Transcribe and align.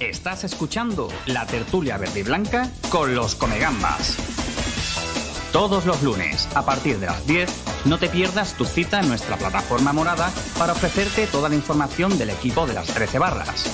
Estás 0.00 0.44
escuchando 0.44 1.08
la 1.26 1.44
tertulia 1.44 1.98
verde 1.98 2.20
y 2.20 2.22
blanca 2.22 2.70
con 2.88 3.16
los 3.16 3.34
Comegambas. 3.34 4.16
Todos 5.52 5.86
los 5.86 6.04
lunes, 6.04 6.48
a 6.54 6.64
partir 6.64 7.00
de 7.00 7.06
las 7.06 7.26
10, 7.26 7.50
no 7.86 7.98
te 7.98 8.08
pierdas 8.08 8.54
tu 8.54 8.64
cita 8.64 9.00
en 9.00 9.08
nuestra 9.08 9.36
plataforma 9.36 9.92
morada 9.92 10.30
para 10.56 10.74
ofrecerte 10.74 11.26
toda 11.26 11.48
la 11.48 11.56
información 11.56 12.16
del 12.16 12.30
equipo 12.30 12.64
de 12.64 12.74
las 12.74 12.86
13 12.86 13.18
barras. 13.18 13.64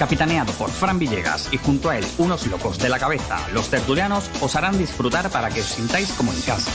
Capitaneado 0.00 0.52
por 0.54 0.70
Fran 0.70 0.98
Villegas 0.98 1.48
y 1.52 1.58
junto 1.58 1.90
a 1.90 1.98
él 1.98 2.06
unos 2.18 2.48
locos 2.48 2.76
de 2.78 2.88
la 2.88 2.98
cabeza, 2.98 3.38
los 3.52 3.70
tertulianos 3.70 4.30
os 4.40 4.56
harán 4.56 4.78
disfrutar 4.78 5.30
para 5.30 5.50
que 5.50 5.60
os 5.60 5.68
sintáis 5.68 6.10
como 6.14 6.32
en 6.32 6.40
casa. 6.40 6.72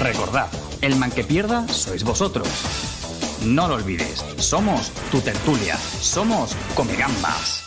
Recordad, 0.00 0.48
el 0.80 0.96
man 0.96 1.10
que 1.10 1.24
pierda 1.24 1.68
sois 1.68 2.02
vosotros. 2.02 2.48
No 3.46 3.68
lo 3.68 3.76
olvides, 3.76 4.22
somos 4.36 4.90
tu 5.10 5.18
tertulia, 5.22 5.74
somos 5.74 6.54
Comegambas. 6.74 7.64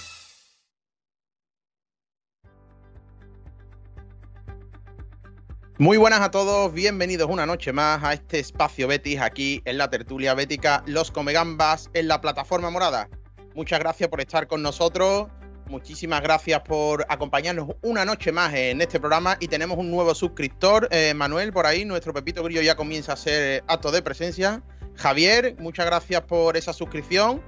Muy 5.80 5.98
buenas 5.98 6.22
a 6.22 6.30
todos, 6.30 6.72
bienvenidos 6.72 7.28
una 7.28 7.48
noche 7.48 7.74
más 7.74 8.04
a 8.04 8.14
este 8.14 8.38
espacio 8.38 8.88
Betis 8.88 9.20
aquí 9.20 9.64
en 9.66 9.80
la 9.80 9.90
tertulia 9.90 10.36
bética 10.36 10.84
Los 10.86 11.10
Comegambas 11.10 11.90
en 11.96 12.08
la 12.08 12.22
plataforma 12.22 12.70
morada. 12.70 13.10
Muchas 13.56 13.80
gracias 13.80 14.10
por 14.10 14.22
estar 14.22 14.46
con 14.46 14.62
nosotros, 14.62 15.28
muchísimas 15.66 16.22
gracias 16.22 16.62
por 16.62 17.04
acompañarnos 17.10 17.70
una 17.82 18.06
noche 18.06 18.32
más 18.32 18.54
en 18.54 18.80
este 18.80 19.00
programa 19.00 19.38
y 19.40 19.48
tenemos 19.48 19.80
un 19.80 19.90
nuevo 19.90 20.14
suscriptor, 20.14 20.88
eh, 20.92 21.16
Manuel, 21.16 21.52
por 21.52 21.66
ahí, 21.66 21.84
nuestro 21.84 22.14
Pepito 22.14 22.44
Grillo 22.44 22.62
ya 22.62 22.76
comienza 22.76 23.14
a 23.14 23.18
ser 23.18 23.64
acto 23.68 23.92
de 23.92 24.04
presencia. 24.04 24.62
Javier, 24.96 25.56
muchas 25.60 25.86
gracias 25.86 26.22
por 26.22 26.58
esa 26.58 26.74
suscripción. 26.74 27.42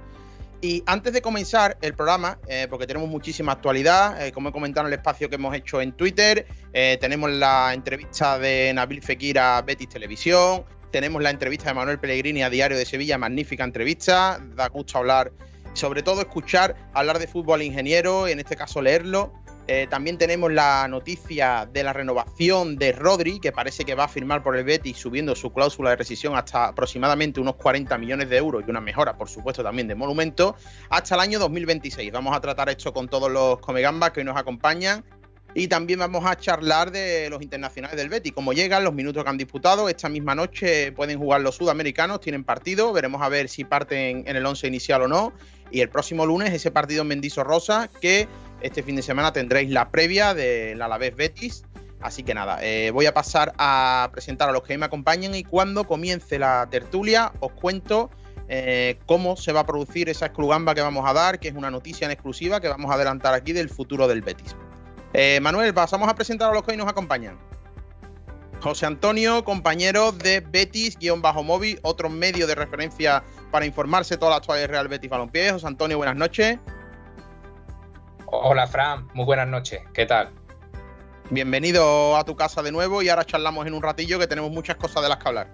Y 0.60 0.82
antes 0.86 1.12
de 1.12 1.20
comenzar 1.20 1.76
el 1.82 1.94
programa, 1.94 2.38
eh, 2.48 2.66
porque 2.68 2.86
tenemos 2.86 3.08
muchísima 3.08 3.52
actualidad, 3.52 4.26
eh, 4.26 4.32
como 4.32 4.48
he 4.48 4.52
comentado 4.52 4.86
en 4.86 4.92
el 4.92 4.98
espacio 4.98 5.28
que 5.28 5.34
hemos 5.34 5.54
hecho 5.54 5.80
en 5.82 5.92
Twitter, 5.92 6.46
eh, 6.72 6.96
tenemos 7.00 7.30
la 7.30 7.74
entrevista 7.74 8.38
de 8.38 8.72
Nabil 8.74 9.02
Fekir 9.02 9.38
a 9.38 9.60
Betis 9.60 9.90
Televisión, 9.90 10.64
tenemos 10.90 11.22
la 11.22 11.30
entrevista 11.30 11.68
de 11.68 11.74
Manuel 11.74 11.98
Pellegrini 11.98 12.42
a 12.42 12.48
Diario 12.48 12.78
de 12.78 12.86
Sevilla, 12.86 13.18
magnífica 13.18 13.64
entrevista, 13.64 14.40
da 14.54 14.68
gusto 14.68 14.96
hablar, 14.96 15.30
sobre 15.74 16.02
todo 16.02 16.22
escuchar 16.22 16.74
hablar 16.94 17.18
de 17.18 17.26
fútbol 17.26 17.60
ingeniero, 17.60 18.26
en 18.26 18.40
este 18.40 18.56
caso 18.56 18.80
leerlo. 18.80 19.34
Eh, 19.68 19.88
también 19.90 20.16
tenemos 20.16 20.52
la 20.52 20.86
noticia 20.86 21.68
de 21.72 21.82
la 21.82 21.92
renovación 21.92 22.76
de 22.76 22.92
Rodri, 22.92 23.40
que 23.40 23.50
parece 23.50 23.84
que 23.84 23.96
va 23.96 24.04
a 24.04 24.08
firmar 24.08 24.42
por 24.42 24.56
el 24.56 24.62
Betis 24.62 24.96
subiendo 24.96 25.34
su 25.34 25.52
cláusula 25.52 25.90
de 25.90 25.96
rescisión 25.96 26.36
hasta 26.36 26.68
aproximadamente 26.68 27.40
unos 27.40 27.56
40 27.56 27.98
millones 27.98 28.28
de 28.28 28.36
euros 28.36 28.62
y 28.64 28.70
una 28.70 28.80
mejora, 28.80 29.18
por 29.18 29.28
supuesto, 29.28 29.64
también 29.64 29.88
de 29.88 29.96
monumento, 29.96 30.54
hasta 30.88 31.16
el 31.16 31.20
año 31.20 31.40
2026. 31.40 32.12
Vamos 32.12 32.36
a 32.36 32.40
tratar 32.40 32.68
esto 32.68 32.92
con 32.92 33.08
todos 33.08 33.28
los 33.30 33.58
comegambas 33.58 34.12
que 34.12 34.22
nos 34.22 34.36
acompañan. 34.36 35.04
Y 35.54 35.68
también 35.68 35.98
vamos 35.98 36.22
a 36.26 36.36
charlar 36.36 36.90
de 36.90 37.30
los 37.30 37.40
internacionales 37.40 37.96
del 37.96 38.10
Betis, 38.10 38.34
cómo 38.34 38.52
llegan, 38.52 38.84
los 38.84 38.92
minutos 38.92 39.24
que 39.24 39.30
han 39.30 39.38
disputado. 39.38 39.88
Esta 39.88 40.10
misma 40.10 40.34
noche 40.34 40.92
pueden 40.92 41.18
jugar 41.18 41.40
los 41.40 41.56
sudamericanos, 41.56 42.20
tienen 42.20 42.44
partido, 42.44 42.92
veremos 42.92 43.22
a 43.22 43.30
ver 43.30 43.48
si 43.48 43.64
parten 43.64 44.24
en 44.26 44.36
el 44.36 44.44
11 44.44 44.66
inicial 44.66 45.02
o 45.02 45.08
no. 45.08 45.32
Y 45.70 45.80
el 45.80 45.88
próximo 45.88 46.26
lunes 46.26 46.52
ese 46.52 46.70
partido 46.70 47.02
en 47.02 47.08
Mendizo 47.08 47.42
Rosa 47.42 47.88
que 48.02 48.28
este 48.60 48.82
fin 48.82 48.96
de 48.96 49.02
semana 49.02 49.32
tendréis 49.32 49.70
la 49.70 49.90
previa 49.90 50.34
del 50.34 50.80
Alavés 50.82 51.14
Betis. 51.14 51.64
Así 52.00 52.22
que 52.22 52.34
nada, 52.34 52.58
eh, 52.62 52.90
voy 52.90 53.06
a 53.06 53.14
pasar 53.14 53.54
a 53.58 54.10
presentar 54.12 54.48
a 54.48 54.52
los 54.52 54.62
que 54.62 54.76
me 54.76 54.86
acompañan 54.86 55.34
y 55.34 55.44
cuando 55.44 55.84
comience 55.84 56.38
la 56.38 56.68
tertulia 56.70 57.32
os 57.40 57.52
cuento 57.52 58.10
eh, 58.48 58.98
cómo 59.06 59.36
se 59.36 59.52
va 59.52 59.60
a 59.60 59.66
producir 59.66 60.08
esa 60.08 60.26
exclugamba 60.26 60.74
que 60.74 60.82
vamos 60.82 61.08
a 61.08 61.12
dar, 61.12 61.40
que 61.40 61.48
es 61.48 61.54
una 61.54 61.70
noticia 61.70 62.04
en 62.04 62.12
exclusiva 62.12 62.60
que 62.60 62.68
vamos 62.68 62.90
a 62.90 62.94
adelantar 62.94 63.34
aquí 63.34 63.52
del 63.52 63.68
futuro 63.68 64.06
del 64.06 64.22
Betis. 64.22 64.54
Eh, 65.14 65.40
Manuel, 65.40 65.72
pasamos 65.72 66.08
a 66.08 66.14
presentar 66.14 66.50
a 66.50 66.54
los 66.54 66.62
que 66.62 66.72
hoy 66.72 66.76
nos 66.76 66.88
acompañan. 66.88 67.38
José 68.60 68.86
Antonio, 68.86 69.44
compañero 69.44 70.12
de 70.12 70.40
Betis-Móvil, 70.40 71.80
otro 71.82 72.08
medio 72.08 72.46
de 72.46 72.54
referencia 72.54 73.22
para 73.50 73.66
informarse 73.66 74.16
toda 74.16 74.32
la 74.32 74.36
actualidad 74.38 74.68
Real 74.68 74.88
Betis 74.88 75.10
Balompié. 75.10 75.52
José 75.52 75.66
Antonio, 75.66 75.96
buenas 75.96 76.16
noches. 76.16 76.58
Hola 78.28 78.66
Fran, 78.66 79.08
muy 79.14 79.24
buenas 79.24 79.46
noches, 79.46 79.82
¿qué 79.94 80.04
tal? 80.04 80.30
Bienvenido 81.30 82.16
a 82.16 82.24
tu 82.24 82.34
casa 82.34 82.60
de 82.60 82.72
nuevo 82.72 83.00
y 83.00 83.08
ahora 83.08 83.24
charlamos 83.24 83.66
en 83.68 83.74
un 83.74 83.82
ratillo 83.82 84.18
que 84.18 84.26
tenemos 84.26 84.50
muchas 84.50 84.76
cosas 84.76 85.04
de 85.04 85.08
las 85.08 85.18
que 85.18 85.28
hablar. 85.28 85.48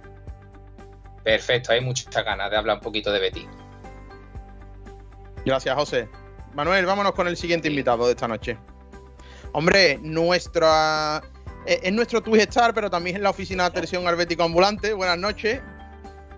Perfecto, 1.23 1.73
hay 1.73 1.83
muchas 1.83 2.13
ganas 2.25 2.51
de 2.51 2.57
hablar 2.57 2.79
un 2.79 2.83
poquito 2.83 3.13
de 3.13 3.21
Betty. 3.21 3.47
Gracias, 5.45 5.75
José. 5.75 6.09
Manuel, 6.55 6.87
vámonos 6.87 7.13
con 7.13 7.29
el 7.29 7.37
siguiente 7.37 7.69
invitado 7.69 8.07
de 8.07 8.13
esta 8.13 8.27
noche. 8.27 8.57
Hombre, 9.53 9.99
nuestra 10.01 11.23
eh, 11.67 11.81
es 11.83 11.93
nuestro 11.93 12.23
Twitch 12.23 12.49
Star, 12.49 12.73
pero 12.73 12.89
también 12.89 13.17
es 13.17 13.23
la 13.23 13.31
oficina 13.31 13.65
de 13.65 13.69
atención 13.69 14.07
al 14.09 14.17
Bético 14.17 14.45
Ambulante. 14.45 14.95
Buenas 14.95 15.19
noches. 15.19 15.61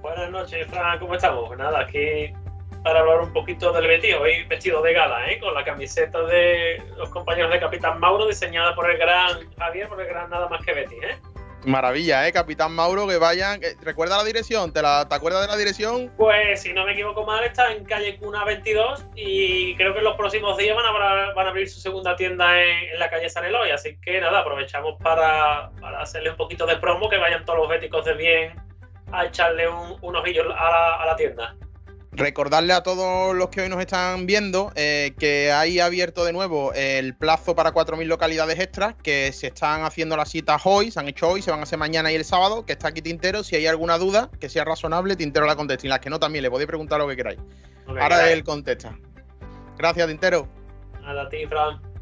Buenas 0.02 0.30
noches, 0.32 0.66
Fran, 0.66 0.98
¿cómo 0.98 1.14
estamos? 1.14 1.56
Nada, 1.56 1.80
aquí 1.80 2.34
para 2.84 3.00
hablar 3.00 3.20
un 3.22 3.32
poquito 3.32 3.72
del 3.72 3.86
Betis, 3.88 4.14
hoy 4.14 4.44
vestido 4.44 4.82
de 4.82 4.92
gala, 4.92 5.30
¿eh? 5.30 5.40
con 5.40 5.54
la 5.54 5.64
camiseta 5.64 6.20
de 6.26 6.82
los 6.98 7.08
compañeros 7.08 7.50
de 7.50 7.58
Capitán 7.58 7.98
Mauro, 7.98 8.26
diseñada 8.26 8.74
por 8.74 8.90
el 8.90 8.98
gran 8.98 9.50
Javier, 9.56 9.88
por 9.88 10.00
el 10.02 10.06
gran 10.06 10.28
nada 10.28 10.48
más 10.48 10.62
que 10.64 10.74
Betis. 10.74 11.02
¿eh? 11.02 11.16
Maravilla, 11.64 12.28
¿eh? 12.28 12.32
Capitán 12.32 12.72
Mauro, 12.72 13.08
que 13.08 13.16
vayan. 13.16 13.58
¿Recuerda 13.80 14.18
la 14.18 14.24
dirección? 14.24 14.70
¿Te, 14.70 14.82
la, 14.82 15.08
¿Te 15.08 15.14
acuerdas 15.14 15.40
de 15.40 15.48
la 15.48 15.56
dirección? 15.56 16.12
Pues, 16.18 16.60
si 16.60 16.74
no 16.74 16.84
me 16.84 16.92
equivoco 16.92 17.24
mal, 17.24 17.42
está 17.42 17.72
en 17.72 17.86
calle 17.86 18.18
Cuna 18.18 18.44
22 18.44 19.06
y 19.14 19.74
creo 19.76 19.94
que 19.94 20.00
en 20.00 20.04
los 20.04 20.16
próximos 20.18 20.58
días 20.58 20.76
van 20.76 20.84
a, 20.84 21.32
van 21.32 21.46
a 21.46 21.48
abrir 21.48 21.66
su 21.70 21.80
segunda 21.80 22.14
tienda 22.16 22.62
en, 22.62 22.98
la 22.98 23.08
calle 23.08 23.30
San 23.30 23.46
Eloy. 23.46 23.70
Así 23.70 23.96
que 24.02 24.20
nada, 24.20 24.40
aprovechamos 24.40 25.00
para, 25.02 25.70
para, 25.80 26.02
hacerle 26.02 26.32
un 26.32 26.36
poquito 26.36 26.66
de 26.66 26.76
promo, 26.76 27.08
que 27.08 27.16
vayan 27.16 27.46
todos 27.46 27.60
los 27.60 27.68
béticos 27.70 28.04
de 28.04 28.12
bien 28.12 28.62
a 29.10 29.24
echarle 29.24 29.66
un, 29.68 29.96
un 30.02 30.16
ojillo 30.16 30.42
a 30.42 30.70
la, 30.70 30.94
a 30.96 31.06
la 31.06 31.16
tienda. 31.16 31.56
Recordarle 32.16 32.72
a 32.72 32.82
todos 32.82 33.34
los 33.34 33.48
que 33.48 33.62
hoy 33.62 33.68
nos 33.68 33.80
están 33.80 34.26
viendo 34.26 34.72
eh, 34.76 35.14
que 35.18 35.50
hay 35.50 35.80
abierto 35.80 36.24
de 36.24 36.32
nuevo 36.32 36.72
el 36.74 37.14
plazo 37.16 37.56
para 37.56 37.74
4.000 37.74 38.04
localidades 38.06 38.60
extras, 38.60 38.94
que 39.02 39.32
se 39.32 39.48
están 39.48 39.82
haciendo 39.82 40.16
las 40.16 40.30
citas 40.30 40.62
hoy, 40.64 40.92
se 40.92 41.00
han 41.00 41.08
hecho 41.08 41.28
hoy, 41.28 41.42
se 41.42 41.50
van 41.50 41.60
a 41.60 41.64
hacer 41.64 41.78
mañana 41.78 42.12
y 42.12 42.14
el 42.14 42.24
sábado, 42.24 42.64
que 42.64 42.72
está 42.72 42.88
aquí 42.88 43.02
Tintero. 43.02 43.42
Si 43.42 43.56
hay 43.56 43.66
alguna 43.66 43.98
duda 43.98 44.30
que 44.38 44.48
sea 44.48 44.64
razonable, 44.64 45.16
Tintero 45.16 45.46
la 45.46 45.56
contesta. 45.56 45.86
Y 45.86 45.90
las 45.90 45.98
que 45.98 46.10
no, 46.10 46.20
también 46.20 46.42
le 46.42 46.50
podéis 46.50 46.68
preguntar 46.68 47.00
lo 47.00 47.08
que 47.08 47.16
queráis. 47.16 47.40
Okay, 47.86 48.00
Ahora 48.00 48.30
él 48.30 48.44
contesta. 48.44 48.96
Gracias, 49.76 50.06
Tintero. 50.06 50.48
A 51.04 51.28
ti, 51.28 51.46
Fran. 51.46 51.93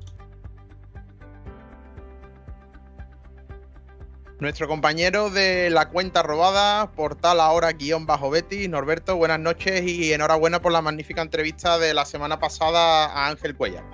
Nuestro 4.43 4.67
compañero 4.67 5.31
de 5.31 5.71
la 5.71 5.89
cuenta 5.89 6.25
robada, 6.25 6.91
portal 6.97 7.39
ahora 7.39 7.71
guion 7.71 8.07
bajo 8.07 8.29
Betty, 8.29 8.67
Norberto, 8.67 9.15
buenas 9.15 9.39
noches 9.39 9.83
y 9.83 10.13
enhorabuena 10.13 10.61
por 10.61 10.73
la 10.73 10.83
magnífica 10.83 11.23
entrevista 11.23 11.79
de 11.79 11.95
la 11.95 12.05
semana 12.05 12.41
pasada 12.41 13.07
a 13.07 13.29
Ángel 13.29 13.55
Cuellar. 13.55 13.85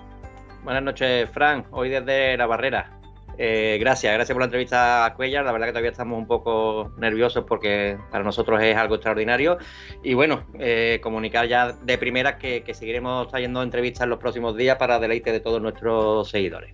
Buenas 0.65 0.83
noches, 0.83 1.29
Fran, 1.35 1.67
hoy 1.71 1.91
desde 1.91 2.39
la 2.39 2.47
barrera. 2.47 2.99
Eh, 3.37 3.77
gracias, 3.79 4.15
gracias 4.15 4.35
por 4.35 4.41
la 4.41 4.47
entrevista 4.47 5.05
a 5.05 5.15
Cuellar. 5.15 5.45
La 5.45 5.53
verdad 5.53 5.67
que 5.67 5.73
todavía 5.73 5.91
estamos 5.91 6.19
un 6.19 6.27
poco 6.27 6.95
nerviosos 6.97 7.45
porque 7.47 7.99
para 8.11 8.25
nosotros 8.25 8.59
es 8.63 8.75
algo 8.75 8.95
extraordinario. 8.95 9.59
Y 10.03 10.15
bueno, 10.15 10.47
eh, 10.59 10.99
comunicar 11.03 11.47
ya 11.47 11.73
de 11.73 11.99
primera 11.99 12.39
que, 12.39 12.63
que 12.63 12.73
seguiremos 12.73 13.29
trayendo 13.29 13.63
entrevistas 13.63 14.05
en 14.05 14.09
los 14.09 14.19
próximos 14.19 14.57
días 14.57 14.79
para 14.79 14.99
deleite 14.99 15.31
de 15.31 15.41
todos 15.41 15.61
nuestros 15.61 16.31
seguidores. 16.31 16.73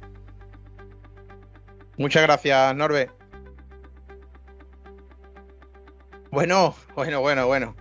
Muchas 1.97 2.23
gracias, 2.23 2.77
Norbe. 2.77 3.11
Bueno, 6.35 6.75
bueno, 6.97 7.21
bueno, 7.21 7.47
bueno. 7.47 7.77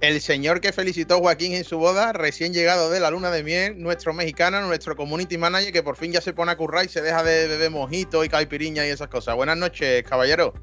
El 0.00 0.20
señor 0.20 0.60
que 0.60 0.72
felicitó 0.72 1.16
a 1.16 1.18
Joaquín 1.18 1.54
en 1.54 1.64
su 1.64 1.76
boda, 1.76 2.12
recién 2.12 2.52
llegado 2.52 2.88
de 2.88 3.00
la 3.00 3.10
luna 3.10 3.32
de 3.32 3.42
miel, 3.42 3.82
nuestro 3.82 4.12
mexicano, 4.14 4.60
nuestro 4.60 4.94
community 4.94 5.36
manager, 5.36 5.72
que 5.72 5.82
por 5.82 5.96
fin 5.96 6.12
ya 6.12 6.20
se 6.20 6.32
pone 6.32 6.52
a 6.52 6.56
currar 6.56 6.84
y 6.84 6.88
se 6.88 7.02
deja 7.02 7.24
de 7.24 7.48
beber 7.48 7.72
mojito 7.72 8.22
y 8.22 8.28
caipiriña 8.28 8.86
y 8.86 8.90
esas 8.90 9.08
cosas. 9.08 9.34
Buenas 9.34 9.56
noches, 9.56 10.04
caballero. 10.04 10.54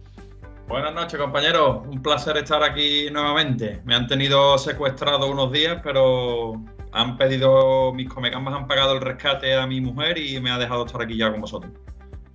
Buenas 0.69 0.93
noches, 0.93 1.19
compañero. 1.19 1.81
Un 1.81 2.01
placer 2.01 2.37
estar 2.37 2.63
aquí 2.63 3.09
nuevamente. 3.11 3.81
Me 3.83 3.93
han 3.93 4.07
tenido 4.07 4.57
secuestrado 4.57 5.29
unos 5.29 5.51
días, 5.51 5.81
pero 5.83 6.53
han 6.93 7.17
pedido, 7.17 7.91
mis 7.91 8.07
comecambas 8.07 8.53
han 8.53 8.67
pagado 8.67 8.93
el 8.93 9.01
rescate 9.01 9.53
a 9.53 9.67
mi 9.67 9.81
mujer 9.81 10.17
y 10.17 10.39
me 10.39 10.49
ha 10.49 10.57
dejado 10.57 10.85
estar 10.85 11.01
aquí 11.01 11.17
ya 11.17 11.29
con 11.29 11.41
vosotros. 11.41 11.73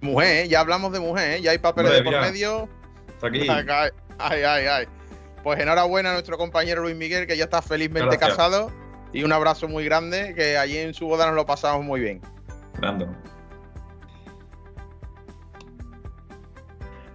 Mujer, 0.03 0.49
ya 0.49 0.61
hablamos 0.61 0.93
de 0.93 1.01
mujer, 1.01 1.41
ya 1.41 1.53
hay 1.53 1.59
papeles 1.59 1.93
de 1.93 2.03
por 2.03 2.21
medio. 2.21 2.69
Está 3.09 3.29
aquí. 3.29 3.49
Ay, 4.19 4.43
ay, 4.43 4.67
ay. 4.67 4.98
Pues 5.43 5.61
enhorabuena 5.61 6.11
a 6.11 6.13
nuestro 6.13 6.37
compañero 6.37 6.83
Luis 6.83 6.97
Miguel, 6.97 7.27
que 7.27 7.37
ya 7.37 7.45
está 7.45 7.63
felizmente 7.63 8.17
Gracias. 8.17 8.37
casado. 8.37 8.73
Y 9.13 9.23
un 9.25 9.33
abrazo 9.33 9.69
muy 9.69 9.85
grande, 9.85 10.35
que 10.35 10.59
allí 10.59 10.77
en 10.77 10.93
su 10.93 11.07
boda 11.07 11.27
nos 11.27 11.35
lo 11.35 11.47
pasamos 11.47 11.85
muy 11.85 12.01
bien. 12.01 12.21
Grande. 12.75 13.07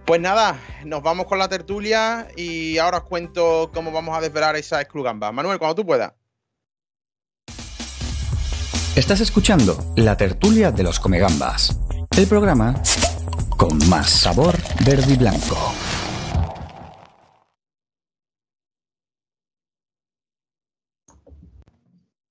Pues 0.04 0.20
nada, 0.20 0.58
nos 0.84 1.02
vamos 1.02 1.26
con 1.26 1.38
la 1.38 1.48
tertulia 1.48 2.28
y 2.36 2.76
ahora 2.78 2.98
os 2.98 3.04
cuento 3.04 3.70
cómo 3.72 3.90
vamos 3.90 4.16
a 4.16 4.20
desvelar 4.20 4.54
esa 4.56 4.80
exclugamba. 4.80 5.32
Manuel, 5.32 5.58
cuando 5.58 5.76
tú 5.76 5.86
puedas. 5.86 6.12
Estás 8.96 9.20
escuchando 9.20 9.76
la 9.96 10.16
tertulia 10.16 10.70
de 10.70 10.82
los 10.82 11.00
Comegambas, 11.00 11.80
el 12.16 12.26
programa 12.26 12.80
con 13.56 13.78
más 13.88 14.10
sabor 14.10 14.56
verde 14.84 15.14
y 15.14 15.16
blanco. 15.16 15.56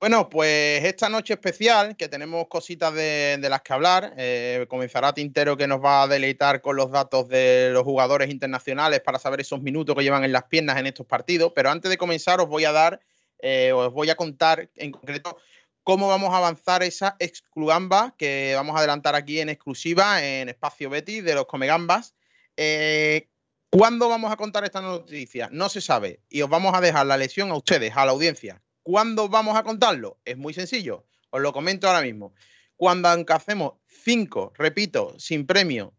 Bueno, 0.03 0.29
pues 0.29 0.83
esta 0.83 1.07
noche 1.07 1.35
especial, 1.35 1.95
que 1.95 2.09
tenemos 2.09 2.49
cositas 2.49 2.93
de, 2.93 3.37
las 3.41 3.61
que 3.61 3.71
hablar, 3.71 4.13
eh, 4.17 4.65
comenzará 4.67 5.13
Tintero 5.13 5.55
que 5.55 5.65
nos 5.65 5.81
va 5.81 6.03
a 6.03 6.07
deleitar 6.09 6.59
con 6.59 6.75
los 6.75 6.91
datos 6.91 7.29
de 7.29 7.69
los 7.71 7.83
jugadores 7.83 8.29
internacionales 8.29 8.99
para 8.99 9.17
saber 9.17 9.39
esos 9.39 9.61
minutos 9.61 9.95
que 9.95 10.03
llevan 10.03 10.25
en 10.25 10.33
las 10.33 10.43
piernas 10.43 10.75
en 10.77 10.87
estos 10.87 11.05
partidos. 11.05 11.53
Pero 11.55 11.69
antes 11.69 11.89
de 11.89 11.95
comenzar, 11.95 12.41
os 12.41 12.49
voy 12.49 12.65
a 12.65 12.73
dar, 12.73 12.99
eh, 13.39 13.71
os 13.71 13.93
voy 13.93 14.09
a 14.09 14.15
contar 14.15 14.69
en 14.75 14.91
concreto 14.91 15.37
cómo 15.83 16.09
vamos 16.09 16.33
a 16.33 16.37
avanzar 16.39 16.83
esa 16.83 17.15
exclugamba 17.19 18.13
que 18.17 18.51
vamos 18.57 18.75
a 18.75 18.79
adelantar 18.79 19.15
aquí 19.15 19.39
en 19.39 19.47
exclusiva 19.47 20.21
en 20.21 20.49
Espacio 20.49 20.89
Betty 20.89 21.21
de 21.21 21.33
los 21.33 21.45
Comegambas. 21.45 22.13
Eh, 22.57 23.29
¿Cuándo 23.69 24.09
vamos 24.09 24.33
a 24.33 24.35
contar 24.35 24.65
esta 24.65 24.81
noticia? 24.81 25.47
No 25.53 25.69
se 25.69 25.79
sabe. 25.79 26.19
Y 26.27 26.41
os 26.41 26.49
vamos 26.49 26.73
a 26.75 26.81
dejar 26.81 27.05
la 27.05 27.15
lección 27.15 27.51
a 27.51 27.55
ustedes, 27.55 27.95
a 27.95 28.05
la 28.05 28.11
audiencia. 28.11 28.62
¿Cuándo 28.83 29.29
vamos 29.29 29.57
a 29.57 29.63
contarlo? 29.63 30.19
Es 30.25 30.37
muy 30.37 30.53
sencillo. 30.53 31.05
Os 31.29 31.41
lo 31.41 31.53
comento 31.53 31.87
ahora 31.87 32.01
mismo. 32.01 32.33
Cuando 32.75 33.09
hacemos 33.09 33.73
cinco, 33.87 34.51
repito, 34.57 35.17
sin 35.17 35.47
premio, 35.47 35.93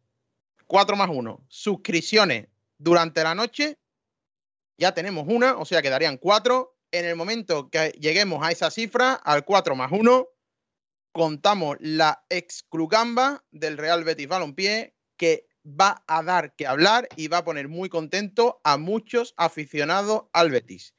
cuatro 0.67 0.95
más 0.97 1.09
uno, 1.11 1.45
suscripciones 1.49 2.49
durante 2.79 3.23
la 3.23 3.35
noche, 3.35 3.79
ya 4.77 4.93
tenemos 4.93 5.25
una, 5.29 5.57
o 5.57 5.65
sea, 5.65 5.83
quedarían 5.83 6.19
cuatro. 6.19 6.77
En 6.91 7.05
el 7.05 7.17
momento 7.17 7.71
que 7.71 7.91
lleguemos 7.99 8.47
a 8.47 8.53
esa 8.53 8.71
cifra, 8.71 9.15
al 9.15 9.45
4 9.45 9.75
más 9.75 9.91
1, 9.91 10.29
contamos 11.11 11.77
la 11.81 12.25
exclugamba 12.29 13.45
del 13.51 13.79
Real 13.79 14.05
Betis 14.05 14.29
Balompié 14.29 14.95
que 15.17 15.49
va 15.65 16.05
a 16.07 16.23
dar 16.23 16.55
que 16.55 16.67
hablar 16.67 17.09
y 17.17 17.29
va 17.29 17.39
a 17.39 17.45
poner 17.45 17.69
muy 17.69 17.89
contento 17.89 18.61
a 18.63 18.77
muchos 18.77 19.35
aficionados 19.37 20.25
al 20.33 20.51
Betis. 20.51 20.95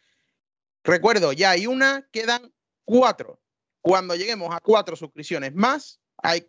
Recuerdo, 0.85 1.33
ya 1.33 1.49
hay 1.49 1.65
una, 1.65 2.07
quedan 2.11 2.53
cuatro. 2.85 3.41
Cuando 3.81 4.15
lleguemos 4.15 4.53
a 4.55 4.59
cuatro 4.59 4.95
suscripciones 4.95 5.53
más, 5.53 5.99
hay, 6.17 6.47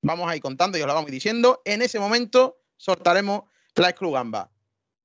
vamos 0.00 0.28
a 0.28 0.34
ir 0.34 0.42
contando 0.42 0.78
y 0.78 0.80
os 0.80 0.86
lo 0.86 0.94
vamos 0.94 1.10
diciendo. 1.10 1.60
En 1.66 1.82
ese 1.82 2.00
momento 2.00 2.58
soltaremos 2.78 3.42
la 3.74 3.90
exclugamba. 3.90 4.50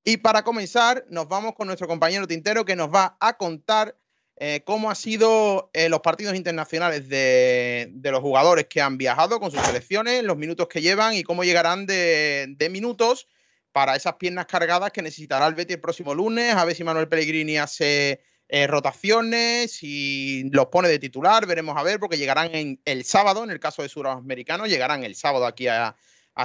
Y 0.05 0.17
para 0.17 0.43
comenzar, 0.43 1.05
nos 1.09 1.27
vamos 1.27 1.55
con 1.55 1.67
nuestro 1.67 1.89
compañero 1.89 2.25
Tintero 2.25 2.63
que 2.63 2.77
nos 2.77 2.89
va 2.89 3.17
a 3.19 3.33
contar 3.37 3.97
eh, 4.37 4.61
cómo 4.65 4.89
han 4.89 4.95
sido 4.95 5.69
eh, 5.73 5.89
los 5.89 5.99
partidos 5.99 6.35
internacionales 6.35 7.09
de, 7.09 7.91
los 8.01 8.21
jugadores 8.21 8.67
que 8.69 8.81
han 8.81 8.97
viajado 8.97 9.41
con 9.41 9.51
sus 9.51 9.59
selecciones, 9.59 10.23
los 10.23 10.37
minutos 10.37 10.69
que 10.69 10.81
llevan 10.81 11.15
y 11.15 11.23
cómo 11.23 11.43
llegarán 11.43 11.85
de, 11.85 12.45
de 12.57 12.69
minutos 12.69 13.27
para 13.73 13.97
esas 13.97 14.15
piernas 14.15 14.45
cargadas 14.45 14.93
que 14.93 15.01
necesitará 15.01 15.47
el 15.47 15.55
Betty 15.55 15.73
el 15.73 15.81
próximo 15.81 16.15
lunes. 16.15 16.55
A 16.55 16.63
ver 16.63 16.75
si 16.75 16.85
Manuel 16.85 17.09
Pellegrini 17.09 17.57
hace 17.57 18.21
eh, 18.51 18.65
rotaciones 18.65 19.83
y 19.83 20.49
los 20.49 20.65
pone 20.67 20.89
de 20.89 20.97
titular, 20.97 21.45
veremos 21.45 21.77
a 21.77 21.83
ver, 21.83 21.99
porque 21.99 22.17
llegarán 22.17 22.55
en 22.55 22.81
el 22.83 23.05
sábado, 23.05 23.43
en 23.43 23.51
el 23.51 23.59
caso 23.59 23.83
de 23.83 23.89
Suramericano, 23.89 24.65
llegarán 24.65 25.03
el 25.03 25.13
sábado 25.13 25.45
aquí 25.45 25.67
a, 25.67 25.95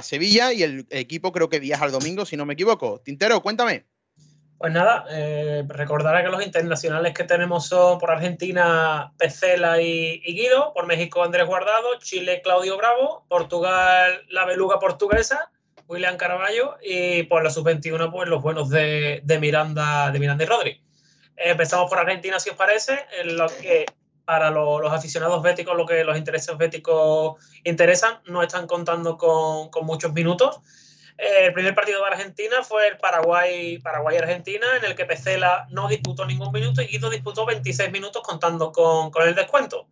Sevilla 0.01 0.51
y 0.51 0.61
el 0.61 0.85
equipo 0.89 1.31
creo 1.31 1.47
que 1.47 1.61
viaja 1.61 1.85
el 1.85 1.93
domingo, 1.93 2.25
si 2.25 2.35
no 2.35 2.45
me 2.45 2.55
equivoco. 2.55 2.99
Tintero, 2.99 3.41
cuéntame. 3.41 3.85
Pues 4.57 4.73
nada, 4.73 5.05
eh, 5.09 5.63
recordará 5.69 6.21
que 6.21 6.27
los 6.27 6.45
internacionales 6.45 7.13
que 7.13 7.23
tenemos 7.23 7.67
son 7.67 7.97
por 7.97 8.11
Argentina 8.11 9.13
Pecela 9.17 9.81
y, 9.81 10.19
Guido, 10.19 10.73
por 10.73 10.85
México 10.85 11.23
Andrés 11.23 11.47
Guardado, 11.47 11.97
Chile 11.99 12.41
Claudio 12.43 12.75
Bravo, 12.75 13.25
Portugal 13.29 14.21
la 14.27 14.43
beluga 14.43 14.79
portuguesa, 14.79 15.49
William 15.87 16.17
Caraballo 16.17 16.75
y 16.83 17.23
por 17.23 17.45
la 17.45 17.49
sub-21 17.49 18.11
pues 18.11 18.27
los 18.27 18.43
buenos 18.43 18.69
de, 18.69 19.21
de, 19.23 19.39
Miranda, 19.39 20.11
de 20.11 20.19
Miranda 20.19 20.43
y 20.43 20.47
Rodri. 20.47 20.85
Empezamos 21.37 21.89
por 21.89 21.99
Argentina, 21.99 22.39
si 22.39 22.49
os 22.49 22.55
parece, 22.55 23.05
lo 23.25 23.47
que 23.47 23.85
para 24.25 24.49
los, 24.49 24.91
aficionados 24.91 25.41
béticos, 25.41 25.77
lo 25.77 25.85
que 25.85 26.03
los 26.03 26.17
intereses 26.17 26.57
béticos 26.57 27.35
interesan, 27.63 28.19
no 28.25 28.41
están 28.41 28.67
contando 28.67 29.17
con, 29.17 29.69
muchos 29.85 30.11
minutos. 30.13 30.59
el 31.17 31.53
primer 31.53 31.75
partido 31.75 32.01
de 32.01 32.07
Argentina 32.07 32.63
fue 32.63 32.87
el 32.87 32.97
Paraguay, 32.97 33.77
Paraguay-Argentina, 33.79 34.65
en 34.77 34.85
el 34.85 34.95
que 34.95 35.05
Pecela 35.05 35.67
no 35.69 35.87
disputó 35.87 36.25
ningún 36.25 36.51
minuto 36.51 36.81
y 36.81 36.87
Guido 36.87 37.09
disputó 37.09 37.45
26 37.45 37.91
minutos 37.91 38.21
contando 38.23 38.71
con, 38.71 39.11
el 39.25 39.35
descuento. 39.35 39.87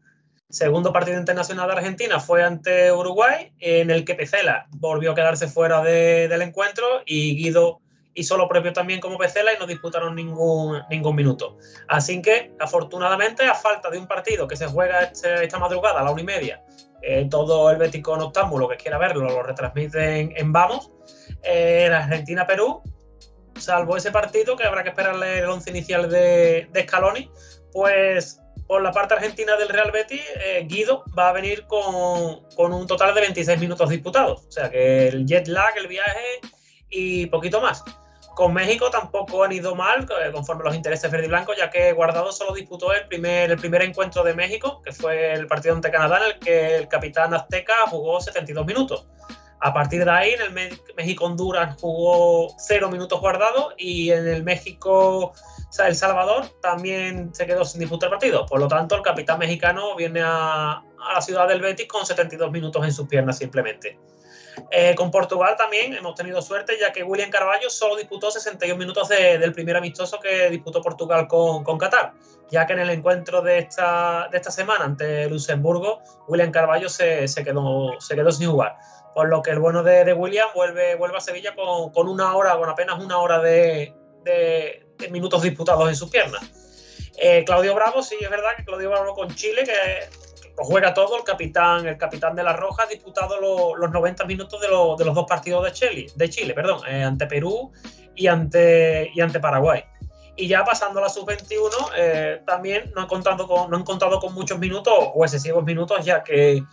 Segundo 0.49 0.93
partido 0.93 1.17
internacional 1.17 1.67
de 1.67 1.73
Argentina 1.73 2.19
fue 2.19 2.43
ante 2.43 2.91
Uruguay, 2.91 3.53
en 3.59 3.89
el 3.91 4.05
que 4.05 4.15
Pecela 4.15 4.67
volvió 4.71 5.11
a 5.11 5.15
quedarse 5.15 5.47
fuera 5.47 5.81
del 5.81 6.41
encuentro 6.41 7.01
y 7.05 7.35
Guido 7.35 7.82
hizo 8.15 8.37
lo 8.37 8.47
propio 8.47 8.73
también 8.73 8.99
como 8.99 9.17
Pecela 9.17 9.53
y 9.53 9.59
no 9.59 9.65
disputaron 9.65 10.15
ningún, 10.15 10.81
ningún 10.89 11.15
minuto. 11.15 11.57
Así 11.87 12.21
que, 12.21 12.53
afortunadamente, 12.59 13.45
a 13.45 13.55
falta 13.55 13.89
de 13.89 13.97
un 13.97 14.07
partido 14.07 14.47
que 14.47 14.55
se 14.55 14.67
juega 14.67 15.03
este, 15.03 15.43
esta 15.43 15.59
madrugada 15.59 16.01
a 16.01 16.03
la 16.03 16.11
una 16.11 16.21
y 16.21 16.25
media, 16.25 16.63
eh, 17.01 17.27
todo 17.29 17.69
el 17.71 17.77
Bético 17.77 18.15
Noctámbulo 18.15 18.67
que 18.69 18.77
quiera 18.77 18.97
verlo 18.97 19.29
lo 19.29 19.43
retransmiten 19.43 20.33
en 20.35 20.51
Vamos, 20.51 20.91
eh, 21.43 21.89
Argentina-Perú, 21.91 22.81
salvo 23.59 23.97
ese 23.97 24.11
partido 24.11 24.55
que 24.55 24.63
habrá 24.63 24.83
que 24.83 24.89
esperarle 24.89 25.39
el 25.39 25.45
once 25.45 25.69
inicial 25.69 26.09
de, 26.09 26.67
de 26.71 26.83
Scaloni, 26.83 27.29
pues 27.71 28.39
por 28.67 28.81
la 28.81 28.91
parte 28.91 29.15
argentina 29.15 29.57
del 29.57 29.69
Real 29.69 29.91
Betis, 29.91 30.21
eh, 30.35 30.65
Guido 30.67 31.03
va 31.17 31.29
a 31.29 31.33
venir 31.33 31.65
con, 31.67 32.47
con, 32.55 32.73
un 32.73 32.87
total 32.87 33.13
de 33.13 33.21
26 33.21 33.59
minutos 33.59 33.89
disputados. 33.89 34.45
O 34.47 34.51
sea 34.51 34.69
que 34.69 35.09
el 35.09 35.25
jet 35.25 35.47
lag, 35.47 35.77
el 35.77 35.87
viaje 35.87 36.39
y 36.89 37.25
poquito 37.27 37.61
más. 37.61 37.83
Con 38.35 38.53
México 38.53 38.89
tampoco 38.89 39.43
han 39.43 39.51
ido 39.51 39.75
mal, 39.75 40.07
eh, 40.23 40.31
conforme 40.31 40.63
los 40.63 40.75
intereses 40.75 41.09
verde 41.11 41.25
y 41.25 41.29
blanco, 41.29 41.53
ya 41.55 41.69
que 41.69 41.93
Guardado 41.93 42.31
solo 42.31 42.53
disputó 42.53 42.91
el 42.91 43.07
primer, 43.07 43.51
el 43.51 43.57
primer 43.57 43.83
encuentro 43.83 44.23
de 44.23 44.33
México, 44.33 44.81
que 44.83 44.91
fue 44.91 45.33
el 45.33 45.45
partido 45.45 45.75
ante 45.75 45.91
Canadá, 45.91 46.17
en 46.17 46.23
el 46.33 46.39
que 46.39 46.75
el 46.75 46.87
capitán 46.87 47.33
azteca 47.33 47.73
jugó 47.87 48.19
72 48.19 48.65
minutos. 48.65 49.05
A 49.59 49.73
partir 49.73 50.03
de 50.03 50.11
ahí, 50.11 50.31
en 50.31 50.41
el 50.41 50.79
México-Honduras 50.97 51.77
jugó 51.79 52.53
0 52.57 52.89
minutos 52.89 53.21
guardado 53.21 53.73
y 53.77 54.09
en 54.09 54.27
el 54.27 54.43
México-El 54.43 55.95
Salvador 55.95 56.47
también 56.61 57.33
se 57.33 57.45
quedó 57.45 57.63
sin 57.63 57.79
disputar 57.79 58.07
el 58.07 58.11
partido. 58.11 58.45
Por 58.47 58.59
lo 58.59 58.67
tanto, 58.67 58.95
el 58.95 59.03
capitán 59.03 59.39
mexicano 59.39 59.95
viene 59.95 60.21
a, 60.21 60.71
a 60.71 61.13
la 61.13 61.21
ciudad 61.21 61.47
del 61.47 61.61
Betis 61.61 61.87
con 61.87 62.05
72 62.05 62.51
minutos 62.51 62.83
en 62.83 62.91
sus 62.91 63.07
piernas 63.07 63.37
simplemente. 63.37 63.97
Eh, 64.71 64.95
con 64.95 65.11
Portugal 65.11 65.55
también 65.57 65.93
hemos 65.93 66.15
tenido 66.15 66.41
suerte, 66.41 66.77
ya 66.79 66.91
que 66.91 67.03
William 67.03 67.29
Carvalho 67.29 67.69
solo 67.69 67.95
disputó 67.95 68.31
61 68.31 68.77
minutos 68.77 69.09
del 69.09 69.53
primer 69.53 69.77
amistoso 69.77 70.19
que 70.19 70.49
disputó 70.49 70.81
Portugal 70.81 71.27
con, 71.27 71.77
Qatar, 71.77 72.13
ya 72.49 72.65
que 72.65 72.73
en 72.73 72.79
el 72.79 72.89
encuentro 72.89 73.41
de 73.41 73.59
esta, 73.59 74.27
de 74.31 74.37
esta 74.37 74.51
semana 74.51 74.85
ante 74.85 75.29
Luxemburgo, 75.29 76.01
William 76.27 76.51
Carvalho 76.51 76.89
se, 76.89 77.25
quedó, 77.43 77.99
se 77.99 78.15
quedó 78.15 78.31
sin 78.31 78.49
jugar. 78.49 78.77
Por 79.13 79.29
lo 79.29 79.41
que 79.41 79.51
el 79.51 79.59
bueno 79.59 79.83
de, 79.83 80.11
William 80.13 80.47
vuelve, 80.55 80.95
vuelve 80.95 81.17
a 81.17 81.21
Sevilla 81.21 81.53
con, 81.55 81.91
con, 81.91 82.07
una 82.07 82.35
hora, 82.35 82.57
con 82.57 82.67
apenas 82.67 82.99
una 82.99 83.19
hora 83.19 83.39
de, 83.39 83.93
de, 84.23 84.85
minutos 85.11 85.43
disputados 85.43 85.87
en 85.89 85.95
sus 85.95 86.09
piernas. 86.09 86.41
Eh, 87.17 87.43
Claudio 87.45 87.75
Bravo, 87.75 88.01
sí, 88.01 88.17
es 88.19 88.29
verdad 88.29 88.49
que 88.57 88.65
Claudio 88.65 88.89
Bravo 88.89 89.13
con 89.13 89.33
Chile, 89.35 89.63
que 89.63 90.09
lo 90.57 90.63
juega 90.63 90.93
todo 90.93 91.17
el 91.17 91.23
capitán, 91.23 91.87
el 91.87 91.97
capitán 91.97 92.35
de 92.35 92.43
la 92.43 92.53
Roja 92.53 92.83
ha 92.83 92.85
disputado 92.85 93.39
los 93.75 93.91
90 93.91 94.25
minutos 94.25 94.61
de, 94.61 94.67
de, 94.67 95.05
los 95.05 95.15
dos 95.15 95.25
partidos 95.27 95.63
de 95.65 95.71
Chile, 95.71 96.07
de 96.15 96.29
Chile 96.29 96.53
perdón, 96.53 96.81
eh, 96.87 97.03
ante 97.03 97.25
Perú 97.25 97.71
y 98.15 98.27
ante, 98.27 99.11
y 99.13 99.21
ante 99.21 99.39
Paraguay. 99.39 99.83
Y 100.35 100.47
ya 100.47 100.63
pasando 100.63 100.99
a 100.99 101.03
la 101.03 101.09
sub-21, 101.09 101.69
eh, 101.95 102.41
también 102.45 102.91
no 102.95 103.01
han, 103.01 103.07
contado 103.07 103.47
con, 103.47 103.69
no 103.69 103.77
han 103.77 103.83
contado 103.83 104.19
con 104.19 104.33
muchos 104.33 104.57
minutos 104.57 104.93
o 105.13 105.23
excesivos 105.23 105.63
minutos, 105.63 106.03
ya 106.03 106.23
que 106.23 106.63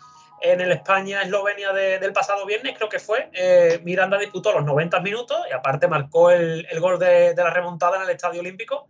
en 0.42 0.60
el 0.60 0.72
España-Eslovenia 0.72 1.72
del 1.72 2.12
pasado 2.14 2.46
viernes, 2.46 2.75
creo 2.76 2.88
que 2.88 2.99
fue, 2.99 3.28
eh, 3.34 3.80
Miranda 3.84 4.16
disputó 4.18 4.52
los 4.52 4.64
90 4.64 5.00
minutos 5.00 5.38
y 5.50 5.52
aparte 5.52 5.87
marcó 5.87 6.30
el, 6.30 6.66
el 6.70 6.80
gol 6.80 6.99
de, 6.99 7.34
de, 7.34 7.44
la 7.44 7.50
remontada 7.50 7.99
en 7.99 8.04
el 8.04 8.10
Estadio 8.10 8.40
Olímpico. 8.40 8.88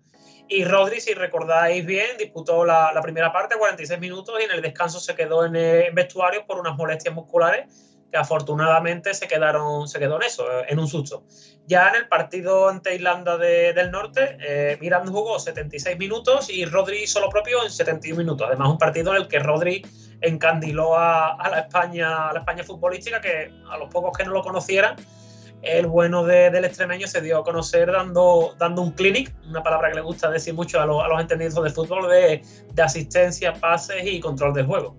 Y 0.52 0.64
Rodri, 0.64 1.00
si 1.00 1.14
recordáis 1.14 1.86
bien, 1.86 2.18
disputó 2.18 2.64
la, 2.64 2.98
primera 3.00 3.32
parte, 3.32 3.54
46 3.56 4.00
minutos, 4.00 4.34
y 4.40 4.44
en 4.46 4.50
el 4.50 4.60
descanso 4.60 4.98
se 4.98 5.14
quedó 5.14 5.44
en 5.44 5.54
el 5.54 5.92
vestuario 5.92 6.44
por 6.44 6.58
unas 6.58 6.76
molestias 6.76 7.14
musculares 7.14 7.86
que 8.10 8.16
afortunadamente 8.16 9.14
se 9.14 9.28
quedaron 9.28 9.86
se 9.86 10.00
quedó 10.00 10.16
en 10.16 10.24
eso, 10.24 10.44
en 10.66 10.80
un 10.80 10.88
susto. 10.88 11.22
Ya 11.68 11.90
en 11.90 11.94
el 11.94 12.08
partido 12.08 12.68
ante 12.68 12.96
Irlanda 12.96 13.38
del 13.38 13.92
Norte, 13.92 14.38
eh, 14.40 14.76
Miranda 14.80 15.12
jugó 15.12 15.38
76 15.38 15.96
minutos 15.96 16.50
y 16.50 16.64
Rodri 16.64 17.04
hizo 17.04 17.20
lo 17.20 17.28
propio 17.28 17.62
en 17.62 17.70
71 17.70 18.18
minutos. 18.18 18.48
Además, 18.48 18.70
un 18.70 18.78
partido 18.78 19.14
en 19.14 19.22
el 19.22 19.28
que 19.28 19.38
Rodri 19.38 19.86
encandiló 20.20 20.96
a, 20.98 21.34
a, 21.36 21.48
la 21.48 21.60
España 21.60 22.30
a 22.30 22.32
la 22.32 22.40
España 22.40 22.64
futbolística, 22.64 23.20
que 23.20 23.52
a 23.70 23.78
los 23.78 23.88
pocos 23.88 24.18
que 24.18 24.24
no 24.24 24.32
lo 24.32 24.42
conocieran, 24.42 24.96
el 25.62 25.86
bueno 25.86 26.24
del 26.24 26.64
extremeño 26.64 27.06
se 27.06 27.20
dio 27.20 27.38
a 27.38 27.44
conocer 27.44 27.92
dando, 27.92 28.54
dando 28.58 28.82
un 28.82 28.92
clinic, 28.92 29.34
una 29.48 29.62
palabra 29.62 29.90
que 29.90 29.96
le 29.96 30.00
gusta 30.00 30.30
decir 30.30 30.54
mucho 30.54 30.80
a, 30.80 30.86
los 30.86 31.20
entendidos 31.20 31.62
de 31.62 31.70
fútbol, 31.70 32.08
de, 32.08 32.42
asistencia, 32.82 33.52
pases 33.52 34.02
y 34.04 34.20
control 34.20 34.54
del 34.54 34.66
juego. 34.66 34.96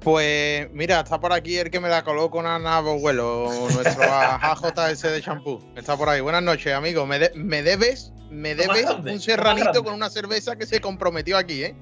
Pues 0.00 0.70
mira, 0.72 1.00
está 1.00 1.18
por 1.18 1.32
aquí 1.32 1.56
el 1.56 1.70
que 1.70 1.80
me 1.80 1.88
la 1.88 2.04
coló 2.04 2.30
con 2.30 2.46
Ana 2.46 2.80
Boguelo, 2.80 3.50
nuestro 3.74 4.04
AJS 4.10 5.02
de 5.02 5.22
champú. 5.22 5.62
Está 5.76 5.96
por 5.96 6.08
ahí. 6.08 6.20
Buenas 6.20 6.42
noches, 6.42 6.74
amigo. 6.74 7.06
Me, 7.06 7.30
me 7.34 7.62
debes, 7.62 8.12
me 8.30 8.54
debes 8.54 8.86
un 8.86 9.20
serranito 9.20 9.82
con 9.82 9.94
una 9.94 10.10
cerveza 10.10 10.56
que 10.56 10.66
se 10.66 10.80
comprometió 10.80 11.38
aquí, 11.38 11.64
¿eh? 11.64 11.76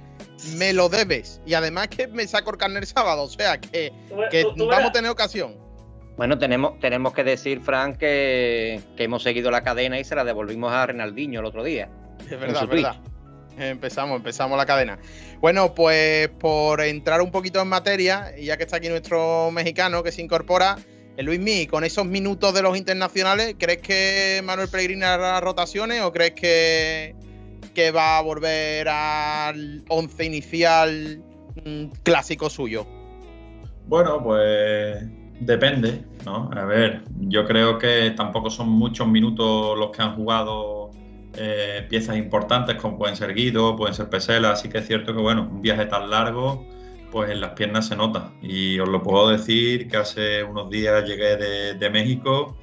Me 0.56 0.72
lo 0.72 0.88
debes. 0.88 1.40
Y 1.46 1.54
además 1.54 1.88
que 1.88 2.06
me 2.06 2.26
saco 2.26 2.50
el 2.50 2.58
carnet 2.58 2.84
sábado, 2.84 3.22
o 3.22 3.28
sea 3.28 3.60
que, 3.60 3.92
que 4.30 4.44
vamos 4.56 4.90
a 4.90 4.92
tener 4.92 5.10
ocasión. 5.10 5.56
Bueno, 6.16 6.38
tenemos, 6.38 6.78
tenemos 6.78 7.14
que 7.14 7.24
decir, 7.24 7.60
Frank, 7.60 7.96
que, 7.96 8.80
que, 8.96 9.04
hemos 9.04 9.22
seguido 9.22 9.50
la 9.50 9.62
cadena 9.62 9.98
y 9.98 10.04
se 10.04 10.14
la 10.14 10.24
devolvimos 10.24 10.72
a 10.72 10.86
Renaldinho 10.86 11.40
el 11.40 11.46
otro 11.46 11.64
día. 11.64 11.88
Es 12.20 12.38
verdad, 12.38 12.64
es 12.64 12.68
verdad. 12.68 12.96
Empezamos, 13.58 14.16
empezamos 14.16 14.56
la 14.56 14.66
cadena. 14.66 14.98
Bueno, 15.40 15.74
pues 15.74 16.28
por 16.28 16.80
entrar 16.80 17.20
un 17.20 17.30
poquito 17.30 17.60
en 17.60 17.68
materia, 17.68 18.32
y 18.36 18.46
ya 18.46 18.56
que 18.56 18.64
está 18.64 18.76
aquí 18.76 18.88
nuestro 18.88 19.50
mexicano 19.50 20.02
que 20.02 20.12
se 20.12 20.22
incorpora, 20.22 20.76
eh, 21.16 21.22
Luis 21.22 21.40
Mí, 21.40 21.66
con 21.66 21.84
esos 21.84 22.06
minutos 22.06 22.54
de 22.54 22.62
los 22.62 22.76
internacionales, 22.76 23.56
¿crees 23.58 23.78
que 23.78 24.40
Manuel 24.44 24.68
Pellegrini 24.68 25.04
hará 25.04 25.40
rotaciones 25.40 26.02
o 26.02 26.12
crees 26.12 26.32
que, 26.32 27.14
que 27.74 27.90
va 27.90 28.18
a 28.18 28.22
volver 28.22 28.88
al 28.88 29.84
once 29.88 30.24
inicial 30.24 31.22
mm, 31.64 31.86
clásico 32.02 32.48
suyo? 32.48 32.86
Bueno, 33.86 34.22
pues 34.22 35.02
depende, 35.44 36.04
¿no? 36.24 36.50
A 36.52 36.64
ver, 36.64 37.02
yo 37.18 37.44
creo 37.44 37.78
que 37.78 38.12
tampoco 38.16 38.50
son 38.50 38.68
muchos 38.68 39.06
minutos 39.08 39.78
los 39.78 39.90
que 39.90 40.02
han 40.02 40.14
jugado 40.14 40.90
eh, 41.34 41.86
piezas 41.88 42.16
importantes 42.16 42.76
como 42.76 42.98
pueden 42.98 43.16
ser 43.16 43.34
Guido, 43.34 43.74
pueden 43.76 43.94
ser 43.94 44.10
Pesela, 44.10 44.50
así 44.52 44.68
que 44.68 44.78
es 44.78 44.86
cierto 44.86 45.14
que 45.14 45.22
bueno, 45.22 45.48
un 45.50 45.62
viaje 45.62 45.86
tan 45.86 46.10
largo, 46.10 46.66
pues 47.10 47.30
en 47.30 47.40
las 47.40 47.52
piernas 47.52 47.86
se 47.86 47.96
nota. 47.96 48.32
Y 48.42 48.78
os 48.78 48.88
lo 48.88 49.02
puedo 49.02 49.28
decir 49.28 49.88
que 49.88 49.96
hace 49.96 50.44
unos 50.44 50.70
días 50.70 51.04
llegué 51.04 51.36
de, 51.74 51.90
México 51.90 52.56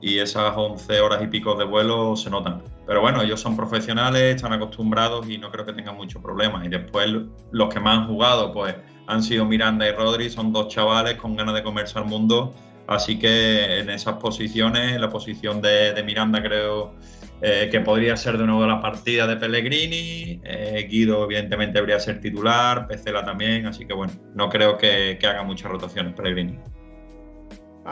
y 0.00 0.18
esas 0.18 0.56
11 0.56 1.00
horas 1.00 1.22
y 1.22 1.26
pico 1.26 1.54
de 1.54 1.64
vuelo 1.64 2.16
se 2.16 2.30
notan. 2.30 2.62
Pero 2.86 3.00
bueno, 3.00 3.22
ellos 3.22 3.40
son 3.40 3.56
profesionales, 3.56 4.36
están 4.36 4.52
acostumbrados 4.52 5.28
y 5.28 5.38
no 5.38 5.50
creo 5.50 5.66
que 5.66 5.72
tengan 5.72 5.96
mucho 5.96 6.22
problema. 6.22 6.64
Y 6.64 6.68
después 6.68 7.08
los 7.50 7.74
que 7.74 7.80
más 7.80 7.98
han 7.98 8.06
jugado, 8.06 8.52
pues 8.52 8.76
han 9.06 9.22
sido 9.22 9.44
Miranda 9.44 9.88
y 9.88 9.92
Rodri, 9.92 10.30
son 10.30 10.52
dos 10.52 10.68
chavales 10.68 11.14
con 11.16 11.36
ganas 11.36 11.54
de 11.54 11.62
comerse 11.62 11.98
al 11.98 12.06
mundo. 12.06 12.54
Así 12.86 13.18
que 13.18 13.80
en 13.80 13.90
esas 13.90 14.16
posiciones, 14.16 15.00
la 15.00 15.10
posición 15.10 15.60
de 15.60 16.00
Miranda 16.04 16.40
creo 16.42 16.94
eh, 17.42 17.68
que 17.70 17.80
podría 17.80 18.16
ser 18.16 18.38
de 18.38 18.46
nuevo 18.46 18.66
la 18.66 18.80
partida 18.80 19.26
de 19.26 19.36
Pellegrini. 19.36 20.40
Eh, 20.42 20.86
Guido, 20.88 21.24
evidentemente, 21.24 21.74
debería 21.74 22.00
ser 22.00 22.20
titular, 22.20 22.86
Pecela 22.88 23.24
también, 23.24 23.66
así 23.66 23.84
que 23.84 23.92
bueno, 23.92 24.14
no 24.34 24.48
creo 24.48 24.78
que, 24.78 25.18
haga 25.22 25.42
muchas 25.42 25.70
rotaciones 25.70 26.14
Pellegrini. 26.14 26.58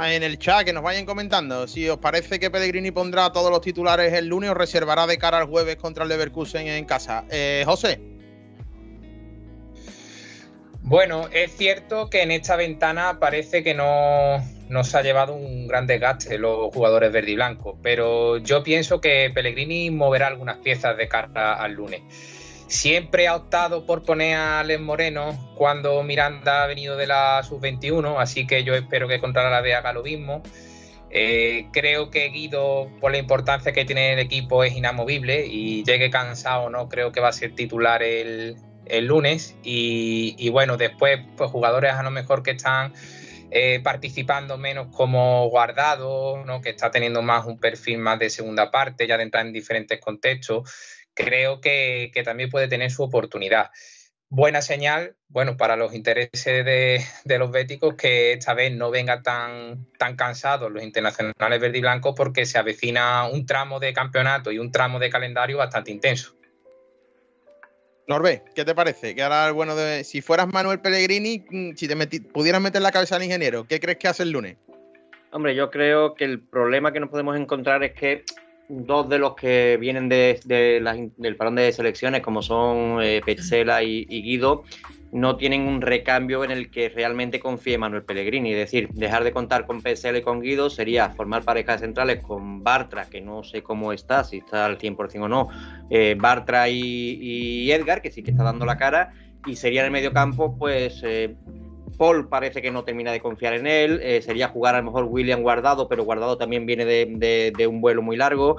en 0.03 0.23
el 0.23 0.39
chat 0.39 0.65
que 0.65 0.73
nos 0.73 0.83
vayan 0.83 1.05
comentando 1.05 1.69
si 1.69 1.89
os 1.91 1.99
parece 1.99 2.41
que 2.41 2.51
Pellegrini 2.51 2.91
pondrá 2.91 3.27
a 3.27 3.33
todos 3.33 3.51
los 3.51 3.61
titulares 3.61 4.15
el 4.15 4.29
lunes 4.29 4.49
o 4.49 4.55
reservará 4.55 5.07
de 5.07 5.19
cara 5.19 5.39
al 5.39 5.47
jueves 5.47 5.77
contra 5.77 6.05
el 6.05 6.09
Leverkusen 6.09 6.67
en 6.67 6.85
casa. 6.87 7.27
Eh, 7.31 7.65
José. 7.67 8.14
Bueno, 10.87 11.29
es 11.33 11.57
cierto 11.57 12.11
que 12.11 12.21
en 12.21 12.31
esta 12.31 12.57
ventana 12.57 13.19
parece 13.19 13.65
que 13.65 13.73
no, 13.73 14.85
se 14.85 14.99
ha 14.99 15.03
llevado 15.03 15.33
un 15.33 15.67
gran 15.67 15.87
desgaste 15.87 16.37
los 16.37 16.75
jugadores 16.75 17.11
verde 17.11 17.31
y 17.31 17.37
blanco, 17.37 17.79
pero 17.83 18.37
yo 18.37 18.63
pienso 18.63 19.01
que 19.01 19.31
Pellegrini 19.35 19.91
moverá 19.91 20.27
algunas 20.27 20.59
piezas 20.59 20.95
de 20.99 21.09
cara 21.09 21.55
al 21.55 21.73
lunes. 21.73 22.03
Siempre 22.67 23.29
ha 23.29 23.37
optado 23.37 23.87
por 23.87 24.03
poner 24.03 24.37
a 24.37 24.61
Alex 24.61 24.79
Moreno 24.83 25.55
cuando 25.57 26.03
Miranda 26.03 26.65
ha 26.65 26.67
venido 26.67 26.99
de 26.99 27.07
la 27.07 27.43
sub-21, 27.43 28.21
así 28.21 28.47
que 28.47 28.63
yo 28.63 28.75
espero 28.75 29.09
que 29.09 29.21
contra 29.21 29.49
la 29.49 29.63
de 29.63 29.75
haga 29.75 29.95
lo 29.95 30.03
mismo. 30.03 30.43
Eh, 31.09 31.69
creo 31.73 32.11
que 32.11 32.29
Guido, 32.29 32.91
por 33.01 33.11
la 33.13 33.19
importancia 33.19 33.73
que 33.73 33.87
tiene 33.87 34.13
el 34.13 34.19
equipo, 34.19 34.63
es 34.63 34.75
inamovible 34.75 35.47
y 35.47 35.83
llegue 35.83 36.11
cansado 36.11 36.69
no 36.69 36.91
creo 36.91 37.11
que 37.11 37.21
va 37.21 37.29
a 37.29 37.33
ser 37.33 37.55
titular 37.55 38.03
el, 38.03 38.57
el 38.87 39.07
lunes. 39.07 39.57
Y, 39.63 40.49
bueno, 40.51 40.77
después, 40.77 41.21
pues 41.37 41.51
jugadores 41.51 41.93
a 41.93 42.03
lo 42.03 42.11
mejor 42.11 42.43
que 42.43 42.53
están 42.53 42.93
eh, 43.51 43.81
participando 43.83 44.59
menos 44.59 44.89
como 44.95 45.49
guardado, 45.49 46.45
¿no? 46.45 46.61
que 46.61 46.71
está 46.71 46.91
teniendo 46.91 47.23
más 47.23 47.47
un 47.47 47.59
perfil 47.59 47.99
más 47.99 48.19
de 48.19 48.31
segunda 48.31 48.71
parte, 48.71 49.07
ya 49.07 49.17
de 49.17 49.23
entrar 49.25 49.47
en 49.47 49.53
diferentes 49.53 50.01
contextos, 50.01 50.71
creo 51.15 51.61
que, 51.61 52.11
también 52.25 52.51
puede 52.51 52.69
tener 52.69 52.91
su 52.91 53.03
oportunidad. 53.03 53.71
Buena 54.29 54.63
señal, 54.63 55.17
bueno, 55.29 55.57
para 55.57 55.77
los 55.77 55.95
intereses 55.95 56.65
de, 56.65 57.39
los 57.39 57.53
béticos 57.53 57.95
que 57.95 58.33
esta 58.33 58.55
vez 58.55 58.73
no 58.73 58.91
venga 58.91 59.23
tan, 59.23 59.87
tan 59.99 60.17
cansados 60.17 60.73
los 60.73 60.83
internacionales 60.83 61.61
verde 61.61 61.79
y 61.79 61.83
blanco 61.83 62.17
porque 62.17 62.45
se 62.47 62.59
avecina 62.59 63.29
un 63.29 63.47
tramo 63.47 63.79
de 63.79 63.93
campeonato 63.93 64.51
y 64.51 64.59
un 64.59 64.73
tramo 64.73 64.99
de 64.99 65.11
calendario 65.11 65.59
bastante 65.59 65.93
intenso. 65.93 66.35
Norbe, 68.07 68.43
¿qué 68.55 68.65
te 68.65 68.75
parece? 68.75 69.15
Que 69.15 69.23
ahora, 69.23 69.51
bueno, 69.53 69.75
si 70.03 70.21
fueras 70.21 70.53
Manuel 70.53 70.81
Pellegrini, 70.81 71.45
mm, 71.51 71.71
si 71.75 71.89
te 71.89 72.21
pudieras 72.21 72.61
meter 72.61 72.83
la 72.83 72.93
cabeza 72.93 73.17
al 73.17 73.23
ingeniero, 73.23 73.67
¿qué 73.67 73.81
crees 73.81 73.99
que 73.99 74.09
hace 74.09 74.25
el 74.25 74.31
lunes? 74.31 74.57
Hombre, 75.31 75.55
yo 75.55 75.71
creo 75.71 76.15
que 76.15 76.25
el 76.25 76.41
problema 76.41 76.93
que 76.93 77.01
nos 77.01 77.09
podemos 77.09 77.37
encontrar 77.37 77.83
es 77.83 77.93
que 77.93 78.25
dos 78.69 79.09
de 79.09 79.19
los 79.19 79.35
que 79.35 79.77
vienen 79.81 80.09
de, 80.09 80.41
del 80.45 81.37
parón 81.37 81.55
de 81.55 81.73
selecciones, 81.73 82.23
como 82.23 82.43
son 82.43 83.03
eh, 83.03 83.21
y, 83.27 84.23
Guido, 84.23 84.65
no 85.15 85.37
tienen 85.37 85.63
un 85.69 85.81
recambio 85.81 86.43
en 86.43 86.51
el 86.51 86.73
que 86.73 86.89
realmente 86.89 87.39
confíe 87.39 87.79
Manuel 87.79 88.03
Pellegrini. 88.03 88.51
Es 88.51 88.59
decir, 88.59 88.89
dejar 88.95 89.23
de 89.23 89.31
contar 89.31 89.65
con 89.65 89.81
PSL 89.81 90.17
y 90.17 90.23
con 90.23 90.41
Guido 90.41 90.71
sería 90.71 91.11
formar 91.11 91.45
parejas 91.45 91.83
centrales 91.83 92.21
con 92.21 92.65
Bartra, 92.65 93.07
que 93.09 93.21
no 93.21 93.45
sé 93.45 93.63
cómo 93.63 93.93
está, 93.93 94.25
si 94.25 94.39
está 94.39 94.67
al 94.67 94.77
100% 94.77 95.23
o 95.23 95.29
no, 95.29 95.49
eh, 95.89 96.17
Bartra 96.19 96.69
y, 96.69 97.71
Edgar, 97.71 98.03
que 98.03 98.11
sí 98.11 98.25
que 98.25 98.33
está 98.33 98.43
dando 98.43 98.67
la 98.67 98.77
cara, 98.77 99.13
y 99.47 99.55
sería 99.55 99.83
en 99.83 99.87
el 99.87 99.93
medio 99.93 100.13
campo, 100.13 100.59
pues 100.59 101.01
eh, 101.05 101.37
Paul 101.97 102.29
parece 102.29 102.61
que 102.63 102.71
no 102.71 102.85
termina 102.85 103.13
de 103.13 103.21
confiar 103.21 103.55
en 103.55 103.67
él. 103.67 104.01
Eh, 104.03 104.21
sería 104.23 104.49
jugar 104.49 104.75
a 104.75 104.79
lo 104.79 104.85
mejor 104.85 105.05
William 105.05 105.43
Guardado, 105.43 105.89
pero 105.89 106.05
Guardado 106.05 106.37
también 106.37 106.67
viene 106.67 106.85
de, 106.85 107.67
un 107.69 107.81
vuelo 107.81 108.03
muy 108.03 108.17
largo. 108.17 108.57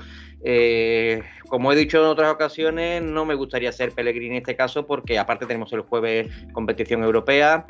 Eh, 0.48 1.24
como 1.48 1.72
he 1.72 1.76
dicho 1.76 1.98
en 1.98 2.06
otras 2.06 2.32
ocasiones, 2.32 3.02
no 3.02 3.26
me 3.26 3.34
gustaría 3.34 3.72
ser 3.72 3.92
Pellegrini 3.92 4.36
en 4.36 4.42
este 4.42 4.56
caso, 4.56 4.86
porque 4.86 5.18
aparte 5.18 5.48
tenemos 5.48 5.74
el 5.74 5.82
jueves 5.82 6.32
competición 6.54 7.04
europea. 7.04 7.66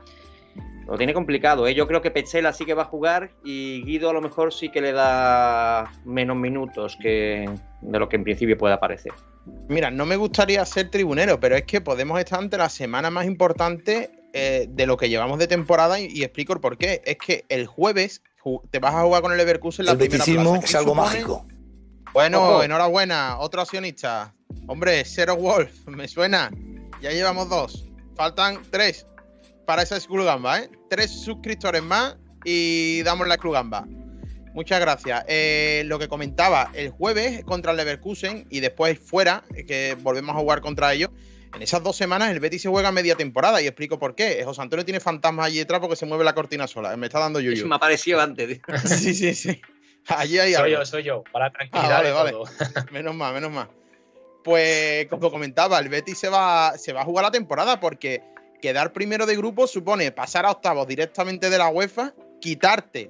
Lo 0.86 0.98
tiene 0.98 1.13
complicado. 1.13 1.67
¿eh? 1.67 1.74
Yo 1.74 1.88
creo 1.88 2.01
que 2.01 2.12
Pechela 2.12 2.51
sí 2.51 2.65
que 2.65 2.74
va 2.74 2.84
a 2.84 2.86
jugar 2.86 3.32
y 3.44 3.82
Guido 3.86 4.10
a 4.10 4.13
lo 4.13 4.22
mejor 4.22 4.53
sí 4.53 4.70
que 4.70 4.82
le 4.82 4.91
da 4.91 5.91
menos 6.03 6.36
minutos 6.36 6.98
que 7.01 7.50
de 7.82 8.00
lo 8.00 8.10
que 8.10 8.17
en 8.17 8.24
principio 8.25 8.58
pueda 8.58 8.79
parecer. 8.79 9.13
Mira, 9.70 9.89
no 9.89 10.05
me 10.05 10.17
gustaría 10.17 10.63
ser 10.65 10.91
tribunero, 10.91 11.39
pero 11.39 11.55
es 11.55 11.63
que 11.63 11.79
podemos 11.79 12.20
estar 12.20 12.39
ante 12.39 12.58
la 12.58 12.70
semana 12.70 13.10
más 13.10 13.25
importante 13.25 14.12
eh, 14.34 14.67
de 14.70 14.86
lo 14.86 14.98
que 14.98 15.08
llevamos 15.08 15.39
de 15.39 15.48
temporada 15.48 16.00
y, 16.00 16.24
explico 16.24 16.53
el 16.53 16.60
por 16.60 16.77
qué. 16.77 17.01
Es 17.05 17.17
que 17.17 17.46
el 17.48 17.67
jueves 17.67 18.22
te 18.70 18.79
vas 18.79 18.94
a 18.94 19.03
jugar 19.03 19.22
con 19.22 19.32
el 19.32 19.38
Leverkusen 19.38 19.86
la 19.86 19.94
el 19.94 19.98
primera 19.98 20.24
plaza. 20.24 20.60
es 20.63 20.75
algo 20.75 20.94
mágico. 20.94 21.48
Bueno, 22.15 22.63
enhorabuena, 22.63 23.38
otro 23.39 23.62
accionista. 23.62 24.34
Hombre, 24.67 25.03
Zero 25.03 25.36
Wolf, 25.36 25.69
me 25.88 26.07
suena. 26.07 26.50
Ya 27.01 27.12
llevamos 27.12 27.50
dos. 27.50 27.84
Faltan 28.15 28.62
tres 28.72 29.05
para 29.65 29.81
esa 29.81 30.00
Gamba, 30.00 30.60
¿eh? 30.60 30.69
Tres 30.89 31.12
suscriptores 31.12 31.84
más 31.84 32.15
y 32.45 33.03
damos 33.03 33.27
la 33.27 33.36
Gamba. 33.36 33.86
Muchas 34.53 34.79
gracias. 34.79 35.25
Eh, 35.27 35.84
lo 35.88 36.00
que 36.00 36.07
comentaba, 36.07 36.72
el 36.74 36.89
jueves 36.89 37.43
contra 37.43 37.72
el 37.72 37.77
Leverkusen 37.77 38.48
y 38.50 38.62
después 38.62 38.98
fuera, 38.98 39.43
que 39.67 39.98
volvemos 40.01 40.38
a 40.38 40.39
jugar 40.39 40.62
contra 40.62 40.93
ellos, 40.93 41.10
en 41.53 41.62
esas 41.63 41.84
dos 41.84 41.98
semanas 41.98 42.31
el 42.31 42.39
Betis 42.39 42.62
se 42.62 42.69
juega 42.69 42.93
media 42.93 43.15
temporada 43.15 43.62
y 43.62 43.67
explico 43.67 44.00
por 44.00 44.15
qué. 44.15 44.41
José 44.45 44.62
Antonio 44.62 44.86
tiene 44.86 45.01
fantasmas 45.01 45.48
allí 45.48 45.57
detrás 45.57 45.81
porque 45.81 45.98
se 45.98 46.05
mueve 46.05 46.24
la 46.24 46.34
cortina 46.34 46.65
sola. 46.65 46.95
Me 46.95 47.07
está 47.07 47.19
dando 47.19 47.41
yuyu. 47.41 47.57
Eso 47.57 47.67
me 47.67 47.75
apareció 47.75 48.22
antes. 48.22 48.62
sí, 48.86 49.13
sí, 49.13 49.36
sí. 49.36 49.62
Allí 50.17 50.39
hay 50.39 50.53
soy 50.53 50.71
yo, 50.71 50.85
soy 50.85 51.03
yo, 51.03 51.24
para 51.31 51.51
tranquilidad. 51.51 51.91
Ah, 51.91 52.12
vale, 52.12 52.12
vale. 52.12 52.33
menos 52.91 53.15
mal, 53.15 53.33
menos 53.33 53.51
mal. 53.51 53.67
Pues, 54.43 55.07
como 55.07 55.31
comentaba, 55.31 55.79
el 55.79 55.89
Betis 55.89 56.19
se 56.19 56.29
va, 56.29 56.77
se 56.77 56.93
va 56.93 57.01
a 57.01 57.05
jugar 57.05 57.25
la 57.25 57.31
temporada 57.31 57.79
porque 57.79 58.21
quedar 58.62 58.93
primero 58.93 59.25
de 59.25 59.35
grupo 59.35 59.67
supone 59.67 60.12
pasar 60.12 60.45
a 60.45 60.51
octavos 60.51 60.88
directamente 60.88 61.50
de 61.50 61.57
la 61.57 61.69
UEFA, 61.69 62.13
quitarte 62.39 63.09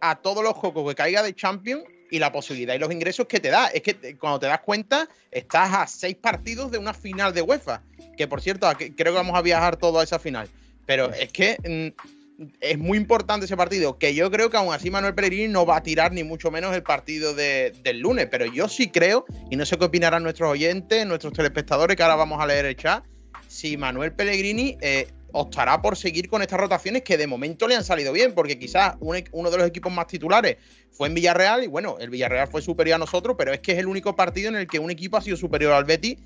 a 0.00 0.16
todos 0.16 0.44
los 0.44 0.54
juegos 0.54 0.88
que 0.88 0.94
caiga 0.94 1.22
de 1.22 1.34
Champions 1.34 1.84
y 2.10 2.20
la 2.20 2.30
posibilidad 2.30 2.74
y 2.74 2.78
los 2.78 2.92
ingresos 2.92 3.26
que 3.26 3.40
te 3.40 3.50
da. 3.50 3.66
Es 3.68 3.82
que 3.82 4.16
cuando 4.16 4.38
te 4.38 4.46
das 4.46 4.60
cuenta, 4.60 5.08
estás 5.30 5.74
a 5.74 5.86
seis 5.88 6.16
partidos 6.16 6.70
de 6.70 6.78
una 6.78 6.94
final 6.94 7.34
de 7.34 7.42
UEFA. 7.42 7.82
Que 8.16 8.28
por 8.28 8.40
cierto, 8.40 8.70
creo 8.76 8.94
que 8.94 9.10
vamos 9.10 9.36
a 9.36 9.42
viajar 9.42 9.76
todo 9.76 9.98
a 9.98 10.04
esa 10.04 10.20
final. 10.20 10.48
Pero 10.86 11.12
es 11.12 11.32
que 11.32 11.56
mm, 11.64 12.25
es 12.60 12.78
muy 12.78 12.98
importante 12.98 13.46
ese 13.46 13.56
partido. 13.56 13.98
Que 13.98 14.14
yo 14.14 14.30
creo 14.30 14.50
que 14.50 14.56
aún 14.56 14.72
así 14.74 14.90
Manuel 14.90 15.14
Pellegrini 15.14 15.48
no 15.48 15.66
va 15.66 15.76
a 15.76 15.82
tirar 15.82 16.12
ni 16.12 16.24
mucho 16.24 16.50
menos 16.50 16.74
el 16.74 16.82
partido 16.82 17.34
del 17.34 17.98
lunes. 17.98 18.28
Pero 18.30 18.46
yo 18.46 18.68
sí 18.68 18.88
creo, 18.88 19.24
y 19.50 19.56
no 19.56 19.66
sé 19.66 19.78
qué 19.78 19.84
opinarán 19.84 20.22
nuestros 20.22 20.50
oyentes, 20.50 21.06
nuestros 21.06 21.32
telespectadores, 21.32 21.96
que 21.96 22.02
ahora 22.02 22.16
vamos 22.16 22.40
a 22.40 22.46
leer 22.46 22.66
el 22.66 22.76
chat. 22.76 23.04
Si 23.48 23.76
Manuel 23.76 24.12
Pellegrini 24.12 24.76
eh, 24.80 25.08
optará 25.32 25.80
por 25.80 25.96
seguir 25.96 26.28
con 26.28 26.42
estas 26.42 26.58
rotaciones 26.58 27.02
que 27.02 27.16
de 27.16 27.26
momento 27.26 27.68
le 27.68 27.76
han 27.76 27.84
salido 27.84 28.12
bien, 28.12 28.34
porque 28.34 28.58
quizás 28.58 28.96
uno 29.00 29.50
de 29.50 29.56
los 29.56 29.66
equipos 29.66 29.92
más 29.92 30.06
titulares 30.06 30.56
fue 30.90 31.08
en 31.08 31.14
Villarreal 31.14 31.62
y 31.64 31.66
bueno, 31.66 31.96
el 32.00 32.10
Villarreal 32.10 32.48
fue 32.48 32.62
superior 32.62 32.96
a 32.96 32.98
nosotros, 32.98 33.36
pero 33.38 33.52
es 33.52 33.60
que 33.60 33.72
es 33.72 33.78
el 33.78 33.86
único 33.86 34.16
partido 34.16 34.48
en 34.48 34.56
el 34.56 34.66
que 34.66 34.78
un 34.78 34.90
equipo 34.90 35.16
ha 35.16 35.20
sido 35.20 35.36
superior 35.36 35.72
al 35.72 35.84
Betis. 35.84 36.16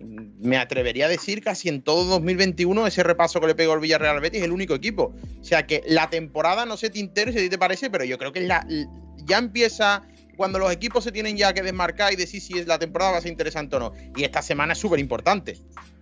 Me 0.00 0.56
atrevería 0.56 1.06
a 1.06 1.08
decir 1.08 1.42
casi 1.42 1.68
en 1.68 1.82
todo 1.82 2.04
2021 2.04 2.86
ese 2.86 3.02
repaso 3.02 3.40
que 3.40 3.46
le 3.46 3.54
pegó 3.54 3.74
el 3.74 3.80
Villarreal 3.80 4.16
al 4.16 4.22
Betis 4.22 4.40
es 4.40 4.44
el 4.46 4.52
único 4.52 4.74
equipo. 4.74 5.14
O 5.40 5.44
sea 5.44 5.66
que 5.66 5.82
la 5.86 6.08
temporada, 6.10 6.66
no 6.66 6.76
sé 6.76 6.90
Tintero 6.90 7.32
si 7.32 7.38
a 7.38 7.40
ti 7.42 7.50
te 7.50 7.58
parece, 7.58 7.90
pero 7.90 8.04
yo 8.04 8.18
creo 8.18 8.32
que 8.32 8.40
la, 8.40 8.66
ya 9.24 9.38
empieza 9.38 10.02
cuando 10.36 10.58
los 10.58 10.72
equipos 10.72 11.04
se 11.04 11.12
tienen 11.12 11.36
ya 11.36 11.52
que 11.52 11.62
desmarcar 11.62 12.12
y 12.12 12.16
decir 12.16 12.40
si 12.40 12.64
la 12.64 12.78
temporada 12.78 13.12
va 13.12 13.18
a 13.18 13.20
ser 13.20 13.30
interesante 13.30 13.76
o 13.76 13.78
no. 13.78 13.92
Y 14.16 14.24
esta 14.24 14.40
semana 14.40 14.72
es 14.72 14.78
súper 14.78 14.98
importante. 14.98 15.58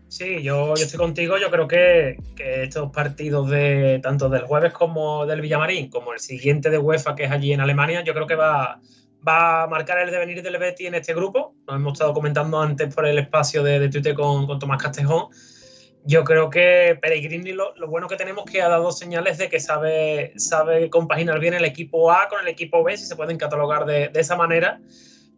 Sí, 0.08 0.42
yo, 0.42 0.74
yo, 0.74 0.84
estoy 0.84 0.98
contigo. 0.98 1.36
Yo 1.38 1.50
creo 1.50 1.68
que, 1.68 2.16
estos 2.38 2.90
partidos 2.92 3.50
de 3.50 4.00
tanto 4.02 4.28
del 4.28 4.42
jueves 4.42 4.72
como 4.72 5.26
del 5.26 5.40
Villamarín, 5.40 5.90
como 5.90 6.12
el 6.12 6.20
siguiente 6.20 6.70
de 6.70 6.78
UEFA, 6.78 7.14
que 7.14 7.24
es 7.24 7.30
allí 7.30 7.52
en 7.52 7.60
Alemania, 7.60 8.02
yo 8.04 8.14
creo 8.14 8.26
que 8.26 8.34
va, 8.34 8.80
va 9.26 9.62
a 9.62 9.66
marcar 9.66 9.98
el 9.98 10.10
devenir 10.10 10.42
del 10.42 10.58
Betty 10.58 10.86
en 10.86 10.94
este 10.94 11.14
grupo. 11.14 11.54
Nos 11.66 11.76
hemos 11.76 11.92
estado 11.94 12.12
comentando 12.12 12.60
antes 12.60 12.94
por 12.94 13.06
el 13.06 13.18
espacio 13.18 13.62
de, 13.62 13.78
de 13.78 13.88
Twitter 13.88 14.14
con, 14.14 14.46
con, 14.46 14.58
Tomás 14.58 14.82
Castejón. 14.82 15.28
Yo 16.04 16.24
creo 16.24 16.48
que 16.48 16.98
Peregrini 17.00 17.52
lo, 17.52 17.74
lo, 17.76 17.88
bueno 17.88 18.08
que 18.08 18.16
tenemos 18.16 18.44
es 18.46 18.52
que 18.52 18.62
ha 18.62 18.68
dado 18.68 18.92
señales 18.92 19.36
de 19.38 19.48
que 19.48 19.60
sabe, 19.60 20.32
sabe 20.36 20.88
compaginar 20.88 21.38
bien 21.40 21.54
el 21.54 21.64
equipo 21.64 22.10
A 22.10 22.28
con 22.28 22.40
el 22.40 22.48
equipo 22.48 22.82
B, 22.82 22.96
si 22.96 23.04
se 23.04 23.16
pueden 23.16 23.36
catalogar 23.36 23.84
de, 23.84 24.08
de 24.08 24.20
esa 24.20 24.36
manera 24.36 24.80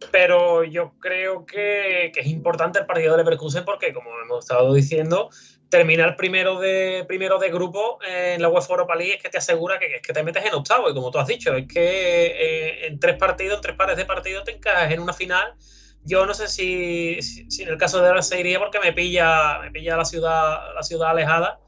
pero 0.09 0.63
yo 0.63 0.93
creo 0.99 1.45
que, 1.45 2.11
es 2.15 2.27
importante 2.27 2.79
el 2.79 2.85
partido 2.85 3.11
de 3.11 3.23
Leverkusen 3.23 3.63
porque, 3.65 3.93
como 3.93 4.09
hemos 4.23 4.45
estado 4.45 4.73
diciendo, 4.73 5.29
terminar 5.71 6.15
primero 6.15 6.59
de, 6.59 7.03
primero 7.07 7.39
de 7.39 7.49
grupo 7.49 7.97
en 8.07 8.39
la 8.39 8.49
UEFA 8.49 8.73
Europa 8.73 8.95
League 8.95 9.15
es 9.15 9.23
que 9.23 9.29
te 9.29 9.39
asegura 9.39 9.79
que, 9.79 10.01
que 10.03 10.13
te 10.13 10.21
metes 10.21 10.45
en 10.45 10.53
octavo. 10.53 10.87
Y 10.87 10.93
como 10.93 11.09
tú 11.09 11.17
has 11.17 11.27
dicho, 11.27 11.55
es 11.55 11.67
que 11.67 12.27
eh, 12.27 12.87
en 12.87 12.99
tres 12.99 13.17
partidos, 13.17 13.55
en 13.55 13.61
tres 13.61 13.75
pares 13.75 13.97
de 13.97 14.05
partidos 14.05 14.43
te 14.43 14.51
encajas 14.51 14.91
en 14.91 14.99
una 14.99 15.13
final. 15.13 15.55
Yo 16.03 16.27
no 16.27 16.35
sé 16.35 16.47
si, 16.47 17.19
si, 17.21 17.63
en 17.63 17.69
el 17.69 17.77
caso 17.77 18.01
de 18.01 18.09
ahora 18.09 18.21
se 18.21 18.39
iría 18.39 18.59
porque 18.59 18.79
me 18.79 18.93
pilla, 18.93 19.59
me 19.59 19.71
pilla 19.71 19.97
la 19.97 20.05
ciudad, 20.05 20.75
la 20.75 20.83
ciudad 20.83 21.09
alejada 21.09 21.59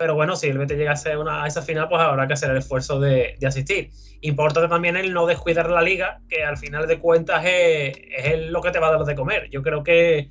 pero 0.00 0.14
bueno, 0.14 0.34
si 0.34 0.46
el 0.46 0.56
Betis 0.56 0.78
llega 0.78 0.94
a, 0.94 1.44
a 1.44 1.46
esa 1.46 1.60
final, 1.60 1.86
pues 1.86 2.00
habrá 2.00 2.26
que 2.26 2.32
hacer 2.32 2.50
el 2.50 2.56
esfuerzo 2.56 2.98
de, 2.98 3.36
asistir. 3.46 3.90
Importante 4.22 4.70
también 4.70 4.96
el 4.96 5.12
no 5.12 5.26
descuidar 5.26 5.68
la 5.68 5.82
liga, 5.82 6.22
que 6.26 6.42
al 6.42 6.56
final 6.56 6.86
de 6.86 6.98
cuentas 6.98 7.44
es, 7.44 8.48
lo 8.48 8.62
que 8.62 8.70
te 8.70 8.78
va 8.78 8.88
a 8.88 8.92
dar 8.92 9.04
de 9.04 9.14
comer. 9.14 9.50
Yo 9.50 9.62
creo 9.62 9.84
que, 9.84 10.30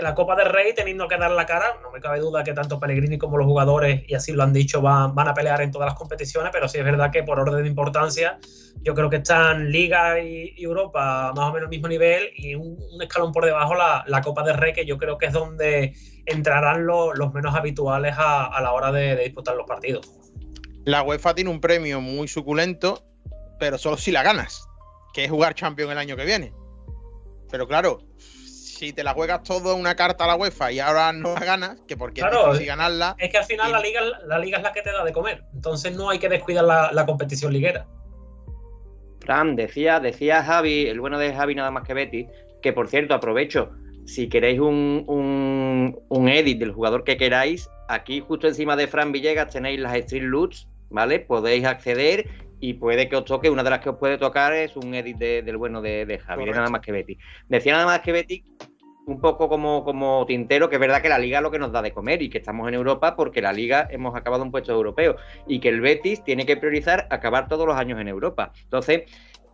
la 0.00 0.14
Copa 0.14 0.36
del 0.36 0.48
Rey, 0.48 0.72
teniendo 0.74 1.08
que 1.08 1.16
dar 1.16 1.30
la 1.30 1.46
cara, 1.46 1.78
no 1.82 1.90
me 1.90 2.00
cabe 2.00 2.20
duda 2.20 2.44
que 2.44 2.52
tanto 2.52 2.78
Pellegrini 2.78 3.18
como 3.18 3.36
los 3.36 3.46
jugadores, 3.46 4.02
y 4.06 4.14
así 4.14 4.32
lo 4.32 4.42
han 4.42 4.52
dicho, 4.52 4.80
van, 4.80 5.14
van 5.14 5.28
a 5.28 5.34
pelear 5.34 5.60
en 5.62 5.70
todas 5.70 5.86
las 5.86 5.98
competiciones, 5.98 6.50
pero 6.52 6.68
sí 6.68 6.78
es 6.78 6.84
verdad 6.84 7.10
que 7.10 7.22
por 7.22 7.38
orden 7.38 7.62
de 7.62 7.68
importancia, 7.68 8.38
yo 8.82 8.94
creo 8.94 9.10
que 9.10 9.16
están 9.16 9.70
Liga 9.70 10.20
y, 10.20 10.54
Europa 10.62 11.32
más 11.34 11.48
o 11.48 11.52
menos 11.52 11.66
al 11.66 11.70
mismo 11.70 11.88
nivel 11.88 12.30
y 12.36 12.54
un, 12.54 12.78
escalón 13.00 13.32
por 13.32 13.44
debajo 13.44 13.74
la, 13.74 14.04
la 14.06 14.20
Copa 14.20 14.42
del 14.42 14.56
Rey, 14.56 14.72
que 14.72 14.86
yo 14.86 14.98
creo 14.98 15.18
que 15.18 15.26
es 15.26 15.32
donde 15.32 15.94
entrarán 16.26 16.86
los 16.86 17.32
menos 17.32 17.54
habituales 17.54 18.14
a, 18.16 18.60
la 18.60 18.72
hora 18.72 18.92
de, 18.92 19.16
disputar 19.16 19.56
los 19.56 19.66
partidos. 19.66 20.10
La 20.84 21.02
UEFA 21.02 21.34
tiene 21.34 21.50
un 21.50 21.60
premio 21.60 22.00
muy 22.00 22.28
suculento, 22.28 23.04
pero 23.58 23.78
solo 23.78 23.96
si 23.96 24.10
la 24.10 24.22
ganas, 24.22 24.66
que 25.12 25.24
es 25.24 25.30
jugar 25.30 25.54
Champions 25.54 25.92
el 25.92 25.98
año 25.98 26.16
que 26.16 26.24
viene. 26.24 26.52
Pero 27.50 27.66
claro, 27.66 27.98
si 28.80 28.94
te 28.94 29.04
la 29.04 29.12
juegas 29.12 29.42
todo 29.42 29.76
una 29.76 29.94
carta 29.94 30.24
a 30.24 30.26
la 30.26 30.36
UEFA 30.36 30.72
y 30.72 30.80
ahora 30.80 31.12
no 31.12 31.34
la 31.34 31.44
ganas, 31.44 31.82
que 31.86 31.98
porque 31.98 32.22
claro, 32.22 32.54
si 32.54 32.64
ganarla. 32.64 33.14
Es 33.18 33.28
que 33.28 33.36
al 33.36 33.44
final 33.44 33.72
la, 33.72 33.78
liga, 33.78 34.00
la 34.24 34.38
liga 34.38 34.56
es 34.56 34.62
la 34.62 34.72
que 34.72 34.80
te 34.80 34.90
da 34.90 35.04
de 35.04 35.12
comer. 35.12 35.44
Entonces 35.52 35.94
no 35.94 36.08
hay 36.08 36.18
que 36.18 36.30
descuidar 36.30 36.64
la, 36.64 37.04
competición 37.04 37.52
liguera. 37.52 37.86
Fran, 39.20 39.54
decía, 39.54 40.00
decía 40.00 40.42
Javi, 40.42 40.86
el 40.86 40.98
bueno 40.98 41.18
de 41.18 41.34
Javi 41.34 41.54
nada 41.54 41.70
más 41.70 41.86
que 41.86 41.92
Betty, 41.92 42.26
que 42.62 42.72
por 42.72 42.88
cierto, 42.88 43.12
aprovecho, 43.12 43.70
si 44.06 44.30
queréis 44.30 44.60
un, 44.60 45.04
un, 46.08 46.28
edit 46.30 46.58
del 46.58 46.72
jugador 46.72 47.04
que 47.04 47.18
queráis, 47.18 47.68
aquí 47.86 48.20
justo 48.20 48.48
encima 48.48 48.76
de 48.76 48.86
Fran 48.86 49.12
Villegas 49.12 49.52
tenéis 49.52 49.78
las 49.78 49.94
Street 49.94 50.22
Loots, 50.22 50.66
¿vale? 50.88 51.20
Podéis 51.20 51.66
acceder 51.66 52.30
y 52.60 52.74
puede 52.74 53.10
que 53.10 53.16
os 53.16 53.26
toque, 53.26 53.50
una 53.50 53.62
de 53.62 53.70
las 53.70 53.80
que 53.80 53.90
os 53.90 53.98
puede 53.98 54.16
tocar 54.16 54.54
es 54.54 54.74
un 54.74 54.94
edit 54.94 55.18
del 55.18 55.56
bueno 55.58 55.82
de, 55.82 56.06
de 56.06 56.18
Javier, 56.18 56.54
nada 56.54 56.70
más 56.70 56.80
que 56.80 56.92
Betty. 56.92 57.18
Decía 57.48 57.74
nada 57.74 57.84
más 57.84 58.00
que 58.00 58.12
Betty, 58.12 58.42
un 59.06 59.20
poco 59.20 59.48
como, 59.48 59.84
como 59.84 60.24
tintero, 60.26 60.68
que 60.68 60.76
es 60.76 60.80
verdad 60.80 61.02
que 61.02 61.08
la 61.08 61.18
liga 61.18 61.38
es 61.38 61.42
lo 61.42 61.50
que 61.50 61.58
nos 61.58 61.72
da 61.72 61.82
de 61.82 61.92
comer 61.92 62.22
y 62.22 62.30
que 62.30 62.38
estamos 62.38 62.68
en 62.68 62.74
Europa 62.74 63.16
porque 63.16 63.42
la 63.42 63.52
liga 63.52 63.88
hemos 63.90 64.14
acabado 64.14 64.42
un 64.42 64.50
puesto 64.50 64.72
europeo 64.72 65.16
y 65.46 65.60
que 65.60 65.68
el 65.68 65.80
Betis 65.80 66.22
tiene 66.22 66.46
que 66.46 66.56
priorizar 66.56 67.06
acabar 67.10 67.48
todos 67.48 67.66
los 67.66 67.76
años 67.76 68.00
en 68.00 68.08
Europa. 68.08 68.52
Entonces, 68.62 69.02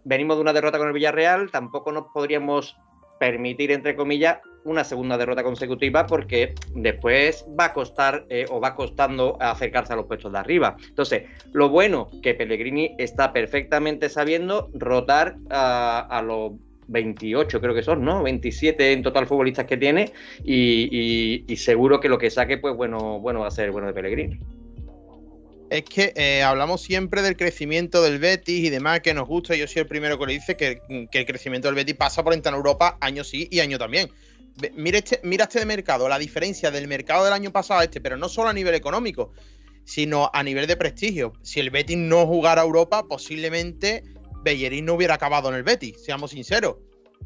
venimos 0.05 0.37
de 0.37 0.43
una 0.43 0.53
derrota 0.53 0.79
con 0.79 0.89
el 0.89 0.95
Villarreal, 0.95 1.51
tampoco 1.51 1.93
nos 1.93 2.07
podríamos 2.13 2.77
permitir, 3.19 3.73
entre 3.73 3.97
comillas, 3.97 4.39
una 4.65 4.85
segunda 4.85 5.17
derrota 5.17 5.43
consecutiva 5.43 6.07
porque 6.07 6.55
después 6.75 7.47
va 7.59 7.67
a 7.67 7.73
costar 7.73 8.27
eh, 8.29 8.47
o 8.51 8.61
va 8.61 8.75
costando 8.75 9.39
acercarse 9.41 9.93
a 9.93 9.97
los 9.97 10.07
puestos 10.07 10.33
de 10.33 10.39
arriba. 10.39 10.77
Entonces, 10.89 11.23
lo 11.53 11.69
bueno 11.69 12.09
que 12.23 12.35
Pellegrini 12.35 12.95
está 12.99 13.33
perfectamente 13.33 14.09
sabiendo 14.09 14.69
rotar 14.75 15.37
a, 15.51 16.23
los 16.25 16.53
28 16.89 17.61
creo 17.61 17.75
que 17.75 17.83
son, 17.83 18.05
¿no? 18.05 18.23
27 18.23 18.93
en 18.93 19.03
total 19.03 19.27
futbolistas 19.27 19.67
que 19.67 19.77
tiene 19.77 20.13
y, 20.45 21.45
seguro 21.57 22.01
que 22.01 22.09
lo 22.09 22.19
que 22.19 22.31
saque, 22.31 22.59
pues 22.59 22.77
bueno, 22.77 23.21
bueno 23.21 23.41
va 23.41 23.49
a 23.49 23.51
ser 23.51 23.71
bueno 23.71 23.89
de 23.89 23.95
Pellegrini. 23.95 24.39
Es 25.69 25.83
que 25.83 26.13
eh, 26.15 26.43
hablamos 26.45 26.81
siempre 26.81 27.23
del 27.23 27.37
crecimiento 27.37 28.03
del 28.03 28.21
Betis 28.21 28.65
y 28.65 28.71
demás, 28.71 29.01
que 29.01 29.15
nos 29.15 29.27
gusta. 29.27 29.57
Yo 29.57 29.67
soy 29.67 29.81
el 29.81 29.89
primero 29.89 30.17
que 30.17 30.27
le 30.27 30.33
dice 30.35 30.57
que, 30.57 30.81
el 30.89 31.27
crecimiento 31.27 31.67
del 31.67 31.75
Betis 31.75 31.97
pasa 31.97 32.23
por 32.23 32.35
entrar 32.35 32.55
en 32.55 32.59
Europa 32.59 32.97
año 33.01 33.25
sí 33.25 33.49
y 33.51 33.59
año 33.59 33.79
también. 33.79 34.11
Mira 34.75 34.99
este, 34.99 35.21
mira 35.25 35.45
este 35.45 35.59
de 35.59 35.67
mercado, 35.67 36.09
la 36.09 36.19
diferencia 36.19 36.71
del 36.71 36.87
mercado 36.89 37.25
del 37.25 37.35
año 37.35 37.51
pasado 37.51 37.81
a 37.81 37.85
este, 37.85 38.01
pero 38.01 38.17
no 38.17 38.29
solo 38.29 38.49
a 38.49 38.53
nivel 38.53 38.75
económico, 38.75 39.33
sino 39.85 40.31
a 40.33 40.43
nivel 40.43 40.67
de 40.67 40.77
prestigio. 40.77 41.33
Si 41.43 41.59
el 41.61 41.71
Betis 41.71 41.99
no 41.99 42.27
jugara 42.27 42.63
a 42.63 42.65
Europa, 42.65 43.05
posiblemente 43.09 44.05
Bellerín 44.47 44.85
no 44.85 44.95
hubiera 44.95 45.15
acabado 45.15 45.49
en 45.49 45.57
el 45.57 45.65
Betis, 45.65 46.01
seamos 46.05 46.31
sinceros. 46.31 46.77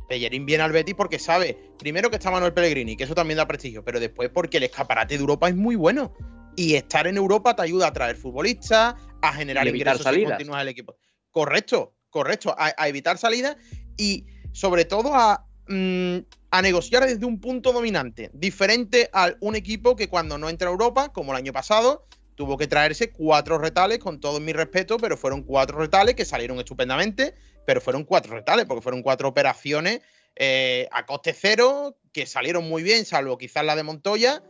Bellerín 0.08 0.46
viene 0.46 0.64
al 0.64 0.72
Betis 0.72 0.94
porque 0.94 1.18
sabe, 1.18 1.54
primero 1.78 2.08
que 2.08 2.16
está 2.16 2.30
Manuel 2.30 2.54
Pellegrini, 2.54 2.96
que 2.96 3.04
eso 3.04 3.14
también 3.14 3.36
da 3.36 3.46
prestigio, 3.46 3.84
pero 3.84 4.00
después 4.00 4.30
porque 4.30 4.56
el 4.56 4.62
escaparate 4.62 5.14
de 5.14 5.20
Europa 5.20 5.46
es 5.48 5.54
muy 5.54 5.76
bueno. 5.76 6.14
Y 6.56 6.74
estar 6.74 7.06
en 7.06 7.18
Europa 7.18 7.54
te 7.54 7.62
ayuda 7.62 7.88
a 7.88 7.92
traer 7.92 8.16
futbolistas, 8.16 8.94
a 9.20 9.32
generar 9.34 9.68
ingresos 9.68 10.02
continuos 10.02 10.56
al 10.56 10.68
equipo. 10.68 10.96
Correcto, 11.30 11.94
correcto. 12.08 12.54
A, 12.58 12.88
evitar 12.88 13.18
salidas 13.18 13.56
y 13.98 14.24
sobre 14.52 14.86
todo 14.86 15.12
mm, 15.68 16.16
a, 16.50 16.62
negociar 16.62 17.04
desde 17.04 17.26
un 17.26 17.38
punto 17.38 17.72
dominante, 17.72 18.30
diferente 18.32 19.10
a 19.12 19.34
un 19.40 19.56
equipo 19.56 19.94
que 19.94 20.08
cuando 20.08 20.38
no 20.38 20.48
entra 20.48 20.68
a 20.68 20.72
Europa, 20.72 21.12
como 21.12 21.32
el 21.32 21.38
año 21.38 21.52
pasado, 21.52 22.06
tuvo 22.40 22.56
que 22.56 22.66
traerse 22.66 23.10
cuatro 23.10 23.58
retales, 23.58 23.98
con 23.98 24.18
todo 24.18 24.40
mi 24.40 24.54
respeto, 24.54 24.96
pero 24.96 25.18
fueron 25.18 25.42
cuatro 25.42 25.76
retales 25.76 26.14
que 26.14 26.24
salieron 26.24 26.58
estupendamente, 26.58 27.34
pero 27.66 27.82
fueron 27.82 28.04
cuatro 28.04 28.34
retales, 28.34 28.64
porque 28.64 28.80
fueron 28.80 29.02
cuatro 29.02 29.28
operaciones 29.28 30.00
eh, 30.36 30.88
a 30.90 31.04
coste 31.04 31.34
cero, 31.38 31.98
que 32.14 32.24
salieron 32.24 32.66
muy 32.66 32.82
bien, 32.82 33.04
salvo 33.04 33.36
quizás 33.36 33.62
la 33.62 33.76
de 33.76 33.82
Montoya, 33.82 34.42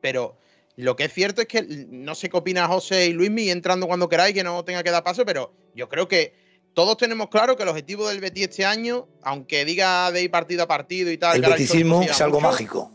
pero 0.00 0.38
lo 0.76 0.94
que 0.94 1.06
es 1.06 1.12
cierto 1.12 1.40
es 1.40 1.48
que 1.48 1.62
no 1.88 2.14
sé 2.14 2.28
qué 2.28 2.36
opina 2.36 2.68
José 2.68 3.06
y 3.06 3.12
Luismi 3.12 3.50
entrando 3.50 3.88
cuando 3.88 4.08
queráis, 4.08 4.32
que 4.32 4.44
no 4.44 4.64
tenga 4.64 4.84
que 4.84 4.92
dar 4.92 5.02
paso, 5.02 5.24
pero 5.26 5.52
yo 5.74 5.88
creo 5.88 6.06
que 6.06 6.32
todos 6.74 6.96
tenemos 6.96 7.26
claro 7.26 7.56
que 7.56 7.64
el 7.64 7.68
objetivo 7.70 8.06
del 8.08 8.20
Betis 8.20 8.50
este 8.50 8.64
año, 8.64 9.08
aunque 9.22 9.64
diga 9.64 10.12
de 10.12 10.22
ir 10.22 10.30
partido 10.30 10.62
a 10.62 10.68
partido 10.68 11.10
y 11.10 11.18
tal. 11.18 11.42
El 11.42 11.50
betisismo 11.50 12.02
es 12.02 12.20
algo 12.20 12.40
mágico. 12.40 12.92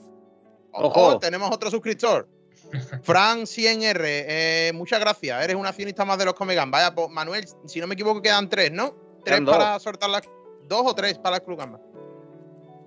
Ojo, 0.71 1.19
tenemos 1.19 1.51
otro 1.51 1.69
suscriptor. 1.69 2.29
Fran 3.03 3.41
100R, 3.41 4.03
eh, 4.03 4.71
muchas 4.73 4.99
gracias. 4.99 5.43
Eres 5.43 5.55
un 5.55 5.65
accionista 5.65 6.05
más 6.05 6.17
de 6.17 6.25
los 6.25 6.33
Comegan. 6.33 6.71
Vaya, 6.71 6.93
pues, 6.93 7.09
Manuel, 7.09 7.45
si 7.65 7.79
no 7.79 7.87
me 7.87 7.93
equivoco, 7.93 8.21
quedan 8.21 8.49
tres, 8.49 8.71
¿no? 8.71 8.95
Tres 9.23 9.41
para 9.41 9.79
soltar 9.79 10.09
las. 10.09 10.23
Dos 10.67 10.83
o 10.85 10.95
tres 10.95 11.17
para 11.17 11.37
las 11.37 11.41
Clugambas. 11.41 11.81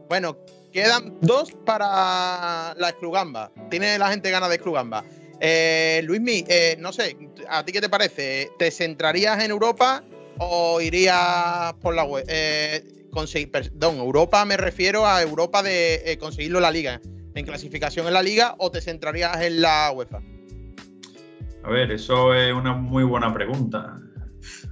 Bueno, 0.08 0.38
Quedan 0.74 1.16
dos 1.20 1.52
para 1.64 2.74
la 2.76 2.88
Exclugamba. 2.88 3.52
Tiene 3.70 3.96
la 3.96 4.10
gente 4.10 4.28
ganas 4.32 4.48
de 4.48 4.56
Exclugamba. 4.56 5.04
Eh, 5.38 6.00
Luismi, 6.02 6.44
eh, 6.48 6.74
no 6.80 6.92
sé, 6.92 7.16
¿a 7.48 7.64
ti 7.64 7.70
qué 7.70 7.80
te 7.80 7.88
parece? 7.88 8.50
¿Te 8.58 8.72
centrarías 8.72 9.40
en 9.44 9.52
Europa 9.52 10.02
o 10.38 10.80
irías 10.80 11.74
por 11.74 11.94
la 11.94 12.02
web? 12.02 12.24
Eh, 12.26 13.06
conseguir, 13.12 13.52
perdón, 13.52 13.98
Europa 13.98 14.44
me 14.44 14.56
refiero 14.56 15.06
a 15.06 15.22
Europa 15.22 15.62
de 15.62 16.02
eh, 16.06 16.18
conseguirlo 16.18 16.58
en 16.58 16.62
la 16.62 16.72
liga, 16.72 17.00
en 17.34 17.44
clasificación 17.44 18.06
en 18.06 18.14
la 18.14 18.22
liga, 18.22 18.54
o 18.58 18.70
te 18.70 18.80
centrarías 18.80 19.40
en 19.42 19.60
la 19.60 19.92
UEFA. 19.92 20.20
A 21.64 21.70
ver, 21.70 21.90
eso 21.90 22.34
es 22.34 22.52
una 22.52 22.74
muy 22.74 23.04
buena 23.04 23.32
pregunta. 23.32 23.98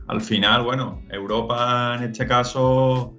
Al 0.09 0.21
final, 0.21 0.63
bueno, 0.63 1.03
Europa 1.11 1.95
en 1.97 2.05
este 2.05 2.27
caso 2.27 3.17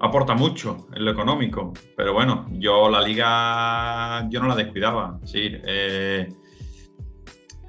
aporta 0.00 0.34
mucho 0.34 0.86
en 0.94 1.04
lo 1.04 1.10
económico, 1.10 1.72
pero 1.96 2.12
bueno, 2.12 2.46
yo 2.52 2.90
la 2.90 3.00
liga 3.02 4.28
yo 4.30 4.40
no 4.40 4.48
la 4.48 4.54
descuidaba. 4.54 5.20
Sí, 5.24 5.50
eh, 5.64 6.28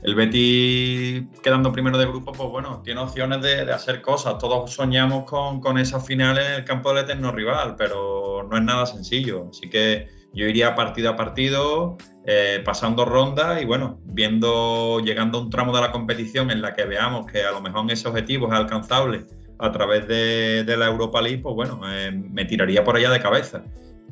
el 0.03 0.15
Betis 0.15 1.23
quedando 1.43 1.71
primero 1.71 1.97
de 1.97 2.05
grupo, 2.05 2.31
pues 2.31 2.49
bueno, 2.49 2.81
tiene 2.83 3.01
opciones 3.01 3.41
de, 3.41 3.71
hacer 3.71 4.01
cosas. 4.01 4.37
Todos 4.37 4.71
soñamos 4.71 5.25
con, 5.25 5.59
con 5.59 5.77
esas 5.77 6.05
finales 6.05 6.45
en 6.47 6.53
el 6.53 6.63
campo 6.63 6.93
del 6.93 7.03
eterno 7.03 7.31
rival, 7.31 7.75
pero 7.77 8.47
no 8.49 8.55
es 8.55 8.63
nada 8.63 8.85
sencillo. 8.85 9.47
Así 9.49 9.69
que 9.69 10.07
yo 10.33 10.45
iría 10.45 10.75
partido 10.75 11.09
a 11.09 11.15
partido, 11.15 11.97
eh, 12.25 12.61
pasando 12.65 13.05
rondas 13.05 13.61
y 13.61 13.65
bueno, 13.65 13.99
viendo, 14.03 14.99
llegando 14.99 15.37
a 15.37 15.41
un 15.41 15.49
tramo 15.49 15.73
de 15.73 15.81
la 15.81 15.91
competición 15.91 16.51
en 16.51 16.61
la 16.61 16.73
que 16.73 16.85
veamos 16.85 17.25
que 17.25 17.43
a 17.43 17.51
lo 17.51 17.61
mejor 17.61 17.89
ese 17.91 18.07
objetivo 18.07 18.47
es 18.47 18.53
alcanzable 18.53 19.25
a 19.59 19.71
través 19.71 20.07
de, 20.07 20.75
la 20.77 20.85
Europa 20.85 21.21
League, 21.21 21.39
pues 21.39 21.55
bueno, 21.55 21.81
eh, 21.89 22.11
me 22.11 22.45
tiraría 22.45 22.83
por 22.83 22.95
allá 22.95 23.09
de 23.09 23.19
cabeza. 23.19 23.63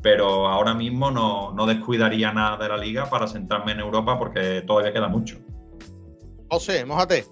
Pero 0.01 0.47
ahora 0.47 0.73
mismo 0.73 1.09
no, 1.11 1.51
no 1.53 1.65
descuidaría 1.65 2.31
nada 2.31 2.57
de 2.57 2.69
la 2.69 2.77
liga 2.77 3.09
para 3.09 3.27
sentarme 3.27 3.71
en 3.71 3.79
Europa 3.79 4.17
porque 4.19 4.61
todavía 4.65 4.93
queda 4.93 5.07
mucho. 5.07 5.37
José, 6.49 6.85
mojate. 6.85 7.25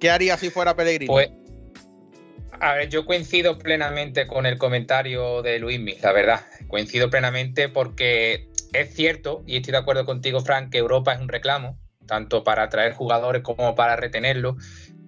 ¿Qué 0.00 0.10
haría 0.10 0.36
si 0.36 0.50
fuera 0.50 0.74
Pellegrini? 0.74 1.06
Pues, 1.06 1.30
a 2.60 2.74
ver, 2.74 2.88
yo 2.88 3.04
coincido 3.06 3.58
plenamente 3.58 4.26
con 4.26 4.46
el 4.46 4.58
comentario 4.58 5.42
de 5.42 5.58
Luismi, 5.58 5.94
la 6.02 6.12
verdad. 6.12 6.40
Coincido 6.68 7.10
plenamente 7.10 7.68
porque 7.68 8.48
es 8.72 8.94
cierto, 8.94 9.42
y 9.46 9.56
estoy 9.56 9.72
de 9.72 9.78
acuerdo 9.78 10.04
contigo, 10.04 10.40
Frank, 10.40 10.70
que 10.70 10.78
Europa 10.78 11.12
es 11.12 11.20
un 11.20 11.28
reclamo, 11.28 11.78
tanto 12.06 12.44
para 12.44 12.64
atraer 12.64 12.92
jugadores 12.92 13.42
como 13.42 13.74
para 13.74 13.96
retenerlos, 13.96 14.56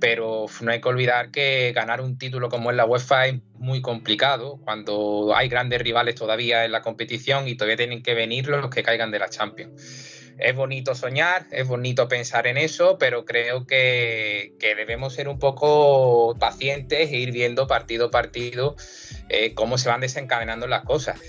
pero 0.01 0.47
no 0.61 0.71
hay 0.71 0.81
que 0.81 0.89
olvidar 0.89 1.31
que 1.31 1.73
ganar 1.75 2.01
un 2.01 2.19
título 2.19 2.49
como 2.49 2.71
es 2.71 2.77
la 2.77 2.87
UEFA 2.87 3.27
es 3.27 3.41
muy 3.55 3.83
complicado 3.83 4.61
cuando 4.65 5.35
hay 5.35 5.49
grandes 5.49 5.83
rivales 5.83 6.15
todavía 6.15 6.65
en 6.65 6.73
la 6.73 6.83
competición 6.83 7.49
y 7.49 7.57
todavía 7.57 7.77
tienen 7.77 8.03
que 8.03 8.15
venir 8.15 8.49
los 8.49 8.71
que 8.71 8.83
caigan 8.83 9.11
de 9.11 9.19
la 9.19 9.29
Champions 9.29 10.18
es 10.39 10.55
bonito 10.55 10.95
soñar, 10.95 11.47
es 11.51 11.67
bonito 11.67 12.09
pensar 12.09 12.47
en 12.47 12.57
eso, 12.57 12.97
pero 12.99 13.25
creo 13.25 13.67
que, 13.67 14.55
debemos 14.61 15.15
ser 15.15 15.29
un 15.29 15.39
poco 15.39 16.37
pacientes 16.39 17.11
e 17.11 17.17
ir 17.17 17.33
viendo 17.33 17.67
partido 17.67 18.07
a 18.07 18.11
partido 18.11 18.77
eh, 19.29 19.55
cómo 19.55 19.79
se 19.79 19.89
van 19.89 20.01
desencadenando 20.01 20.67
las 20.67 20.85
cosas. 20.85 21.21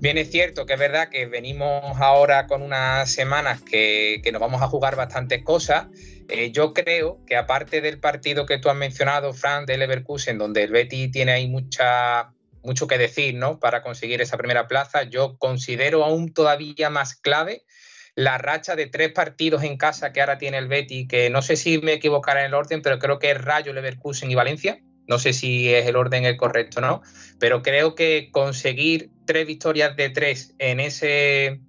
Bien, 0.00 0.18
es 0.18 0.30
cierto 0.30 0.66
que 0.66 0.74
es 0.74 0.78
verdad 0.78 1.08
que 1.08 1.26
venimos 1.26 2.00
ahora 2.00 2.46
con 2.46 2.62
unas 2.62 3.10
semanas 3.10 3.60
que, 3.62 4.20
nos 4.32 4.40
vamos 4.40 4.62
a 4.62 4.68
jugar 4.68 4.96
bastantes 4.96 5.42
cosas. 5.42 5.86
Eh, 6.28 6.50
yo 6.52 6.72
creo 6.72 7.20
que 7.26 7.36
aparte 7.36 7.80
del 7.80 7.98
partido 7.98 8.46
que 8.46 8.58
tú 8.58 8.68
has 8.68 8.76
mencionado, 8.76 9.32
Fran, 9.34 9.66
de 9.66 9.76
Leverkusen, 9.76 10.38
donde 10.38 10.62
el 10.62 10.72
Betty 10.72 11.10
tiene 11.10 11.32
ahí 11.32 11.48
mucha, 11.48 12.32
mucho 12.62 12.86
que 12.86 12.98
decir 12.98 13.34
¿no? 13.34 13.58
para 13.58 13.82
conseguir 13.82 14.22
esa 14.22 14.36
primera 14.36 14.68
plaza, 14.68 15.02
yo 15.02 15.36
considero 15.38 16.04
aún 16.04 16.32
todavía 16.32 16.90
más 16.90 17.14
clave 17.16 17.64
la 18.14 18.38
racha 18.38 18.76
de 18.76 18.86
tres 18.86 19.12
partidos 19.12 19.62
en 19.62 19.76
casa 19.76 20.12
que 20.12 20.20
ahora 20.20 20.38
tiene 20.38 20.58
el 20.58 20.68
Betty, 20.68 21.06
que 21.06 21.30
no 21.30 21.42
sé 21.42 21.56
si 21.56 21.78
me 21.78 21.94
equivocaré 21.94 22.40
en 22.40 22.46
el 22.46 22.54
orden, 22.54 22.82
pero 22.82 22.98
creo 22.98 23.18
que 23.18 23.30
es 23.30 23.40
Rayo, 23.40 23.72
Leverkusen 23.72 24.30
y 24.30 24.34
Valencia. 24.34 24.80
No 25.08 25.18
sé 25.18 25.32
si 25.32 25.72
es 25.74 25.86
el 25.86 25.96
orden 25.96 26.24
el 26.24 26.36
correcto 26.36 26.78
o 26.78 26.82
no, 26.82 27.02
pero 27.38 27.62
creo 27.62 27.94
que 27.94 28.28
conseguir 28.30 29.10
tres 29.26 29.46
victorias 29.46 29.96
de 29.96 30.10
tres 30.10 30.54
en 30.58 30.78
ese, 30.78 31.60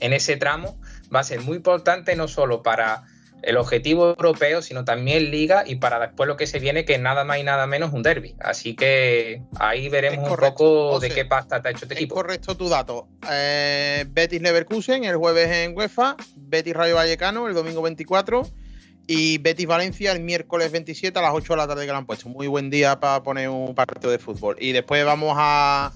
en 0.00 0.12
ese 0.12 0.36
tramo 0.36 0.80
va 1.14 1.20
a 1.20 1.24
ser 1.24 1.40
muy 1.40 1.58
importante 1.58 2.16
no 2.16 2.26
solo 2.26 2.62
para 2.62 3.04
el 3.42 3.56
objetivo 3.56 4.08
europeo, 4.08 4.62
sino 4.62 4.84
también 4.84 5.30
Liga 5.30 5.64
y 5.66 5.76
para 5.76 5.98
después 5.98 6.28
lo 6.28 6.36
que 6.36 6.46
se 6.46 6.58
viene, 6.58 6.84
que 6.84 6.98
nada 6.98 7.24
más 7.24 7.38
y 7.38 7.42
nada 7.42 7.66
menos 7.66 7.92
un 7.92 8.02
derby. 8.02 8.36
Así 8.40 8.74
que 8.74 9.42
ahí 9.58 9.88
veremos 9.88 10.30
un 10.30 10.36
poco 10.36 11.00
de 11.00 11.10
qué 11.10 11.24
pasta 11.24 11.56
está 11.56 11.70
hecho 11.70 11.84
este 11.84 11.94
equipo. 11.94 12.14
correcto 12.14 12.56
tu 12.56 12.68
dato. 12.68 13.08
Eh, 13.30 14.04
Betis 14.08 14.40
Leverkusen 14.40 15.04
el 15.04 15.16
jueves 15.16 15.50
en 15.50 15.76
UEFA, 15.76 16.16
Betis 16.36 16.74
Rayo 16.74 16.94
Vallecano 16.94 17.48
el 17.48 17.54
domingo 17.54 17.82
24 17.82 18.46
y 19.06 19.38
Betis 19.38 19.66
Valencia 19.66 20.12
el 20.12 20.20
miércoles 20.20 20.70
27 20.70 21.18
a 21.18 21.22
las 21.22 21.32
8 21.34 21.52
de 21.52 21.56
la 21.56 21.66
tarde 21.66 21.86
que 21.86 21.92
le 21.92 21.98
han 21.98 22.06
puesto. 22.06 22.28
Muy 22.28 22.46
buen 22.46 22.70
día 22.70 23.00
para 23.00 23.22
poner 23.22 23.48
un 23.48 23.74
partido 23.74 24.10
de 24.10 24.18
fútbol. 24.18 24.56
Y 24.60 24.72
después 24.72 25.04
vamos 25.04 25.34
a 25.36 25.92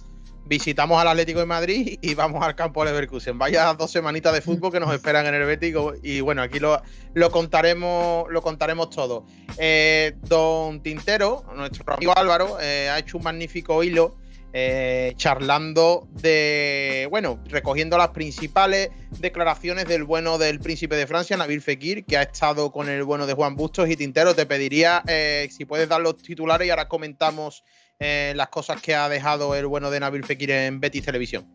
visitamos 0.47 1.01
al 1.01 1.09
Atlético 1.09 1.41
de 1.41 1.47
Madrid 1.47 1.99
y 2.01 2.15
vamos 2.15 2.43
al 2.45 2.55
campo 2.55 2.85
de 2.85 2.93
Leverkusen. 2.93 3.39
Vaya 3.39 3.75
dos 3.75 3.91
semanitas 3.91 4.33
de 4.33 4.41
fútbol 4.41 4.73
que 4.73 4.81
nos 4.81 4.95
esperan 4.95 5.27
en 5.27 5.35
el 5.35 5.45
Bético 5.45 5.95
y 6.03 6.21
bueno, 6.21 6.43
aquí 6.43 6.61
lo, 6.61 6.81
lo 7.15 7.31
contaremos 7.31 8.27
lo 8.31 8.43
contaremos 8.43 8.91
todo. 8.91 9.27
Eh, 9.59 10.15
don 10.23 10.83
Tintero, 10.83 11.45
nuestro 11.55 11.95
amigo 11.95 12.17
Álvaro, 12.17 12.59
eh, 12.61 12.89
ha 12.89 12.99
hecho 12.99 13.19
un 13.19 13.25
magnífico 13.25 13.83
hilo 13.83 14.17
eh, 14.53 15.13
charlando 15.17 16.09
de, 16.13 17.09
bueno, 17.11 17.41
recogiendo 17.49 17.99
las 17.99 18.09
principales 18.09 18.91
declaraciones 19.19 19.87
del 19.87 20.05
bueno 20.05 20.39
del 20.39 20.61
príncipe 20.61 20.97
de 20.97 21.07
Francia, 21.07 21.37
Nabil 21.37 21.61
Fekir, 21.61 22.05
que 22.05 22.17
ha 22.17 22.23
estado 22.23 22.71
con 22.71 22.89
el 22.89 23.03
bueno 23.03 23.27
de 23.27 23.35
Juan 23.35 23.57
Bustos 23.57 23.89
y 23.91 23.97
Tintero. 23.97 24.35
Te 24.35 24.47
pediría 24.47 25.03
si 25.51 25.65
puedes 25.65 25.89
dar 25.89 26.01
los 26.01 26.17
titulares 26.17 26.67
y 26.67 26.71
ahora 26.71 26.89
comentamos 26.89 27.65
eh, 27.99 28.33
las 28.37 28.49
cosas 28.49 28.81
que 28.81 28.95
ha 28.95 29.09
dejado 29.09 29.55
el 29.55 29.67
bueno 29.67 29.91
de 29.91 30.01
Nabil 30.01 30.25
Fekir 30.25 30.51
en 30.51 30.81
Betis 30.81 31.05
Televisión? 31.05 31.47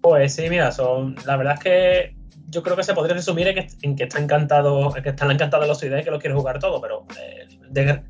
Pues 0.00 0.34
sí, 0.34 0.48
mira, 0.50 0.70
son, 0.72 1.16
la 1.24 1.36
verdad 1.36 1.54
es 1.54 1.60
que 1.60 2.16
yo 2.48 2.62
creo 2.62 2.76
que 2.76 2.82
se 2.82 2.94
podría 2.94 3.14
resumir 3.14 3.48
en 3.48 3.96
que, 3.96 4.04
está 4.04 4.18
encantado, 4.18 4.92
que 4.92 5.08
están 5.08 5.30
encantados 5.30 5.66
los 5.66 5.82
ideas 5.82 6.02
y 6.02 6.04
que 6.04 6.10
lo 6.10 6.18
quiere 6.18 6.34
jugar 6.34 6.58
todo, 6.58 6.80
pero 6.80 7.06
eh, 7.18 8.02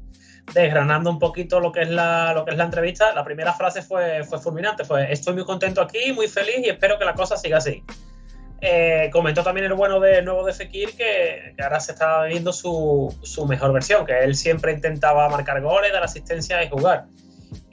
desgranando 0.52 1.10
un 1.10 1.18
poquito 1.18 1.60
lo 1.60 1.72
que 1.72 1.82
es 1.82 1.88
la, 1.88 2.32
lo 2.34 2.44
que 2.44 2.50
es 2.50 2.56
la 2.56 2.64
entrevista, 2.64 3.14
la 3.14 3.24
primera 3.24 3.52
frase 3.52 3.82
fue, 3.82 4.24
fue 4.24 4.38
fulminante, 4.40 4.84
fue 4.84 5.12
estoy 5.12 5.34
muy 5.34 5.44
contento 5.44 5.80
aquí, 5.80 6.12
muy 6.12 6.28
feliz 6.28 6.58
y 6.64 6.68
espero 6.68 6.98
que 6.98 7.04
la 7.04 7.14
cosa 7.14 7.36
siga 7.36 7.58
así. 7.58 7.82
Eh, 8.60 9.10
comentó 9.12 9.42
también 9.42 9.66
el 9.66 9.74
bueno 9.74 10.00
de 10.00 10.22
nuevo 10.22 10.44
de 10.44 10.54
Fekir 10.54 10.96
que, 10.96 11.54
ahora 11.62 11.80
se 11.80 11.92
está 11.92 12.24
viendo 12.24 12.52
su, 12.52 13.14
su, 13.22 13.46
mejor 13.46 13.72
versión, 13.72 14.06
que 14.06 14.18
él 14.20 14.34
siempre 14.34 14.72
intentaba 14.72 15.28
marcar 15.28 15.60
goles, 15.60 15.92
dar 15.92 16.02
asistencia 16.02 16.62
y 16.64 16.70
jugar. 16.70 17.04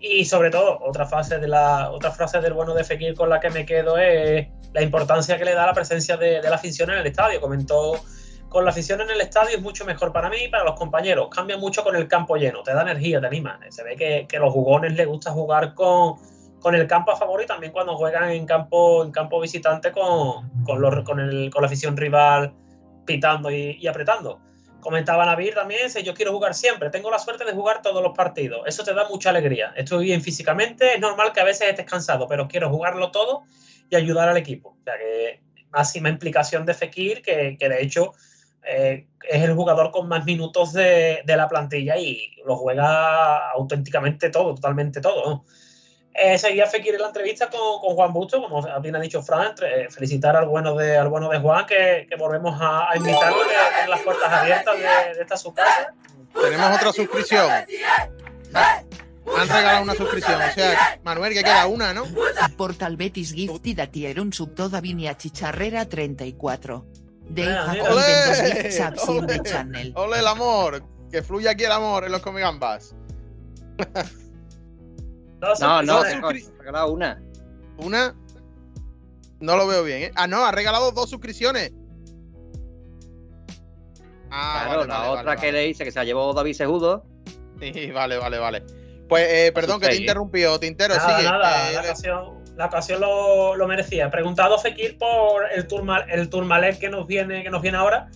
Y 0.04 0.26
sobre 0.26 0.50
todo, 0.50 0.80
otra 0.82 1.06
frase, 1.06 1.38
de 1.38 1.48
la, 1.48 1.92
otra 1.92 2.12
frase 2.12 2.42
del 2.42 2.54
bueno 2.54 2.74
de 2.74 2.84
Fekir 2.84 3.14
con 3.14 3.30
la 3.30 3.40
que 3.40 3.52
me 3.52 3.68
quedo 3.68 4.00
es 4.00 4.48
la 4.74 4.82
importancia 4.82 5.38
que 5.38 5.46
le 5.46 5.54
da 5.54 5.68
la 5.68 5.74
presencia 5.74 6.18
de, 6.18 6.42
la 6.42 6.56
afición 6.56 6.90
en 6.90 6.98
el 6.98 7.06
estadio. 7.06 7.40
Comentó, 7.40 7.94
con 8.50 8.66
la 8.66 8.72
afición 8.72 9.00
en 9.02 9.12
el 9.12 9.22
estadio 9.22 9.58
es 9.58 9.62
mucho 9.62 9.86
mejor 9.86 10.12
para 10.12 10.28
mí 10.30 10.38
y 10.46 10.50
para 10.50 10.64
los 10.64 10.74
compañeros. 10.74 11.28
Cambia 11.30 11.56
mucho 11.56 11.84
con 11.84 11.96
el 11.96 12.08
campo 12.08 12.36
lleno, 12.36 12.64
te 12.64 12.74
da 12.74 12.82
energía, 12.82 13.22
te 13.22 13.28
anima. 13.28 13.60
Se 13.70 13.84
ve 13.84 13.96
que, 13.96 14.26
que 14.28 14.40
los 14.40 14.52
jugones 14.52 14.94
les 14.94 15.06
gusta 15.06 15.32
jugar 15.32 15.76
con, 15.76 16.18
el 16.74 16.88
campo 16.88 17.12
a 17.12 17.16
favor 17.16 17.44
y 17.44 17.46
también 17.46 17.72
cuando 17.72 17.96
juegan 17.96 18.32
en 18.32 18.48
campo, 18.48 19.04
en 19.04 19.12
campo 19.12 19.40
visitante 19.40 19.92
con, 19.92 20.50
la 20.82 21.68
afición 21.68 21.96
rival 21.96 22.56
pitando 23.06 23.52
y 23.52 23.86
apretando. 23.86 24.40
Comentaba 24.82 25.26
Navir 25.26 25.54
también, 25.54 25.82
dice, 25.86 26.04
yo 26.04 26.14
quiero 26.14 26.34
jugar 26.34 26.54
siempre, 26.54 26.90
tengo 26.90 27.10
la 27.10 27.20
suerte 27.20 27.46
de 27.46 27.54
jugar 27.54 27.82
todos 27.82 28.04
los 28.04 28.16
partidos, 28.16 28.62
eso 28.66 28.84
te 28.84 28.94
da 28.94 29.08
mucha 29.08 29.30
alegría, 29.30 29.74
estoy 29.78 30.06
bien 30.06 30.22
físicamente, 30.22 30.96
es 30.96 31.00
normal 31.00 31.32
que 31.32 31.40
a 31.40 31.46
veces 31.46 31.70
estés 31.70 31.86
cansado, 31.86 32.28
pero 32.28 32.48
quiero 32.48 32.70
jugarlo 32.70 33.12
todo 33.12 33.44
y 33.90 33.96
ayudar 33.96 34.30
al 34.30 34.38
equipo. 34.38 34.70
O 34.70 34.84
sea 34.84 34.98
que 34.98 35.42
máxima 35.72 36.10
implicación 36.10 36.66
de 36.66 36.74
Fekir, 36.74 37.22
que, 37.22 37.58
de 37.58 37.82
hecho 37.82 38.14
eh, 38.64 39.08
es 39.30 39.44
el 39.44 39.54
jugador 39.54 39.92
con 39.92 40.08
más 40.08 40.26
minutos 40.26 40.74
de, 40.74 41.22
de, 41.26 41.38
la 41.38 41.48
plantilla 41.48 41.98
y 41.98 42.36
lo 42.46 42.58
juega 42.58 43.52
auténticamente 43.52 44.30
todo, 44.30 44.56
totalmente 44.56 45.02
todo. 45.02 45.46
Eh, 46.14 46.38
seguía 46.38 46.68
Fekir 46.68 46.96
en 46.96 47.02
la 47.02 47.08
entrevista 47.08 47.50
con, 47.50 47.80
con, 47.80 47.96
Juan 47.96 48.12
Busto, 48.12 48.42
como 48.42 48.62
bien 48.82 48.96
ha 48.96 49.00
dicho 49.00 49.24
Fran, 49.24 49.56
eh, 49.62 49.88
felicitar 49.90 50.36
al 50.36 50.46
bueno 50.46 50.76
de, 50.76 50.98
al 50.98 51.08
bueno 51.08 51.30
de 51.30 51.40
Juan, 51.40 51.66
que, 51.66 52.06
que 52.10 52.16
volvemos 52.18 52.60
a, 52.60 52.92
a 52.92 52.98
invitarlo, 52.98 53.38
que 53.44 53.76
tiene 53.76 53.90
las 53.90 54.02
puertas 54.02 54.32
abiertas 54.32 54.76
de, 54.76 55.16
de 55.16 55.22
esta 55.22 55.38
su 55.38 55.54
casa. 55.54 55.94
Tenemos 56.34 56.76
otra 56.76 56.92
suscripción. 56.92 57.50
Han 59.38 59.48
regalado 59.48 59.84
una 59.84 59.96
suscripción, 59.96 60.42
o 60.42 60.52
sea, 60.52 61.00
Manuel, 61.04 61.34
que 61.34 61.44
queda 61.44 61.68
una, 61.68 61.94
¿no? 61.94 62.04
Portal 62.58 62.98
Betis 62.98 63.34
Gifted 63.34 63.80
a 63.80 63.88
tier 63.88 64.20
un 64.20 64.34
sub 64.34 64.54
toda 64.54 64.82
vinia 64.82 65.16
chicharrera 65.18 65.86
34. 65.86 66.86
De 67.30 67.48
ole, 67.48 69.44
channel. 69.44 69.94
Ole 69.96 70.20
el 70.20 70.28
amor, 70.28 70.84
que 71.10 71.24
fluye 71.24 71.48
aquí 71.48 71.64
el 71.64 71.72
amor 71.72 72.04
en 72.04 72.12
los 72.12 72.22
comegambas. 72.22 72.94
No, 75.42 75.82
no, 75.84 75.98
ha 75.98 76.34
regalado 76.60 76.92
una. 76.92 77.22
¿Una? 77.78 78.16
No 79.40 79.58
lo 79.58 79.68
veo 79.68 79.84
bien, 79.84 80.04
¿eh? 80.04 80.12
Ah, 80.16 80.28
no, 80.28 80.46
ha 80.46 80.52
regalado 80.52 80.92
dos 80.92 81.10
suscripciones. 81.10 81.74
Ah, 84.30 84.64
claro, 84.66 84.86
la 84.86 85.12
otra 85.12 85.36
que 85.36 85.52
le 85.52 85.68
hice 85.68 85.84
que 85.84 85.92
se 85.92 86.00
la 86.00 86.06
llevó 86.06 86.34
David 86.34 86.54
Segudo. 86.54 87.04
Sí, 87.60 87.92
vale, 87.92 88.18
vale, 88.18 88.40
vale. 88.40 88.64
Pues, 89.10 89.28
eh, 89.30 89.52
perdón 89.54 89.82
que 89.82 89.90
te 89.90 89.98
interrumpió, 89.98 90.60
Tintero. 90.60 90.96
Nada, 90.96 91.18
sigue. 91.18 91.30
Nada, 91.30 91.72
la 91.72 91.82
ocasión, 91.82 92.44
la 92.56 92.66
ocasión 92.68 93.02
lo, 93.02 93.56
lo, 93.56 93.68
merecía. 93.68 94.10
Preguntado 94.10 94.58
Fekir 94.58 94.98
por 94.98 95.52
el, 95.52 95.68
Turmal, 95.68 96.06
el 96.10 96.30
Turmalet 96.30 96.80
que 96.80 96.90
nos 96.90 97.08
viene, 97.08 97.44
que 97.44 97.50
nos 97.50 97.62
viene 97.62 97.78
ahora. 97.78 98.10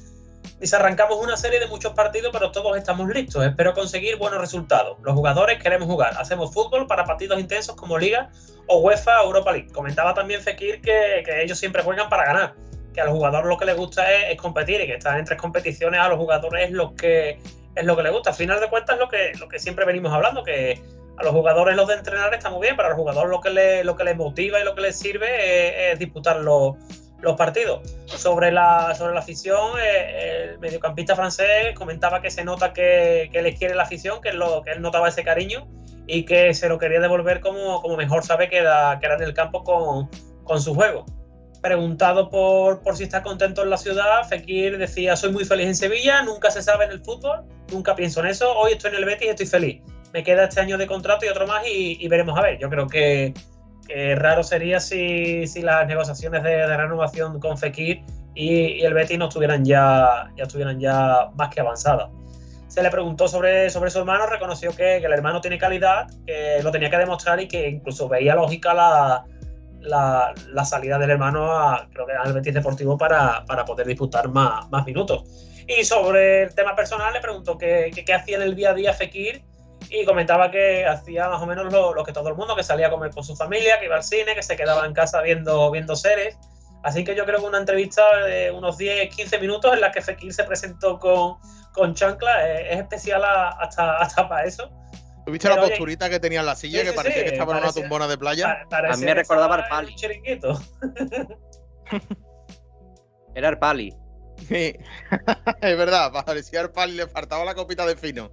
Dice, 0.59 0.75
arrancamos 0.75 1.17
una 1.21 1.37
serie 1.37 1.59
de 1.59 1.67
muchos 1.67 1.93
partidos, 1.93 2.31
pero 2.31 2.51
todos 2.51 2.77
estamos 2.77 3.07
listos. 3.09 3.45
Espero 3.45 3.73
conseguir 3.73 4.17
buenos 4.17 4.39
resultados. 4.39 4.97
Los 5.03 5.13
jugadores 5.13 5.61
queremos 5.61 5.87
jugar. 5.87 6.13
Hacemos 6.17 6.53
fútbol 6.53 6.87
para 6.87 7.05
partidos 7.05 7.39
intensos 7.39 7.75
como 7.75 7.97
Liga 7.97 8.29
o 8.67 8.79
UEFA 8.79 9.21
Europa 9.23 9.51
League. 9.51 9.71
Comentaba 9.71 10.13
también 10.13 10.41
Fekir 10.41 10.81
que, 10.81 11.23
que 11.25 11.43
ellos 11.43 11.57
siempre 11.57 11.83
juegan 11.83 12.09
para 12.09 12.25
ganar. 12.25 12.55
que 12.93 13.01
al 13.01 13.09
jugador 13.09 13.45
lo 13.45 13.57
que 13.57 13.65
le 13.65 13.73
gusta 13.73 14.11
es, 14.11 14.37
competir 14.37 14.81
y 14.81 14.87
que 14.87 14.93
estar 14.93 15.19
en 15.19 15.25
tres 15.25 15.39
competiciones 15.39 15.99
a 15.99 16.07
los 16.07 16.17
jugadores 16.17 16.65
es 16.65 16.71
lo 16.71 16.95
que 16.95 17.39
es 17.75 17.83
lo 17.83 17.95
que 17.97 18.09
gusta. 18.09 18.29
Al 18.29 18.35
final 18.35 18.59
de 18.59 18.69
cuentas, 18.69 18.97
lo 18.97 19.09
que, 19.09 19.33
lo 19.39 19.47
que 19.47 19.59
siempre 19.59 19.85
venimos 19.85 20.13
hablando, 20.13 20.43
que 20.43 20.81
a 21.17 21.23
los 21.23 21.33
jugadores 21.33 21.75
los 21.75 21.87
de 21.87 21.95
entrenar 21.95 22.33
está 22.33 22.49
muy 22.49 22.61
bien, 22.61 22.75
pero 22.75 22.89
al 22.89 22.95
jugador 22.95 23.29
lo 23.29 23.41
que 23.41 23.49
le, 23.49 23.83
lo 23.83 23.95
que 23.95 24.03
les 24.03 24.15
motiva 24.15 24.59
y 24.59 24.63
lo 24.63 24.75
que 24.75 24.81
les 24.81 24.97
sirve 24.97 25.91
es, 25.91 25.99
disputar 25.99 26.37
los, 26.37 26.75
partidos. 27.33 27.81
Sobre 28.05 28.51
la, 28.51 28.93
sobre 28.95 29.13
la 29.13 29.19
afición, 29.19 29.79
eh, 29.81 30.51
el 30.51 30.59
mediocampista 30.59 31.15
francés 31.15 31.73
comentaba 31.75 32.21
que 32.21 32.29
se 32.29 32.43
nota 32.43 32.73
que, 32.73 33.29
que 33.31 33.41
les 33.41 33.57
quiere 33.57 33.73
la 33.73 33.83
afición, 33.83 34.21
que, 34.21 34.33
lo, 34.33 34.61
que 34.61 34.71
él 34.71 34.81
notaba 34.81 35.09
ese 35.09 35.23
cariño 35.23 35.67
y 36.07 36.23
que 36.25 36.53
se 36.53 36.69
lo 36.69 36.77
quería 36.77 36.99
devolver 36.99 37.39
como, 37.39 37.81
como 37.81 37.97
mejor 37.97 38.23
sabe 38.23 38.49
que 38.49 38.57
era, 38.57 38.97
que 38.99 39.05
era 39.05 39.15
en 39.15 39.23
el 39.23 39.33
campo 39.33 39.63
con, 39.63 40.09
con 40.43 40.61
su 40.61 40.75
juego. 40.75 41.05
Preguntado 41.61 42.29
por, 42.29 42.81
por, 42.81 42.95
si 42.95 43.03
está 43.03 43.23
contento 43.23 43.63
en 43.63 43.71
la 43.71 43.77
ciudad, 43.77 44.23
Fekir 44.29 44.77
decía, 44.77 45.15
soy 45.15 45.31
muy 45.31 45.45
feliz 45.45 45.65
en 45.65 45.75
Sevilla, 45.75 46.21
nunca 46.21 46.51
se 46.51 46.61
sabe 46.61 46.85
en 46.85 46.91
el 46.91 47.03
fútbol, 47.03 47.43
nunca 47.71 47.95
pienso 47.95 48.19
en 48.19 48.27
eso, 48.27 48.55
hoy 48.55 48.73
estoy 48.73 48.91
en 48.91 48.97
el 48.97 49.05
Betis 49.05 49.27
y 49.27 49.29
estoy 49.29 49.47
feliz. 49.47 49.81
Me 50.13 50.23
queda 50.23 50.45
este 50.45 50.61
año 50.61 50.77
de 50.77 50.85
contrato 50.85 51.25
y 51.25 51.29
otro 51.29 51.47
más 51.47 51.63
y, 51.67 52.07
veremos 52.07 52.37
a 52.37 52.41
ver. 52.41 52.57
Yo 52.59 52.69
creo 52.69 52.87
que, 52.87 53.33
raro 54.15 54.43
sería 54.43 54.79
si, 54.79 55.47
si, 55.47 55.61
las 55.61 55.87
negociaciones 55.87 56.43
de, 56.43 56.65
renovación 56.75 57.39
con 57.39 57.57
Fekir 57.57 58.01
y, 58.33 58.81
el 58.81 58.93
Betis 58.93 59.17
no 59.17 59.27
estuvieran 59.27 59.63
ya, 59.63 60.31
ya 60.35 60.43
estuvieran 60.43 60.79
ya 60.79 61.29
más 61.35 61.53
que 61.53 61.61
avanzadas. 61.61 62.09
Se 62.67 62.83
le 62.83 62.89
preguntó 62.89 63.27
sobre, 63.27 63.69
sobre 63.69 63.89
su 63.89 63.99
hermano, 63.99 64.25
reconoció 64.27 64.71
que, 64.71 64.97
que 64.99 65.05
el 65.05 65.13
hermano 65.13 65.39
tiene 65.39 65.57
calidad, 65.57 66.07
que 66.25 66.59
lo 66.61 66.71
tenía 66.71 66.89
que 66.89 66.97
demostrar 66.97 67.39
y 67.39 67.47
que 67.47 67.69
incluso 67.69 68.09
veía 68.09 68.35
lógica 68.35 68.73
la, 68.73 69.25
la, 69.85 70.65
salida 70.65 70.97
del 70.97 71.11
hermano 71.11 71.51
a, 71.51 71.87
creo 71.91 72.05
que 72.05 72.13
al 72.13 72.33
Betis 72.33 72.53
Deportivo 72.53 72.97
para, 72.97 73.45
poder 73.65 73.87
disputar 73.87 74.29
más, 74.29 74.69
más, 74.69 74.85
minutos. 74.85 75.23
Y 75.67 75.83
sobre 75.83 76.43
el 76.43 76.55
tema 76.55 76.75
personal 76.75 77.13
le 77.13 77.21
preguntó 77.21 77.57
qué, 77.57 77.91
hacía 78.13 78.37
en 78.37 78.43
el 78.43 78.55
día 78.55 78.71
a 78.71 78.73
día 78.73 78.93
Fekir 78.93 79.41
y 79.89 80.05
comentaba 80.05 80.51
que 80.51 80.85
hacía 80.85 81.29
más 81.29 81.41
o 81.41 81.45
menos 81.45 81.71
lo, 81.71 82.03
que 82.03 82.13
todo 82.13 82.29
el 82.29 82.35
mundo, 82.35 82.55
que 82.55 82.63
salía 82.63 82.87
a 82.87 82.89
comer 82.89 83.11
con 83.11 83.23
su 83.23 83.35
familia, 83.35 83.79
que 83.79 83.85
iba 83.85 83.95
al 83.95 84.03
cine, 84.03 84.35
que 84.35 84.43
se 84.43 84.55
quedaba 84.55 84.85
en 84.85 84.93
casa 84.93 85.21
viendo, 85.21 85.71
viendo 85.71 85.95
series. 85.95 86.37
Así 86.83 87.03
que 87.03 87.15
yo 87.15 87.25
creo 87.25 87.39
que 87.39 87.45
una 87.45 87.57
entrevista 87.57 88.03
de 88.25 88.51
unos 88.51 88.77
10-15 88.77 89.41
minutos 89.41 89.73
en 89.73 89.81
la 89.81 89.91
que 89.91 90.01
Fekir 90.01 90.33
se 90.33 90.43
presentó 90.43 90.99
con, 90.99 91.37
con 91.73 91.95
Chancla 91.95 92.59
es, 92.59 92.79
especial 92.79 93.23
hasta, 93.25 93.97
hasta 93.97 94.29
para 94.29 94.45
eso. 94.45 94.69
¿Tuviste 95.25 95.49
la 95.49 95.59
posturita 95.59 96.09
que 96.09 96.19
tenía 96.19 96.41
en 96.41 96.45
la 96.45 96.55
silla 96.55 96.83
que 96.83 96.93
parecía 96.93 97.23
que 97.23 97.31
estaba 97.31 97.57
en 97.57 97.63
una 97.63 97.73
tumbona 97.73 98.07
de 98.07 98.17
playa? 98.17 98.63
a 98.69 98.95
mí 98.95 99.05
me 99.05 99.15
recordaba 99.15 99.55
al 99.55 99.67
Pali. 99.67 99.95
Era 103.35 103.49
el 103.49 103.57
Pali. 103.57 103.93
Sí, 104.47 104.77
es 105.61 105.77
verdad, 105.77 106.11
parecía 106.25 106.61
el 106.61 106.69
Pali, 106.69 106.93
le 106.93 107.07
faltaba 107.07 107.43
la 107.43 107.55
copita 107.55 107.85
de 107.85 107.95
fino. 107.95 108.31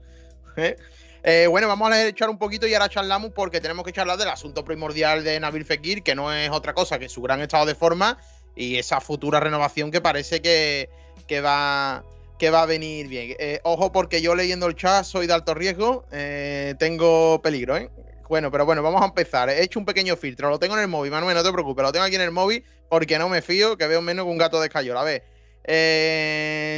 ¿Eh? 0.57 0.77
Eh, 1.25 1.47
bueno, 1.47 1.69
vamos 1.69 1.93
a 1.93 2.07
echar 2.07 2.29
un 2.29 2.39
poquito 2.39 2.67
y 2.67 2.75
ahora 2.75 2.89
charlamos 2.89 3.31
porque 3.33 3.61
tenemos 3.61 3.85
que 3.85 3.93
charlar 3.93 4.19
del 4.19 4.29
asunto 4.29 4.65
primordial 4.65 5.23
de 5.23 5.39
Nabil 5.39 5.65
Fekir, 5.65 6.03
que 6.03 6.17
no 6.17 6.33
es 6.33 6.51
otra 6.51 6.75
cosa 6.75 6.99
que 6.99 7.09
su 7.09 7.23
gran 7.23 7.41
estado 7.41 7.65
de 7.65 7.77
forma 7.77 8.19
y 8.57 8.77
esa 8.77 9.01
futura 9.01 9.39
renovación 9.39 9.93
que 9.93 10.01
parece 10.01 10.43
que, 10.43 10.91
que 11.29 11.41
va 11.41 12.05
que 12.39 12.51
va 12.51 12.63
a 12.63 12.67
venir 12.67 13.07
bien. 13.07 13.37
Eh, 13.39 13.61
ojo, 13.63 13.93
porque 13.93 14.21
yo 14.21 14.35
leyendo 14.35 14.67
el 14.67 14.75
chat 14.75 15.05
soy 15.05 15.29
de 15.29 15.33
alto 15.33 15.55
riesgo, 15.55 16.07
eh, 16.11 16.75
tengo 16.77 17.41
peligro, 17.41 17.77
¿eh? 17.77 17.89
Bueno, 18.29 18.51
pero 18.51 18.65
bueno, 18.65 18.83
vamos 18.83 19.01
a 19.03 19.05
empezar. 19.05 19.49
He 19.49 19.63
hecho 19.63 19.79
un 19.79 19.85
pequeño 19.85 20.17
filtro, 20.17 20.51
lo 20.51 20.59
tengo 20.59 20.75
en 20.75 20.81
el 20.81 20.89
móvil, 20.89 21.13
Manuel, 21.13 21.37
no 21.37 21.45
te 21.45 21.53
preocupes, 21.53 21.85
lo 21.85 21.93
tengo 21.93 22.05
aquí 22.05 22.17
en 22.17 22.23
el 22.23 22.33
móvil 22.33 22.65
porque 22.89 23.17
no 23.19 23.29
me 23.29 23.43
fío, 23.43 23.77
que 23.77 23.87
veo 23.87 24.03
menos 24.03 24.25
que 24.25 24.31
un 24.33 24.39
gato 24.39 24.61
de 24.61 24.67
escayola. 24.67 25.03
A 25.03 25.05
ver, 25.05 25.23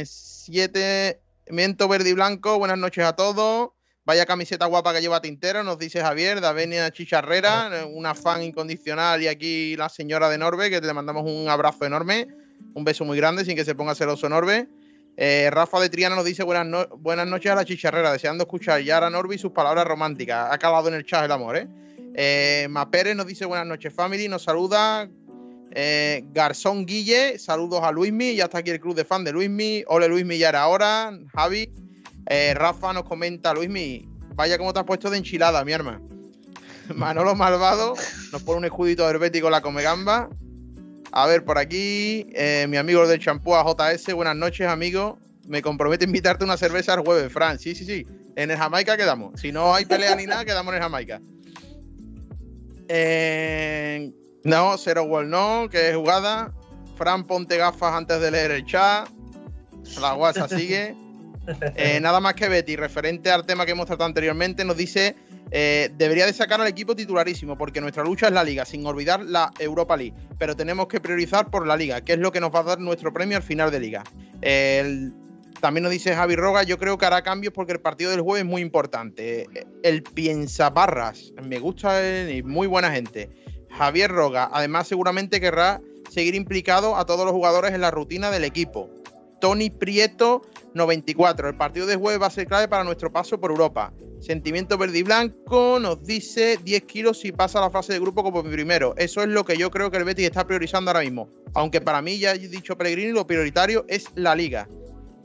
siete, 0.05 1.19
miento 1.47 1.87
verde 1.87 2.09
y 2.11 2.13
blanco, 2.13 2.59
buenas 2.59 2.77
noches 2.77 3.03
a 3.03 3.15
todos. 3.15 3.74
Vaya 4.05 4.27
camiseta 4.27 4.67
guapa 4.67 4.93
que 4.93 5.01
lleva 5.01 5.19
Tintero, 5.19 5.63
nos 5.63 5.79
dice 5.79 5.99
Javier, 5.99 6.39
Davenia 6.39 6.91
Chicharrera, 6.91 7.87
una 7.91 8.13
fan 8.13 8.43
incondicional 8.43 9.23
y 9.23 9.27
aquí 9.27 9.75
la 9.77 9.89
señora 9.89 10.29
de 10.29 10.37
Norbe, 10.37 10.69
que 10.69 10.79
te 10.79 10.93
mandamos 10.93 11.23
un 11.25 11.49
abrazo 11.49 11.85
enorme, 11.85 12.27
un 12.75 12.83
beso 12.83 13.03
muy 13.03 13.17
grande 13.17 13.43
sin 13.45 13.55
que 13.55 13.65
se 13.65 13.73
ponga 13.73 13.95
celoso 13.95 14.29
Norbe. 14.29 14.67
Eh, 15.17 15.49
Rafa 15.51 15.79
de 15.79 15.89
Triana 15.89 16.15
nos 16.15 16.25
dice 16.25 16.43
buenas, 16.43 16.87
buenas 16.99 17.25
noches 17.25 17.51
a 17.51 17.55
la 17.55 17.65
chicharrera, 17.65 18.11
deseando 18.11 18.43
escuchar 18.43 18.79
Yara 18.81 19.09
Norby 19.09 19.39
sus 19.39 19.53
palabras 19.53 19.85
románticas. 19.85 20.49
Ha 20.51 20.57
calado 20.59 20.87
en 20.89 20.93
el 20.93 21.03
chat 21.03 21.25
el 21.25 21.31
amor, 21.31 21.57
¿eh? 21.57 21.67
eh 22.13 22.67
Ma 22.69 22.91
Pérez 22.91 23.15
nos 23.15 23.25
dice 23.25 23.45
buenas 23.45 23.65
noches, 23.65 23.91
family. 23.91 24.27
Nos 24.27 24.43
saluda 24.43 25.09
eh, 25.71 26.23
Garzón 26.31 26.85
Guille. 26.85 27.39
Saludos 27.39 27.81
a 27.81 27.91
Luismi. 27.91 28.35
Ya 28.35 28.43
está 28.43 28.59
aquí 28.59 28.69
el 28.69 28.79
club 28.79 28.95
de 28.95 29.05
fan 29.05 29.23
de 29.23 29.31
Luismi. 29.31 29.83
Ole 29.87 30.07
Luismi, 30.07 30.37
ya 30.37 30.49
era 30.49 30.61
ahora. 30.61 31.17
Javi. 31.33 31.71
Eh, 32.27 32.53
Rafa 32.55 32.93
nos 32.93 33.03
comenta, 33.03 33.53
Luismi, 33.53 34.07
vaya 34.35 34.57
como 34.57 34.73
te 34.73 34.79
has 34.79 34.85
puesto 34.85 35.09
de 35.09 35.17
enchilada, 35.17 35.63
mi 35.63 35.73
arma. 35.73 36.01
Manolo 36.95 37.35
Malvado 37.35 37.95
nos 38.31 38.41
pone 38.43 38.59
un 38.59 38.65
escudito 38.65 39.09
herbético 39.09 39.49
la 39.49 39.61
comegamba. 39.61 40.29
A 41.11 41.27
ver, 41.27 41.45
por 41.45 41.57
aquí, 41.57 42.27
eh, 42.33 42.65
mi 42.67 42.77
amigo 42.77 43.07
del 43.07 43.19
champú 43.19 43.51
JS, 43.51 44.13
buenas 44.13 44.35
noches, 44.35 44.67
amigo. 44.67 45.19
Me 45.47 45.61
comprometo 45.61 46.03
a 46.03 46.07
invitarte 46.07 46.43
una 46.43 46.57
cerveza 46.57 46.93
al 46.93 47.01
jueves, 47.01 47.31
Fran. 47.31 47.59
Sí, 47.59 47.75
sí, 47.75 47.85
sí. 47.85 48.05
En 48.35 48.51
el 48.51 48.57
Jamaica 48.57 48.97
quedamos. 48.97 49.39
Si 49.39 49.51
no 49.51 49.73
hay 49.73 49.85
pelea 49.85 50.15
ni 50.15 50.25
nada, 50.25 50.43
quedamos 50.43 50.73
en 50.73 50.77
el 50.77 50.83
Jamaica. 50.83 51.21
No, 54.43 54.77
Cero 54.77 55.03
Wall 55.03 55.29
no, 55.29 55.69
que 55.69 55.89
es 55.89 55.95
jugada. 55.95 56.53
Fran, 56.97 57.25
ponte 57.25 57.57
gafas 57.57 57.93
antes 57.93 58.19
de 58.19 58.31
leer 58.31 58.51
el 58.51 58.65
chat. 58.65 59.07
La 60.01 60.13
guasa 60.13 60.47
sigue. 60.47 60.95
Eh, 61.75 61.99
nada 62.01 62.19
más 62.19 62.33
que 62.33 62.49
Betty, 62.49 62.75
referente 62.75 63.31
al 63.31 63.45
tema 63.45 63.65
que 63.65 63.71
hemos 63.71 63.85
tratado 63.85 64.07
anteriormente, 64.07 64.63
nos 64.65 64.77
dice 64.77 65.15
eh, 65.51 65.89
debería 65.97 66.25
de 66.25 66.33
sacar 66.33 66.59
al 66.59 66.67
equipo 66.67 66.95
titularísimo, 66.95 67.57
porque 67.57 67.81
nuestra 67.81 68.03
lucha 68.03 68.27
es 68.27 68.33
la 68.33 68.43
liga, 68.43 68.65
sin 68.65 68.85
olvidar 68.85 69.23
la 69.23 69.51
Europa 69.59 69.95
League. 69.95 70.13
Pero 70.37 70.55
tenemos 70.55 70.87
que 70.87 70.99
priorizar 70.99 71.49
por 71.49 71.67
la 71.67 71.77
liga, 71.77 72.01
que 72.01 72.13
es 72.13 72.19
lo 72.19 72.31
que 72.31 72.39
nos 72.39 72.53
va 72.53 72.59
a 72.59 72.63
dar 72.63 72.79
nuestro 72.79 73.13
premio 73.13 73.37
al 73.37 73.43
final 73.43 73.71
de 73.71 73.79
liga. 73.79 74.03
también 75.61 75.83
nos 75.83 75.91
dice 75.91 76.15
Javi 76.15 76.35
Roga, 76.35 76.63
yo 76.63 76.77
creo 76.77 76.97
que 76.97 77.05
hará 77.05 77.21
cambios 77.21 77.53
porque 77.53 77.73
el 77.73 77.79
partido 77.79 78.11
del 78.11 78.21
jueves 78.21 78.43
es 78.43 78.49
muy 78.49 78.61
importante. 78.61 79.47
El 79.83 80.03
piensa 80.03 80.69
barras, 80.69 81.31
me 81.41 81.59
gusta 81.59 82.29
y 82.29 82.43
muy 82.43 82.67
buena 82.67 82.91
gente. 82.91 83.29
Javier 83.77 84.09
Roga, 84.11 84.49
además 84.51 84.87
seguramente 84.87 85.41
querrá 85.41 85.81
seguir 86.09 86.35
implicado 86.35 86.95
a 86.95 87.05
todos 87.05 87.25
los 87.25 87.33
jugadores 87.33 87.73
en 87.73 87.81
la 87.81 87.91
rutina 87.91 88.31
del 88.31 88.45
equipo. 88.45 88.89
Tony 89.41 89.69
Prieto 89.69 90.43
94. 90.75 91.49
El 91.49 91.57
partido 91.57 91.87
de 91.87 91.95
jueves 91.95 92.21
va 92.21 92.27
a 92.27 92.31
ser 92.31 92.47
clave 92.47 92.67
para 92.67 92.83
nuestro 92.83 93.11
paso 93.11 93.39
por 93.39 93.51
Europa. 93.51 93.93
Sentimiento 94.19 94.77
verde 94.77 94.99
y 94.99 95.03
blanco 95.03 95.79
nos 95.79 96.03
dice 96.03 96.59
10 96.63 96.83
kilos 96.83 97.19
si 97.19 97.31
pasa 97.31 97.61
la 97.61 97.69
fase 97.69 97.93
de 97.93 97.99
grupo 97.99 98.23
como 98.23 98.43
primero. 98.43 98.93
Eso 98.97 99.21
es 99.21 99.27
lo 99.27 99.45
que 99.45 99.57
yo 99.57 99.71
creo 99.71 99.89
que 99.89 99.97
el 99.97 100.03
Betis 100.03 100.25
está 100.25 100.45
priorizando 100.45 100.91
ahora 100.91 101.01
mismo. 101.01 101.29
Aunque 101.53 101.81
para 101.81 102.01
mí, 102.01 102.19
ya 102.19 102.33
he 102.33 102.39
dicho 102.39 102.77
Pellegrini, 102.77 103.11
lo 103.11 103.25
prioritario 103.25 103.85
es 103.87 104.07
la 104.15 104.35
liga. 104.35 104.67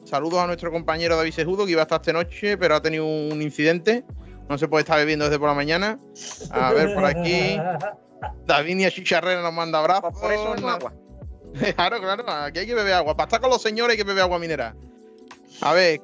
Saludos 0.04 0.40
a 0.40 0.46
nuestro 0.46 0.70
compañero 0.70 1.16
David 1.16 1.32
Sejudo, 1.32 1.66
que 1.66 1.72
iba 1.72 1.82
a 1.82 1.84
estar 1.84 2.00
esta 2.00 2.12
noche, 2.12 2.56
pero 2.56 2.76
ha 2.76 2.82
tenido 2.82 3.04
un 3.04 3.42
incidente. 3.42 4.04
No 4.48 4.58
se 4.58 4.68
puede 4.68 4.82
estar 4.82 4.98
bebiendo 4.98 5.24
desde 5.24 5.38
por 5.38 5.48
la 5.48 5.54
mañana. 5.54 5.98
A 6.50 6.72
ver, 6.72 6.94
por 6.94 7.04
aquí. 7.04 7.58
Davinia 8.46 8.90
Chicharrera 8.90 9.42
nos 9.42 9.52
manda 9.52 9.78
abrazos. 9.78 10.18
Por 10.18 10.32
eso 10.32 10.56
no 10.56 10.68
agua. 10.68 10.92
Claro, 11.74 12.00
claro, 12.00 12.24
aquí 12.28 12.60
hay 12.60 12.66
que 12.66 12.74
beber 12.74 12.92
agua. 12.92 13.16
Para 13.16 13.26
estar 13.26 13.40
con 13.40 13.50
los 13.50 13.60
señores 13.60 13.92
hay 13.92 13.96
que 13.96 14.04
beber 14.04 14.22
agua 14.22 14.38
minera. 14.38 14.74
A 15.62 15.74
ver, 15.74 16.00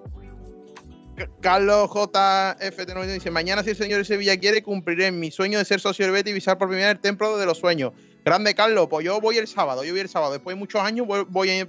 Carlos 1.41 1.89
JF 1.91 2.95
nos 2.95 3.07
dice: 3.07 3.31
Mañana, 3.31 3.63
si 3.63 3.71
el 3.71 3.77
señor 3.77 3.99
de 3.99 4.05
Sevilla 4.05 4.37
quiere, 4.37 4.63
cumpliré 4.63 5.11
mi 5.11 5.31
sueño 5.31 5.59
de 5.59 5.65
ser 5.65 5.81
socio 5.81 6.05
del 6.05 6.13
Betis 6.13 6.33
y 6.33 6.35
visar 6.35 6.59
por 6.59 6.69
primera 6.69 6.89
vez 6.89 6.97
el 6.97 7.01
templo 7.01 7.39
de 7.39 7.47
los 7.47 7.59
sueños. 7.59 7.93
Grande 8.25 8.55
Carlos, 8.55 8.89
pues 8.91 9.07
yo 9.07 9.21
voy 9.21 9.39
el 9.39 9.47
sábado, 9.47 9.85
yo 9.85 9.93
voy 9.93 10.01
el 10.01 10.09
sábado. 10.09 10.33
Después 10.33 10.55
de 10.55 10.59
muchos 10.59 10.83
años 10.83 11.07
voy, 11.07 11.25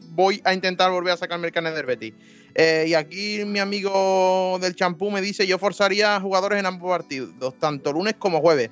voy 0.09 0.41
a 0.43 0.53
intentar 0.53 0.91
volver 0.91 1.13
a 1.13 1.17
sacarme 1.17 1.47
el 1.47 1.53
carnet 1.53 1.75
del 1.75 1.85
Betis. 1.85 2.13
Eh, 2.55 2.85
y 2.87 2.93
aquí 2.93 3.45
mi 3.45 3.59
amigo 3.59 4.57
del 4.59 4.75
champú 4.75 5.09
me 5.09 5.21
dice: 5.21 5.47
Yo 5.47 5.57
forzaría 5.57 6.17
a 6.17 6.19
jugadores 6.19 6.59
en 6.59 6.65
ambos 6.65 6.89
partidos, 6.89 7.57
tanto 7.59 7.93
lunes 7.93 8.15
como 8.19 8.41
jueves. 8.41 8.69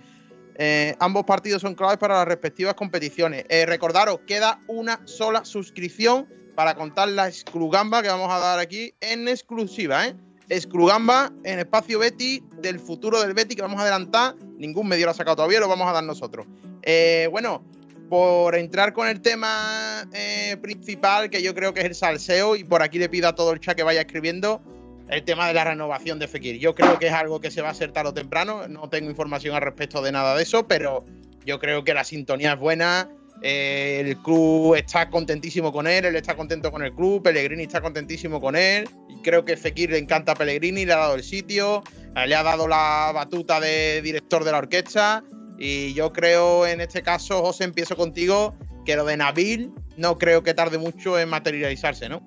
Eh, 0.57 0.95
ambos 0.99 1.23
partidos 1.25 1.61
son 1.61 1.75
claves 1.75 1.97
para 1.97 2.15
las 2.15 2.27
respectivas 2.27 2.73
competiciones. 2.73 3.45
Eh, 3.47 3.65
recordaros, 3.65 4.19
queda 4.25 4.61
una 4.67 4.99
sola 5.05 5.45
suscripción 5.45 6.27
para 6.55 6.75
contar 6.75 7.09
la 7.09 7.27
exclugamba 7.27 8.01
que 8.01 8.07
vamos 8.07 8.31
a 8.31 8.39
dar 8.39 8.59
aquí 8.59 8.93
en 9.01 9.27
exclusiva, 9.27 10.07
¿eh? 10.07 10.15
Exclugamba 10.47 11.31
en 11.43 11.59
espacio 11.59 11.99
Betty 11.99 12.43
del 12.61 12.79
futuro 12.79 13.21
del 13.21 13.33
Betty 13.33 13.55
que 13.55 13.61
vamos 13.61 13.79
a 13.79 13.83
adelantar. 13.83 14.35
Ningún 14.57 14.87
medio 14.87 15.05
lo 15.05 15.11
ha 15.11 15.15
sacado 15.15 15.35
todavía, 15.35 15.59
lo 15.59 15.67
vamos 15.67 15.87
a 15.87 15.91
dar 15.91 16.03
nosotros. 16.03 16.45
Eh, 16.83 17.27
bueno, 17.31 17.63
por 18.09 18.55
entrar 18.55 18.93
con 18.93 19.07
el 19.07 19.21
tema 19.21 20.07
eh, 20.13 20.55
principal, 20.61 21.29
que 21.29 21.41
yo 21.41 21.55
creo 21.55 21.73
que 21.73 21.81
es 21.81 21.87
el 21.87 21.95
salseo, 21.95 22.55
y 22.55 22.63
por 22.63 22.83
aquí 22.83 22.99
le 22.99 23.09
pido 23.09 23.27
a 23.27 23.35
todo 23.35 23.51
el 23.53 23.59
chat 23.59 23.75
que 23.75 23.83
vaya 23.83 24.01
escribiendo 24.01 24.61
el 25.09 25.23
tema 25.23 25.47
de 25.47 25.53
la 25.53 25.63
renovación 25.63 26.19
de 26.19 26.27
Fekir. 26.27 26.59
Yo 26.59 26.73
creo 26.75 26.99
que 26.99 27.07
es 27.07 27.13
algo 27.13 27.39
que 27.41 27.51
se 27.51 27.61
va 27.61 27.69
a 27.69 27.71
hacer 27.71 27.91
tarde 27.91 28.09
o 28.09 28.13
temprano. 28.13 28.67
No 28.67 28.89
tengo 28.89 29.09
información 29.09 29.55
al 29.55 29.61
respecto 29.61 30.01
de 30.01 30.11
nada 30.11 30.35
de 30.35 30.43
eso, 30.43 30.67
pero 30.67 31.05
yo 31.45 31.59
creo 31.59 31.83
que 31.83 31.93
la 31.93 32.03
sintonía 32.03 32.53
es 32.53 32.59
buena 32.59 33.09
El 33.41 34.17
club 34.17 34.75
está 34.75 35.09
contentísimo 35.09 35.71
con 35.71 35.87
él, 35.87 36.05
él 36.05 36.15
está 36.15 36.35
contento 36.35 36.71
con 36.71 36.83
el 36.83 36.93
club, 36.93 37.21
Pellegrini 37.21 37.63
está 37.63 37.81
contentísimo 37.81 38.41
con 38.41 38.55
él. 38.55 38.89
Y 39.09 39.21
creo 39.21 39.45
que 39.45 39.57
Fekir 39.57 39.91
le 39.91 39.97
encanta 39.97 40.31
a 40.31 40.35
Pellegrini, 40.35 40.85
le 40.85 40.93
ha 40.93 40.97
dado 40.97 41.15
el 41.15 41.23
sitio, 41.23 41.83
eh, 42.15 42.27
le 42.27 42.35
ha 42.35 42.43
dado 42.43 42.67
la 42.67 43.11
batuta 43.13 43.59
de 43.59 44.01
director 44.01 44.43
de 44.43 44.51
la 44.51 44.59
orquesta. 44.59 45.23
Y 45.57 45.93
yo 45.93 46.11
creo 46.11 46.65
en 46.65 46.81
este 46.81 47.01
caso, 47.01 47.41
José, 47.41 47.65
empiezo 47.65 47.95
contigo, 47.95 48.55
que 48.85 48.95
lo 48.95 49.05
de 49.05 49.17
Nabil 49.17 49.71
no 49.97 50.17
creo 50.17 50.43
que 50.43 50.53
tarde 50.53 50.77
mucho 50.77 51.19
en 51.19 51.29
materializarse, 51.29 52.07
¿no? 52.09 52.21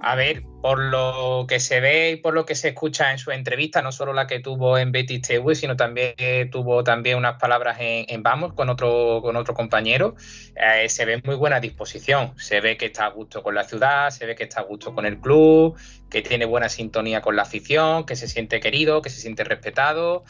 A 0.00 0.14
ver, 0.14 0.44
por 0.62 0.78
lo 0.78 1.46
que 1.48 1.58
se 1.58 1.80
ve 1.80 2.10
y 2.12 2.16
por 2.16 2.32
lo 2.32 2.46
que 2.46 2.54
se 2.54 2.68
escucha 2.68 3.10
en 3.10 3.18
su 3.18 3.32
entrevista, 3.32 3.82
no 3.82 3.90
solo 3.90 4.12
la 4.12 4.28
que 4.28 4.38
tuvo 4.38 4.78
en 4.78 4.92
Betis 4.92 5.22
TV, 5.22 5.56
sino 5.56 5.76
también 5.76 6.14
tuvo 6.52 6.84
también 6.84 7.18
unas 7.18 7.38
palabras 7.40 7.78
en, 7.80 8.22
Vamos 8.22 8.52
con 8.54 8.68
otro, 8.68 9.20
con 9.22 9.34
otro 9.36 9.54
compañero, 9.54 10.14
eh, 10.54 10.88
se 10.88 11.04
ve 11.04 11.20
muy 11.24 11.34
buena 11.34 11.58
disposición. 11.58 12.32
Se 12.38 12.60
ve 12.60 12.76
que 12.76 12.86
está 12.86 13.06
a 13.06 13.10
gusto 13.10 13.42
con 13.42 13.56
la 13.56 13.64
ciudad, 13.64 14.10
se 14.10 14.26
ve 14.26 14.36
que 14.36 14.44
está 14.44 14.60
a 14.60 14.64
gusto 14.64 14.94
con 14.94 15.04
el 15.04 15.18
club, 15.18 15.76
que 16.10 16.22
tiene 16.22 16.44
buena 16.44 16.68
sintonía 16.68 17.20
con 17.20 17.34
la 17.34 17.42
afición, 17.42 18.06
que 18.06 18.14
se 18.14 18.28
siente 18.28 18.60
querido, 18.60 19.02
que 19.02 19.10
se 19.10 19.20
siente 19.20 19.42
respetado. 19.42 20.24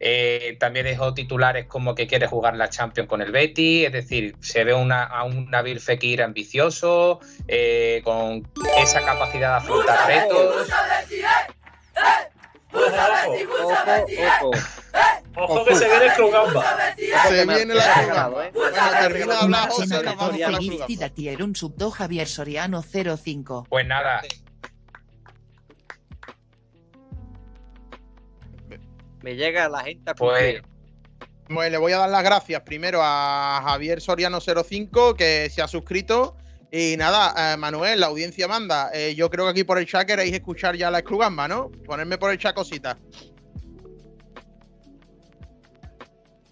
Eh, 0.00 0.56
también 0.58 0.86
dejó 0.86 1.14
titulares 1.14 1.66
como 1.66 1.94
que 1.94 2.06
quiere 2.06 2.26
jugar 2.26 2.56
la 2.56 2.68
Champions 2.68 3.08
con 3.08 3.22
el 3.22 3.32
Betty, 3.32 3.84
es 3.84 3.92
decir, 3.92 4.36
se 4.40 4.64
ve 4.64 4.72
a 4.72 5.24
un 5.24 5.50
Nabil 5.50 5.80
Fekir 5.80 6.22
ambicioso, 6.22 7.20
eh, 7.48 8.02
con 8.04 8.46
esa 8.78 9.04
capacidad 9.04 9.50
de 9.50 9.56
afrontar 9.56 10.06
retos. 10.06 10.68
Ojo, 15.36 15.64
que 15.64 15.74
se 15.74 15.86
viene 15.88 16.06
el 16.06 16.12
Crugamba. 16.12 16.94
Se 17.28 17.46
viene 17.46 17.74
la 17.74 17.92
Crugamba. 17.92 18.28
Bueno, 18.28 18.76
termina 19.00 19.26
de 19.26 19.40
hablar 19.40 19.68
José, 19.68 19.98
Una 19.98 20.14
vamos 20.14 20.28
con 20.28 20.38
la 20.38 21.54
subto 21.54 21.90
Javier 21.90 22.28
Soriano 22.28 22.82
05. 22.82 23.66
Pues 23.68 23.86
nada, 23.86 24.22
Me 29.24 29.36
llega 29.36 29.70
la 29.70 29.80
gente 29.80 30.10
a 30.10 30.14
pues 30.14 30.58
cumplir. 30.58 30.62
Pues 31.48 31.72
le 31.72 31.78
voy 31.78 31.92
a 31.92 31.98
dar 31.98 32.10
las 32.10 32.22
gracias 32.22 32.60
primero 32.60 33.00
a 33.02 33.62
Javier 33.64 34.00
Soriano05, 34.00 35.16
que 35.16 35.48
se 35.48 35.62
ha 35.62 35.66
suscrito. 35.66 36.36
Y 36.70 36.96
nada, 36.98 37.54
eh, 37.54 37.56
Manuel, 37.56 38.00
la 38.00 38.08
audiencia 38.08 38.46
manda. 38.48 38.90
Eh, 38.92 39.14
yo 39.14 39.30
creo 39.30 39.46
que 39.46 39.52
aquí 39.52 39.64
por 39.64 39.78
el 39.78 39.86
chat 39.86 40.06
queréis 40.06 40.34
escuchar 40.34 40.76
ya 40.76 40.90
la 40.90 41.00
Scrugamba, 41.00 41.48
¿no? 41.48 41.70
Ponerme 41.86 42.18
por 42.18 42.32
el 42.32 42.36
chat 42.36 42.54
cositas. 42.54 42.98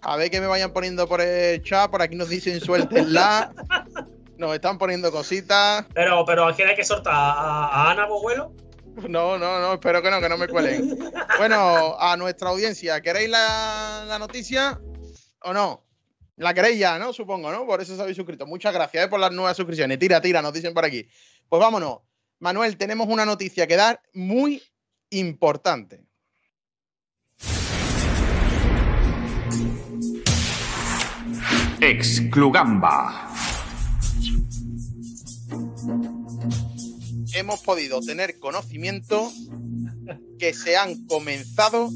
A 0.01 0.17
ver 0.17 0.31
que 0.31 0.41
me 0.41 0.47
vayan 0.47 0.73
poniendo 0.73 1.07
por 1.07 1.21
el 1.21 1.61
chat. 1.61 1.91
Por 1.91 2.01
aquí 2.01 2.15
nos 2.15 2.29
dicen 2.29 2.59
suéltenla. 2.59 3.53
Nos 4.39 4.55
están 4.55 4.79
poniendo 4.79 5.11
cositas. 5.11 5.85
Pero, 5.93 6.25
pero 6.25 6.47
¿a 6.47 6.55
quién 6.55 6.67
hay 6.67 6.75
que 6.75 6.83
soltar? 6.83 7.13
¿A, 7.13 7.67
a 7.67 7.91
Ana 7.91 8.07
Boguelo? 8.07 8.51
No, 9.09 9.37
no, 9.37 9.59
no, 9.59 9.73
espero 9.73 10.01
que 10.01 10.11
no, 10.11 10.21
que 10.21 10.29
no 10.29 10.37
me 10.37 10.47
cuelen. 10.47 10.97
Bueno, 11.37 11.97
a 11.99 12.15
nuestra 12.15 12.49
audiencia, 12.49 13.01
¿queréis 13.01 13.29
la, 13.29 14.17
noticia 14.19 14.79
o 15.41 15.53
no? 15.53 15.83
La 16.37 16.53
queréis 16.53 16.79
ya, 16.79 16.97
¿no? 16.99 17.13
Supongo, 17.13 17.51
¿no? 17.51 17.65
Por 17.65 17.81
eso 17.81 17.93
os 17.93 17.99
habéis 17.99 18.17
suscrito. 18.17 18.45
Muchas 18.45 18.73
gracias 18.73 19.05
eh, 19.05 19.07
por 19.07 19.19
las 19.19 19.31
nuevas 19.31 19.57
suscripciones. 19.57 19.99
Tira, 19.99 20.21
tira, 20.21 20.41
nos 20.41 20.53
dicen 20.53 20.73
por 20.73 20.85
aquí. 20.85 21.07
Pues 21.49 21.59
vámonos. 21.59 21.99
Manuel, 22.39 22.77
tenemos 22.77 23.07
una 23.07 23.25
noticia 23.25 23.67
que 23.67 23.75
dar 23.75 24.01
muy 24.13 24.61
importante. 25.09 26.03
Exclugamba. 31.81 33.32
Hemos 37.33 37.61
podido 37.61 37.99
tener 37.99 38.39
conocimiento 38.39 39.31
que 40.37 40.53
se 40.53 40.77
han 40.77 41.05
comenzado 41.07 41.89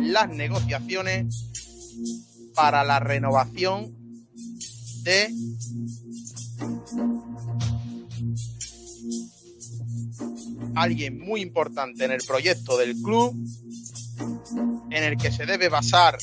las 0.00 0.28
negociaciones 0.30 1.48
para 2.54 2.82
la 2.82 2.98
renovación 2.98 3.94
de 5.02 5.32
alguien 10.74 11.20
muy 11.20 11.40
importante 11.40 12.04
en 12.04 12.10
el 12.10 12.20
proyecto 12.26 12.76
del 12.78 13.00
club, 13.00 13.32
en 14.90 15.04
el 15.04 15.16
que 15.16 15.30
se 15.30 15.46
debe 15.46 15.68
basar 15.68 16.18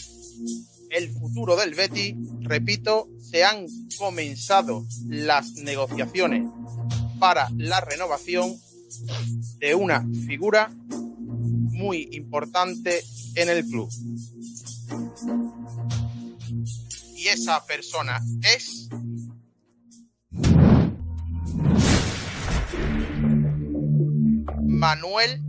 el 0.90 1.10
futuro 1.12 1.56
del 1.56 1.74
Betty. 1.74 2.16
Repito, 2.42 3.08
se 3.22 3.46
han 3.46 3.66
comenzado 3.98 4.86
las 5.08 5.54
negociaciones 5.54 6.44
para 7.20 7.50
la 7.58 7.82
renovación 7.82 8.56
de 9.60 9.76
una 9.76 10.06
figura 10.28 10.70
muy 11.76 12.10
importante 12.12 13.04
en 13.36 13.50
el 13.50 13.66
club. 13.66 13.90
Y 17.16 17.28
esa 17.28 17.66
persona 17.66 18.22
es 18.56 18.90
Manuel 24.64 25.45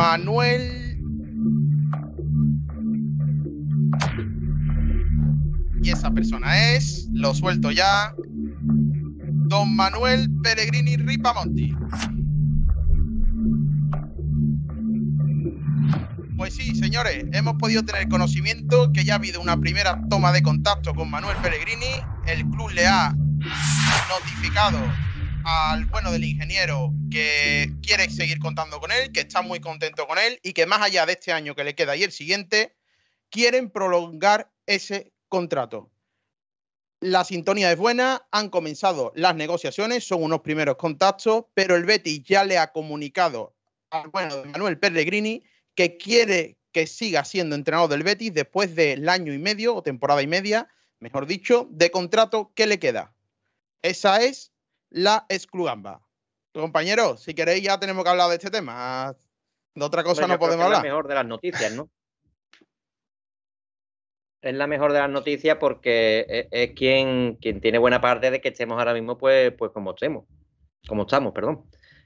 Manuel. 0.00 0.98
Y 5.82 5.90
esa 5.90 6.10
persona 6.10 6.70
es, 6.70 7.06
lo 7.12 7.34
suelto 7.34 7.70
ya, 7.70 8.14
don 9.50 9.76
Manuel 9.76 10.30
Pellegrini 10.42 10.96
Ripamonti. 10.96 11.76
Pues 16.38 16.54
sí, 16.54 16.74
señores, 16.74 17.26
hemos 17.32 17.56
podido 17.56 17.84
tener 17.84 18.08
conocimiento 18.08 18.92
que 18.92 19.04
ya 19.04 19.12
ha 19.12 19.16
habido 19.16 19.42
una 19.42 19.58
primera 19.58 20.00
toma 20.08 20.32
de 20.32 20.40
contacto 20.40 20.94
con 20.94 21.10
Manuel 21.10 21.36
Pellegrini. 21.42 22.00
El 22.26 22.48
club 22.48 22.70
le 22.70 22.86
ha 22.86 23.14
notificado 24.08 24.78
al 25.44 25.84
bueno 25.86 26.12
del 26.12 26.24
ingeniero 26.24 26.92
que 27.10 27.72
quiere 27.82 28.08
seguir 28.10 28.38
contando 28.38 28.80
con 28.80 28.92
él, 28.92 29.12
que 29.12 29.20
está 29.20 29.42
muy 29.42 29.60
contento 29.60 30.06
con 30.06 30.18
él 30.18 30.38
y 30.42 30.52
que 30.52 30.66
más 30.66 30.82
allá 30.82 31.06
de 31.06 31.12
este 31.12 31.32
año 31.32 31.54
que 31.54 31.64
le 31.64 31.74
queda 31.74 31.96
y 31.96 32.02
el 32.02 32.12
siguiente, 32.12 32.76
quieren 33.30 33.70
prolongar 33.70 34.50
ese 34.66 35.12
contrato. 35.28 35.90
La 37.00 37.24
sintonía 37.24 37.72
es 37.72 37.78
buena, 37.78 38.26
han 38.30 38.50
comenzado 38.50 39.12
las 39.14 39.34
negociaciones, 39.34 40.06
son 40.06 40.22
unos 40.22 40.40
primeros 40.40 40.76
contactos, 40.76 41.46
pero 41.54 41.76
el 41.76 41.84
Betis 41.84 42.22
ya 42.24 42.44
le 42.44 42.58
ha 42.58 42.72
comunicado 42.72 43.54
al 43.90 44.08
bueno 44.08 44.36
de 44.36 44.44
Manuel 44.46 44.78
Pellegrini 44.78 45.42
que 45.74 45.96
quiere 45.96 46.58
que 46.72 46.86
siga 46.86 47.24
siendo 47.24 47.56
entrenador 47.56 47.88
del 47.88 48.02
Betis 48.02 48.34
después 48.34 48.74
del 48.76 49.08
año 49.08 49.32
y 49.32 49.38
medio 49.38 49.74
o 49.74 49.82
temporada 49.82 50.22
y 50.22 50.26
media, 50.26 50.68
mejor 51.00 51.26
dicho, 51.26 51.68
de 51.70 51.90
contrato 51.90 52.52
que 52.54 52.66
le 52.66 52.78
queda. 52.78 53.14
Esa 53.82 54.22
es 54.22 54.52
la 54.90 55.26
exclugamba. 55.28 56.00
Compañeros, 56.52 57.22
si 57.22 57.34
queréis 57.34 57.62
ya 57.62 57.78
tenemos 57.78 58.04
que 58.04 58.10
hablar 58.10 58.28
de 58.28 58.36
este 58.36 58.50
tema. 58.50 59.14
De 59.74 59.84
otra 59.84 60.02
cosa 60.02 60.26
no 60.26 60.38
podemos 60.38 60.56
que 60.56 60.60
Es 60.60 60.66
hablar. 60.66 60.82
la 60.82 60.88
mejor 60.88 61.08
de 61.08 61.14
las 61.14 61.26
noticias, 61.26 61.72
¿no? 61.72 61.88
Es 64.42 64.54
la 64.54 64.66
mejor 64.66 64.92
de 64.92 64.98
las 65.00 65.10
noticias 65.10 65.58
porque 65.58 66.24
es, 66.28 66.46
es 66.50 66.74
quien, 66.74 67.36
quien 67.40 67.60
tiene 67.60 67.78
buena 67.78 68.00
parte 68.00 68.30
de 68.30 68.40
que 68.40 68.48
estemos 68.48 68.78
ahora 68.78 68.94
mismo, 68.94 69.18
pues, 69.18 69.52
pues 69.52 69.70
como 69.72 69.90
estemos. 69.90 70.24
Como 70.88 71.02
estamos, 71.02 71.32
perdón. 71.32 71.64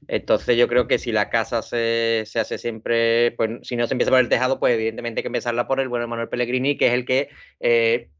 Entonces 0.08 0.56
yo 0.56 0.68
creo 0.68 0.86
que 0.86 0.98
si 0.98 1.12
la 1.12 1.30
casa 1.30 1.62
se, 1.62 2.24
se 2.26 2.40
hace 2.40 2.58
siempre, 2.58 3.32
pues 3.32 3.50
si 3.62 3.76
no 3.76 3.86
se 3.86 3.94
empieza 3.94 4.10
por 4.10 4.20
el 4.20 4.28
tejado, 4.28 4.58
pues 4.58 4.74
evidentemente 4.74 5.20
hay 5.20 5.22
que 5.22 5.28
empezarla 5.28 5.66
por 5.66 5.80
el 5.80 5.88
bueno 5.88 6.08
Manuel 6.08 6.28
Pellegrini, 6.28 6.76
que 6.76 6.88
es 6.88 6.92
el 6.92 7.06
que 7.06 7.30
eh, 7.60 8.10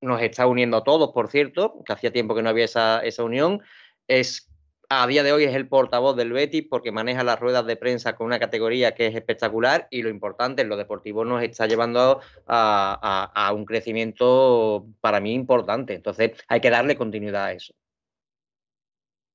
nos 0.00 0.22
está 0.22 0.46
uniendo 0.46 0.76
a 0.78 0.84
todos, 0.84 1.10
por 1.12 1.28
cierto, 1.30 1.82
que 1.84 1.92
hacía 1.92 2.12
tiempo 2.12 2.34
que 2.34 2.42
no 2.42 2.48
había 2.48 2.64
esa, 2.64 3.00
esa 3.00 3.24
unión. 3.24 3.60
Es 4.08 4.50
a 4.88 5.06
día 5.06 5.22
de 5.22 5.32
hoy 5.32 5.44
es 5.44 5.54
el 5.54 5.68
portavoz 5.68 6.16
del 6.16 6.32
Betis 6.32 6.66
porque 6.68 6.92
maneja 6.92 7.24
las 7.24 7.40
ruedas 7.40 7.66
de 7.66 7.76
prensa 7.76 8.16
con 8.16 8.26
una 8.26 8.38
categoría 8.38 8.94
que 8.94 9.06
es 9.06 9.14
espectacular 9.14 9.88
y 9.90 10.02
lo 10.02 10.08
importante 10.08 10.62
en 10.62 10.68
lo 10.68 10.76
deportivo 10.76 11.24
nos 11.24 11.42
está 11.42 11.66
llevando 11.66 12.20
a, 12.46 13.52
un 13.54 13.64
crecimiento 13.64 14.86
para 15.00 15.20
mí 15.20 15.32
importante. 15.32 15.94
Entonces 15.94 16.32
hay 16.48 16.60
que 16.60 16.70
darle 16.70 16.96
continuidad 16.96 17.44
a 17.46 17.52
eso. 17.52 17.74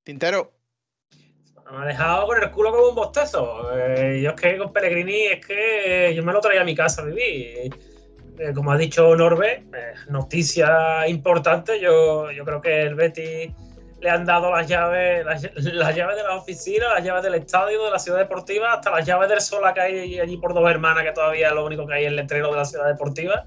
Tintero. 0.04 0.54
Me 1.72 1.84
ha 1.84 1.86
dejado 1.86 2.26
con 2.26 2.42
el 2.42 2.50
culo 2.52 2.72
como 2.72 2.90
un 2.90 2.96
bostezo. 2.96 3.78
Eh, 3.78 4.22
yo 4.24 4.32
es 4.32 4.42
que 4.42 4.58
con 4.58 4.74
Pellegrini 4.74 5.28
es 5.28 5.46
que 5.46 6.14
yo 6.16 6.24
me 6.24 6.34
lo 6.34 6.42
traía 6.42 6.62
a 6.62 6.66
mi 6.66 6.76
casa 6.76 7.04
a 7.04 7.06
vivir. 7.06 7.76
Eh, 8.40 8.54
como 8.56 8.72
ha 8.72 8.78
dicho 8.78 9.16
Norbe, 9.16 9.66
eh, 9.76 9.94
noticia 10.10 11.08
importante. 11.08 11.80
Yo, 11.80 12.32
yo 12.32 12.44
creo 12.44 12.60
que 12.60 12.82
el 12.82 12.96
Betis 12.96 13.52
le 14.02 14.10
han 14.10 14.26
dado 14.26 14.52
las 14.52 14.68
llaves, 14.68 15.26
las, 15.26 15.42
llaves 15.42 16.16
de 16.16 16.24
la 16.24 16.36
oficina, 16.36 16.94
las 16.94 17.04
llaves 17.04 17.24
del 17.24 17.36
estadio, 17.36 17.84
de 17.84 17.92
la 17.92 18.00
ciudad 18.00 18.20
deportiva, 18.20 18.74
hasta 18.74 18.92
las 18.92 19.06
llaves 19.06 19.30
del 19.30 19.42
Sola 19.42 19.74
que 19.74 19.82
hay 19.82 20.20
allí 20.20 20.38
por 20.38 20.54
dos 20.54 20.70
hermanas, 20.70 21.04
que 21.04 21.12
todavía 21.12 21.50
es 21.50 21.54
lo 21.54 21.66
único 21.66 21.86
que 21.86 21.96
hay 21.96 22.06
en 22.06 22.14
el 22.14 22.20
entreno 22.20 22.50
de 22.52 22.58
la 22.58 22.66
ciudad 22.66 22.88
deportiva. 22.88 23.46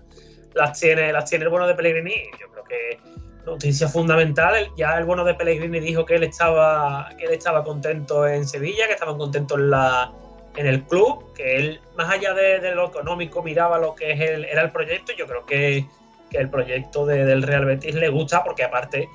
Las 0.55 0.79
tiene, 0.79 1.13
las 1.13 1.29
tiene 1.31 1.45
el 1.45 1.51
bueno 1.51 1.67
de 1.67 1.75
Pellegrini. 1.75 2.15
Yo 2.39 2.49
creo 2.51 2.65
que 2.65 2.99
noticia 3.47 3.89
fundamental. 3.89 4.69
Ya 4.77 4.99
el 4.99 5.05
bueno 5.05 5.25
de 5.25 5.35
Pellegrini 5.35 5.81
dijo 5.81 6.05
que 6.05 6.17
él 6.17 6.25
estaba, 6.25 7.09
que 7.19 7.25
él 7.25 7.33
estaba 7.33 7.65
contento 7.65 8.27
en 8.27 8.47
Sevilla, 8.47 8.87
que 8.87 8.93
estaban 8.93 9.17
contentos 9.17 9.59
en 9.59 9.71
la 9.71 10.13
en 10.55 10.67
el 10.67 10.83
club, 10.83 11.33
que 11.33 11.57
él, 11.57 11.81
más 11.97 12.11
allá 12.11 12.35
de, 12.35 12.75
lo 12.75 12.89
económico, 12.89 13.43
miraba 13.43 13.79
lo 13.79 13.95
que 13.95 14.13
es 14.13 14.21
el, 14.21 14.45
era 14.45 14.61
el 14.61 14.71
proyecto. 14.71 15.13
Yo 15.17 15.27
creo 15.27 15.47
que, 15.47 15.87
que 16.31 16.37
el 16.37 16.51
proyecto 16.51 17.07
del 17.07 17.43
Real 17.43 17.65
Betis 17.65 17.95
le 17.95 18.11
gusta 18.11 18.45
porque 18.45 18.65
aparte 18.65 19.09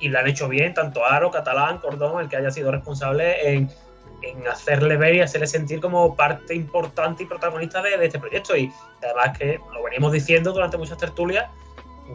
y, 0.00 0.08
lo 0.08 0.18
han 0.18 0.26
hecho 0.26 0.48
bien, 0.48 0.74
tanto 0.74 1.04
Aro, 1.04 1.30
Catalán, 1.30 1.78
Cordón, 1.78 2.20
el 2.20 2.28
que 2.28 2.36
haya 2.36 2.50
sido 2.50 2.70
responsable 2.72 3.54
en, 3.54 3.70
hacerle 4.50 4.96
ver 4.96 5.14
y 5.14 5.20
hacerle 5.20 5.46
sentir 5.46 5.80
como 5.80 6.16
parte 6.16 6.52
importante 6.52 7.22
y 7.22 7.26
protagonista 7.26 7.80
de, 7.80 8.04
este 8.04 8.18
proyecto. 8.18 8.56
Y 8.56 8.72
además 9.02 9.38
que 9.38 9.60
lo 9.72 9.82
venimos 9.84 10.12
diciendo 10.12 10.52
durante 10.52 10.76
muchas 10.76 10.98
tertulias, 10.98 11.48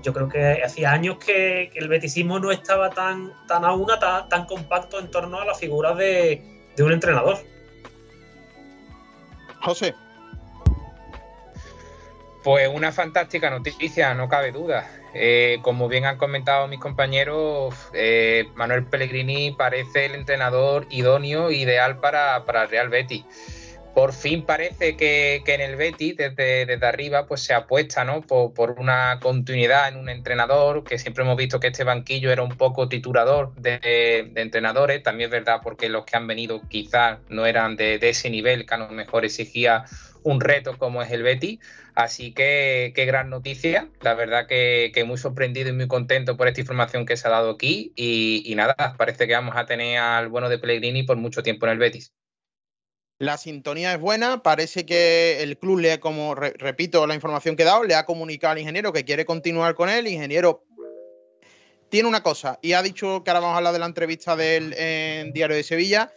yo 0.01 0.11
creo 0.11 0.27
que 0.27 0.61
hacía 0.63 0.91
años 0.91 1.17
que, 1.17 1.71
el 1.73 1.87
betisismo 1.87 2.39
no 2.39 2.51
estaba 2.51 2.89
tan, 2.89 3.31
tan 3.47 3.63
a 3.63 3.73
una, 3.73 3.99
tan, 3.99 4.45
compacto 4.45 4.99
en 4.99 5.09
torno 5.09 5.39
a 5.39 5.45
la 5.45 5.55
figura 5.55 5.93
de, 5.93 6.41
de 6.75 6.83
un 6.83 6.91
entrenador. 6.91 7.37
José. 9.61 9.95
Pues 12.43 12.67
una 12.67 12.91
fantástica 12.91 13.49
noticia, 13.49 14.13
no 14.13 14.27
cabe 14.27 14.51
duda. 14.51 14.85
Eh, 15.13 15.59
como 15.61 15.87
bien 15.87 16.05
han 16.05 16.17
comentado 16.17 16.67
mis 16.67 16.79
compañeros, 16.79 17.73
eh, 17.93 18.47
Manuel 18.55 18.85
Pellegrini 18.85 19.51
parece 19.51 20.07
el 20.07 20.15
entrenador 20.15 20.85
idóneo, 20.89 21.51
ideal 21.51 21.99
para, 21.99 22.43
para 22.45 22.63
el 22.63 22.69
Real 22.69 22.89
Betis. 22.89 23.23
Por 23.93 24.11
fin 24.11 24.43
parece 24.43 24.97
que, 24.97 25.43
en 25.45 25.61
el 25.61 25.75
Betis, 25.75 26.17
desde, 26.17 26.65
desde, 26.65 26.85
arriba, 26.85 27.27
pues 27.27 27.41
se 27.41 27.53
apuesta 27.53 28.03
¿no? 28.03 28.21
Por, 28.21 28.71
una 28.79 29.19
continuidad 29.21 29.87
en 29.87 29.97
un 29.97 30.09
entrenador, 30.09 30.83
que 30.83 30.97
siempre 30.97 31.23
hemos 31.23 31.37
visto 31.37 31.59
que 31.59 31.67
este 31.67 31.83
banquillo 31.83 32.31
era 32.31 32.41
un 32.41 32.57
poco 32.57 32.89
titulador 32.89 33.53
de, 33.55 34.31
entrenadores. 34.35 35.03
También 35.03 35.27
es 35.27 35.31
verdad 35.31 35.59
porque 35.63 35.89
los 35.89 36.05
que 36.05 36.17
han 36.17 36.25
venido 36.25 36.59
quizás 36.67 37.19
no 37.29 37.45
eran 37.45 37.75
de, 37.75 37.99
de 37.99 38.09
ese 38.09 38.31
nivel 38.31 38.65
que 38.65 38.73
a 38.73 38.79
lo 38.79 38.89
mejor 38.89 39.25
exigía 39.25 39.85
un 40.23 40.41
reto 40.41 40.77
como 40.77 41.01
es 41.01 41.11
el 41.11 41.23
Betty. 41.23 41.59
Así 41.95 42.33
que 42.33 42.91
qué 42.95 43.05
gran 43.05 43.29
noticia. 43.29 43.89
La 44.01 44.13
verdad 44.13 44.47
que, 44.47 45.03
muy 45.05 45.17
sorprendido 45.17 45.69
y 45.69 45.73
muy 45.73 45.87
contento 45.87 46.37
por 46.37 46.47
esta 46.47 46.61
información 46.61 47.05
que 47.05 47.17
se 47.17 47.27
ha 47.27 47.31
dado 47.31 47.51
aquí. 47.51 47.93
Y, 47.95 48.53
nada, 48.55 48.95
parece 48.97 49.27
que 49.27 49.33
vamos 49.33 49.55
a 49.55 49.65
tener 49.65 49.99
al 49.99 50.29
bueno 50.29 50.49
de 50.49 50.57
Pellegrini 50.57 51.03
por 51.03 51.17
mucho 51.17 51.43
tiempo 51.43 51.65
en 51.65 51.73
el 51.73 51.77
Betis. 51.77 52.13
La 53.19 53.37
sintonía 53.37 53.93
es 53.93 53.99
buena, 53.99 54.43
parece 54.43 54.85
que 54.85 55.43
el 55.43 55.57
club 55.57 55.79
le, 55.79 55.99
como 55.99 56.35
repito 56.35 57.05
la 57.07 57.15
información 57.15 57.55
que 57.55 57.63
he 57.63 57.65
dado, 57.65 57.83
le 57.83 57.95
ha 57.95 58.05
comunicado 58.05 58.53
al 58.53 58.59
ingeniero 58.59 58.91
que 58.91 59.05
quiere 59.05 59.23
continuar 59.23 59.75
con 59.75 59.87
él. 59.87 60.07
Ingeniero 60.07 60.65
tiene 61.89 62.09
una 62.09 62.23
cosa, 62.23 62.57
y 62.61 62.73
ha 62.73 62.81
dicho 62.81 63.23
que 63.23 63.29
ahora 63.29 63.41
vamos 63.41 63.53
a 63.53 63.57
hablar 63.57 63.73
de 63.73 63.79
la 63.79 63.85
entrevista 63.85 64.35
del 64.35 64.71
Diario 65.31 65.55
de 65.55 65.63
Sevilla, 65.63 66.11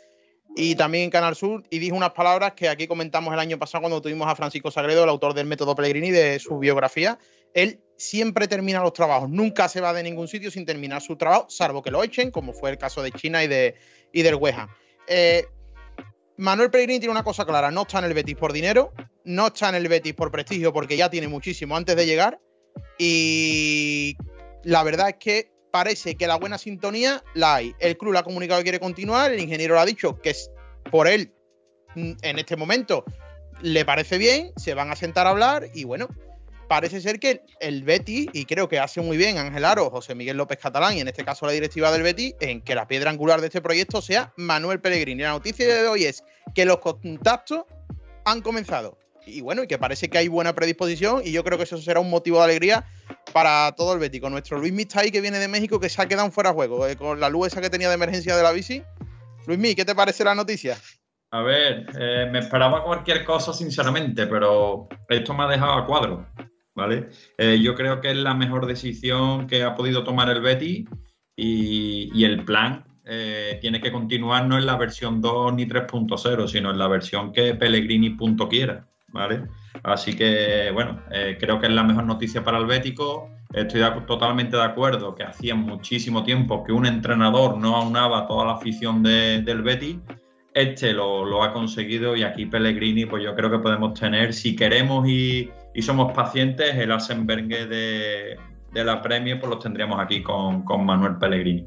y 0.58 0.74
también 0.74 1.04
en 1.04 1.10
Canal 1.10 1.36
Sur, 1.36 1.62
y 1.68 1.78
dijo 1.78 1.94
unas 1.94 2.12
palabras 2.12 2.54
que 2.54 2.70
aquí 2.70 2.86
comentamos 2.86 3.32
el 3.34 3.38
año 3.38 3.58
pasado 3.58 3.82
cuando 3.82 4.00
tuvimos 4.00 4.26
a 4.26 4.34
Francisco 4.34 4.70
Sagredo, 4.70 5.04
el 5.04 5.10
autor 5.10 5.34
del 5.34 5.46
método 5.46 5.74
Pellegrini, 5.74 6.10
de 6.10 6.38
su 6.38 6.58
biografía. 6.58 7.18
Él 7.52 7.78
siempre 7.98 8.48
termina 8.48 8.80
los 8.80 8.94
trabajos, 8.94 9.28
nunca 9.28 9.68
se 9.68 9.82
va 9.82 9.92
de 9.92 10.02
ningún 10.02 10.28
sitio 10.28 10.50
sin 10.50 10.64
terminar 10.64 11.02
su 11.02 11.16
trabajo, 11.16 11.46
salvo 11.50 11.82
que 11.82 11.90
lo 11.90 12.02
echen, 12.02 12.30
como 12.30 12.54
fue 12.54 12.70
el 12.70 12.78
caso 12.78 13.02
de 13.02 13.12
China 13.12 13.44
y, 13.44 13.48
de, 13.48 13.74
y 14.14 14.22
del 14.22 14.36
Weja. 14.36 14.74
Eh, 15.06 15.44
Manuel 16.38 16.70
Pellegrini 16.70 17.00
tiene 17.00 17.12
una 17.12 17.22
cosa 17.22 17.44
clara, 17.44 17.70
no 17.70 17.82
está 17.82 17.98
en 17.98 18.06
el 18.06 18.14
Betis 18.14 18.36
por 18.36 18.54
dinero, 18.54 18.94
no 19.24 19.48
está 19.48 19.68
en 19.68 19.74
el 19.74 19.88
Betis 19.88 20.14
por 20.14 20.30
prestigio, 20.30 20.72
porque 20.72 20.96
ya 20.96 21.10
tiene 21.10 21.28
muchísimo 21.28 21.76
antes 21.76 21.96
de 21.96 22.06
llegar, 22.06 22.40
y 22.98 24.16
la 24.64 24.82
verdad 24.82 25.10
es 25.10 25.16
que 25.16 25.55
parece 25.76 26.14
que 26.14 26.26
la 26.26 26.36
buena 26.36 26.56
sintonía 26.56 27.22
la 27.34 27.56
hay. 27.56 27.74
El 27.78 27.98
club 27.98 28.14
la 28.14 28.20
ha 28.20 28.24
comunicado 28.24 28.60
que 28.60 28.64
quiere 28.64 28.80
continuar, 28.80 29.30
el 29.30 29.40
ingeniero 29.40 29.74
lo 29.74 29.80
ha 29.80 29.84
dicho 29.84 30.18
que 30.22 30.30
es 30.30 30.50
por 30.90 31.06
él 31.06 31.34
mm, 31.94 32.12
en 32.22 32.38
este 32.38 32.56
momento 32.56 33.04
le 33.60 33.84
parece 33.84 34.16
bien, 34.16 34.52
se 34.56 34.72
van 34.72 34.90
a 34.90 34.96
sentar 34.96 35.26
a 35.26 35.30
hablar 35.30 35.66
y 35.74 35.84
bueno, 35.84 36.08
parece 36.66 37.02
ser 37.02 37.20
que 37.20 37.42
el 37.60 37.84
Betty, 37.84 38.30
y 38.32 38.46
creo 38.46 38.70
que 38.70 38.78
hace 38.78 39.02
muy 39.02 39.18
bien 39.18 39.36
Ángel 39.36 39.66
Aro, 39.66 39.90
José 39.90 40.14
Miguel 40.14 40.38
López 40.38 40.58
Catalán 40.58 40.96
y 40.96 41.00
en 41.00 41.08
este 41.08 41.26
caso 41.26 41.44
la 41.44 41.52
directiva 41.52 41.92
del 41.92 42.02
Betty, 42.02 42.34
en 42.40 42.62
que 42.62 42.74
la 42.74 42.88
piedra 42.88 43.10
angular 43.10 43.42
de 43.42 43.48
este 43.48 43.60
proyecto 43.60 44.00
sea 44.00 44.32
Manuel 44.38 44.80
Pellegrini. 44.80 45.24
La 45.24 45.32
noticia 45.32 45.66
de 45.66 45.86
hoy 45.86 46.04
es 46.06 46.24
que 46.54 46.64
los 46.64 46.78
contactos 46.78 47.64
han 48.24 48.40
comenzado 48.40 48.96
y 49.26 49.40
bueno, 49.42 49.64
y 49.64 49.66
que 49.66 49.76
parece 49.76 50.08
que 50.08 50.16
hay 50.16 50.28
buena 50.28 50.54
predisposición 50.54 51.20
y 51.22 51.32
yo 51.32 51.44
creo 51.44 51.58
que 51.58 51.64
eso 51.64 51.76
será 51.76 52.00
un 52.00 52.08
motivo 52.08 52.38
de 52.38 52.44
alegría 52.44 52.86
para 53.36 53.72
todo 53.72 53.92
el 53.92 53.98
Betis. 53.98 54.22
Con 54.22 54.32
nuestro 54.32 54.58
Luis 54.58 54.72
Mistay 54.72 55.10
que 55.10 55.20
viene 55.20 55.38
de 55.38 55.46
México 55.46 55.78
que 55.78 55.90
se 55.90 56.00
ha 56.00 56.08
quedado 56.08 56.30
fuera 56.30 56.48
de 56.48 56.54
juego, 56.54 56.86
eh, 56.86 56.96
con 56.96 57.20
la 57.20 57.28
luz 57.28 57.48
esa 57.48 57.60
que 57.60 57.68
tenía 57.68 57.90
de 57.90 57.94
emergencia 57.94 58.34
de 58.34 58.42
la 58.42 58.50
bici. 58.50 58.82
Luis 59.46 59.74
¿qué 59.74 59.84
te 59.84 59.94
parece 59.94 60.24
la 60.24 60.34
noticia? 60.34 60.78
A 61.32 61.42
ver, 61.42 61.86
eh, 62.00 62.30
me 62.32 62.38
esperaba 62.38 62.82
cualquier 62.82 63.26
cosa 63.26 63.52
sinceramente, 63.52 64.26
pero 64.26 64.88
esto 65.10 65.34
me 65.34 65.44
ha 65.44 65.48
dejado 65.48 65.74
a 65.74 65.84
cuadro, 65.84 66.26
¿vale? 66.74 67.10
Eh, 67.36 67.60
yo 67.62 67.74
creo 67.74 68.00
que 68.00 68.12
es 68.12 68.16
la 68.16 68.32
mejor 68.32 68.64
decisión 68.64 69.46
que 69.46 69.62
ha 69.62 69.74
podido 69.74 70.02
tomar 70.02 70.30
el 70.30 70.40
Betis 70.40 70.88
y, 71.36 72.10
y 72.14 72.24
el 72.24 72.42
plan 72.42 72.86
tiene 73.60 73.80
que 73.80 73.92
continuar 73.92 74.46
no 74.46 74.58
en 74.58 74.66
la 74.66 74.76
versión 74.76 75.20
2 75.20 75.54
ni 75.54 75.66
3.0, 75.66 76.48
sino 76.48 76.70
en 76.72 76.78
la 76.78 76.88
versión 76.88 77.32
que 77.32 77.54
Pellegrini 77.54 78.10
punto 78.10 78.48
quiera. 78.48 78.88
¿vale? 79.16 79.46
Así 79.82 80.16
que, 80.16 80.70
bueno, 80.72 81.00
eh, 81.10 81.36
creo 81.38 81.60
que 81.60 81.66
es 81.66 81.72
la 81.72 81.82
mejor 81.82 82.04
noticia 82.04 82.42
para 82.42 82.58
el 82.58 82.66
Bético. 82.66 83.30
Estoy 83.52 83.82
totalmente 84.06 84.56
de 84.56 84.62
acuerdo 84.62 85.14
que 85.14 85.22
hacía 85.22 85.54
muchísimo 85.54 86.24
tiempo 86.24 86.64
que 86.64 86.72
un 86.72 86.86
entrenador 86.86 87.56
no 87.56 87.76
aunaba 87.76 88.26
toda 88.26 88.44
la 88.46 88.52
afición 88.52 89.02
del 89.02 89.62
Betis. 89.62 89.96
Este 90.52 90.92
lo, 90.92 91.42
ha 91.42 91.52
conseguido 91.52 92.16
y 92.16 92.22
aquí 92.22 92.46
Pellegrini, 92.46 93.06
pues 93.06 93.22
yo 93.22 93.34
creo 93.34 93.50
que 93.50 93.58
podemos 93.58 93.98
tener, 93.98 94.32
si 94.32 94.56
queremos 94.56 95.06
y, 95.08 95.50
somos 95.80 96.12
pacientes, 96.12 96.74
el 96.74 96.90
Asenbergue 96.92 97.66
de, 97.66 98.38
de 98.72 98.84
la 98.84 99.02
Premier, 99.02 99.38
pues 99.38 99.50
los 99.50 99.62
tendríamos 99.62 100.00
aquí 100.00 100.22
con, 100.22 100.64
Manuel 100.84 101.16
Pellegrini. 101.16 101.66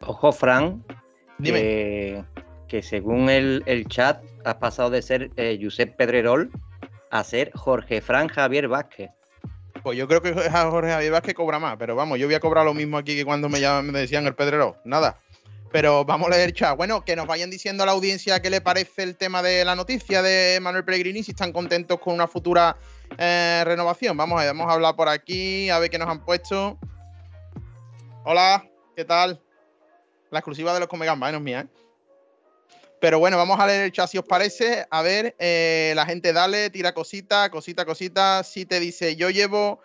Ojo, 0.00 0.32
Fran, 0.32 0.82
Dime 1.38 2.24
que 2.70 2.82
según 2.82 3.28
el, 3.28 3.84
chat 3.88 4.22
has 4.44 4.54
pasado 4.54 4.90
de 4.90 5.02
ser 5.02 5.30
eh, 5.36 5.58
Josep 5.60 5.96
Pedrerol 5.96 6.50
a 7.10 7.24
ser 7.24 7.50
Jorge 7.54 8.00
Fran 8.00 8.28
Javier 8.28 8.68
Vázquez. 8.68 9.10
Pues 9.82 9.98
yo 9.98 10.06
creo 10.06 10.22
que 10.22 10.32
Jorge 10.32 10.90
Javier 10.90 11.12
Vázquez 11.12 11.34
cobra 11.34 11.58
más, 11.58 11.76
pero 11.78 11.96
vamos, 11.96 12.18
yo 12.18 12.26
voy 12.26 12.34
a 12.34 12.40
cobrar 12.40 12.64
lo 12.64 12.74
mismo 12.74 12.98
aquí 12.98 13.16
que 13.16 13.24
cuando 13.24 13.48
me, 13.48 13.60
me 13.82 13.98
decían 13.98 14.26
el 14.26 14.34
Pedrerol. 14.34 14.76
Nada. 14.84 15.18
Pero 15.72 16.04
vamos 16.04 16.26
a 16.26 16.30
leer 16.30 16.52
chat. 16.52 16.76
Bueno, 16.76 17.04
que 17.04 17.14
nos 17.14 17.28
vayan 17.28 17.48
diciendo 17.48 17.84
a 17.84 17.86
la 17.86 17.92
audiencia 17.92 18.42
qué 18.42 18.50
le 18.50 18.60
parece 18.60 19.04
el 19.04 19.16
tema 19.16 19.40
de 19.40 19.64
la 19.64 19.76
noticia 19.76 20.20
de 20.20 20.58
Manuel 20.60 20.84
Pellegrini, 20.84 21.22
si 21.22 21.30
están 21.30 21.52
contentos 21.52 22.00
con 22.00 22.14
una 22.14 22.26
futura 22.26 22.76
eh, 23.16 23.62
renovación. 23.64 24.16
Vamos 24.16 24.42
a 24.42 24.46
vamos 24.46 24.68
a 24.68 24.74
hablar 24.74 24.96
por 24.96 25.08
aquí, 25.08 25.70
a 25.70 25.78
ver 25.78 25.88
qué 25.88 25.98
nos 25.98 26.08
han 26.08 26.24
puesto. 26.24 26.76
Hola, 28.24 28.68
¿qué 28.96 29.04
tal? 29.04 29.40
La 30.30 30.40
exclusiva 30.40 30.74
de 30.74 30.80
los 30.80 30.88
Comegamba, 30.88 31.30
no 31.30 31.38
es 31.38 31.42
mía, 31.42 31.60
¿eh? 31.60 31.79
Pero 33.00 33.18
bueno, 33.18 33.36
vamos 33.36 33.58
a 33.58 33.66
leer 33.66 33.84
el 33.84 33.92
chat 33.92 34.08
si 34.08 34.18
os 34.18 34.24
parece. 34.24 34.86
A 34.90 35.02
ver, 35.02 35.34
eh, 35.38 35.92
la 35.96 36.04
gente 36.04 36.32
dale, 36.32 36.70
tira 36.70 36.92
cosita, 36.92 37.50
cosita, 37.50 37.84
cosita. 37.84 38.42
Si 38.44 38.66
te 38.66 38.78
dice, 38.78 39.16
yo 39.16 39.30
llevo 39.30 39.80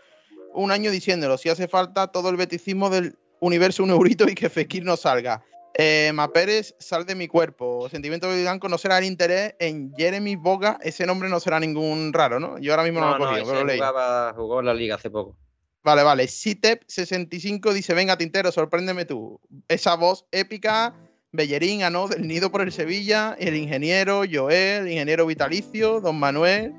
un 0.54 0.72
año 0.72 0.92
diciéndolo, 0.92 1.38
si 1.38 1.50
hace 1.50 1.68
falta 1.68 2.08
todo 2.08 2.30
el 2.30 2.38
beticismo 2.38 2.90
del 2.90 3.18
universo 3.40 3.84
un 3.84 3.92
eurito 3.92 4.28
y 4.28 4.36
que 4.36 4.50
Fekir 4.50 4.84
no 4.84 4.98
salga. 4.98 5.44
Eh, 5.78 6.14
Pérez, 6.34 6.76
sal 6.80 7.06
de 7.06 7.16
mi 7.16 7.28
cuerpo. 7.28 7.90
Sentimiento 7.90 8.32
de 8.32 8.42
blanco 8.42 8.70
no 8.70 8.78
será 8.78 8.98
el 8.98 9.06
interés 9.06 9.56
en 9.60 9.94
Jeremy 9.96 10.36
Boga. 10.36 10.80
Ese 10.82 11.06
nombre 11.06 11.30
no 11.30 11.40
será 11.40 11.60
ningún 11.60 12.14
raro, 12.14 12.40
¿no? 12.40 12.58
Yo 12.60 12.72
ahora 12.72 12.84
mismo 12.84 13.02
no, 13.02 13.10
lo 13.10 13.16
he 13.16 13.20
cogido, 13.20 13.46
pero 13.46 13.66
lo 13.66 13.74
Jugaba, 13.74 14.34
jugó 14.34 14.60
en 14.62 14.66
la 14.66 14.74
liga 14.74 14.96
hace 14.96 15.10
poco. 15.10 15.38
Vale, 15.84 16.04
vale. 16.04 16.26
Citep65 16.26 17.74
dice, 17.74 17.94
venga, 17.94 18.18
Tintero, 18.18 18.52
sorpréndeme 18.52 19.06
tú. 19.06 19.40
Esa 19.68 19.96
voz 19.96 20.26
épica, 20.32 20.96
Bellerín, 21.36 21.82
¿no? 21.92 22.08
Del 22.08 22.28
nido 22.28 22.52
por 22.52 22.62
el 22.62 22.72
Sevilla, 22.72 23.36
el 23.40 23.56
ingeniero 23.56 24.24
Joel, 24.32 24.84
el 24.84 24.92
ingeniero 24.92 25.26
vitalicio, 25.26 26.02
don 26.02 26.18
Manuel. 26.20 26.74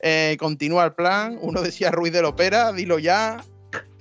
Eh, 0.00 0.36
continúa 0.38 0.84
el 0.84 0.94
plan. 0.94 1.38
Uno 1.40 1.62
decía 1.62 1.90
Ruiz 1.90 2.12
de 2.12 2.22
Lopera, 2.22 2.72
dilo 2.72 2.98
ya. 2.98 3.44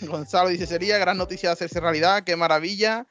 Gonzalo 0.02 0.50
dice, 0.50 0.66
sería 0.66 0.98
gran 0.98 1.18
noticia 1.18 1.52
hacerse 1.52 1.80
realidad, 1.80 2.24
qué 2.24 2.36
maravilla. 2.36 3.06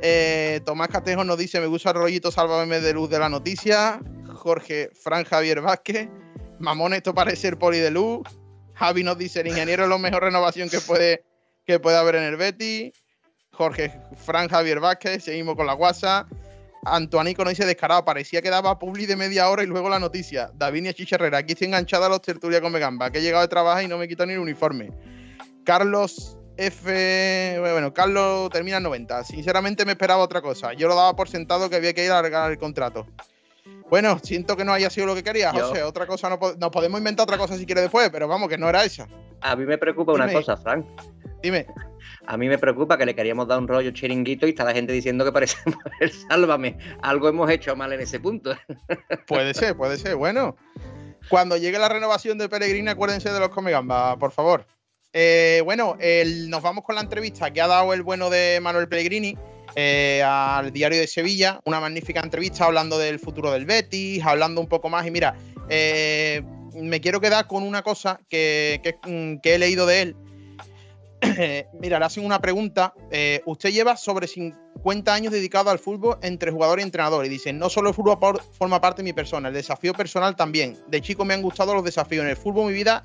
Eh, 0.00 0.60
Tomás 0.66 0.88
Catejo 0.88 1.22
nos 1.22 1.38
dice, 1.38 1.60
me 1.60 1.66
gusta 1.66 1.90
el 1.90 1.96
rollito, 1.96 2.32
sálvame 2.32 2.80
de 2.80 2.92
luz 2.92 3.08
de 3.08 3.20
la 3.20 3.28
noticia. 3.28 4.00
Jorge 4.34 4.90
Fran 4.92 5.24
Javier 5.24 5.60
Vázquez. 5.60 6.08
Mamón, 6.58 6.94
esto 6.94 7.14
parece 7.14 7.48
el 7.48 7.58
poli 7.58 7.78
de 7.78 7.92
luz. 7.92 8.26
Javi 8.74 9.04
nos 9.04 9.16
dice, 9.18 9.40
el 9.40 9.48
ingeniero 9.48 9.84
es 9.84 9.88
la 9.88 9.98
mejor 9.98 10.24
renovación 10.24 10.68
que 10.68 10.80
puede, 10.80 11.24
que 11.64 11.78
puede 11.78 11.96
haber 11.96 12.16
en 12.16 12.24
el 12.24 12.36
Betty. 12.36 12.92
Jorge 13.54 13.92
Fran 14.16 14.48
Javier 14.48 14.80
Vázquez, 14.80 15.24
seguimos 15.24 15.56
con 15.56 15.66
la 15.66 15.74
guasa. 15.74 16.26
Antoanico 16.84 17.44
nos 17.44 17.52
dice 17.52 17.66
descarado, 17.66 18.04
parecía 18.04 18.42
que 18.42 18.50
daba 18.50 18.78
publi 18.78 19.06
de 19.06 19.14
media 19.14 19.48
hora 19.48 19.62
y 19.62 19.66
luego 19.66 19.88
la 19.88 20.00
noticia. 20.00 20.50
Davinia 20.54 20.92
Chicharrera, 20.92 21.38
aquí 21.38 21.52
estoy 21.52 21.68
enganchada 21.68 22.06
a 22.06 22.08
los 22.08 22.22
tertulias 22.22 22.60
con 22.60 22.72
Megamba, 22.72 23.10
que 23.10 23.18
he 23.18 23.22
llegado 23.22 23.42
de 23.42 23.48
trabajar 23.48 23.84
y 23.84 23.88
no 23.88 23.98
me 23.98 24.08
quito 24.08 24.26
ni 24.26 24.32
el 24.32 24.40
uniforme. 24.40 24.90
Carlos 25.64 26.36
F. 26.56 27.56
Bueno, 27.60 27.94
Carlos 27.94 28.50
termina 28.50 28.78
en 28.78 28.82
90. 28.82 29.24
Sinceramente 29.24 29.84
me 29.84 29.92
esperaba 29.92 30.22
otra 30.22 30.40
cosa. 30.40 30.72
Yo 30.72 30.88
lo 30.88 30.96
daba 30.96 31.14
por 31.14 31.28
sentado 31.28 31.70
que 31.70 31.76
había 31.76 31.92
que 31.92 32.04
ir 32.04 32.10
a 32.10 32.18
alargar 32.18 32.50
el 32.50 32.58
contrato. 32.58 33.06
Bueno, 33.88 34.18
siento 34.20 34.56
que 34.56 34.64
no 34.64 34.72
haya 34.72 34.90
sido 34.90 35.06
lo 35.06 35.14
que 35.14 35.22
quería, 35.22 35.52
José. 35.52 35.82
Otra 35.82 36.06
cosa, 36.06 36.30
no 36.30 36.38
nos 36.58 36.70
podemos 36.70 36.98
inventar 36.98 37.24
otra 37.24 37.36
cosa 37.36 37.56
si 37.56 37.66
quiere 37.66 37.82
después, 37.82 38.08
pero 38.10 38.26
vamos, 38.26 38.48
que 38.48 38.56
no 38.56 38.68
era 38.68 38.82
esa. 38.82 39.06
A 39.42 39.54
mí 39.54 39.66
me 39.66 39.76
preocupa 39.76 40.12
una 40.12 40.32
cosa, 40.32 40.56
Frank. 40.56 40.86
Dime. 41.42 41.66
A 42.26 42.36
mí 42.36 42.48
me 42.48 42.58
preocupa 42.58 42.96
que 42.96 43.06
le 43.06 43.14
queríamos 43.14 43.48
dar 43.48 43.58
un 43.58 43.68
rollo 43.68 43.90
chiringuito 43.90 44.46
y 44.46 44.50
está 44.50 44.64
la 44.64 44.72
gente 44.72 44.92
diciendo 44.92 45.24
que 45.24 45.32
parecemos 45.32 45.78
el 46.00 46.10
sálvame. 46.10 46.78
Algo 47.02 47.28
hemos 47.28 47.50
hecho 47.50 47.74
mal 47.76 47.92
en 47.92 48.00
ese 48.00 48.20
punto. 48.20 48.54
Puede 49.26 49.54
ser, 49.54 49.76
puede 49.76 49.98
ser. 49.98 50.16
Bueno, 50.16 50.56
cuando 51.28 51.56
llegue 51.56 51.78
la 51.78 51.88
renovación 51.88 52.38
de 52.38 52.48
Pellegrini, 52.48 52.88
acuérdense 52.88 53.30
de 53.30 53.40
los 53.40 53.48
Comegamba, 53.48 54.16
por 54.18 54.32
favor. 54.32 54.66
Eh, 55.12 55.60
bueno, 55.64 55.96
nos 56.48 56.62
vamos 56.62 56.84
con 56.84 56.94
la 56.94 57.02
entrevista 57.02 57.52
que 57.52 57.60
ha 57.60 57.66
dado 57.66 57.92
el 57.92 58.02
bueno 58.02 58.30
de 58.30 58.60
Manuel 58.62 58.88
Pellegrini 58.88 59.36
eh, 59.74 60.22
al 60.24 60.72
diario 60.72 60.98
de 60.98 61.06
Sevilla. 61.06 61.60
Una 61.64 61.80
magnífica 61.80 62.20
entrevista 62.20 62.64
hablando 62.64 62.98
del 62.98 63.18
futuro 63.18 63.50
del 63.52 63.64
Betis, 63.64 64.24
hablando 64.24 64.60
un 64.60 64.68
poco 64.68 64.88
más. 64.88 65.06
Y 65.06 65.10
mira, 65.10 65.34
eh, 65.68 66.42
me 66.74 67.00
quiero 67.00 67.20
quedar 67.20 67.46
con 67.46 67.62
una 67.62 67.82
cosa 67.82 68.20
que, 68.28 68.80
he 69.42 69.58
leído 69.58 69.86
de 69.86 70.02
él. 70.02 70.16
mira, 71.80 71.98
le 71.98 72.04
hacen 72.04 72.24
una 72.24 72.40
pregunta. 72.40 72.94
usted 73.46 73.70
lleva 73.70 73.96
sobre 73.96 74.26
50 74.26 75.14
años 75.14 75.32
dedicado 75.32 75.70
al 75.70 75.78
fútbol 75.78 76.18
entre 76.22 76.50
jugador 76.50 76.80
y 76.80 76.82
entrenador. 76.82 77.24
Y 77.24 77.28
dice, 77.28 77.52
no 77.52 77.70
solo 77.70 77.90
el 77.90 77.94
fútbol 77.94 78.40
forma 78.52 78.80
parte 78.80 79.02
de 79.02 79.04
mi 79.04 79.12
persona, 79.12 79.48
el 79.48 79.54
desafío 79.54 79.94
personal 79.94 80.36
también. 80.36 80.78
De 80.88 81.00
chico 81.00 81.24
me 81.24 81.34
han 81.34 81.42
gustado 81.42 81.74
los 81.74 81.84
desafíos. 81.84 82.24
En 82.24 82.30
el 82.30 82.36
fútbol 82.36 82.66
mi 82.66 82.72
vida 82.72 83.02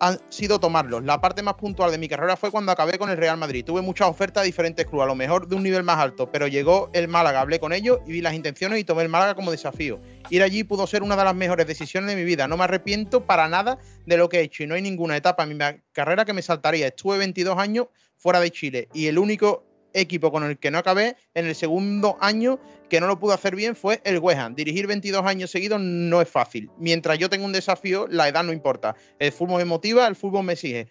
han 0.00 0.18
sido 0.30 0.58
tomarlos. 0.58 1.04
La 1.04 1.20
parte 1.20 1.42
más 1.42 1.54
puntual 1.54 1.90
de 1.90 1.98
mi 1.98 2.08
carrera 2.08 2.36
fue 2.36 2.50
cuando 2.50 2.72
acabé 2.72 2.98
con 2.98 3.10
el 3.10 3.18
Real 3.18 3.36
Madrid. 3.36 3.64
Tuve 3.64 3.82
muchas 3.82 4.08
ofertas 4.08 4.42
de 4.42 4.46
diferentes 4.46 4.86
clubes, 4.86 5.04
a 5.04 5.08
lo 5.08 5.14
mejor 5.14 5.46
de 5.46 5.54
un 5.54 5.62
nivel 5.62 5.82
más 5.82 5.98
alto, 5.98 6.32
pero 6.32 6.48
llegó 6.48 6.90
el 6.94 7.06
Málaga, 7.06 7.42
hablé 7.42 7.60
con 7.60 7.74
ellos 7.74 8.00
y 8.06 8.12
vi 8.12 8.22
las 8.22 8.34
intenciones 8.34 8.80
y 8.80 8.84
tomé 8.84 9.02
el 9.02 9.10
Málaga 9.10 9.34
como 9.34 9.50
desafío. 9.50 10.00
Ir 10.30 10.42
allí 10.42 10.64
pudo 10.64 10.86
ser 10.86 11.02
una 11.02 11.16
de 11.16 11.24
las 11.24 11.34
mejores 11.34 11.66
decisiones 11.66 12.08
de 12.10 12.16
mi 12.16 12.24
vida. 12.24 12.48
No 12.48 12.56
me 12.56 12.64
arrepiento 12.64 13.26
para 13.26 13.46
nada 13.48 13.78
de 14.06 14.16
lo 14.16 14.30
que 14.30 14.38
he 14.38 14.42
hecho 14.42 14.62
y 14.62 14.66
no 14.66 14.74
hay 14.74 14.82
ninguna 14.82 15.16
etapa 15.16 15.42
en 15.42 15.50
mi 15.50 15.58
carrera 15.92 16.24
que 16.24 16.32
me 16.32 16.40
saltaría. 16.40 16.86
Estuve 16.86 17.18
22 17.18 17.58
años 17.58 17.88
fuera 18.16 18.40
de 18.40 18.50
Chile 18.50 18.88
y 18.94 19.06
el 19.06 19.18
único 19.18 19.69
equipo 19.94 20.30
con 20.30 20.44
el 20.44 20.58
que 20.58 20.70
no 20.70 20.78
acabé 20.78 21.16
en 21.34 21.46
el 21.46 21.54
segundo 21.54 22.16
año 22.20 22.58
que 22.88 23.00
no 23.00 23.06
lo 23.06 23.18
pudo 23.18 23.32
hacer 23.32 23.54
bien 23.54 23.76
fue 23.76 24.00
el 24.04 24.18
West 24.18 24.40
Dirigir 24.56 24.86
22 24.86 25.24
años 25.24 25.50
seguidos 25.50 25.80
no 25.80 26.20
es 26.20 26.28
fácil. 26.28 26.70
Mientras 26.78 27.18
yo 27.18 27.30
tengo 27.30 27.44
un 27.44 27.52
desafío, 27.52 28.06
la 28.08 28.28
edad 28.28 28.44
no 28.44 28.52
importa. 28.52 28.96
El 29.18 29.32
fútbol 29.32 29.58
me 29.58 29.64
motiva, 29.64 30.06
el 30.06 30.16
fútbol 30.16 30.44
me 30.44 30.54
exige. 30.54 30.88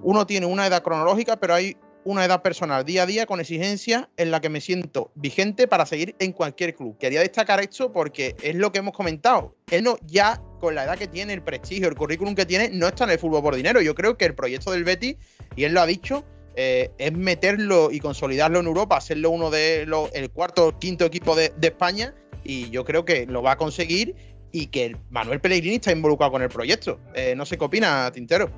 Uno 0.00 0.26
tiene 0.26 0.46
una 0.46 0.66
edad 0.66 0.82
cronológica, 0.82 1.36
pero 1.36 1.54
hay 1.54 1.76
una 2.06 2.24
edad 2.24 2.40
personal 2.40 2.84
día 2.84 3.02
a 3.02 3.06
día 3.06 3.26
con 3.26 3.40
exigencia 3.40 4.08
en 4.16 4.30
la 4.30 4.40
que 4.40 4.48
me 4.48 4.60
siento 4.60 5.10
vigente 5.16 5.66
para 5.66 5.86
seguir 5.86 6.14
en 6.20 6.32
cualquier 6.32 6.74
club. 6.74 6.96
Quería 6.98 7.20
destacar 7.20 7.60
esto 7.60 7.92
porque 7.92 8.36
es 8.42 8.54
lo 8.54 8.70
que 8.70 8.78
hemos 8.78 8.94
comentado. 8.94 9.56
Él 9.70 9.82
no, 9.82 9.98
ya 10.06 10.40
con 10.60 10.76
la 10.76 10.84
edad 10.84 10.96
que 10.96 11.08
tiene, 11.08 11.32
el 11.32 11.42
prestigio, 11.42 11.88
el 11.88 11.96
currículum 11.96 12.36
que 12.36 12.46
tiene, 12.46 12.70
no 12.70 12.86
está 12.86 13.04
en 13.04 13.10
el 13.10 13.18
fútbol 13.18 13.42
por 13.42 13.56
dinero. 13.56 13.80
Yo 13.80 13.96
creo 13.96 14.16
que 14.16 14.24
el 14.24 14.36
proyecto 14.36 14.70
del 14.70 14.84
Betty, 14.84 15.16
y 15.56 15.64
él 15.64 15.74
lo 15.74 15.80
ha 15.80 15.86
dicho, 15.86 16.24
eh, 16.58 16.90
es 16.96 17.12
meterlo 17.12 17.90
y 17.90 18.00
consolidarlo 18.00 18.60
en 18.60 18.66
Europa, 18.66 18.96
hacerlo 18.96 19.28
uno 19.28 19.50
de 19.50 19.84
los, 19.84 20.10
el 20.14 20.30
cuarto 20.30 20.68
o 20.68 20.78
quinto 20.78 21.04
equipo 21.04 21.36
de, 21.36 21.52
España, 21.60 22.14
y 22.44 22.70
yo 22.70 22.82
creo 22.84 23.04
que 23.04 23.26
lo 23.26 23.42
va 23.42 23.52
a 23.52 23.56
conseguir 23.58 24.14
y 24.52 24.68
que 24.68 24.96
Manuel 25.10 25.38
Pellegrini 25.38 25.76
está 25.76 25.92
involucrado 25.92 26.32
con 26.32 26.42
el 26.42 26.48
proyecto. 26.48 26.98
Eh, 27.14 27.34
no 27.36 27.44
sé 27.44 27.58
qué 27.58 27.64
opina, 27.66 28.10
Tintero. 28.10 28.50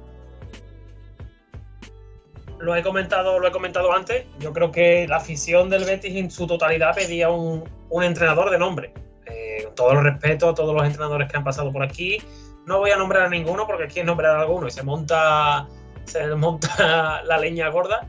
Lo 2.61 2.77
he 2.77 2.83
comentado, 2.85 3.41
lo 3.41 3.49
he 3.49 3.51
comentado 3.51 3.93
antes. 3.93 4.27
Yo 4.39 4.53
creo 4.53 4.71
que 4.71 5.09
la 5.09 5.17
afición 5.17 5.69
del 5.69 5.85
Betis 5.85 6.15
en 6.15 6.31
su 6.31 6.47
totalidad 6.47 6.95
pedía 6.95 7.31
un, 7.31 7.65
entrenador 8.01 8.51
de 8.51 8.59
nombre. 8.59 8.93
Eh, 9.27 9.69
todo 9.75 9.93
el 9.93 10.05
respeto 10.05 10.51
a 10.51 10.55
todos 10.55 10.73
los 10.73 10.85
entrenadores 10.85 11.29
que 11.29 11.37
han 11.37 11.45
pasado 11.45 11.73
por 11.73 11.83
aquí. 11.83 12.19
No 12.65 12.79
voy 12.79 12.91
a 12.91 12.97
nombrar 12.97 13.25
a 13.25 13.29
ninguno 13.29 13.67
porque 13.67 13.85
aquí 13.85 14.01
es 14.01 14.07
nombrar 14.07 14.37
a 14.37 14.43
alguno 14.43 14.69
y 14.69 14.71
se 14.71 14.85
monta 14.85 15.67
se 16.09 16.35
monta 16.35 17.23
la 17.25 17.39
leña 17.39 17.69
gorda, 17.69 18.07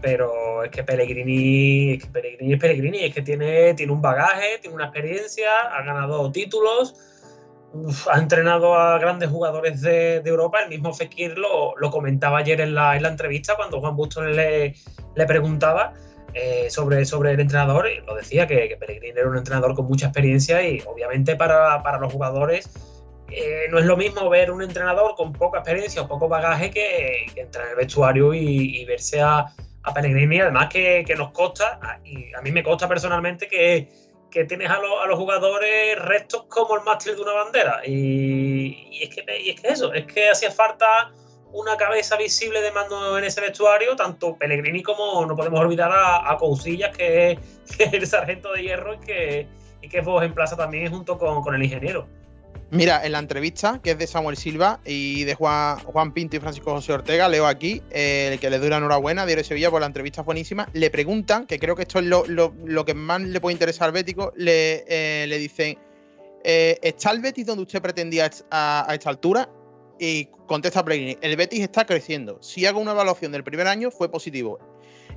pero 0.00 0.64
es 0.64 0.70
que 0.70 0.82
Pellegrini, 0.82 1.92
es 1.92 2.04
que 2.04 2.10
Pellegrini 2.10 2.52
es 2.54 2.60
Pellegrini, 2.60 2.98
es 3.04 3.14
que 3.14 3.22
tiene, 3.22 3.74
tiene 3.74 3.92
un 3.92 4.00
bagaje, 4.00 4.58
tiene 4.60 4.74
una 4.74 4.86
experiencia, 4.86 5.50
ha 5.72 5.82
ganado 5.82 6.30
títulos, 6.32 6.94
ha 8.10 8.18
entrenado 8.18 8.74
a 8.74 8.98
grandes 8.98 9.28
jugadores 9.28 9.82
de, 9.82 10.16
Europa. 10.24 10.62
El 10.62 10.70
mismo 10.70 10.92
Fekir 10.92 11.38
lo, 11.38 11.76
lo 11.76 11.90
comentaba 11.90 12.38
ayer 12.38 12.60
en 12.60 12.74
la, 12.74 12.96
en 12.96 13.02
la, 13.02 13.10
entrevista 13.10 13.56
cuando 13.56 13.80
Juan 13.80 13.96
Bustos 13.96 14.24
le, 14.24 14.74
le 15.14 15.26
preguntaba. 15.26 15.94
Eh, 16.32 16.70
sobre, 16.70 17.04
sobre 17.06 17.32
el 17.32 17.40
entrenador, 17.40 17.88
y 17.88 18.06
lo 18.06 18.14
decía 18.14 18.46
que, 18.46 18.76
Pellegrini 18.78 19.18
era 19.18 19.28
un 19.28 19.36
entrenador 19.36 19.74
con 19.74 19.86
mucha 19.86 20.06
experiencia 20.06 20.62
y 20.62 20.80
obviamente 20.86 21.34
para, 21.34 21.82
para 21.82 21.98
los 21.98 22.12
jugadores 22.12 22.70
eh, 23.30 23.66
no 23.70 23.78
es 23.78 23.84
lo 23.84 23.96
mismo 23.96 24.28
ver 24.28 24.50
un 24.50 24.62
entrenador 24.62 25.14
con 25.14 25.32
poca 25.32 25.58
experiencia 25.58 26.02
o 26.02 26.08
poco 26.08 26.28
bagaje 26.28 26.70
que, 26.70 27.26
entrar 27.36 27.66
en 27.66 27.70
el 27.70 27.76
vestuario 27.76 28.34
y, 28.34 28.84
verse 28.84 29.20
a, 29.20 29.46
a, 29.82 29.94
Pellegrini. 29.94 30.40
Además 30.40 30.68
que, 30.68 31.04
nos 31.16 31.30
consta, 31.32 32.00
y 32.04 32.32
a 32.34 32.40
mí 32.42 32.50
me 32.50 32.62
consta 32.62 32.88
personalmente 32.88 33.48
que, 33.48 33.88
tienes 34.30 34.70
a, 34.70 34.78
los 35.06 35.18
jugadores 35.18 35.98
restos 35.98 36.44
como 36.48 36.76
el 36.76 36.84
mástil 36.84 37.16
de 37.16 37.22
una 37.22 37.32
bandera. 37.32 37.82
Y, 37.86 39.00
es 39.02 39.14
que, 39.14 39.24
es 39.50 39.60
que 39.60 39.68
eso, 39.68 39.92
es 39.92 40.06
que 40.06 40.30
hacía 40.30 40.50
falta 40.50 41.12
una 41.52 41.76
cabeza 41.76 42.16
visible 42.16 42.62
de 42.62 42.70
mando 42.70 43.18
en 43.18 43.24
ese 43.24 43.40
vestuario, 43.40 43.96
tanto 43.96 44.36
Pellegrini 44.36 44.82
como 44.82 45.26
no 45.26 45.34
podemos 45.34 45.58
olvidar 45.60 45.90
a, 45.90 46.30
a 46.30 46.36
Cousillas, 46.36 46.96
que, 46.96 47.32
es 47.32 47.38
el 47.92 48.06
sargento 48.06 48.52
de 48.52 48.62
hierro 48.62 48.94
y 48.94 48.98
que, 48.98 49.48
y 49.82 49.88
que 49.88 50.00
vos 50.00 50.22
en 50.22 50.32
plaza 50.32 50.56
también 50.56 50.90
junto 50.92 51.18
con 51.18 51.54
el 51.54 51.62
ingeniero. 51.62 52.06
Mira, 52.72 53.04
en 53.04 53.12
la 53.12 53.18
entrevista, 53.18 53.80
que 53.82 53.90
es 53.90 53.98
de 53.98 54.06
Samuel 54.06 54.36
Silva 54.36 54.78
y 54.84 55.24
de 55.24 55.34
Juan, 55.34 55.80
Juan 55.80 56.12
Pinto 56.12 56.36
y 56.36 56.40
Francisco 56.40 56.70
José 56.70 56.92
Ortega, 56.92 57.28
leo 57.28 57.46
aquí, 57.48 57.82
eh, 57.90 58.30
el 58.32 58.38
que 58.38 58.48
le 58.48 58.60
doy 58.60 58.70
la 58.70 58.76
enhorabuena, 58.76 59.26
Diario 59.26 59.42
Sevilla, 59.42 59.72
por 59.72 59.80
la 59.80 59.88
entrevista 59.88 60.22
buenísima, 60.22 60.68
le 60.72 60.88
preguntan, 60.88 61.46
que 61.46 61.58
creo 61.58 61.74
que 61.74 61.82
esto 61.82 61.98
es 61.98 62.04
lo, 62.04 62.84
que 62.84 62.94
más 62.94 63.22
le 63.22 63.40
puede 63.40 63.54
interesar 63.54 63.88
al 63.88 63.92
Bético, 63.92 64.32
le, 64.36 64.84
eh, 64.86 65.26
le 65.26 65.38
dicen, 65.38 65.78
eh, 66.44 66.78
¿está 66.80 67.10
el 67.10 67.20
Betis 67.20 67.44
donde 67.44 67.64
usted 67.64 67.82
pretendía 67.82 68.30
a, 68.50 68.88
a 68.88 68.94
esta 68.94 69.10
altura? 69.10 69.50
Y 69.98 70.26
contesta 70.46 70.84
Pellegrini, 70.84 71.18
el 71.22 71.34
Betis 71.34 71.60
está 71.60 71.84
creciendo. 71.84 72.40
Si 72.40 72.66
hago 72.66 72.78
una 72.78 72.92
evaluación 72.92 73.32
del 73.32 73.42
primer 73.42 73.66
año, 73.66 73.90
fue 73.90 74.08
positivo. 74.08 74.60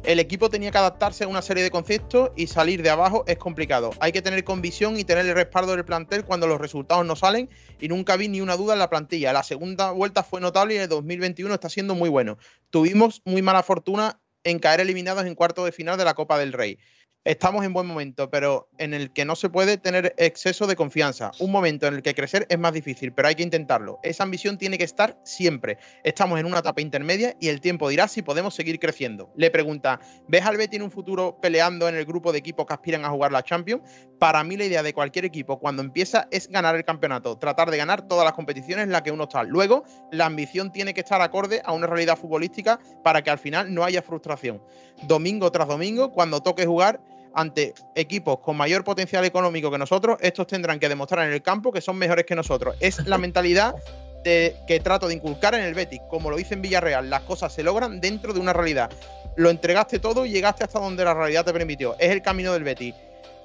El 0.04 0.20
equipo 0.20 0.49
tenía 0.49 0.70
que 0.70 0.78
adaptarse 0.78 1.24
a 1.24 1.30
una 1.30 1.41
serie 1.41 1.64
de 1.64 1.72
conceptos 1.72 2.32
y 2.36 2.47
salir 2.47 2.84
de 2.84 2.89
abajo 2.89 3.24
es 3.26 3.38
complicado. 3.38 3.91
Hay 4.01 4.12
que 4.12 4.22
tener 4.22 4.43
convicción 4.43 4.99
y 4.99 5.06
tener 5.06 5.26
el 5.26 5.34
respaldo 5.34 5.72
del 5.72 5.86
plantel 5.86 6.26
cuando 6.26 6.45
los 6.45 6.60
resultados 6.60 7.06
no 7.06 7.16
salen 7.16 7.49
y 7.80 7.88
nunca 7.88 8.18
vi 8.18 8.28
ni 8.28 8.41
una 8.41 8.58
duda 8.58 8.74
en 8.74 8.80
la 8.80 8.89
plantilla. 8.89 9.32
La 9.32 9.43
segunda 9.43 9.91
vuelta 9.91 10.24
fue 10.24 10.41
notable 10.41 10.76
y 10.76 10.78
el 10.80 10.89
2021 10.89 11.54
está 11.54 11.70
siendo 11.70 11.95
muy 11.95 12.10
bueno. 12.10 12.38
Tuvimos 12.70 13.22
muy 13.24 13.41
mala 13.41 13.64
fortuna 13.64 14.20
en 14.43 14.60
caer 14.60 14.82
eliminados 14.82 15.26
en 15.26 15.36
cuarto 15.36 15.64
de 15.64 15.72
final 15.72 15.97
de 15.97 16.04
la 16.04 16.16
Copa 16.16 16.38
del 16.38 16.51
Rey. 16.51 16.80
Estamos 17.26 17.64
en 17.64 17.72
buen 17.72 17.88
momento, 17.88 18.30
pero 18.30 18.68
en 18.78 18.94
el 18.94 19.14
que 19.14 19.24
no 19.24 19.38
se 19.38 19.48
puede 19.48 19.78
tener 19.78 20.14
exceso 20.18 20.68
de 20.68 20.76
confianza. 20.76 21.32
Un 21.40 21.54
momento 21.54 21.88
en 21.88 21.94
el 21.94 22.02
que 22.02 22.14
crecer 22.14 22.46
es 22.50 22.60
más 22.60 22.74
difícil, 22.74 23.14
pero 23.14 23.30
hay 23.30 23.36
que 23.36 23.44
intentarlo. 23.44 23.98
Esa 24.04 24.24
ambición 24.24 24.58
tiene 24.58 24.78
que 24.78 24.84
estar 24.84 25.18
siempre. 25.24 25.78
Estamos 26.04 26.38
en 26.38 26.46
una 26.46 26.60
etapa 26.60 26.82
intermedia 26.82 27.38
y 27.40 27.48
el 27.48 27.62
tiempo 27.62 27.88
dirá 27.88 28.10
si 28.10 28.24
podemos 28.24 28.56
seguir 28.56 28.78
creciendo. 28.78 29.32
Le 29.38 29.50
pregunta, 29.52 30.02
¿ves 30.28 30.46
al 30.46 30.58
Betis 30.58 30.80
en 30.80 30.84
un 30.84 30.92
futuro 30.92 31.40
peleando 31.42 31.88
en 31.88 31.96
el 31.96 32.04
grupo 32.04 32.34
de 32.34 32.40
equipos 32.40 32.66
que 32.66 32.74
aspiran 32.74 33.06
a 33.06 33.10
jugar 33.10 33.32
la 33.32 33.42
Champions? 33.42 33.84
Para 34.20 34.44
mí 34.44 34.58
la 34.58 34.66
idea 34.66 34.84
de 34.84 34.94
cualquier 34.94 35.24
equipo 35.24 35.60
cuando 35.60 35.82
empieza 35.82 36.28
es 36.30 36.50
ganar 36.50 36.76
el 36.76 36.84
campeonato, 36.84 37.38
tratar 37.38 37.72
de 37.72 37.78
ganar 37.78 38.06
todas 38.06 38.26
las 38.26 38.34
competiciones 38.34 38.84
en 38.84 38.92
las 38.92 39.02
que 39.02 39.12
uno 39.12 39.24
está. 39.24 39.44
Luego, 39.44 39.86
la 40.12 40.26
ambición 40.26 40.74
tiene 40.74 40.94
que 40.94 41.00
estar 41.00 41.22
acorde 41.22 41.62
a 41.64 41.72
una 41.72 41.88
realidad 41.88 42.18
futbolística 42.18 42.82
para 43.02 43.22
que 43.22 43.30
al 43.30 43.40
final 43.40 43.74
no 43.74 43.86
haya 43.86 44.02
frustración. 44.02 44.62
Domingo 45.04 45.50
tras 45.54 45.70
domingo, 45.70 46.12
cuando 46.12 46.42
toque 46.42 46.66
jugar, 46.66 47.00
ante 47.34 47.74
equipos 47.96 48.40
con 48.40 48.58
mayor 48.58 48.84
potencial 48.84 49.26
económico 49.26 49.72
que 49.72 49.78
nosotros, 49.78 50.18
estos 50.22 50.48
tendrán 50.48 50.80
que 50.80 50.90
demostrar 50.90 51.28
en 51.28 51.34
el 51.34 51.42
campo 51.42 51.72
que 51.72 51.82
son 51.82 51.98
mejores 51.98 52.26
que 52.26 52.36
nosotros. 52.36 52.76
Es 52.80 53.06
la 53.06 53.18
mentalidad 53.18 53.76
que 54.24 54.82
trato 54.84 55.08
de 55.08 55.16
inculcar 55.16 55.54
en 55.56 55.62
el 55.62 55.74
Betis. 55.74 56.02
Como 56.10 56.30
lo 56.30 56.40
hice 56.40 56.54
en 56.54 56.62
Villarreal, 56.62 57.10
las 57.10 57.22
cosas 57.24 57.54
se 57.54 57.64
logran 57.64 58.00
dentro 58.00 58.34
de 58.34 58.40
una 58.40 58.54
realidad. 58.54 58.90
Lo 59.36 59.50
entregaste 59.50 60.00
todo 60.00 60.26
y 60.26 60.32
llegaste 60.32 60.64
hasta 60.64 60.80
donde 60.80 61.04
la 61.04 61.14
realidad 61.14 61.44
te 61.46 61.54
permitió. 61.54 61.96
Es 62.00 62.12
el 62.12 62.22
camino 62.22 62.54
del 62.54 62.64
Betis. 62.64 62.96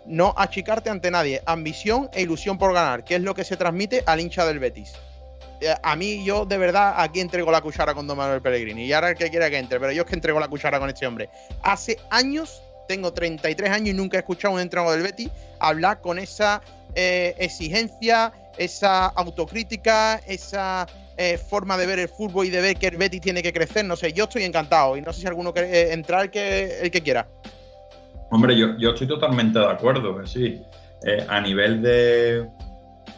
No 0.06 0.34
achicarte 0.36 0.88
ante 0.90 1.10
nadie. 1.10 1.42
Ambición 1.46 2.08
e 2.12 2.22
ilusión 2.22 2.58
por 2.58 2.72
ganar, 2.72 3.04
que 3.04 3.16
es 3.16 3.22
lo 3.22 3.34
que 3.34 3.44
se 3.44 3.56
transmite 3.56 4.02
al 4.06 4.20
hincha 4.20 4.46
del 4.46 4.58
Betis. 4.58 4.92
Eh, 5.60 5.74
a 5.82 5.96
mí, 5.96 6.24
yo 6.24 6.44
de 6.44 6.56
verdad, 6.56 6.94
aquí 6.98 7.20
entrego 7.20 7.50
la 7.50 7.60
cuchara 7.60 7.94
con 7.94 8.06
Don 8.06 8.16
Manuel 8.16 8.40
Pellegrini. 8.40 8.84
Y 8.84 8.92
ahora 8.92 9.10
el 9.10 9.16
que 9.16 9.30
quiera 9.30 9.50
que 9.50 9.58
entre, 9.58 9.80
pero 9.80 9.92
yo 9.92 10.02
es 10.02 10.08
que 10.08 10.14
entrego 10.14 10.38
la 10.38 10.48
cuchara 10.48 10.78
con 10.78 10.88
este 10.88 11.06
hombre. 11.06 11.28
Hace 11.62 11.98
años 12.10 12.62
tengo 12.88 13.12
33 13.12 13.70
años 13.70 13.90
y 13.90 13.94
nunca 13.94 14.16
he 14.16 14.20
escuchado 14.20 14.52
a 14.52 14.56
un 14.56 14.62
entrenador 14.62 14.96
del 14.96 15.04
Betis 15.04 15.30
hablar 15.60 16.00
con 16.00 16.18
esa 16.18 16.60
eh, 16.94 17.36
exigencia, 17.38 18.32
esa 18.56 19.06
autocrítica, 19.06 20.20
esa 20.26 20.86
eh, 21.16 21.38
forma 21.38 21.76
de 21.76 21.86
ver 21.86 22.00
el 22.00 22.08
fútbol 22.08 22.46
y 22.46 22.50
de 22.50 22.60
ver 22.60 22.76
que 22.76 22.88
el 22.88 22.96
Betis 22.96 23.20
tiene 23.20 23.42
que 23.42 23.52
crecer. 23.52 23.84
No 23.84 23.94
sé, 23.94 24.12
yo 24.12 24.24
estoy 24.24 24.42
encantado 24.42 24.96
y 24.96 25.02
no 25.02 25.12
sé 25.12 25.20
si 25.20 25.26
alguno 25.28 25.52
quiere 25.52 25.70
eh, 25.70 25.92
entrar 25.92 26.24
el 26.24 26.30
que, 26.30 26.80
el 26.80 26.90
que 26.90 27.02
quiera. 27.02 27.28
Hombre, 28.30 28.58
yo, 28.58 28.76
yo 28.78 28.90
estoy 28.90 29.06
totalmente 29.06 29.58
de 29.58 29.66
acuerdo, 29.66 30.26
sí. 30.26 30.60
a 31.28 31.40
nivel 31.40 31.80
de, 31.80 32.46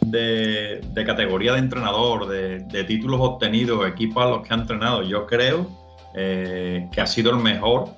de, 0.02 1.04
categoría 1.04 1.54
de 1.54 1.58
entrenador, 1.58 2.28
de, 2.28 2.60
de, 2.60 2.84
títulos 2.84 3.18
obtenidos, 3.20 3.88
equipos 3.88 4.24
a 4.24 4.28
los 4.28 4.46
que 4.46 4.54
ha 4.54 4.56
entrenado, 4.56 5.02
yo 5.02 5.26
creo 5.26 5.66
que 6.14 7.00
ha 7.00 7.06
sido 7.06 7.30
el 7.30 7.38
mejor 7.38 7.88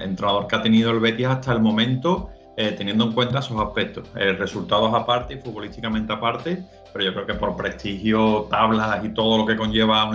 entrenador 0.00 0.46
que 0.46 0.56
ha 0.56 0.62
tenido 0.62 0.90
el 0.90 1.00
Betis 1.00 1.26
hasta 1.26 1.52
el 1.52 1.60
momento, 1.60 2.30
eh, 2.56 2.72
teniendo 2.76 3.04
en 3.04 3.12
cuenta 3.12 3.38
esos 3.38 3.60
aspectos. 3.60 4.08
Eh, 4.16 4.32
resultados 4.32 4.92
aparte 4.94 5.34
y 5.34 5.36
futbolísticamente 5.38 6.12
aparte, 6.12 6.62
pero 6.92 7.04
yo 7.04 7.14
creo 7.14 7.26
que 7.26 7.34
por 7.34 7.56
prestigio, 7.56 8.46
tablas 8.50 9.04
y 9.04 9.10
todo 9.10 9.38
lo 9.38 9.46
que 9.46 9.56
conlleva 9.56 10.10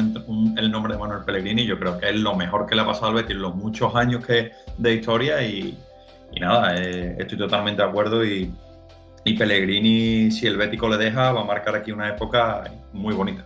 el 0.58 0.72
nombre 0.72 0.94
de 0.94 1.00
Manuel 1.00 1.24
Pellegrini, 1.26 1.66
yo 1.66 1.80
creo 1.80 1.98
que 1.98 2.10
es 2.10 2.16
lo 2.16 2.36
mejor 2.36 2.66
que 2.66 2.76
le 2.76 2.82
ha 2.82 2.86
pasado 2.86 3.08
al 3.08 3.16
Betis 3.16 3.32
en 3.32 3.42
los 3.42 3.56
muchos 3.56 3.96
años 3.96 4.26
que, 4.26 4.52
de 4.78 4.94
historia 4.94 5.42
y, 5.44 5.78
nada, 6.40 6.76
eh, 6.76 7.16
estoy 7.18 7.38
totalmente 7.38 7.82
de 7.82 7.88
acuerdo 7.88 8.26
y, 8.26 8.54
y 9.24 9.34
Pellegrini, 9.34 10.30
si 10.32 10.46
el 10.46 10.58
Bético 10.58 10.88
le 10.88 10.98
deja, 10.98 11.32
va 11.32 11.42
a 11.42 11.46
marcar 11.46 11.76
aquí 11.76 11.92
una 11.92 12.10
época 12.10 12.72
muy 12.94 13.14
bonita. 13.16 13.44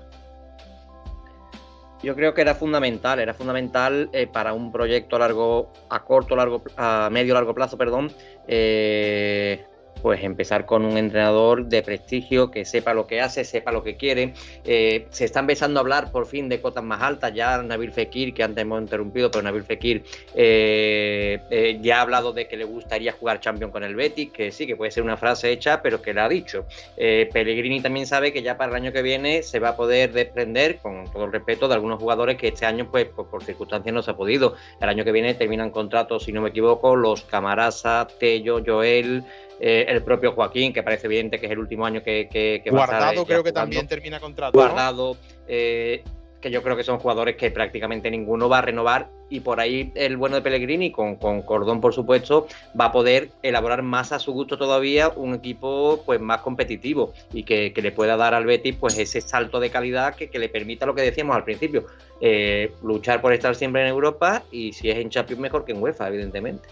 Yo 2.02 2.16
creo 2.16 2.34
que 2.34 2.42
era 2.42 2.56
fundamental, 2.56 3.20
era 3.20 3.34
fundamental 3.34 4.10
eh, 4.14 4.26
para 4.26 4.54
un 4.54 4.72
proyecto 4.72 5.18
a 5.18 5.20
largo, 5.20 5.74
a 5.90 6.04
corto, 6.06 6.36
largo, 6.36 6.64
a 6.78 7.10
medio 7.12 7.34
largo 7.34 7.54
plazo, 7.54 7.78
perdón, 7.78 8.10
eh, 8.48 9.66
pues 10.02 10.24
empezar 10.24 10.66
con 10.66 10.86
un 10.86 10.98
entrenador 10.98 11.66
de 11.66 11.82
prestigio 11.82 12.52
que 12.52 12.66
sepa 12.66 12.94
lo 12.94 13.08
que 13.08 13.22
hace, 13.22 13.44
sepa 13.44 13.72
lo 13.72 13.84
que 13.84 13.98
quiere. 13.98 14.34
Eh, 14.66 15.08
se 15.10 15.26
está 15.26 15.40
empezando 15.40 15.80
a 15.80 15.82
hablar 15.82 16.12
por 16.12 16.26
fin 16.26 16.50
de 16.50 16.62
cotas 16.62 16.84
más 16.84 17.02
altas. 17.02 17.34
Ya 17.34 17.62
Nabil 17.62 17.92
Fekir, 17.92 18.34
que 18.34 18.44
antes 18.44 18.62
hemos 18.62 18.82
interrumpido, 18.82 19.32
pero 19.32 19.44
Nabil 19.44 19.64
Fekir 19.64 20.04
eh, 20.36 21.40
eh, 21.50 21.78
ya 21.82 22.00
ha 22.00 22.02
hablado 22.02 22.34
de 22.34 22.48
que 22.48 22.58
le 22.58 22.66
gustaría 22.66 23.12
jugar 23.12 23.40
Champions 23.40 23.72
con 23.72 23.84
el 23.84 23.96
Betis, 23.96 24.32
que 24.32 24.52
sí, 24.52 24.66
que 24.68 24.76
puede 24.76 24.92
ser 24.92 25.04
una 25.04 25.18
frase 25.18 25.52
hecha, 25.52 25.82
pero 25.82 26.02
que 26.02 26.14
la 26.14 26.26
ha 26.26 26.30
dicho. 26.30 26.66
Pellegrini 26.98 27.82
también 27.82 28.08
sabe 28.08 28.34
que 28.34 28.42
ya 28.42 28.58
para 28.58 28.72
el 28.72 28.76
año 28.76 28.92
que 28.92 29.02
viene 29.02 29.44
se 29.44 29.60
va 29.60 29.70
a 29.70 29.76
poder 29.76 30.12
desprender, 30.12 30.78
con 30.78 31.12
todo 31.12 31.26
el 31.26 31.32
respeto, 31.32 31.68
de 31.68 31.76
algunos 31.76 32.00
jugadores 32.00 32.38
que 32.38 32.50
este 32.50 32.66
año, 32.66 32.90
pues 32.90 33.06
por, 33.06 33.30
por 33.30 33.44
circunstancias 33.44 33.94
no 33.94 34.02
se 34.02 34.12
ha 34.12 34.16
podido. 34.16 34.56
El 34.80 34.90
año 34.90 35.04
que 35.04 35.12
viene 35.12 35.34
terminan 35.34 35.72
contratos, 35.72 36.24
si 36.24 36.32
no 36.32 36.42
me 36.42 36.50
equivoco, 36.50 36.96
los 36.96 37.22
Camarasa, 37.24 38.08
Tello, 38.20 38.62
Joel. 38.66 39.24
Eh, 39.60 39.86
el 39.90 40.04
propio 40.04 40.32
Joaquín, 40.32 40.72
que 40.72 40.84
parece 40.84 41.08
evidente 41.08 41.40
que 41.40 41.48
es 41.48 41.52
el 41.52 41.60
último 41.60 41.86
año 41.86 42.02
que, 42.02 42.30
que, 42.32 42.72
va 42.72 42.82
a 42.82 42.84
estar. 42.86 43.00
Guardado 43.00 43.26
creo 43.26 43.44
que 43.44 43.52
también 43.52 43.88
termina 43.88 44.20
contrato. 44.20 44.58
Guardado, 44.58 45.18
eh, 45.48 46.04
que 46.40 46.52
yo 46.52 46.64
creo 46.64 46.78
que 46.78 46.84
son 46.84 47.00
jugadores 47.00 47.36
que 47.36 47.52
prácticamente 47.52 48.10
ninguno 48.10 48.48
va 48.48 48.60
a 48.60 48.62
renovar 48.62 49.10
y 49.30 49.42
por 49.42 49.60
ahí 49.60 49.92
el 49.96 50.18
bueno 50.18 50.38
de 50.38 50.42
Pellegrini, 50.42 50.92
con, 50.92 51.18
con 51.18 51.42
Cordón 51.42 51.82
por 51.82 51.94
supuesto, 51.94 52.48
va 52.80 52.86
a 52.86 52.92
poder 52.92 53.30
elaborar 53.44 53.84
más 53.84 54.12
a 54.12 54.20
su 54.20 54.32
gusto 54.32 54.58
todavía 54.58 55.10
un 55.10 55.36
equipo 55.36 56.02
pues 56.06 56.20
más 56.20 56.42
competitivo 56.42 57.14
y 57.34 57.44
que, 57.44 57.74
le 57.76 57.92
pueda 57.92 58.18
dar 58.18 58.34
al 58.34 58.46
Betis 58.46 58.76
pues 58.76 58.98
ese 58.98 59.22
salto 59.22 59.60
de 59.60 59.70
calidad 59.70 60.16
que, 60.16 60.40
le 60.40 60.50
permita 60.50 60.86
lo 60.86 60.96
que 60.96 61.02
decíamos 61.02 61.36
al 61.36 61.44
principio, 61.44 61.86
eh, 62.22 62.72
luchar 62.82 63.22
por 63.22 63.34
estar 63.34 63.56
siempre 63.56 63.82
en 63.82 63.88
Europa 63.88 64.44
y 64.52 64.74
si 64.74 64.90
es 64.90 64.98
en 64.98 65.10
Champions 65.10 65.42
mejor 65.42 65.66
que 65.66 65.74
en 65.74 65.82
UEFA, 65.82 66.08
evidentemente. 66.08 66.68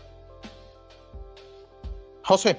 José. 2.23 2.57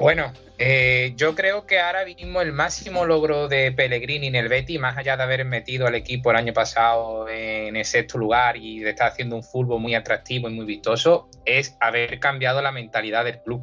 Bueno, 0.00 0.32
eh, 0.56 1.12
yo 1.14 1.34
creo 1.34 1.66
que 1.66 1.78
ahora 1.78 2.06
mismo 2.06 2.40
el 2.40 2.52
máximo 2.52 3.04
logro 3.04 3.48
de 3.48 3.70
Pellegrini 3.70 4.28
en 4.28 4.34
el 4.34 4.48
Betty, 4.48 4.78
más 4.78 4.96
allá 4.96 5.14
de 5.14 5.24
haber 5.24 5.44
metido 5.44 5.86
al 5.86 5.94
equipo 5.94 6.30
el 6.30 6.38
año 6.38 6.54
pasado 6.54 7.28
en 7.28 7.76
el 7.76 7.84
sexto 7.84 8.16
lugar 8.16 8.56
y 8.56 8.78
de 8.78 8.88
estar 8.88 9.08
haciendo 9.08 9.36
un 9.36 9.42
fútbol 9.42 9.78
muy 9.78 9.94
atractivo 9.94 10.48
y 10.48 10.54
muy 10.54 10.64
vistoso, 10.64 11.28
es 11.44 11.76
haber 11.80 12.18
cambiado 12.18 12.62
la 12.62 12.72
mentalidad 12.72 13.26
del 13.26 13.42
club. 13.42 13.62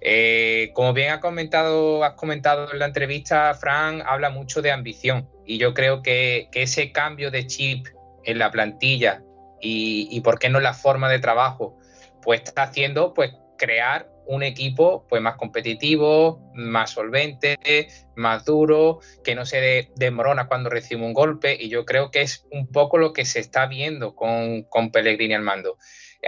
Eh, 0.00 0.70
como 0.72 0.94
bien 0.94 1.10
ha 1.10 1.20
comentado, 1.20 2.02
has 2.02 2.14
comentado 2.14 2.72
en 2.72 2.78
la 2.78 2.86
entrevista, 2.86 3.52
Fran 3.52 4.02
habla 4.06 4.30
mucho 4.30 4.62
de 4.62 4.70
ambición 4.70 5.28
y 5.44 5.58
yo 5.58 5.74
creo 5.74 6.00
que, 6.00 6.48
ese 6.54 6.92
cambio 6.92 7.30
de 7.30 7.46
chip 7.46 7.88
en 8.24 8.38
la 8.38 8.50
plantilla 8.50 9.22
y, 9.60 10.08
y 10.10 10.22
por 10.22 10.38
qué 10.38 10.48
no 10.48 10.60
la 10.60 10.72
forma 10.72 11.10
de 11.10 11.18
trabajo, 11.18 11.76
pues 12.22 12.40
está 12.40 12.62
haciendo 12.62 13.12
pues 13.12 13.32
crear 13.58 14.11
un 14.26 14.42
equipo 14.42 15.06
pues 15.08 15.20
más 15.22 15.36
competitivo, 15.36 16.50
más 16.54 16.90
solvente, 16.90 17.88
más 18.16 18.44
duro, 18.44 19.00
que 19.24 19.34
no 19.34 19.44
se 19.44 19.90
demorona 19.96 20.46
cuando 20.46 20.70
recibe 20.70 21.04
un 21.04 21.12
golpe 21.12 21.56
y 21.58 21.68
yo 21.68 21.84
creo 21.84 22.10
que 22.10 22.22
es 22.22 22.46
un 22.50 22.66
poco 22.68 22.98
lo 22.98 23.12
que 23.12 23.24
se 23.24 23.40
está 23.40 23.66
viendo 23.66 24.14
con, 24.14 24.62
con 24.64 24.90
Pellegrini 24.90 25.34
al 25.34 25.42
mando. 25.42 25.78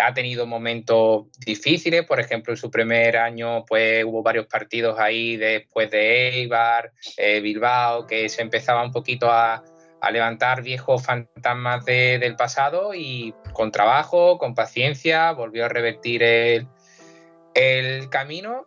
Ha 0.03 0.13
tenido 0.13 0.45
momentos 0.47 1.27
difíciles, 1.47 2.05
por 2.05 2.19
ejemplo, 2.19 2.53
en 2.53 2.57
su 2.57 2.71
primer 2.71 3.17
año 3.17 3.65
pues 3.65 4.05
hubo 4.05 4.23
varios 4.23 4.47
partidos 4.47 4.99
ahí 4.99 5.37
después 5.37 5.91
de 5.91 6.31
Eibar, 6.41 6.93
eh, 7.17 7.41
Bilbao, 7.41 8.07
que 8.07 8.29
se 8.29 8.43
empezaba 8.43 8.83
un 8.83 8.91
poquito 8.91 9.31
a, 9.31 9.63
a 10.05 10.11
levantar 10.11 10.63
viejos 10.63 11.05
fantasmas 11.05 11.85
del 11.85 12.37
pasado 12.37 12.93
y 12.95 13.35
con 13.53 13.71
trabajo, 13.71 14.37
con 14.39 14.55
paciencia, 14.55 15.33
volvió 15.33 15.65
a 15.65 15.69
revertir 15.69 16.23
el, 16.23 16.67
el 17.55 18.09
camino 18.11 18.67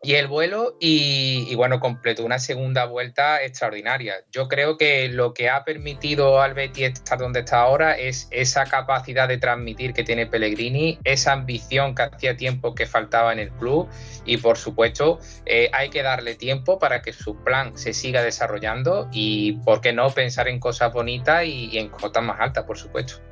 y 0.00 0.14
el 0.14 0.28
vuelo 0.28 0.76
y, 0.78 1.52
bueno, 1.56 1.80
completó 1.80 2.24
una 2.24 2.38
segunda 2.38 2.84
vuelta 2.84 3.42
extraordinaria. 3.42 4.24
Yo 4.30 4.46
creo 4.46 4.76
que 4.76 5.08
lo 5.08 5.34
que 5.34 5.48
ha 5.48 5.64
permitido 5.64 6.40
al 6.40 6.54
Betis 6.54 6.84
estar 6.84 7.18
donde 7.18 7.40
está 7.40 7.60
ahora 7.60 7.98
es 7.98 8.28
esa 8.30 8.64
capacidad 8.64 9.26
de 9.26 9.38
transmitir 9.38 9.92
que 9.92 10.04
tiene 10.04 10.26
Pellegrini, 10.26 11.00
esa 11.02 11.32
ambición 11.32 11.96
que 11.96 12.02
hacía 12.02 12.36
tiempo 12.36 12.74
que 12.76 12.86
faltaba 12.86 13.32
en 13.32 13.40
el 13.40 13.50
club 13.50 13.88
y 14.24 14.36
por 14.36 14.56
supuesto 14.56 15.18
eh, 15.46 15.68
hay 15.72 15.90
que 15.90 16.02
darle 16.02 16.36
tiempo 16.36 16.78
para 16.78 17.02
que 17.02 17.12
su 17.12 17.42
plan 17.42 17.76
se 17.76 17.92
siga 17.92 18.22
desarrollando 18.22 19.08
y 19.10 19.54
por 19.64 19.80
qué 19.80 19.92
no 19.92 20.10
pensar 20.10 20.46
en 20.46 20.60
cosas 20.60 20.92
bonitas 20.92 21.44
y, 21.44 21.70
y 21.72 21.78
en 21.78 21.88
cotas 21.88 22.22
más 22.22 22.38
altas, 22.38 22.64
por 22.64 22.78
supuesto. 22.78 23.27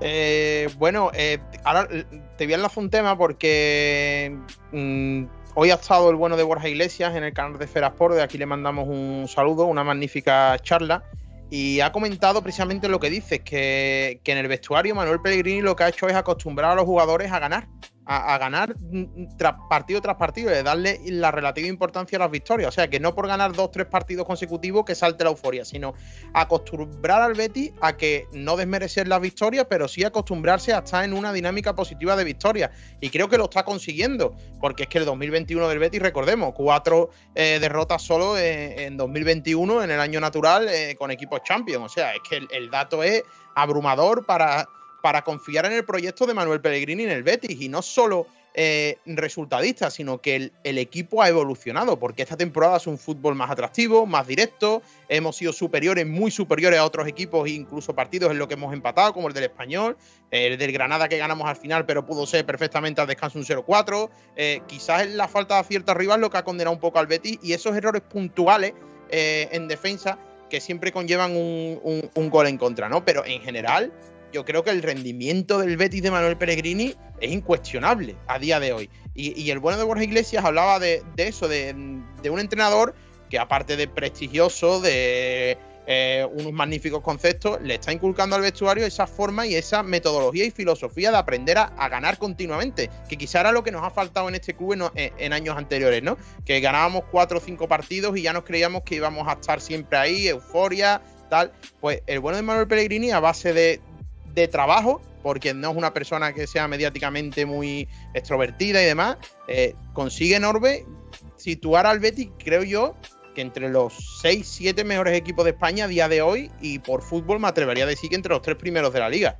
Eh, 0.00 0.68
bueno, 0.78 1.10
eh, 1.14 1.38
ahora 1.64 1.88
te 2.36 2.44
voy 2.44 2.52
a 2.52 2.56
enlazar 2.56 2.84
un 2.84 2.90
tema 2.90 3.16
porque 3.16 4.36
mm, 4.72 5.24
hoy 5.54 5.70
ha 5.70 5.74
estado 5.74 6.10
el 6.10 6.16
bueno 6.16 6.36
de 6.36 6.42
Borja 6.42 6.68
Iglesias 6.68 7.14
en 7.16 7.24
el 7.24 7.32
canal 7.32 7.58
de 7.58 7.66
Ferasport, 7.66 8.14
de 8.14 8.22
aquí 8.22 8.36
le 8.36 8.46
mandamos 8.46 8.88
un 8.88 9.26
saludo, 9.28 9.64
una 9.64 9.84
magnífica 9.84 10.58
charla, 10.60 11.02
y 11.50 11.80
ha 11.80 11.92
comentado 11.92 12.42
precisamente 12.42 12.88
lo 12.88 13.00
que 13.00 13.08
dices, 13.08 13.40
que, 13.40 14.20
que 14.22 14.32
en 14.32 14.38
el 14.38 14.48
vestuario 14.48 14.94
Manuel 14.94 15.20
Pellegrini 15.20 15.62
lo 15.62 15.76
que 15.76 15.84
ha 15.84 15.88
hecho 15.88 16.08
es 16.08 16.14
acostumbrar 16.14 16.72
a 16.72 16.74
los 16.74 16.84
jugadores 16.84 17.32
a 17.32 17.38
ganar. 17.38 17.68
A, 18.06 18.38
ganar 18.38 18.76
mm, 18.78 19.36
partido 19.68 20.00
tras 20.00 20.16
partido, 20.16 20.50
de 20.50 20.62
darle 20.62 21.00
la 21.06 21.30
relativa 21.32 21.66
importancia 21.66 22.16
a 22.16 22.20
las 22.20 22.30
victorias. 22.30 22.68
O 22.68 22.72
sea, 22.72 22.88
que 22.88 23.00
no 23.00 23.14
por 23.14 23.26
ganar 23.26 23.52
dos, 23.52 23.70
tres 23.72 23.86
partidos 23.86 24.26
consecutivos 24.26 24.84
que 24.84 24.94
salte 24.94 25.24
la 25.24 25.30
euforia, 25.30 25.64
sino 25.64 25.94
acostumbrar 26.32 27.22
al 27.22 27.34
Betis 27.34 27.72
a 27.80 27.96
que 27.96 28.26
no 28.32 28.56
desmerecer 28.56 29.08
las 29.08 29.20
victorias, 29.20 29.66
pero 29.68 29.88
sí 29.88 30.04
acostumbrarse 30.04 30.72
a 30.72 30.78
estar 30.78 31.04
en 31.04 31.12
una 31.12 31.32
dinámica 31.32 31.74
positiva 31.74 32.14
de 32.16 32.24
victorias. 32.24 32.70
Y 33.00 33.10
creo 33.10 33.28
que 33.28 33.38
lo 33.38 33.44
está 33.44 33.64
consiguiendo, 33.64 34.36
porque 34.60 34.84
es 34.84 34.88
que 34.88 34.98
el 34.98 35.04
2021 35.04 35.68
del 35.68 35.78
Betis, 35.78 36.00
recordemos, 36.00 36.54
cuatro 36.54 37.10
eh, 37.34 37.58
derrotas 37.60 38.02
solo 38.02 38.38
en, 38.38 38.96
2021, 38.96 39.82
en 39.82 39.90
el 39.90 40.00
año 40.00 40.20
natural, 40.20 40.68
eh, 40.68 40.94
con 40.96 41.10
equipos 41.10 41.42
champions. 41.42 41.84
O 41.84 41.88
sea, 41.88 42.14
es 42.14 42.20
que 42.28 42.46
el 42.50 42.70
dato 42.70 43.02
es 43.02 43.24
abrumador 43.54 44.24
para 44.24 44.68
para 45.02 45.22
confiar 45.22 45.66
en 45.66 45.72
el 45.72 45.84
proyecto 45.84 46.26
de 46.26 46.34
Manuel 46.34 46.60
Pellegrini 46.60 47.04
en 47.04 47.10
el 47.10 47.22
Betis 47.22 47.60
y 47.60 47.68
no 47.68 47.82
solo 47.82 48.26
eh, 48.58 48.96
resultadista, 49.04 49.90
sino 49.90 50.22
que 50.22 50.50
el, 50.64 50.78
equipo 50.78 51.22
ha 51.22 51.28
evolucionado, 51.28 51.98
porque 51.98 52.22
esta 52.22 52.38
temporada 52.38 52.78
es 52.78 52.86
un 52.86 52.96
fútbol 52.96 53.34
más 53.34 53.50
atractivo, 53.50 54.06
más 54.06 54.26
directo, 54.26 54.80
hemos 55.10 55.36
sido 55.36 55.52
superiores, 55.52 56.06
muy 56.06 56.30
superiores 56.30 56.78
a 56.78 56.86
otros 56.86 57.06
equipos, 57.06 57.50
incluso 57.50 57.94
partidos 57.94 58.30
en 58.30 58.38
los 58.38 58.48
que 58.48 58.54
hemos 58.54 58.72
empatado, 58.72 59.12
como 59.12 59.28
el 59.28 59.34
del 59.34 59.44
Español, 59.44 59.98
el 60.30 60.56
del 60.56 60.72
Granada 60.72 61.06
que 61.06 61.18
ganamos 61.18 61.46
al 61.46 61.56
final, 61.56 61.84
pero 61.84 62.06
pudo 62.06 62.24
ser 62.24 62.46
perfectamente 62.46 62.98
al 63.02 63.06
descanso 63.06 63.38
un 63.38 63.44
0-4, 63.44 64.08
eh, 64.36 64.62
quizás 64.66 65.06
la 65.08 65.28
falta 65.28 65.56
de 65.56 65.60
acierto 65.60 65.92
arriba 65.92 66.14
es 66.14 66.20
lo 66.20 66.30
que 66.30 66.38
ha 66.38 66.44
condenado 66.44 66.74
un 66.74 66.80
poco 66.80 66.98
al 66.98 67.06
Betis 67.06 67.38
y 67.42 67.52
esos 67.52 67.76
errores 67.76 68.00
puntuales 68.00 68.72
eh, 69.10 69.50
en 69.52 69.68
defensa 69.68 70.18
que 70.48 70.62
siempre 70.62 70.92
conllevan 70.92 71.36
un, 71.36 72.10
un, 72.14 72.30
gol 72.30 72.46
en 72.46 72.56
contra, 72.56 72.88
¿no? 72.88 73.04
Pero 73.04 73.24
en 73.26 73.42
general, 73.42 73.92
yo 74.36 74.44
creo 74.44 74.62
que 74.62 74.68
el 74.68 74.82
rendimiento 74.82 75.60
del 75.60 75.78
Betis 75.78 76.02
de 76.02 76.10
Manuel 76.10 76.36
Pellegrini 76.36 76.94
es 77.22 77.32
incuestionable 77.32 78.16
a 78.26 78.38
día 78.38 78.60
de 78.60 78.74
hoy. 78.74 78.90
Y, 79.14 79.50
el 79.50 79.60
bueno 79.60 79.78
de 79.78 79.84
Borja 79.84 80.04
Iglesias 80.04 80.44
hablaba 80.44 80.78
de, 80.78 81.02
eso, 81.16 81.48
de, 81.48 81.72
un 81.74 82.38
entrenador 82.38 82.94
que 83.30 83.38
aparte 83.38 83.78
de 83.78 83.88
prestigioso, 83.88 84.78
de 84.82 85.56
eh, 85.86 86.28
unos 86.30 86.52
magníficos 86.52 87.00
conceptos, 87.00 87.62
le 87.62 87.76
está 87.76 87.94
inculcando 87.94 88.36
al 88.36 88.42
vestuario 88.42 88.84
esa 88.84 89.06
forma 89.06 89.46
y 89.46 89.54
esa 89.54 89.82
metodología 89.82 90.44
y 90.44 90.50
filosofía 90.50 91.10
de 91.10 91.16
aprender 91.16 91.56
a, 91.56 91.88
ganar 91.88 92.18
continuamente, 92.18 92.90
que 93.08 93.16
quizá 93.16 93.40
era 93.40 93.52
lo 93.52 93.64
que 93.64 93.70
nos 93.70 93.84
ha 93.84 93.90
faltado 93.90 94.28
en 94.28 94.34
este 94.34 94.52
club 94.52 94.92
en, 94.96 95.32
años 95.32 95.56
anteriores, 95.56 96.02
¿no? 96.02 96.18
Que 96.44 96.60
ganábamos 96.60 97.04
cuatro 97.10 97.38
o 97.38 97.40
cinco 97.40 97.68
partidos 97.68 98.14
y 98.18 98.20
ya 98.20 98.34
nos 98.34 98.44
creíamos 98.44 98.82
que 98.82 98.96
íbamos 98.96 99.26
a 99.28 99.32
estar 99.32 99.62
siempre 99.62 99.96
ahí, 99.96 100.28
euforia, 100.28 101.00
tal. 101.30 101.52
Pues 101.80 102.02
el 102.06 102.20
bueno 102.20 102.36
de 102.36 102.42
Manuel 102.42 102.68
Pellegrini, 102.68 103.12
a 103.12 103.20
base 103.20 103.54
de, 103.54 103.80
de 104.40 104.48
trabajo, 104.48 105.00
porque 105.22 105.54
no 105.54 105.70
es 105.70 105.76
una 105.76 105.92
persona 105.92 106.32
que 106.32 106.46
sea 106.46 106.68
mediáticamente 106.68 107.46
muy 107.46 107.88
extrovertida 108.14 108.82
y 108.82 108.84
demás, 108.84 109.16
eh, 109.48 109.74
consigue 109.92 110.38
Norbe 110.38 110.84
situar 111.36 111.86
al 111.86 111.98
Betis, 111.98 112.28
creo 112.38 112.62
yo, 112.62 112.94
que 113.34 113.40
entre 113.40 113.68
los 113.70 114.20
6, 114.20 114.46
7 114.46 114.84
mejores 114.84 115.16
equipos 115.16 115.44
de 115.44 115.50
España 115.52 115.86
a 115.86 115.88
día 115.88 116.08
de 116.08 116.22
hoy 116.22 116.50
y 116.60 116.78
por 116.78 117.02
fútbol 117.02 117.40
me 117.40 117.48
atrevería 117.48 117.84
a 117.84 117.86
decir 117.86 118.10
que 118.10 118.16
entre 118.16 118.30
los 118.30 118.42
tres 118.42 118.56
primeros 118.56 118.92
de 118.92 119.00
la 119.00 119.08
liga. 119.08 119.38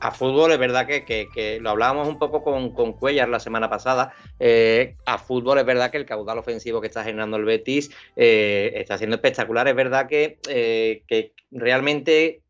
A 0.00 0.10
fútbol 0.10 0.52
es 0.52 0.58
verdad 0.58 0.86
que, 0.86 1.58
lo 1.62 1.70
hablábamos 1.70 2.08
un 2.08 2.18
poco 2.18 2.42
con, 2.42 2.74
con 2.74 2.92
Cuellar 2.92 3.28
la 3.28 3.40
semana 3.40 3.70
pasada. 3.70 4.12
Eh, 4.38 4.96
a 5.06 5.18
fútbol 5.18 5.58
es 5.58 5.64
verdad 5.64 5.90
que 5.90 5.96
el 5.96 6.04
caudal 6.04 6.36
ofensivo 6.36 6.82
que 6.82 6.88
está 6.88 7.04
generando 7.04 7.38
el 7.38 7.44
Betis 7.44 7.90
eh, 8.16 8.72
está 8.74 8.98
siendo 8.98 9.16
espectacular. 9.16 9.66
Es 9.66 9.74
verdad 9.74 10.06
que, 10.06 10.38
que 10.44 11.32
realmente 11.50 12.43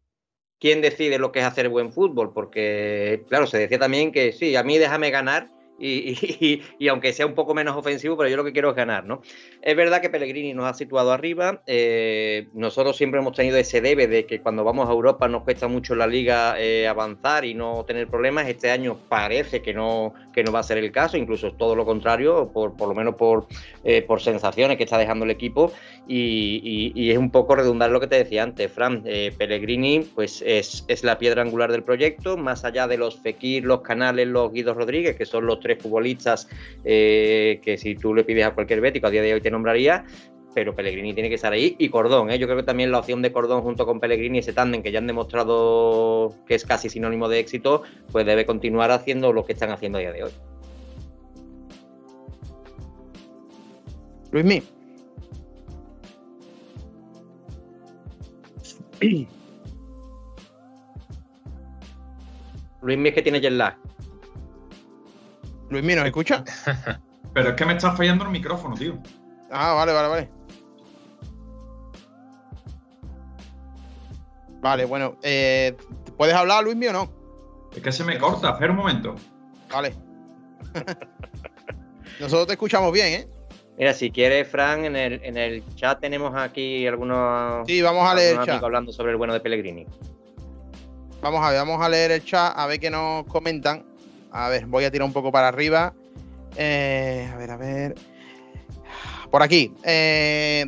quién 0.64 0.80
decide 0.80 1.18
lo 1.18 1.30
que 1.30 1.40
es 1.40 1.44
hacer 1.44 1.68
buen 1.68 1.92
fútbol, 1.92 2.32
porque, 2.32 3.22
claro, 3.28 3.46
se 3.46 3.58
decía 3.58 3.78
también 3.78 4.12
que 4.12 4.32
sí, 4.32 4.56
a 4.56 4.62
mí 4.62 4.78
déjame 4.78 5.10
ganar 5.10 5.50
y, 5.78 6.60
aunque 6.88 7.12
sea 7.12 7.26
un 7.26 7.34
poco 7.34 7.52
menos 7.52 7.76
ofensivo, 7.76 8.16
pero 8.16 8.30
yo 8.30 8.36
lo 8.38 8.44
que 8.44 8.52
quiero 8.52 8.70
es 8.70 8.76
ganar, 8.76 9.04
¿no? 9.04 9.20
Es 9.60 9.76
verdad 9.76 10.00
que 10.00 10.08
Pellegrini 10.08 10.54
nos 10.54 10.66
ha 10.66 10.74
situado 10.74 11.12
arriba, 11.12 11.62
eh, 11.66 12.48
nosotros 12.54 12.96
siempre 12.96 13.20
hemos 13.20 13.34
tenido 13.34 13.58
ese 13.58 13.80
debe 13.80 14.06
de 14.06 14.24
que 14.24 14.40
cuando 14.40 14.64
vamos 14.64 14.88
a 14.88 14.92
Europa 14.92 15.28
nos 15.28 15.42
cuesta 15.42 15.68
mucho 15.68 15.94
la 15.94 16.06
liga 16.06 16.54
eh, 16.58 16.86
avanzar 16.86 17.44
y 17.44 17.54
no 17.54 17.84
tener 17.84 18.08
problemas, 18.08 18.48
este 18.48 18.70
año 18.70 18.96
parece 19.08 19.60
que 19.60 19.74
no, 19.74 20.14
que 20.32 20.44
no 20.44 20.52
va 20.52 20.60
a 20.60 20.62
ser 20.62 20.78
el 20.78 20.92
caso, 20.92 21.16
incluso 21.16 21.52
todo 21.52 21.74
lo 21.74 21.84
contrario, 21.84 22.50
por, 22.52 22.76
por 22.76 22.88
lo 22.88 22.94
menos 22.94 23.16
por, 23.16 23.48
eh, 23.82 24.00
por 24.00 24.22
sensaciones 24.22 24.76
que 24.76 24.84
está 24.84 24.96
dejando 24.96 25.24
el 25.24 25.30
equipo 25.30 25.72
y, 26.07 27.11
es 27.11 27.18
un 27.18 27.30
poco 27.30 27.57
redundar 27.57 27.90
lo 27.90 28.00
que 28.00 28.07
te 28.07 28.16
decía 28.16 28.42
antes, 28.42 28.70
Fran, 28.70 29.02
Pellegrini 29.02 30.00
pues 30.14 30.42
es, 30.46 30.84
es 30.88 31.05
la 31.05 31.18
piedra 31.18 31.42
angular 31.42 31.70
del 31.72 31.82
proyecto, 31.82 32.36
más 32.36 32.64
allá 32.64 32.86
de 32.86 32.98
los 32.98 33.20
Fekir, 33.20 33.64
los 33.64 33.80
Canales, 33.82 34.26
los 34.28 34.52
Guido 34.52 34.74
Rodríguez, 34.74 35.16
que 35.16 35.26
son 35.26 35.46
los 35.46 35.61
tres 35.61 35.82
futbolistas 35.82 36.48
eh, 36.84 37.61
que 37.62 37.76
si 37.78 37.94
tú 37.94 38.14
le 38.14 38.24
pides 38.24 38.46
a 38.46 38.55
cualquier 38.55 38.80
bético 38.80 39.07
a 39.07 39.11
día 39.11 39.22
de 39.22 39.34
hoy 39.34 39.40
te 39.40 39.50
nombraría, 39.50 40.05
pero 40.55 40.74
Pellegrini 40.74 41.14
tiene 41.14 41.28
que 41.28 41.34
estar 41.34 41.52
ahí 41.52 41.74
y 41.78 41.88
Cordón, 41.88 42.30
¿eh? 42.30 42.38
yo 42.38 42.46
creo 42.46 42.59
que 42.59 42.62
también 42.64 42.92
la 42.92 42.98
opción 42.98 43.22
de 43.22 43.32
Cordón 43.32 43.62
junto 43.62 43.86
con 43.86 44.00
Pellegrini, 44.00 44.38
ese 44.38 44.52
tándem 44.52 44.82
que 44.82 44.92
ya 44.92 44.98
han 44.98 45.07
demostrado 45.07 46.34
que 46.46 46.55
es 46.55 46.64
casi 46.64 46.88
sinónimo 46.88 47.28
de 47.28 47.40
éxito, 47.40 47.82
pues 48.12 48.26
debe 48.26 48.46
continuar 48.46 48.90
haciendo 48.90 49.32
lo 49.32 49.44
que 49.44 49.52
están 49.52 49.70
haciendo 49.70 49.98
a 49.98 50.00
día 50.02 50.12
de 50.12 50.24
hoy. 50.24 50.30
Luismi. 54.30 54.73
Luismi 62.82 63.09
es 63.09 63.14
que 63.14 63.22
tiene 63.22 63.40
jet 63.40 63.52
lag. 63.52 63.76
Luis 65.70 65.84
¿nos 65.84 66.05
escucha? 66.05 66.44
Pero 67.34 67.50
es 67.50 67.55
que 67.57 67.64
me 67.64 67.72
está 67.72 67.92
fallando 67.96 68.24
el 68.24 68.30
micrófono, 68.30 68.74
tío. 68.76 68.98
Ah, 69.50 69.72
vale, 69.72 69.92
vale, 69.92 70.09
vale. 70.09 70.30
Vale, 74.61 74.84
bueno. 74.84 75.16
Eh, 75.22 75.76
¿Puedes 76.16 76.34
hablar, 76.34 76.62
Luis 76.62 76.76
mío, 76.76 76.90
o 76.90 76.92
no? 76.92 77.11
Es 77.74 77.82
que 77.82 77.90
se 77.90 78.05
me 78.05 78.18
corta. 78.18 78.50
Espera 78.50 78.70
un 78.70 78.78
momento. 78.78 79.16
Vale. 79.70 79.94
Nosotros 82.20 82.46
te 82.46 82.52
escuchamos 82.52 82.92
bien, 82.92 83.20
¿eh? 83.20 83.28
Mira, 83.76 83.92
si 83.92 84.10
quieres, 84.10 84.46
Fran, 84.48 84.84
en 84.84 84.94
el, 84.94 85.20
en 85.24 85.36
el 85.36 85.64
chat 85.74 86.00
tenemos 86.00 86.32
aquí 86.36 86.86
algunos. 86.86 87.66
Sí, 87.66 87.82
vamos 87.82 88.08
a 88.08 88.14
leer 88.14 88.38
el 88.38 88.46
chat. 88.46 88.62
hablando 88.62 88.92
sobre 88.92 89.12
el 89.12 89.16
bueno 89.16 89.32
de 89.32 89.40
Pellegrini. 89.40 89.86
Vamos 91.20 91.44
a 91.44 91.50
ver, 91.50 91.58
vamos 91.58 91.82
a 91.82 91.88
leer 91.88 92.12
el 92.12 92.24
chat, 92.24 92.52
a 92.56 92.66
ver 92.66 92.78
qué 92.78 92.90
nos 92.90 93.24
comentan. 93.26 93.84
A 94.30 94.48
ver, 94.48 94.66
voy 94.66 94.84
a 94.84 94.90
tirar 94.90 95.06
un 95.06 95.12
poco 95.12 95.32
para 95.32 95.48
arriba. 95.48 95.94
Eh, 96.56 97.28
a 97.32 97.36
ver, 97.36 97.50
a 97.50 97.56
ver. 97.56 97.94
Por 99.30 99.42
aquí. 99.42 99.72
Eh, 99.82 100.66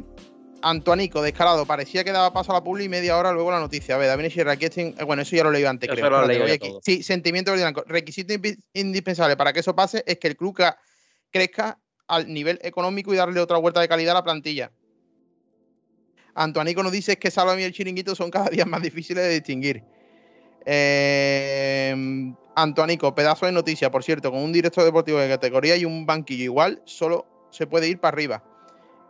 Antoanico, 0.63 1.23
descarado. 1.23 1.65
Parecía 1.67 2.03
que 2.03 2.11
daba 2.11 2.33
paso 2.33 2.53
a 2.53 2.57
la 2.57 2.65
publi 2.65 2.85
y 2.85 2.89
media 2.89 3.17
hora 3.17 3.33
luego 3.33 3.53
la 3.53 3.61
noticia. 3.61 3.95
A 3.95 3.99
ver, 3.99 4.09
David 4.09 4.49
aquí 4.49 4.67
eh, 4.67 4.95
bueno, 5.05 5.23
eso 5.23 5.37
ya 5.37 5.45
lo 5.45 5.51
leí 5.51 5.65
antes, 5.65 5.89
creo. 5.89 6.11
Lo 6.11 6.53
aquí. 6.53 6.75
Sí, 6.83 7.03
sentimiento 7.03 7.53
blanco. 7.53 7.85
Requisito 7.87 8.35
indispensable 8.73 9.37
para 9.37 9.53
que 9.53 9.61
eso 9.61 9.77
pase 9.77 10.03
es 10.07 10.19
que 10.19 10.29
el 10.29 10.37
club 10.37 10.59
crezca 11.31 11.79
al 12.09 12.33
nivel 12.33 12.59
económico 12.63 13.13
y 13.13 13.17
darle 13.17 13.41
otra 13.41 13.59
vuelta 13.59 13.81
de 13.81 13.89
calidad 13.89 14.13
a 14.13 14.21
la 14.21 14.25
plantilla. 14.25 14.73
Antoanico 16.35 16.83
nos 16.83 16.93
dice 16.93 17.17
que 17.17 17.31
Salva 17.31 17.59
y 17.59 17.65
el 17.65 17.73
chiringuito 17.73 18.15
son 18.15 18.31
cada 18.31 18.51
día 18.51 18.65
más 18.67 18.83
difíciles 18.83 19.25
de 19.25 19.31
distinguir. 19.31 19.83
Eh, 20.67 21.95
Antoanico, 22.55 23.15
pedazo 23.15 23.47
de 23.47 23.53
noticia, 23.53 23.91
por 23.91 24.03
cierto, 24.03 24.31
con 24.31 24.41
un 24.41 24.53
director 24.53 24.85
deportivo 24.85 25.19
de 25.19 25.29
categoría 25.29 25.77
y 25.77 25.85
un 25.85 26.07
banquillo 26.07 26.45
igual, 26.45 26.83
solo 26.85 27.27
se 27.51 27.67
puede 27.67 27.89
ir 27.89 28.01
para 28.01 28.15
arriba. 28.15 28.45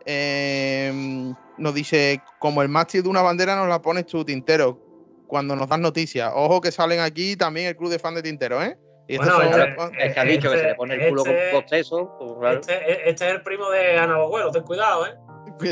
Em, 0.05 1.35
nos 1.57 1.73
dice, 1.73 2.21
como 2.39 2.61
el 2.61 2.69
mástil 2.69 3.03
de 3.03 3.09
una 3.09 3.21
bandera 3.21 3.55
nos 3.55 3.67
la 3.67 3.81
pones 3.81 4.05
tú, 4.05 4.23
Tintero, 4.23 4.79
cuando 5.27 5.55
nos 5.55 5.67
das 5.67 5.79
noticias. 5.79 6.31
Ojo 6.33 6.61
que 6.61 6.71
salen 6.71 7.01
aquí 7.01 7.35
también 7.35 7.67
el 7.67 7.75
club 7.75 7.89
de 7.89 7.99
fan 7.99 8.15
de 8.15 8.23
Tintero, 8.23 8.63
¿eh? 8.63 8.77
Bueno, 9.15 9.41
este, 9.41 10.05
es 10.05 10.13
que 10.13 10.19
ha 10.19 10.23
dicho 10.23 10.51
que 10.51 10.57
se 10.57 10.67
le 10.67 10.75
pone 10.75 10.95
el 10.95 11.09
culo 11.09 11.23
este, 11.25 11.51
con 11.51 11.61
costeso. 11.61 12.17
Pues, 12.39 12.55
este, 12.55 13.09
este, 13.09 13.27
es 13.27 13.33
el 13.33 13.41
primo 13.41 13.69
de 13.69 13.97
Ana 13.97 14.17
Boguero, 14.17 14.51
ten 14.51 14.63
cuidado, 14.63 15.07
¿eh? 15.07 15.15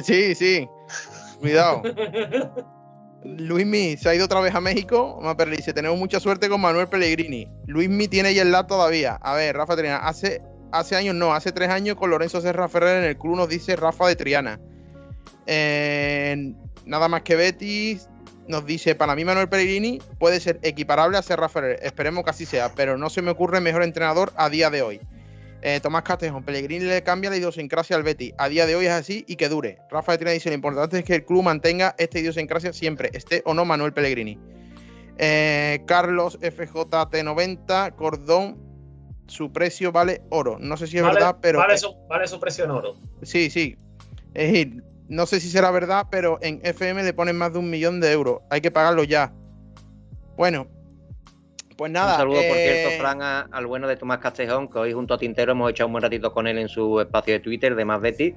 Sí, 0.04 0.36
sí. 0.36 0.68
Cuidado. 1.40 1.82
Luismi 3.24 3.98
se 3.98 4.10
ha 4.10 4.16
ido 4.16 4.26
otra 4.26 4.40
vez 4.40 4.54
a 4.54 4.62
México. 4.62 5.20
Pero 5.38 5.52
dice: 5.52 5.74
Tenemos 5.74 5.98
mucha 5.98 6.20
suerte 6.20 6.48
con 6.48 6.62
Manuel 6.62 6.88
Pellegrini. 6.88 7.50
Luismi 7.68 8.08
tiene 8.08 8.34
ya 8.34 8.44
el 8.44 8.52
lado 8.52 8.68
todavía. 8.68 9.16
A 9.22 9.36
ver, 9.36 9.56
Rafa 9.56 9.76
Triana, 9.76 9.98
hace, 9.98 10.42
hace 10.72 10.96
años 10.96 11.16
no, 11.16 11.34
hace 11.34 11.52
tres 11.52 11.70
años 11.70 11.96
con 11.96 12.10
Lorenzo 12.10 12.40
Serra 12.42 12.70
Ferrer 12.70 13.04
en 13.04 13.10
el 13.10 13.18
club 13.18 13.36
nos 13.36 13.50
dice 13.50 13.76
Rafa 13.76 14.08
de 14.08 14.16
Triana. 14.16 14.60
Eh, 15.48 16.54
nada 16.86 17.08
más 17.08 17.24
que 17.24 17.36
Betis 17.36 18.08
nos 18.48 18.66
dice: 18.66 18.96
Para 18.96 19.16
mí, 19.16 19.26
Manuel 19.26 19.50
Pellegrini 19.50 20.00
puede 20.20 20.40
ser 20.40 20.60
equiparable 20.64 21.18
a 21.18 21.22
Serra 21.22 21.50
Ferrer. 21.50 21.80
Esperemos 21.84 22.24
que 22.24 22.30
así 22.30 22.46
sea, 22.46 22.74
pero 22.76 22.98
no 22.98 23.10
se 23.10 23.22
me 23.22 23.32
ocurre 23.32 23.60
mejor 23.62 23.84
entrenador 23.84 24.32
a 24.36 24.50
día 24.50 24.70
de 24.70 24.82
hoy. 24.82 25.00
Eh, 25.62 25.80
Tomás 25.82 26.04
Castejón, 26.04 26.44
Pellegrini 26.44 26.86
le 26.86 27.02
cambia 27.02 27.32
la 27.32 27.38
idiosincrasia 27.38 27.96
al 27.96 28.04
Betty. 28.04 28.34
A 28.38 28.50
día 28.50 28.68
de 28.68 28.76
hoy 28.76 28.86
es 28.86 28.92
así 28.92 29.26
y 29.28 29.36
que 29.36 29.50
dure. 29.50 29.80
Rafa 29.90 30.12
de 30.12 30.18
Trina 30.20 30.32
dice: 30.32 30.50
Lo 30.50 30.56
importante 30.56 31.00
es 31.00 31.06
que 31.06 31.16
el 31.16 31.26
club 31.26 31.42
mantenga 31.44 31.96
esta 31.98 32.20
idiosincrasia 32.20 32.72
siempre, 32.72 33.10
esté 33.14 33.42
o 33.46 33.54
no 33.56 33.66
Manuel 33.66 33.92
Pellegrini. 33.94 34.38
Eh, 35.18 35.82
Carlos 35.88 36.38
FJT90, 36.42 37.96
Cordón. 37.96 38.64
su 39.28 39.52
precio 39.52 39.92
vale 39.92 40.22
oro. 40.30 40.58
No 40.60 40.78
sé 40.78 40.86
si 40.86 40.98
es 40.98 41.04
Vale- 41.04 41.16
verdad, 41.16 41.38
pero. 41.42 41.58
Vale 41.60 41.78
su, 41.80 41.96
vale 42.08 42.28
su 42.28 42.40
precio 42.40 42.66
en 42.66 42.72
oro. 42.72 42.96
Sí, 43.24 43.50
sí. 43.50 43.76
Es 44.36 44.52
decir, 44.52 44.84
no 45.08 45.26
sé 45.26 45.40
si 45.40 45.50
será 45.50 45.72
verdad, 45.72 46.08
pero 46.10 46.38
en 46.42 46.60
FM 46.64 47.04
le 47.04 47.14
ponen 47.14 47.38
más 47.38 47.54
de 47.54 47.60
un 47.60 47.70
millón 47.70 48.00
de 48.00 48.12
euros. 48.12 48.40
Hay 48.50 48.62
que 48.62 48.72
pagarlo 48.72 49.04
ya. 49.04 49.34
Bueno, 50.38 50.68
pues 51.78 51.92
nada. 51.92 52.14
un 52.14 52.18
saludo, 52.20 52.38
por 52.48 52.58
eh, 52.58 52.82
cierto, 52.82 53.02
Fran, 53.02 53.22
a- 53.22 53.48
al 53.52 53.66
bueno 53.68 53.88
de 53.88 53.98
Tomás 53.98 54.20
Castejón, 54.20 54.70
que 54.70 54.78
hoy 54.80 54.94
junto 54.94 55.14
a 55.14 55.18
Tintero 55.18 55.52
hemos 55.52 55.70
echado 55.72 55.88
un 55.88 55.94
buen 55.94 56.02
ratito 56.04 56.32
con 56.34 56.48
él 56.48 56.58
en 56.58 56.70
su 56.70 57.00
espacio 57.00 57.34
de 57.34 57.40
Twitter 57.40 57.76
de 57.76 57.86
Más 57.86 58.02
Betty. 58.02 58.34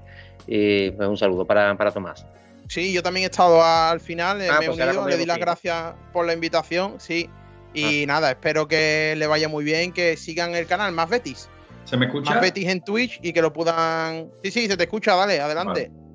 Y 0.46 0.90
pues, 0.92 1.08
un 1.08 1.16
saludo 1.16 1.44
para, 1.44 1.76
para 1.76 1.90
Tomás. 1.92 2.26
Sí, 2.68 2.92
yo 2.92 3.02
también 3.02 3.24
he 3.24 3.30
estado 3.30 3.62
al 3.64 4.00
final, 4.00 4.42
eh, 4.42 4.48
Ah, 4.50 4.58
me 4.58 4.66
he 4.66 4.68
pues 4.68 4.78
unido, 4.80 5.08
le 5.08 5.16
di 5.16 5.24
las 5.24 5.36
sí. 5.36 5.40
gracias 5.40 5.94
por 6.12 6.26
la 6.26 6.34
invitación, 6.34 6.96
sí. 6.98 7.28
Y 7.74 8.02
Ah. 8.04 8.06
nada, 8.06 8.30
espero 8.30 8.66
que 8.68 9.14
le 9.16 9.26
vaya 9.26 9.48
muy 9.48 9.64
bien, 9.64 9.92
que 9.92 10.16
sigan 10.16 10.54
el 10.54 10.66
canal 10.66 10.92
Más 10.92 11.08
Betis. 11.08 11.48
¿Se 11.84 11.96
me 11.96 12.06
escucha? 12.06 12.32
Más 12.32 12.40
Betis 12.42 12.68
en 12.68 12.82
Twitch 12.82 13.20
y 13.22 13.32
que 13.32 13.40
lo 13.40 13.52
puedan. 13.52 14.30
Sí, 14.42 14.50
sí, 14.50 14.66
se 14.68 14.76
te 14.76 14.84
escucha, 14.84 15.14
dale, 15.16 15.40
adelante. 15.40 15.90
Vale, 15.90 16.07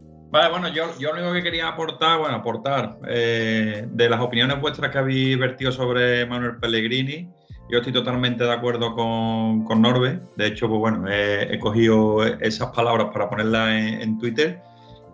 bueno, 0.50 0.68
yo, 0.70 0.98
yo 0.98 1.14
lo 1.14 1.22
único 1.22 1.34
que 1.34 1.44
quería 1.44 1.68
aportar, 1.68 2.18
bueno, 2.20 2.36
aportar 2.36 2.98
eh, 3.08 3.86
de 3.88 4.10
las 4.10 4.20
opiniones 4.20 4.60
vuestras 4.60 4.92
que 4.92 4.98
habéis 4.98 5.38
vertido 5.38 5.72
sobre 5.72 6.26
Manuel 6.26 6.58
Pellegrini, 6.58 7.30
yo 7.70 7.78
estoy 7.78 7.94
totalmente 7.94 8.44
de 8.44 8.52
acuerdo 8.52 8.96
con, 8.96 9.64
con 9.64 9.82
Norbe. 9.82 10.20
De 10.36 10.48
hecho, 10.48 10.68
pues 10.68 10.80
bueno, 10.80 11.06
he, 11.08 11.58
cogido 11.60 12.26
esas 12.26 12.72
palabras 12.72 13.08
para 13.14 13.30
ponerlas 13.30 13.70
en, 13.70 14.18
Twitter. 14.20 14.60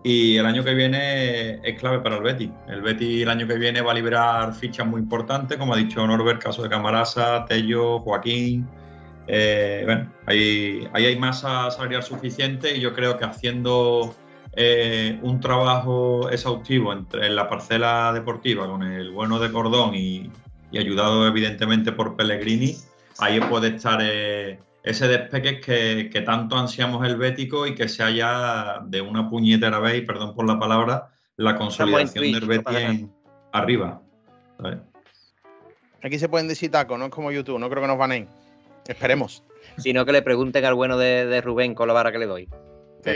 Y 0.03 0.37
el 0.37 0.45
año 0.45 0.63
que 0.63 0.73
viene 0.73 1.59
es 1.63 1.79
clave 1.79 1.99
para 1.99 2.15
el 2.17 2.23
Betis. 2.23 2.49
El 2.67 2.81
Betis 2.81 3.23
el 3.23 3.29
año 3.29 3.45
que 3.45 3.55
viene 3.55 3.81
va 3.81 3.91
a 3.91 3.95
liberar 3.95 4.53
fichas 4.53 4.87
muy 4.87 5.01
importantes, 5.01 5.57
como 5.57 5.73
ha 5.73 5.77
dicho 5.77 6.05
Norbert, 6.07 6.41
caso 6.41 6.63
de 6.63 6.69
Camarasa, 6.69 7.45
Tello, 7.45 7.99
Joaquín. 7.99 8.67
Eh, 9.27 9.83
bueno, 9.85 10.11
ahí, 10.25 10.87
ahí 10.93 11.05
hay 11.05 11.17
masa 11.17 11.69
salarial 11.71 12.03
suficiente 12.03 12.75
y 12.75 12.79
yo 12.79 12.93
creo 12.93 13.17
que 13.17 13.25
haciendo 13.25 14.15
eh, 14.53 15.19
un 15.21 15.39
trabajo 15.39 16.29
exhaustivo 16.29 16.91
entre 16.93 17.27
en 17.27 17.35
la 17.35 17.47
parcela 17.47 18.11
deportiva 18.13 18.67
con 18.67 18.83
el 18.83 19.11
bueno 19.11 19.39
de 19.39 19.51
Cordón 19.51 19.95
y, 19.95 20.29
y 20.71 20.77
ayudado 20.77 21.25
evidentemente 21.27 21.91
por 21.91 22.15
Pellegrini, 22.15 22.75
ahí 23.19 23.39
puede 23.41 23.75
estar 23.75 23.99
eh, 24.01 24.59
ese 24.83 25.07
despegue 25.07 25.59
que, 25.59 26.09
que 26.11 26.21
tanto 26.21 26.57
ansiamos 26.57 27.05
el 27.05 27.17
Bético 27.17 27.67
y 27.67 27.75
que 27.75 27.87
se 27.89 28.01
haya 28.03 28.79
de 28.85 29.01
una 29.01 29.29
puñetera 29.29 29.79
vez, 29.79 29.97
y 29.97 30.01
perdón 30.01 30.33
por 30.35 30.47
la 30.47 30.57
palabra, 30.59 31.09
la 31.37 31.55
consolidación 31.55 32.31
del 32.31 32.45
Betis 32.47 32.77
en- 32.77 33.13
arriba. 33.51 34.01
¿sabes? 34.57 34.79
Aquí 36.01 36.17
se 36.17 36.29
pueden 36.29 36.47
decir 36.47 36.71
tacos, 36.71 36.97
no 36.97 37.05
es 37.05 37.11
como 37.11 37.31
YouTube, 37.31 37.59
no 37.59 37.69
creo 37.69 37.81
que 37.81 37.87
nos 37.87 37.97
baneen. 37.97 38.27
Esperemos. 38.87 39.43
Sino 39.77 40.05
que 40.05 40.11
le 40.13 40.21
pregunten 40.21 40.63
al 40.65 40.73
bueno 40.73 40.97
de, 40.97 41.25
de 41.25 41.41
Rubén 41.41 41.75
con 41.75 41.87
la 41.87 41.93
vara 41.93 42.11
que 42.11 42.17
le 42.19 42.25
doy. 42.25 42.49
Sí. 43.03 43.11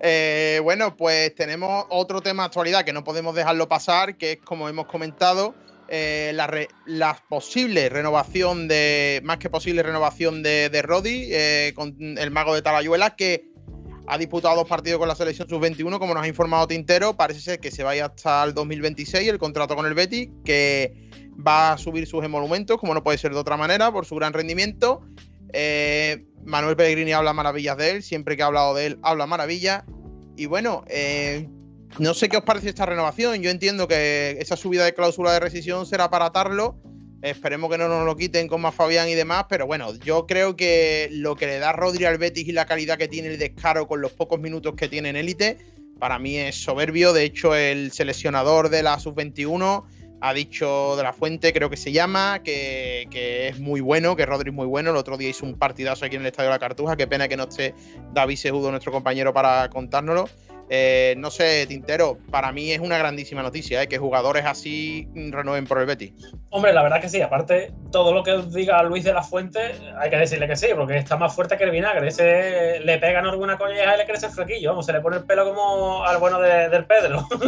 Eh, 0.00 0.60
bueno, 0.62 0.96
pues 0.96 1.34
tenemos 1.34 1.86
otro 1.88 2.20
tema 2.20 2.44
de 2.44 2.46
actualidad 2.46 2.84
que 2.84 2.92
no 2.92 3.04
podemos 3.04 3.34
dejarlo 3.34 3.68
pasar, 3.68 4.16
que 4.16 4.32
es 4.32 4.38
como 4.38 4.68
hemos 4.68 4.86
comentado, 4.86 5.54
eh, 5.88 6.32
la, 6.86 7.22
posible 7.28 7.88
renovación 7.88 8.68
de, 8.68 9.20
más 9.24 9.38
que 9.38 9.50
posible 9.50 9.82
renovación 9.82 10.42
de, 10.42 10.68
de 10.68 10.82
Rodi 10.82 11.28
eh, 11.30 11.72
con 11.74 11.96
el 11.98 12.30
mago 12.30 12.54
de 12.54 12.62
Talayuela, 12.62 13.16
que 13.16 13.48
ha 14.06 14.18
disputado 14.18 14.56
dos 14.56 14.68
partidos 14.68 14.98
con 14.98 15.08
la 15.08 15.14
selección 15.14 15.48
sub-21, 15.48 15.98
como 15.98 16.14
nos 16.14 16.22
ha 16.22 16.28
informado 16.28 16.66
Tintero, 16.66 17.16
parece 17.16 17.40
ser 17.40 17.60
que 17.60 17.70
se 17.70 17.82
vaya 17.82 18.06
hasta 18.06 18.44
el 18.44 18.54
2026 18.54 19.28
el 19.28 19.38
contrato 19.38 19.76
con 19.76 19.86
el 19.86 19.94
Betis, 19.94 20.28
que 20.44 20.94
va 21.46 21.72
a 21.72 21.78
subir 21.78 22.06
sus 22.06 22.24
emolumentos, 22.24 22.78
como 22.78 22.94
no 22.94 23.02
puede 23.02 23.18
ser 23.18 23.32
de 23.32 23.38
otra 23.38 23.56
manera, 23.56 23.92
por 23.92 24.06
su 24.06 24.14
gran 24.14 24.32
rendimiento. 24.32 25.02
Eh, 25.52 26.26
Manuel 26.44 26.76
Pellegrini 26.76 27.12
habla 27.12 27.32
maravillas 27.32 27.76
de 27.76 27.90
él, 27.90 28.02
siempre 28.02 28.36
que 28.36 28.42
ha 28.42 28.46
hablado 28.46 28.74
de 28.74 28.86
él 28.86 28.98
habla 29.02 29.26
maravillas. 29.26 29.84
Y 30.36 30.46
bueno, 30.46 30.84
eh, 30.88 31.48
no 31.98 32.14
sé 32.14 32.28
qué 32.28 32.36
os 32.36 32.44
parece 32.44 32.68
esta 32.68 32.86
renovación. 32.86 33.42
Yo 33.42 33.50
entiendo 33.50 33.88
que 33.88 34.36
esa 34.40 34.56
subida 34.56 34.84
de 34.84 34.94
cláusula 34.94 35.32
de 35.32 35.40
rescisión 35.40 35.86
será 35.86 36.10
para 36.10 36.26
atarlo. 36.26 36.80
Esperemos 37.20 37.68
que 37.70 37.78
no 37.78 37.88
nos 37.88 38.06
lo 38.06 38.16
quiten 38.16 38.46
con 38.46 38.60
más 38.60 38.74
Fabián 38.74 39.08
y 39.08 39.14
demás, 39.14 39.46
pero 39.48 39.66
bueno, 39.66 39.92
yo 39.96 40.26
creo 40.26 40.54
que 40.54 41.08
lo 41.10 41.34
que 41.34 41.46
le 41.46 41.58
da 41.58 41.72
Rodri 41.72 42.04
al 42.04 42.16
Betis 42.16 42.46
y 42.46 42.52
la 42.52 42.66
calidad 42.66 42.96
que 42.96 43.08
tiene 43.08 43.28
el 43.28 43.38
descaro 43.38 43.88
con 43.88 44.00
los 44.00 44.12
pocos 44.12 44.38
minutos 44.38 44.74
que 44.76 44.88
tiene 44.88 45.08
en 45.08 45.16
élite, 45.16 45.58
para 45.98 46.20
mí 46.20 46.36
es 46.36 46.54
soberbio. 46.54 47.12
De 47.12 47.24
hecho, 47.24 47.56
el 47.56 47.90
seleccionador 47.90 48.68
de 48.68 48.84
la 48.84 49.00
sub-21 49.00 49.84
ha 50.20 50.34
dicho 50.34 50.96
de 50.96 51.02
la 51.02 51.12
fuente, 51.12 51.52
creo 51.52 51.70
que 51.70 51.76
se 51.76 51.92
llama, 51.92 52.40
que, 52.42 53.06
que 53.10 53.48
es 53.48 53.60
muy 53.60 53.80
bueno, 53.80 54.16
que 54.16 54.26
Rodri 54.26 54.50
es 54.50 54.54
muy 54.54 54.66
bueno. 54.66 54.90
El 54.90 54.96
otro 54.96 55.16
día 55.16 55.28
hizo 55.28 55.46
un 55.46 55.58
partidazo 55.58 56.04
aquí 56.04 56.16
en 56.16 56.22
el 56.22 56.28
Estadio 56.28 56.50
de 56.50 56.54
la 56.54 56.58
Cartuja. 56.58 56.96
Qué 56.96 57.06
pena 57.06 57.28
que 57.28 57.36
no 57.36 57.44
esté 57.44 57.74
David 58.12 58.36
Sejudo, 58.36 58.70
nuestro 58.70 58.92
compañero, 58.92 59.32
para 59.32 59.68
contárnoslo. 59.70 60.28
Eh, 60.70 61.14
no 61.16 61.30
sé, 61.30 61.66
Tintero, 61.66 62.18
para 62.30 62.52
mí 62.52 62.72
es 62.72 62.80
una 62.80 62.98
grandísima 62.98 63.42
noticia, 63.42 63.82
¿eh? 63.82 63.88
que 63.88 63.96
jugadores 63.98 64.44
así 64.44 65.08
renueven 65.14 65.66
por 65.66 65.78
el 65.78 65.86
Betis. 65.86 66.12
Hombre, 66.50 66.72
la 66.74 66.82
verdad 66.82 67.00
que 67.00 67.08
sí. 67.08 67.22
Aparte, 67.22 67.72
todo 67.90 68.12
lo 68.12 68.22
que 68.22 68.32
os 68.32 68.52
diga 68.52 68.82
Luis 68.82 69.04
de 69.04 69.12
la 69.14 69.22
Fuente, 69.22 69.60
hay 69.98 70.10
que 70.10 70.16
decirle 70.16 70.46
que 70.46 70.56
sí, 70.56 70.66
porque 70.76 70.98
está 70.98 71.16
más 71.16 71.34
fuerte 71.34 71.56
que 71.56 71.64
el 71.64 71.70
vinagre. 71.70 72.08
Ese 72.08 72.80
le 72.80 72.98
pegan 72.98 73.26
alguna 73.26 73.56
colleja 73.56 73.94
y 73.94 73.98
le 73.98 74.06
crece 74.06 74.26
el 74.26 74.32
flequillo. 74.32 74.70
Vamos, 74.70 74.84
se 74.86 74.92
le 74.92 75.00
pone 75.00 75.16
el 75.18 75.24
pelo 75.24 75.44
como 75.54 76.04
al 76.04 76.18
bueno 76.18 76.38
de- 76.40 76.68
del 76.68 76.84
Pedro. 76.84 77.26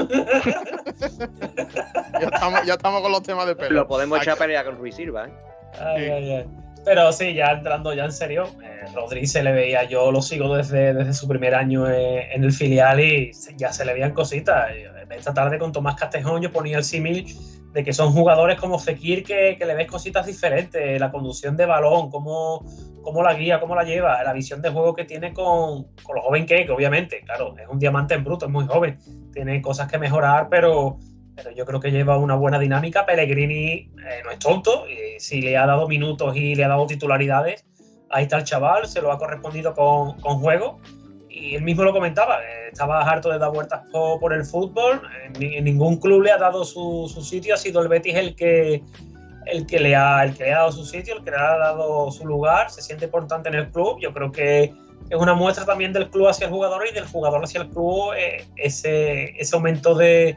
Ya 2.20 2.26
estamos, 2.26 2.66
ya 2.66 2.74
estamos 2.74 3.02
con 3.02 3.12
los 3.12 3.22
temas 3.22 3.46
de 3.46 3.56
pelo. 3.56 3.70
Lo 3.80 3.86
podemos 3.88 4.18
echar 4.18 4.30
a 4.30 4.32
Aquí- 4.34 4.40
pelea 4.42 4.64
con 4.64 4.76
Ruiz 4.76 4.94
Silva, 4.94 5.26
¿eh? 5.26 5.32
Ay, 5.80 6.04
Sí. 6.04 6.10
ay, 6.10 6.30
ay. 6.32 6.46
Pero 6.84 7.12
sí, 7.12 7.34
ya 7.34 7.52
entrando 7.52 7.92
ya 7.94 8.04
en 8.04 8.12
serio, 8.12 8.44
eh, 8.62 9.26
se 9.26 9.42
le 9.42 9.52
veía, 9.52 9.84
yo 9.84 10.10
lo 10.10 10.22
sigo 10.22 10.56
desde, 10.56 10.94
desde 10.94 11.12
su 11.12 11.28
primer 11.28 11.54
año 11.54 11.88
eh, 11.88 12.32
en 12.34 12.42
el 12.42 12.52
filial 12.52 13.00
y 13.00 13.32
se- 13.34 13.54
ya 13.56 13.72
se 13.72 13.84
le 13.84 13.92
veían 13.92 14.12
cositas. 14.12 14.70
Eh, 14.72 14.86
Esta 15.10 15.34
tarde 15.34 15.58
con 15.58 15.72
Tomás 15.72 15.96
Castejón 15.96 16.40
yo 16.40 16.50
ponía 16.52 16.78
el 16.78 16.84
símil 16.84 17.26
de 17.72 17.84
que 17.84 17.92
son 17.92 18.12
jugadores 18.12 18.58
como 18.58 18.78
Fekir 18.78 19.22
que, 19.24 19.56
que 19.58 19.66
le 19.66 19.74
ves 19.74 19.86
cositas 19.86 20.24
diferentes, 20.26 20.98
la 21.00 21.10
conducción 21.10 21.56
de 21.56 21.66
balón, 21.66 22.10
cómo, 22.10 22.64
cómo 23.02 23.22
la 23.22 23.34
guía, 23.34 23.60
cómo 23.60 23.74
la 23.74 23.84
lleva, 23.84 24.22
la 24.24 24.32
visión 24.32 24.62
de 24.62 24.70
juego 24.70 24.94
que 24.94 25.04
tiene 25.04 25.32
con, 25.32 25.84
con 26.02 26.16
lo 26.16 26.22
joven 26.22 26.46
que 26.46 26.60
es, 26.60 26.66
que 26.66 26.72
obviamente, 26.72 27.20
claro, 27.24 27.54
es 27.58 27.68
un 27.68 27.78
diamante 27.78 28.14
en 28.14 28.24
bruto, 28.24 28.46
es 28.46 28.52
muy 28.52 28.66
joven, 28.66 28.98
tiene 29.32 29.60
cosas 29.60 29.90
que 29.90 29.98
mejorar, 29.98 30.48
pero 30.48 30.98
pero 31.42 31.56
yo 31.56 31.64
creo 31.64 31.80
que 31.80 31.90
lleva 31.90 32.18
una 32.18 32.34
buena 32.34 32.58
dinámica. 32.58 33.06
Pellegrini 33.06 33.72
eh, 33.72 33.88
no 34.24 34.30
es 34.30 34.38
tonto, 34.38 34.84
y 34.88 35.18
si 35.20 35.40
le 35.40 35.56
ha 35.56 35.66
dado 35.66 35.88
minutos 35.88 36.36
y 36.36 36.54
le 36.54 36.64
ha 36.64 36.68
dado 36.68 36.86
titularidades, 36.86 37.64
ahí 38.10 38.24
está 38.24 38.38
el 38.38 38.44
chaval, 38.44 38.86
se 38.86 39.00
lo 39.00 39.10
ha 39.10 39.18
correspondido 39.18 39.74
con, 39.74 40.20
con 40.20 40.38
juego. 40.40 40.80
Y 41.28 41.54
él 41.54 41.62
mismo 41.62 41.84
lo 41.84 41.92
comentaba, 41.92 42.40
eh, 42.42 42.68
estaba 42.72 43.00
harto 43.00 43.30
de 43.30 43.38
dar 43.38 43.50
vueltas 43.52 43.82
po- 43.90 44.18
por, 44.20 44.32
el 44.32 44.44
fútbol, 44.44 45.00
en, 45.24 45.42
en 45.42 45.64
ningún 45.64 45.98
club 45.98 46.22
le 46.22 46.32
ha 46.32 46.38
dado 46.38 46.64
su, 46.64 47.10
su 47.12 47.22
sitio, 47.22 47.54
ha 47.54 47.56
sido 47.56 47.80
el 47.80 47.88
Betis 47.88 48.14
el 48.14 48.34
que, 48.34 48.82
el, 49.46 49.66
que 49.66 49.78
le 49.80 49.96
ha, 49.96 50.22
el 50.24 50.36
que 50.36 50.44
le 50.44 50.52
ha 50.52 50.58
dado 50.58 50.72
su 50.72 50.84
sitio, 50.84 51.16
el 51.16 51.24
que 51.24 51.30
le 51.30 51.36
ha 51.36 51.56
dado 51.56 52.10
su 52.10 52.26
lugar, 52.26 52.70
se 52.70 52.82
siente 52.82 53.06
importante 53.06 53.48
en 53.48 53.54
el 53.54 53.70
club. 53.70 53.98
Yo 54.00 54.12
creo 54.12 54.30
que 54.32 54.64
es 55.08 55.16
una 55.16 55.34
muestra 55.34 55.64
también 55.64 55.92
del 55.92 56.10
club 56.10 56.28
hacia 56.28 56.46
el 56.46 56.52
jugador 56.52 56.84
y 56.90 56.92
del 56.92 57.06
jugador 57.06 57.42
hacia 57.42 57.62
el 57.62 57.68
club 57.68 58.12
eh, 58.18 58.44
ese, 58.56 59.40
ese 59.40 59.56
aumento 59.56 59.94
de, 59.94 60.36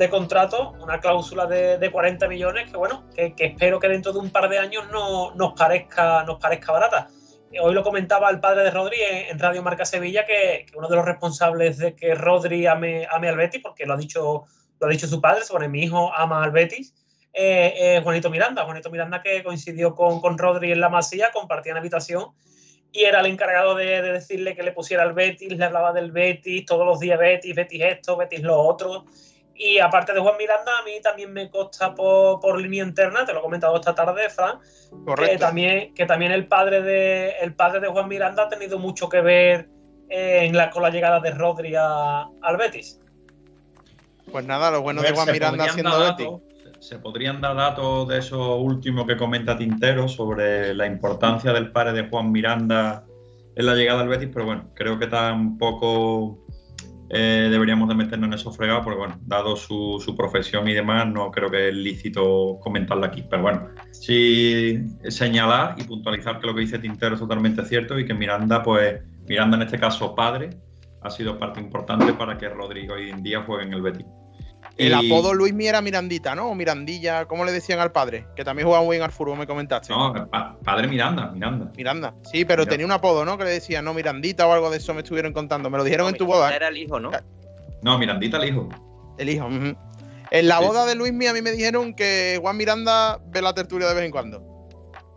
de 0.00 0.08
contrato, 0.08 0.72
una 0.80 0.98
cláusula 0.98 1.44
de, 1.44 1.76
de 1.76 1.90
40 1.90 2.26
millones 2.26 2.70
que 2.70 2.76
bueno, 2.78 3.04
que, 3.14 3.34
que 3.34 3.44
espero 3.44 3.78
que 3.78 3.86
dentro 3.86 4.14
de 4.14 4.18
un 4.18 4.30
par 4.30 4.48
de 4.48 4.58
años 4.58 4.88
no, 4.90 5.34
nos, 5.34 5.52
parezca, 5.52 6.24
nos 6.24 6.40
parezca 6.40 6.72
barata. 6.72 7.08
Eh, 7.52 7.60
Hoy 7.60 7.74
lo 7.74 7.82
comentaba 7.82 8.30
el 8.30 8.40
padre 8.40 8.62
de 8.62 8.70
Rodri 8.70 8.96
en, 9.28 9.38
Radio 9.38 9.62
Marca 9.62 9.84
Sevilla 9.84 10.24
que, 10.24 10.64
que 10.66 10.78
uno 10.78 10.88
de 10.88 10.96
los 10.96 11.04
responsables 11.04 11.76
de 11.76 11.94
que 11.94 12.14
Rodri 12.14 12.66
ame, 12.66 13.06
ame 13.10 13.28
al 13.28 13.36
Betis, 13.36 13.60
porque 13.62 13.84
lo 13.84 13.92
ha 13.92 13.98
dicho, 13.98 14.44
lo 14.80 14.86
ha 14.86 14.90
dicho 14.90 15.06
su 15.06 15.20
padre, 15.20 15.44
sobre 15.44 15.68
mi 15.68 15.82
hijo 15.82 16.10
ama 16.16 16.42
al 16.42 16.50
Betis, 16.50 16.94
eh, 17.34 17.74
eh, 17.76 18.00
Juanito 18.02 18.30
Miranda. 18.30 18.64
Juanito 18.64 18.88
Miranda 18.88 19.22
que 19.22 19.44
coincidió 19.44 19.94
con, 19.94 20.22
con 20.22 20.38
Rodri 20.38 20.72
en 20.72 20.80
la 20.80 20.88
Masía, 20.88 21.30
compartían 21.30 21.76
habitación 21.76 22.28
y 22.90 23.04
era 23.04 23.20
el 23.20 23.26
encargado 23.26 23.74
de, 23.74 24.00
de 24.00 24.12
decirle 24.12 24.56
que 24.56 24.62
le 24.62 24.72
pusiera 24.72 25.02
al 25.02 25.12
Betis, 25.12 25.52
le 25.52 25.62
hablaba 25.62 25.92
del 25.92 26.10
Betis, 26.10 26.64
todos 26.64 26.86
los 26.86 27.00
días 27.00 27.18
Betis, 27.18 27.54
Betis 27.54 27.82
esto, 27.84 28.16
Betis 28.16 28.40
lo 28.40 28.58
otro. 28.58 29.04
Y 29.62 29.78
aparte 29.78 30.14
de 30.14 30.20
Juan 30.20 30.36
Miranda, 30.38 30.72
a 30.80 30.84
mí 30.86 30.92
también 31.02 31.34
me 31.34 31.50
consta 31.50 31.94
por, 31.94 32.40
por 32.40 32.58
línea 32.58 32.82
interna, 32.82 33.26
te 33.26 33.34
lo 33.34 33.40
he 33.40 33.42
comentado 33.42 33.76
esta 33.76 33.94
tarde, 33.94 34.30
Fran, 34.30 34.58
que 35.26 35.36
también, 35.36 35.92
que 35.94 36.06
también 36.06 36.32
el, 36.32 36.48
padre 36.48 36.80
de, 36.80 37.32
el 37.42 37.54
padre 37.54 37.80
de 37.80 37.88
Juan 37.88 38.08
Miranda 38.08 38.44
ha 38.44 38.48
tenido 38.48 38.78
mucho 38.78 39.10
que 39.10 39.20
ver 39.20 39.68
eh, 40.08 40.46
en 40.46 40.56
la, 40.56 40.70
con 40.70 40.82
la 40.82 40.88
llegada 40.88 41.20
de 41.20 41.32
Rodri 41.32 41.74
a- 41.76 42.22
al 42.40 42.56
Betis. 42.56 43.00
Pues 44.32 44.46
nada, 44.46 44.70
lo 44.70 44.80
bueno 44.80 45.02
de 45.02 45.12
Juan 45.12 45.30
Miranda 45.30 45.64
haciendo 45.64 45.98
Betis. 45.98 46.26
datos- 46.26 46.40
Se 46.80 46.98
podrían 46.98 47.42
dar 47.42 47.54
datos 47.54 48.08
de 48.08 48.16
eso 48.18 48.56
último 48.56 49.06
que 49.06 49.18
comenta 49.18 49.58
Tintero 49.58 50.08
sobre 50.08 50.72
la 50.72 50.86
importancia 50.86 51.52
del 51.52 51.70
padre 51.70 51.92
de 51.92 52.08
Juan 52.08 52.32
Miranda 52.32 53.04
en 53.54 53.66
la 53.66 53.74
llegada 53.74 54.00
al 54.00 54.08
Betis, 54.08 54.30
pero 54.32 54.46
bueno, 54.46 54.70
creo 54.74 54.98
que 54.98 55.06
tampoco 55.06 56.38
eh, 57.10 57.48
deberíamos 57.50 57.88
de 57.88 57.96
meternos 57.96 58.28
en 58.28 58.34
esos 58.34 58.56
fregados, 58.56 58.84
porque 58.84 58.98
bueno, 58.98 59.18
dado 59.22 59.56
su, 59.56 60.00
su, 60.04 60.16
profesión 60.16 60.68
y 60.68 60.74
demás, 60.74 61.08
no 61.08 61.30
creo 61.32 61.50
que 61.50 61.68
es 61.68 61.74
lícito 61.74 62.58
comentarla 62.60 63.08
aquí. 63.08 63.24
Pero 63.28 63.42
bueno, 63.42 63.68
sí 63.90 64.78
señalar 65.08 65.74
y 65.78 65.84
puntualizar 65.84 66.38
que 66.38 66.46
lo 66.46 66.54
que 66.54 66.60
dice 66.60 66.78
Tintero 66.78 67.14
es 67.14 67.20
totalmente 67.20 67.64
cierto 67.64 67.98
y 67.98 68.06
que 68.06 68.14
Miranda, 68.14 68.62
pues, 68.62 69.00
Miranda 69.28 69.56
en 69.56 69.64
este 69.64 69.78
caso 69.78 70.14
padre, 70.14 70.50
ha 71.02 71.10
sido 71.10 71.38
parte 71.38 71.60
importante 71.60 72.12
para 72.12 72.38
que 72.38 72.48
Rodrigo 72.48 72.94
hoy 72.94 73.10
en 73.10 73.22
día 73.22 73.42
juegue 73.42 73.64
en 73.64 73.72
el 73.72 73.82
Betis. 73.82 74.06
El 74.86 74.94
apodo 74.94 75.34
Luis 75.34 75.52
Mi 75.52 75.66
era 75.66 75.80
Mirandita, 75.80 76.34
¿no? 76.34 76.50
O 76.50 76.54
Mirandilla, 76.54 77.26
¿cómo 77.26 77.44
le 77.44 77.52
decían 77.52 77.80
al 77.80 77.92
padre? 77.92 78.26
Que 78.34 78.44
también 78.44 78.66
jugaba 78.66 78.84
muy 78.84 78.96
bien 78.96 79.04
al 79.04 79.12
fútbol, 79.12 79.38
me 79.38 79.46
comentaste. 79.46 79.92
No, 79.92 80.12
padre 80.64 80.88
Miranda, 80.88 81.30
Miranda. 81.32 81.70
Miranda, 81.76 82.14
sí, 82.30 82.44
pero 82.44 82.66
tenía 82.66 82.86
un 82.86 82.92
apodo, 82.92 83.24
¿no? 83.24 83.36
Que 83.36 83.44
le 83.44 83.50
decían, 83.50 83.84
no, 83.84 83.92
Mirandita 83.92 84.46
o 84.46 84.52
algo 84.52 84.70
de 84.70 84.78
eso 84.78 84.94
me 84.94 85.00
estuvieron 85.00 85.32
contando. 85.32 85.68
Me 85.68 85.78
lo 85.78 85.84
dijeron 85.84 86.08
en 86.08 86.16
tu 86.16 86.26
boda. 86.26 86.54
Era 86.54 86.68
el 86.68 86.78
hijo, 86.78 86.98
¿no? 86.98 87.10
No, 87.82 87.98
Mirandita 87.98 88.38
el 88.38 88.48
hijo. 88.48 88.68
El 89.18 89.28
hijo. 89.28 89.48
En 90.30 90.48
la 90.48 90.60
boda 90.60 90.86
de 90.86 90.94
Luis 90.94 91.12
Mi 91.12 91.26
a 91.26 91.32
mí 91.32 91.42
me 91.42 91.52
dijeron 91.52 91.94
que 91.94 92.38
Juan 92.40 92.56
Miranda 92.56 93.20
ve 93.26 93.42
la 93.42 93.52
tertulia 93.52 93.88
de 93.88 93.94
vez 93.94 94.04
en 94.04 94.10
cuando. 94.10 94.40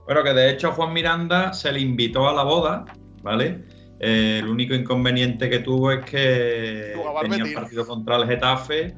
Bueno, 0.06 0.24
que 0.24 0.34
de 0.34 0.50
hecho 0.50 0.72
Juan 0.74 0.92
Miranda 0.92 1.54
se 1.54 1.72
le 1.72 1.80
invitó 1.80 2.28
a 2.28 2.34
la 2.34 2.44
boda, 2.44 2.84
¿vale? 3.22 3.64
Eh, 4.00 4.40
el 4.40 4.50
único 4.50 4.74
inconveniente 4.74 5.50
que 5.50 5.60
tuvo 5.60 5.92
es 5.92 6.04
que 6.04 6.94
tenía 7.22 7.46
un 7.46 7.54
partido 7.54 7.88
contra 7.88 8.18
el 8.18 8.28
Getafe 8.28 8.94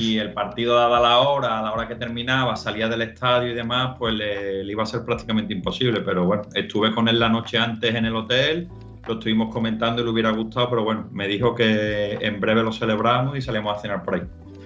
y 0.00 0.18
el 0.18 0.32
partido 0.32 0.76
dada 0.76 0.98
la 0.98 1.18
hora, 1.18 1.58
a 1.58 1.62
la 1.62 1.72
hora 1.72 1.86
que 1.86 1.94
terminaba, 1.94 2.56
salía 2.56 2.88
del 2.88 3.02
estadio 3.02 3.50
y 3.50 3.54
demás, 3.54 3.96
pues 3.98 4.14
le, 4.14 4.64
iba 4.64 4.82
a 4.82 4.86
ser 4.86 5.04
prácticamente 5.04 5.52
imposible. 5.52 6.00
Pero 6.00 6.24
bueno, 6.24 6.42
estuve 6.54 6.94
con 6.94 7.06
él 7.06 7.20
la 7.20 7.28
noche 7.28 7.58
antes 7.58 7.94
en 7.94 8.06
el 8.06 8.16
hotel, 8.16 8.68
lo 9.06 9.14
estuvimos 9.14 9.52
comentando 9.52 10.00
y 10.00 10.04
le 10.04 10.10
hubiera 10.10 10.30
gustado, 10.30 10.70
pero 10.70 10.84
bueno, 10.84 11.08
me 11.12 11.28
dijo 11.28 11.54
que 11.54 12.14
en 12.14 12.40
breve 12.40 12.62
lo 12.62 12.72
celebramos 12.72 13.36
y 13.36 13.42
salimos 13.42 13.76
a 13.76 13.80
cenar 13.80 14.02
por 14.02 14.14
ahí. 14.14 14.22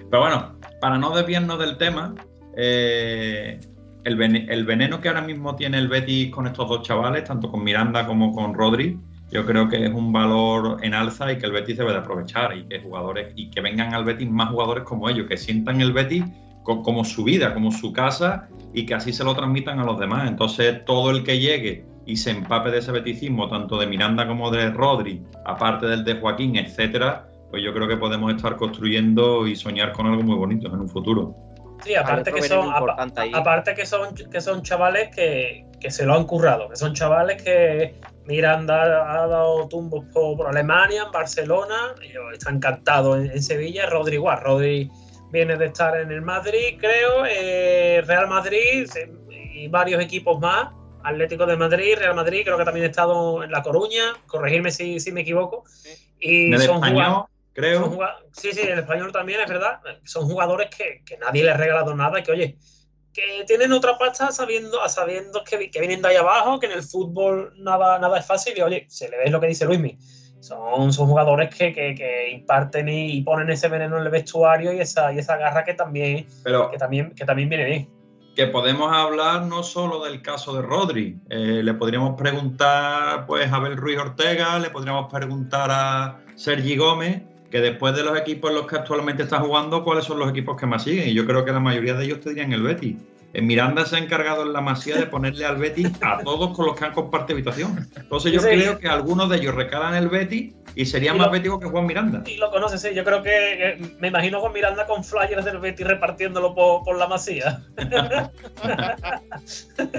Pero 0.09 0.21
bueno, 0.21 0.55
para 0.79 0.97
no 0.97 1.13
desviarnos 1.13 1.59
del 1.59 1.77
tema, 1.77 2.15
eh, 2.55 3.59
el, 4.05 4.21
el 4.21 4.65
veneno 4.65 5.01
que 5.01 5.09
ahora 5.09 5.21
mismo 5.21 5.55
tiene 5.55 5.79
el 5.79 5.89
Betis 5.89 6.31
con 6.31 6.47
estos 6.47 6.69
dos 6.69 6.81
chavales, 6.83 7.25
tanto 7.25 7.51
con 7.51 7.61
Miranda 7.61 8.07
como 8.07 8.31
con 8.31 8.53
Rodri, 8.53 8.97
yo 9.35 9.45
creo 9.45 9.67
que 9.67 9.83
es 9.83 9.91
un 9.91 10.13
valor 10.13 10.77
en 10.81 10.93
alza 10.93 11.29
y 11.29 11.37
que 11.37 11.45
el 11.45 11.51
Betis 11.51 11.77
debe 11.77 11.91
de 11.91 11.97
aprovechar 11.97 12.55
y 12.55 12.63
que 12.63 12.79
jugadores 12.79 13.33
y 13.35 13.49
que 13.49 13.59
vengan 13.59 13.93
al 13.93 14.05
Betis 14.05 14.29
más 14.29 14.49
jugadores 14.49 14.85
como 14.85 15.09
ellos, 15.09 15.27
que 15.27 15.35
sientan 15.35 15.81
el 15.81 15.91
Betis 15.91 16.23
como 16.63 17.03
su 17.03 17.25
vida, 17.25 17.53
como 17.53 17.69
su 17.69 17.91
casa 17.91 18.47
y 18.73 18.85
que 18.85 18.95
así 18.95 19.11
se 19.11 19.25
lo 19.25 19.35
transmitan 19.35 19.77
a 19.79 19.83
los 19.83 19.99
demás. 19.99 20.29
Entonces, 20.29 20.85
todo 20.85 21.11
el 21.11 21.25
que 21.25 21.37
llegue 21.37 21.85
y 22.05 22.15
se 22.15 22.31
empape 22.31 22.71
de 22.71 22.77
ese 22.77 22.93
beticismo, 22.93 23.49
tanto 23.49 23.77
de 23.77 23.87
Miranda 23.87 24.25
como 24.25 24.49
de 24.51 24.71
Rodri, 24.71 25.21
aparte 25.43 25.85
del 25.85 26.05
de 26.05 26.15
Joaquín, 26.15 26.55
etcétera, 26.55 27.27
pues 27.51 27.61
yo 27.61 27.73
creo 27.73 27.89
que 27.89 27.97
podemos 27.97 28.33
estar 28.33 28.55
construyendo 28.55 29.47
y 29.47 29.57
soñar 29.57 29.91
con 29.91 30.07
algo 30.07 30.23
muy 30.23 30.35
bonito 30.35 30.67
en 30.69 30.79
un 30.79 30.87
futuro. 30.87 31.35
Sí, 31.83 31.93
aparte 31.93 32.31
que 32.31 32.41
son, 32.41 32.69
aparte 32.73 33.75
que 33.75 33.85
son 33.85 34.15
que 34.15 34.39
son 34.39 34.61
chavales 34.63 35.13
que, 35.13 35.65
que 35.79 35.91
se 35.91 36.05
lo 36.05 36.15
han 36.15 36.23
currado, 36.23 36.69
que 36.69 36.77
son 36.77 36.93
chavales 36.93 37.43
que 37.43 37.95
Miranda 38.25 38.83
ha 38.83 39.27
dado 39.27 39.67
tumbos 39.67 40.05
por, 40.13 40.47
Alemania, 40.47 41.03
en 41.05 41.11
Barcelona, 41.11 41.95
ellos 42.01 42.23
están 42.33 42.55
encantados 42.55 43.19
en, 43.19 43.41
Sevilla, 43.41 43.85
Rodri 43.87 44.15
igual, 44.15 44.41
Rodri 44.41 44.89
viene 45.31 45.57
de 45.57 45.65
estar 45.65 45.99
en 45.99 46.11
el 46.11 46.21
Madrid, 46.21 46.77
creo, 46.79 47.25
eh, 47.27 48.01
Real 48.05 48.27
Madrid 48.27 48.89
y 49.29 49.67
varios 49.67 50.01
equipos 50.01 50.39
más, 50.39 50.69
Atlético 51.03 51.45
de 51.45 51.55
Madrid, 51.55 51.97
Real 51.97 52.15
Madrid, 52.15 52.41
creo 52.43 52.57
que 52.57 52.65
también 52.65 52.85
ha 52.85 52.89
estado 52.89 53.43
en 53.43 53.51
La 53.51 53.61
Coruña, 53.61 54.13
corregirme 54.25 54.71
si, 54.71 54.99
me 55.11 55.21
equivoco. 55.21 55.63
Y 56.19 56.47
en 56.47 56.53
el 56.55 56.61
español, 56.61 57.25
creo. 57.53 57.99
sí, 58.31 58.51
sí, 58.53 58.61
en 58.61 58.73
el 58.73 58.79
español 58.79 59.11
también, 59.11 59.41
es 59.41 59.47
verdad. 59.47 59.79
Son 60.03 60.27
jugadores 60.27 60.69
que, 60.75 61.03
que 61.05 61.17
nadie 61.17 61.43
les 61.43 61.53
ha 61.53 61.57
regalado 61.57 61.95
nada, 61.95 62.23
que 62.23 62.31
oye, 62.31 62.57
que 63.15 63.45
tienen 63.45 63.71
otra 63.71 63.97
pasta 63.97 64.29
sabiendo, 64.31 64.77
sabiendo 64.89 65.41
que, 65.43 65.71
que, 65.71 65.79
vienen 65.79 66.01
de 66.01 66.09
ahí 66.09 66.15
abajo, 66.17 66.59
que 66.59 66.65
en 66.65 66.73
el 66.73 66.83
fútbol 66.83 67.53
nada, 67.55 67.97
nada 67.97 68.19
es 68.19 68.25
fácil 68.25 68.53
y 68.57 68.61
oye, 68.61 68.85
se 68.89 69.09
le 69.09 69.17
ve 69.17 69.29
lo 69.29 69.39
que 69.39 69.47
dice 69.47 69.65
Luismi. 69.65 69.97
Son, 70.41 70.91
son 70.91 71.07
jugadores 71.07 71.55
que, 71.55 71.73
que, 71.73 72.29
imparten 72.31 72.89
y, 72.89 73.21
ponen 73.21 73.49
ese 73.49 73.69
veneno 73.69 73.97
en 73.97 74.03
el 74.03 74.09
vestuario 74.09 74.73
y 74.73 74.79
esa, 74.79 75.13
y 75.13 75.19
esa 75.19 75.37
garra 75.37 75.63
que 75.63 75.73
también, 75.73 76.27
que 76.43 76.77
también, 76.77 77.15
que 77.15 77.25
también 77.25 77.49
viene 77.49 77.65
bien. 77.65 77.89
Que 78.35 78.47
podemos 78.47 78.91
hablar 78.93 79.45
no 79.45 79.63
solo 79.63 80.03
del 80.03 80.21
caso 80.21 80.53
de 80.53 80.61
Rodri, 80.61 81.17
eh, 81.29 81.61
le 81.63 81.73
podríamos 81.73 82.15
preguntar 82.17 83.25
pues, 83.25 83.49
a 83.51 83.55
Abel 83.55 83.77
Ruiz 83.77 83.97
Ortega, 83.97 84.59
le 84.59 84.69
podríamos 84.69 85.11
preguntar 85.11 85.69
a 85.71 86.19
Sergi 86.35 86.75
Gómez, 86.75 87.23
que 87.55 87.61
después 87.61 87.95
de 87.95 88.03
los 88.03 88.19
equipos 88.19 88.51
en 88.51 88.57
los 88.57 88.67
que 88.67 88.75
actualmente 88.75 89.23
está 89.23 89.39
jugando, 89.39 89.81
¿cuáles 89.81 90.03
son 90.03 90.19
los 90.19 90.29
equipos 90.29 90.59
que 90.59 90.65
más 90.65 90.83
siguen? 90.83 91.07
Y 91.07 91.13
yo 91.13 91.25
creo 91.25 91.45
que 91.45 91.53
la 91.53 91.61
mayoría 91.61 91.93
de 91.93 92.03
ellos 92.03 92.19
te 92.19 92.31
dirían 92.31 92.51
el 92.51 92.61
Betis. 92.61 92.97
En 93.35 93.47
Miranda 93.47 93.85
se 93.85 93.97
ha 93.97 93.99
encargado 93.99 94.43
en 94.43 94.53
la 94.53 94.61
Masía 94.61 94.95
de 94.95 95.07
ponerle 95.07 95.45
al 95.45 95.57
Betis 95.57 95.91
a 95.99 96.19
todos 96.23 96.55
con 96.55 96.67
los 96.67 96.79
que 96.79 96.85
han 96.85 96.93
compartido 96.93 97.35
habitación. 97.35 97.85
Entonces 97.97 98.31
yo 98.31 98.39
creo 98.41 98.79
que 98.79 98.87
algunos 98.87 99.29
de 99.29 99.35
ellos 99.35 99.53
recalan 99.53 99.93
el 99.93 100.07
Betis 100.07 100.53
y 100.73 100.85
sería 100.85 101.13
más 101.13 101.29
bético 101.31 101.59
que 101.59 101.67
Juan 101.67 101.85
Miranda. 101.85 102.23
Y 102.25 102.37
lo 102.37 102.49
conoces, 102.49 102.81
sí. 102.81 102.95
Yo 102.95 103.03
creo 103.03 103.21
que, 103.21 103.77
me 103.99 104.07
imagino 104.07 104.39
Juan 104.39 104.53
Miranda 104.53 104.85
con 104.85 105.03
flyers 105.03 105.43
del 105.43 105.59
Betis 105.59 105.85
repartiéndolo 105.85 106.55
por, 106.55 106.97
la 106.97 107.07
masía. 107.07 107.61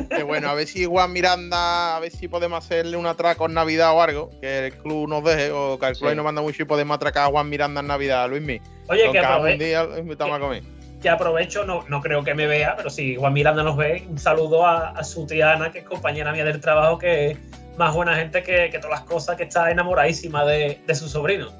Qué 0.08 0.22
bueno, 0.22 0.48
a 0.48 0.54
ver 0.54 0.66
si 0.66 0.86
Juan 0.86 1.12
Miranda, 1.12 1.96
a 1.96 2.00
ver 2.00 2.12
si 2.12 2.28
podemos 2.28 2.64
hacerle 2.64 2.96
un 2.96 3.04
atraco 3.04 3.44
en 3.44 3.52
Navidad 3.52 3.94
o 3.94 4.00
algo, 4.00 4.30
que 4.40 4.68
el 4.68 4.72
club 4.78 5.10
nos 5.10 5.22
deje, 5.24 5.50
o 5.50 5.78
que 5.78 5.88
el 5.88 5.96
club 5.96 6.14
nos 6.14 6.24
manda 6.24 6.40
mucho 6.40 6.62
y 6.62 6.66
podemos 6.66 6.94
atracar 6.94 7.24
a 7.24 7.30
Juan 7.30 7.50
Miranda 7.50 7.82
en 7.82 7.86
Navidad, 7.86 8.30
Luismi. 8.30 8.62
Oye, 8.88 9.10
que 9.12 9.18
aprovecho. 9.18 9.58
Que 9.58 10.75
aprovecho, 11.08 11.64
no, 11.64 11.84
no 11.88 12.00
creo 12.00 12.24
que 12.24 12.34
me 12.34 12.46
vea, 12.46 12.74
pero 12.76 12.90
si 12.90 13.16
Juan 13.16 13.32
Miranda 13.32 13.62
nos 13.62 13.76
ve, 13.76 14.06
un 14.08 14.18
saludo 14.18 14.66
a, 14.66 14.90
a 14.90 15.04
su 15.04 15.26
tía 15.26 15.52
Ana, 15.52 15.70
que 15.70 15.80
es 15.80 15.84
compañera 15.84 16.32
mía 16.32 16.44
del 16.44 16.60
trabajo, 16.60 16.98
que 16.98 17.36
más 17.76 17.94
buena 17.94 18.16
gente 18.16 18.42
que, 18.42 18.70
todas 18.80 19.00
las 19.00 19.08
cosas, 19.08 19.36
que 19.36 19.44
está 19.44 19.70
enamoradísima 19.70 20.44
de, 20.44 20.80
su 20.94 21.08
sobrino. 21.08 21.52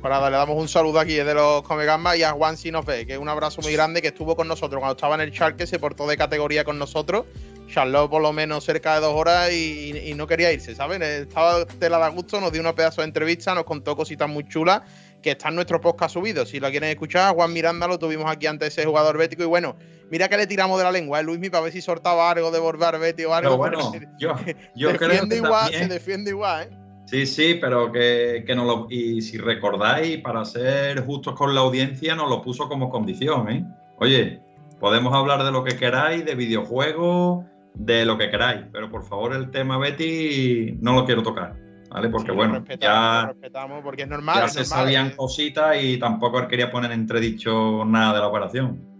Pues 0.00 0.10
nada, 0.10 0.30
le 0.30 0.36
damos 0.36 0.56
un 0.56 0.68
saludo 0.68 1.00
aquí 1.00 1.14
de 1.14 1.34
los 1.34 1.62
Comegamba 1.62 2.16
y 2.16 2.22
a 2.22 2.32
Juan 2.32 2.56
Sinofe, 2.56 3.06
que 3.06 3.14
es 3.14 3.18
un 3.18 3.28
abrazo 3.28 3.60
muy 3.62 3.72
grande 3.72 4.02
que 4.02 4.08
estuvo 4.08 4.36
con 4.36 4.46
nosotros 4.46 4.78
cuando 4.78 4.94
estaba 4.94 5.14
en 5.16 5.22
el 5.22 5.32
Charque, 5.32 5.66
se 5.66 5.78
portó 5.78 6.06
de 6.06 6.16
categoría 6.16 6.64
con 6.64 6.78
nosotros. 6.78 7.24
Charló 7.68 8.08
por 8.08 8.22
lo 8.22 8.32
menos 8.32 8.62
cerca 8.62 8.94
de 8.94 9.00
dos 9.00 9.14
horas 9.14 9.52
y, 9.52 10.12
no 10.16 10.26
quería 10.26 10.52
irse, 10.52 10.74
¿saben? 10.74 11.02
Estaba 11.02 11.64
de 11.64 11.90
la 11.90 11.98
da 11.98 12.08
gusto, 12.08 12.40
nos 12.40 12.52
dio 12.52 12.60
una 12.60 12.74
pedazo 12.74 13.00
de 13.00 13.08
entrevista, 13.08 13.54
nos 13.54 13.64
contó 13.64 13.96
cositas 13.96 14.28
muy 14.28 14.46
chulas 14.46 14.82
que 15.26 15.32
está 15.32 15.48
en 15.48 15.56
nuestro 15.56 15.80
podcast 15.80 16.14
subido. 16.14 16.46
Si 16.46 16.60
lo 16.60 16.70
quieren 16.70 16.88
escuchar, 16.88 17.34
Juan 17.34 17.52
Miranda 17.52 17.88
lo 17.88 17.98
tuvimos 17.98 18.26
aquí 18.30 18.46
antes, 18.46 18.68
ese 18.68 18.86
jugador 18.86 19.18
bético. 19.18 19.42
Y 19.42 19.46
bueno, 19.46 19.74
mira 20.08 20.28
que 20.28 20.36
le 20.36 20.46
tiramos 20.46 20.78
de 20.78 20.84
la 20.84 20.92
lengua, 20.92 21.18
¿eh? 21.18 21.24
Luismi, 21.24 21.50
para 21.50 21.64
ver 21.64 21.72
si 21.72 21.82
soltaba 21.82 22.30
algo 22.30 22.52
de 22.52 22.60
volver 22.60 22.96
Betty 23.00 23.24
o 23.24 23.34
algo. 23.34 23.56
bueno, 23.56 23.90
yo, 24.20 24.36
yo 24.76 24.96
creo 24.96 25.28
que 25.28 25.36
igual, 25.38 25.72
se 25.72 25.88
defiende 25.88 26.30
igual, 26.30 26.68
¿eh? 26.70 26.78
Sí, 27.06 27.26
sí, 27.26 27.58
pero 27.60 27.90
que, 27.90 28.44
que 28.46 28.54
no 28.54 28.64
lo. 28.64 28.86
Y 28.88 29.20
si 29.20 29.36
recordáis, 29.36 30.18
para 30.18 30.44
ser 30.44 31.04
justos 31.04 31.34
con 31.34 31.56
la 31.56 31.62
audiencia, 31.62 32.14
nos 32.14 32.30
lo 32.30 32.40
puso 32.40 32.68
como 32.68 32.88
condición, 32.88 33.50
¿eh? 33.50 33.64
Oye, 33.98 34.40
podemos 34.78 35.12
hablar 35.12 35.42
de 35.42 35.50
lo 35.50 35.64
que 35.64 35.76
queráis, 35.76 36.24
de 36.24 36.36
videojuegos, 36.36 37.44
de 37.74 38.06
lo 38.06 38.16
que 38.16 38.30
queráis, 38.30 38.64
pero 38.72 38.88
por 38.88 39.04
favor, 39.04 39.34
el 39.34 39.50
tema 39.50 39.76
Betty 39.76 40.78
no 40.80 40.92
lo 40.92 41.04
quiero 41.04 41.24
tocar. 41.24 41.65
¿Vale? 41.90 42.08
Porque 42.08 42.32
bueno, 42.32 42.64
ya, 42.80 43.26
respetamos 43.26 43.82
porque 43.82 44.02
es 44.02 44.08
normal, 44.08 44.36
ya 44.40 44.48
se 44.48 44.64
sabían 44.64 45.10
cositas 45.10 45.76
y 45.80 45.98
tampoco 45.98 46.40
él 46.40 46.48
quería 46.48 46.70
poner 46.70 46.92
entredicho 46.92 47.84
nada 47.84 48.14
de 48.14 48.20
la 48.20 48.28
operación. 48.28 48.96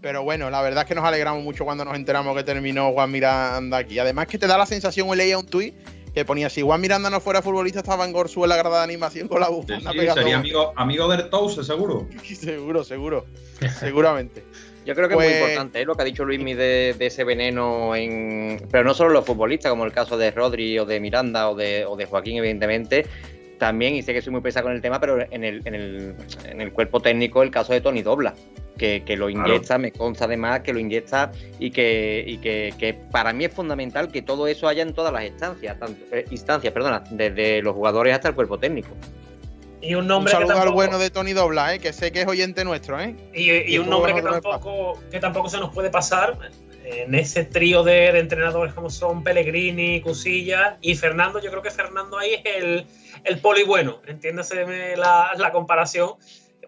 Pero 0.00 0.24
bueno, 0.24 0.50
la 0.50 0.60
verdad 0.62 0.82
es 0.82 0.88
que 0.88 0.94
nos 0.96 1.04
alegramos 1.04 1.44
mucho 1.44 1.64
cuando 1.64 1.84
nos 1.84 1.94
enteramos 1.94 2.36
que 2.36 2.42
terminó 2.42 2.92
Juan 2.92 3.10
Miranda 3.10 3.78
aquí. 3.78 4.00
Además 4.00 4.26
que 4.26 4.36
te 4.36 4.48
da 4.48 4.58
la 4.58 4.66
sensación, 4.66 5.08
hoy 5.08 5.16
leía 5.16 5.38
un 5.38 5.46
tuit 5.46 5.74
que 6.12 6.24
ponía 6.24 6.50
si 6.50 6.60
Juan 6.60 6.80
Miranda 6.80 7.08
no 7.08 7.20
fuera 7.20 7.40
futbolista 7.40 7.80
estaba 7.80 8.04
en 8.04 8.12
Gorsú 8.12 8.42
en 8.42 8.50
la 8.50 8.56
grada 8.56 8.78
de 8.78 8.84
animación 8.84 9.28
con 9.28 9.40
la 9.40 9.48
bufanda. 9.48 9.92
sería 9.92 10.36
amigo, 10.36 10.72
amigo 10.76 11.08
del 11.08 11.30
Touse, 11.30 11.64
seguro. 11.64 12.08
seguro, 12.22 12.84
seguro. 12.84 13.26
seguramente. 13.78 14.44
Yo 14.84 14.94
creo 14.94 15.08
que 15.08 15.14
es 15.14 15.20
muy 15.20 15.28
pues- 15.28 15.40
importante 15.40 15.80
¿eh? 15.80 15.84
lo 15.84 15.94
que 15.94 16.02
ha 16.02 16.04
dicho 16.04 16.24
Luismi 16.24 16.54
de, 16.54 16.94
de, 16.98 17.06
ese 17.06 17.24
veneno, 17.24 17.94
en, 17.94 18.66
pero 18.70 18.84
no 18.84 18.94
solo 18.94 19.10
los 19.10 19.24
futbolistas, 19.24 19.70
como 19.70 19.84
el 19.84 19.92
caso 19.92 20.16
de 20.18 20.30
Rodri 20.30 20.78
o 20.78 20.84
de 20.84 21.00
Miranda 21.00 21.50
o 21.50 21.54
de, 21.54 21.84
o 21.86 21.96
de 21.96 22.06
Joaquín, 22.06 22.36
evidentemente. 22.38 23.06
También, 23.58 23.94
y 23.94 24.02
sé 24.02 24.12
que 24.12 24.20
soy 24.20 24.32
muy 24.32 24.40
pesado 24.40 24.64
con 24.64 24.72
el 24.72 24.82
tema, 24.82 24.98
pero 24.98 25.24
en 25.30 25.44
el, 25.44 25.62
en 25.64 25.74
el, 25.76 26.16
en 26.46 26.60
el 26.60 26.72
cuerpo 26.72 26.98
técnico, 26.98 27.44
el 27.44 27.52
caso 27.52 27.72
de 27.72 27.80
Tony 27.80 28.02
Dobla, 28.02 28.34
que, 28.76 29.04
que 29.04 29.16
lo 29.16 29.30
inyecta, 29.30 29.78
me 29.78 29.92
consta 29.92 30.24
además 30.24 30.60
que 30.60 30.72
lo 30.72 30.80
inyecta 30.80 31.30
y, 31.60 31.70
que, 31.70 32.24
y 32.26 32.38
que, 32.38 32.74
que, 32.76 32.94
para 32.94 33.32
mí 33.32 33.44
es 33.44 33.52
fundamental 33.52 34.10
que 34.10 34.20
todo 34.20 34.48
eso 34.48 34.66
haya 34.66 34.82
en 34.82 34.92
todas 34.94 35.12
las 35.12 35.24
instancias, 35.24 35.78
tanto, 35.78 36.04
eh, 36.10 36.24
instancias, 36.32 36.72
perdona, 36.72 37.04
desde 37.10 37.62
los 37.62 37.76
jugadores 37.76 38.14
hasta 38.14 38.30
el 38.30 38.34
cuerpo 38.34 38.58
técnico. 38.58 38.96
Y 39.82 39.96
un 39.96 40.06
nombre 40.06 40.32
saludo 40.32 40.60
al 40.60 40.70
bueno 40.70 40.98
de 40.98 41.10
Tony 41.10 41.32
Dobla, 41.32 41.74
¿eh? 41.74 41.80
que 41.80 41.92
sé 41.92 42.12
que 42.12 42.22
es 42.22 42.28
oyente 42.28 42.64
nuestro. 42.64 43.00
¿eh? 43.00 43.16
Y, 43.34 43.78
un 43.78 43.90
nombre 43.90 44.14
que 44.14 44.22
tampoco, 44.22 45.00
que 45.10 45.18
tampoco 45.18 45.48
se 45.48 45.58
nos 45.58 45.74
puede 45.74 45.90
pasar, 45.90 46.38
en 46.84 47.14
ese 47.14 47.44
trío 47.44 47.82
de, 47.82 48.12
de 48.12 48.18
entrenadores 48.18 48.74
como 48.74 48.90
son 48.90 49.22
Pellegrini, 49.22 50.00
Cusilla 50.00 50.78
y 50.80 50.94
Fernando, 50.94 51.40
yo 51.40 51.50
creo 51.50 51.62
que 51.62 51.70
Fernando 51.70 52.18
ahí 52.18 52.34
es 52.34 52.42
el, 52.44 52.86
el 53.24 53.38
poli 53.40 53.64
bueno, 53.64 54.00
entiéndase 54.06 54.96
la, 54.96 55.32
la 55.36 55.52
comparación. 55.52 56.10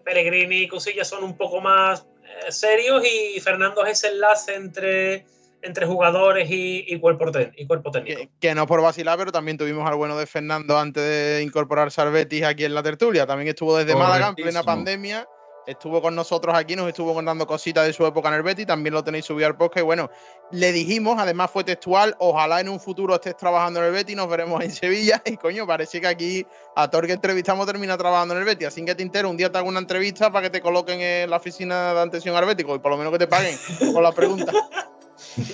Pellegrini 0.03 0.57
y 0.57 0.67
Cusilla 0.67 1.03
son 1.03 1.23
un 1.23 1.35
poco 1.35 1.61
más 1.61 2.05
eh, 2.23 2.51
serios 2.51 3.03
y 3.05 3.39
Fernando 3.39 3.85
es 3.85 4.03
ese 4.03 4.13
enlace 4.13 4.53
entre, 4.53 5.25
entre 5.65 5.85
jugadores 5.85 6.49
y, 6.49 6.85
y 6.87 6.99
cuerpo, 6.99 7.31
ten- 7.31 7.51
y 7.57 7.65
cuerpo 7.67 7.91
técnico. 7.91 8.19
Que, 8.19 8.29
que 8.39 8.55
no 8.55 8.65
por 8.67 8.81
vacilar, 8.81 9.17
pero 9.17 9.31
también 9.31 9.57
tuvimos 9.57 9.87
al 9.89 9.95
bueno 9.95 10.17
de 10.17 10.25
Fernando 10.25 10.77
antes 10.77 11.03
de 11.03 11.43
incorporarse 11.43 11.99
al 12.01 12.11
Betis 12.11 12.43
aquí 12.43 12.65
en 12.65 12.75
la 12.75 12.83
tertulia. 12.83 13.25
También 13.25 13.49
estuvo 13.49 13.75
desde 13.75 13.95
Málaga 13.95 14.29
en 14.29 14.35
plena 14.35 14.63
pandemia. 14.63 15.27
Estuvo 15.67 15.99
con 15.99 16.13
nosotros 16.13 16.53
aquí, 16.55 16.75
nos 16.75 16.87
estuvo 16.87 17.15
contando 17.15 17.47
cositas 17.47 17.87
de 17.87 17.91
su 17.93 18.05
época 18.05 18.27
en 18.29 18.35
el 18.35 18.43
Betis. 18.43 18.67
También 18.67 18.93
lo 18.93 19.03
tenéis 19.03 19.25
subido 19.25 19.47
al 19.47 19.57
podcast. 19.57 19.79
Y 19.79 19.81
bueno, 19.81 20.11
le 20.51 20.71
dijimos, 20.71 21.15
además 21.17 21.49
fue 21.49 21.63
textual, 21.63 22.15
ojalá 22.19 22.59
en 22.61 22.69
un 22.69 22.79
futuro 22.79 23.15
estés 23.15 23.35
trabajando 23.35 23.79
en 23.79 23.87
el 23.87 23.91
Betis, 23.91 24.15
nos 24.15 24.29
veremos 24.29 24.63
en 24.63 24.69
Sevilla. 24.69 25.23
Y 25.25 25.37
coño, 25.37 25.65
parece 25.65 25.99
que 25.99 26.05
aquí 26.05 26.45
a 26.75 26.87
todo 26.87 27.01
el 27.01 27.07
que 27.07 27.13
entrevistamos 27.13 27.65
termina 27.65 27.97
trabajando 27.97 28.35
en 28.35 28.41
el 28.41 28.45
Betis. 28.45 28.67
Así 28.67 28.85
que 28.85 28.93
te 28.93 29.01
entero, 29.01 29.27
un 29.27 29.37
día 29.37 29.51
te 29.51 29.57
hago 29.57 29.67
una 29.67 29.79
entrevista 29.79 30.31
para 30.31 30.43
que 30.43 30.49
te 30.51 30.61
coloquen 30.61 31.01
en 31.01 31.31
la 31.31 31.37
oficina 31.37 31.95
de 31.95 31.99
atención 31.99 32.35
al 32.35 32.45
Betis 32.45 32.63
y 32.69 32.77
por 32.77 32.91
lo 32.91 32.97
menos 32.97 33.11
que 33.11 33.17
te 33.17 33.27
paguen 33.27 33.57
con 33.91 34.03
la 34.03 34.11
pregunta. 34.11 34.53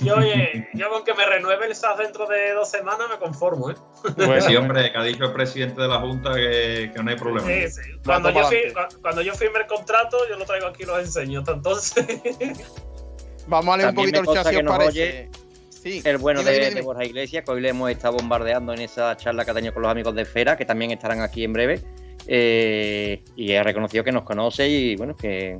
Yo, 0.01 0.15
oye, 0.15 0.67
yo 0.73 0.89
con 0.89 1.03
que 1.03 1.13
me 1.13 1.25
renueve 1.25 1.67
el 1.67 1.75
SAS 1.75 1.97
dentro 1.97 2.25
de 2.27 2.53
dos 2.53 2.69
semanas 2.69 3.07
me 3.09 3.17
conformo, 3.19 3.69
¿eh? 3.71 3.75
Pues 4.15 4.45
sí, 4.45 4.55
hombre, 4.57 4.91
que 4.91 4.97
ha 4.97 5.03
dicho 5.03 5.25
el 5.25 5.33
presidente 5.33 5.81
de 5.81 5.87
la 5.87 5.99
Junta 5.99 6.33
que, 6.33 6.91
que 6.95 7.03
no 7.03 7.09
hay 7.11 7.15
problema. 7.17 7.47
Sí, 7.47 7.69
sí. 7.69 7.91
Cuando, 8.03 8.29
yo 8.29 8.35
para 8.35 8.47
fi- 8.47 8.73
cua- 8.73 9.01
cuando 9.01 9.21
yo 9.21 9.33
firme 9.35 9.59
el 9.59 9.67
contrato, 9.67 10.17
yo 10.29 10.37
lo 10.37 10.45
traigo 10.45 10.67
aquí 10.67 10.83
y 10.83 10.85
los 10.85 10.99
enseño. 10.99 11.39
Hasta 11.39 11.53
Entonces, 11.53 12.05
Vamos 13.47 13.73
a 13.73 13.77
leer 13.77 13.89
un 13.89 13.95
También 13.95 14.11
poquito 14.13 14.21
me 14.33 14.39
el 14.39 14.43
chat 14.43 14.53
si 14.53 14.63
parece. 14.63 15.29
Sí, 15.69 16.01
El 16.05 16.17
bueno 16.19 16.41
dime, 16.41 16.51
de, 16.51 16.57
dime, 16.57 16.65
de 16.65 16.75
dime. 16.75 16.81
Borja 16.85 17.05
Iglesias, 17.05 17.43
que 17.43 17.51
hoy 17.51 17.61
le 17.61 17.69
hemos 17.69 17.89
estado 17.89 18.17
bombardeando 18.17 18.71
en 18.73 18.81
esa 18.81 19.17
charla 19.17 19.43
que 19.45 19.51
ha 19.51 19.53
tenido 19.55 19.73
con 19.73 19.81
los 19.81 19.91
amigos 19.91 20.13
de 20.13 20.21
Esfera, 20.21 20.55
que 20.55 20.63
también 20.65 20.91
estarán 20.91 21.21
aquí 21.21 21.43
en 21.43 21.53
breve. 21.53 21.81
Eh, 22.27 23.23
y 23.35 23.53
ha 23.55 23.63
reconocido 23.63 24.03
que 24.03 24.11
nos 24.11 24.21
conoce 24.23 24.67
y 24.69 24.95
bueno, 24.95 25.15
que, 25.15 25.57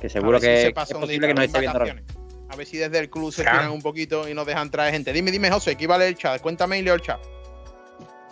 que 0.00 0.08
seguro 0.08 0.40
si 0.40 0.46
que 0.46 0.56
se 0.56 0.68
es 0.68 0.90
un 0.94 1.00
posible 1.02 1.28
que 1.28 1.34
nos 1.34 1.44
esté 1.44 1.60
viendo. 1.60 1.78
A 2.50 2.56
ver 2.56 2.66
si 2.66 2.78
desde 2.78 2.98
el 2.98 3.10
club 3.10 3.32
se 3.32 3.42
tiran 3.42 3.70
un 3.70 3.82
poquito 3.82 4.28
y 4.28 4.34
nos 4.34 4.46
dejan 4.46 4.70
traer 4.70 4.92
gente. 4.92 5.12
Dime, 5.12 5.30
dime, 5.30 5.50
José, 5.50 5.76
a 5.78 5.98
leer 5.98 6.08
el 6.10 6.16
chat. 6.16 6.40
Cuéntame 6.40 6.78
y 6.78 6.82
leo 6.82 6.94
el 6.94 7.00
chat. 7.02 7.20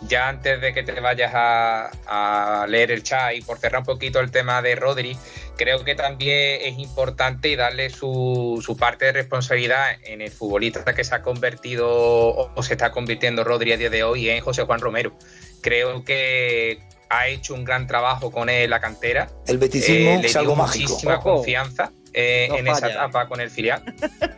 ya 0.01 0.27
antes 0.29 0.61
de 0.61 0.73
que 0.73 0.83
te 0.83 0.99
vayas 0.99 1.31
a, 1.33 1.89
a 2.05 2.67
leer 2.67 2.91
el 2.91 3.01
chat 3.03 3.33
y 3.35 3.41
por 3.41 3.57
cerrar 3.57 3.79
un 3.79 3.85
poquito 3.85 4.19
el 4.19 4.29
tema 4.29 4.61
de 4.61 4.75
Rodri, 4.75 5.17
creo 5.57 5.83
que 5.83 5.95
también 5.95 6.59
es 6.63 6.77
importante 6.77 7.55
darle 7.55 7.89
su, 7.89 8.61
su 8.63 8.77
parte 8.77 9.05
de 9.05 9.11
responsabilidad 9.13 9.97
en 10.03 10.21
el 10.21 10.29
futbolista 10.29 10.93
que 10.93 11.03
se 11.03 11.15
ha 11.15 11.21
convertido 11.23 11.87
o, 11.89 12.51
o 12.55 12.63
se 12.63 12.73
está 12.73 12.91
convirtiendo 12.91 13.43
Rodri 13.43 13.71
a 13.73 13.77
día 13.77 13.89
de 13.89 14.03
hoy 14.03 14.29
en 14.29 14.39
José 14.41 14.63
Juan 14.63 14.79
Romero. 14.81 15.17
Creo 15.61 16.03
que 16.03 16.79
ha 17.09 17.27
hecho 17.27 17.53
un 17.55 17.63
gran 17.63 17.87
trabajo 17.87 18.31
con 18.31 18.49
él 18.49 18.63
en 18.65 18.69
la 18.69 18.79
cantera. 18.79 19.29
El 19.47 19.57
beticismo 19.57 20.11
Eh, 20.11 20.19
le 20.21 20.25
es 20.27 20.33
dio 20.33 20.41
algo 20.41 20.55
mágico. 20.55 20.89
muchísima 20.91 21.15
Ojo. 21.17 21.43
Eh, 22.17 22.47
No 22.49 22.57
en 22.57 22.67
esa 22.67 22.89
etapa 22.89 23.27
con 23.27 23.39
el 23.39 23.49
filial. 23.51 23.83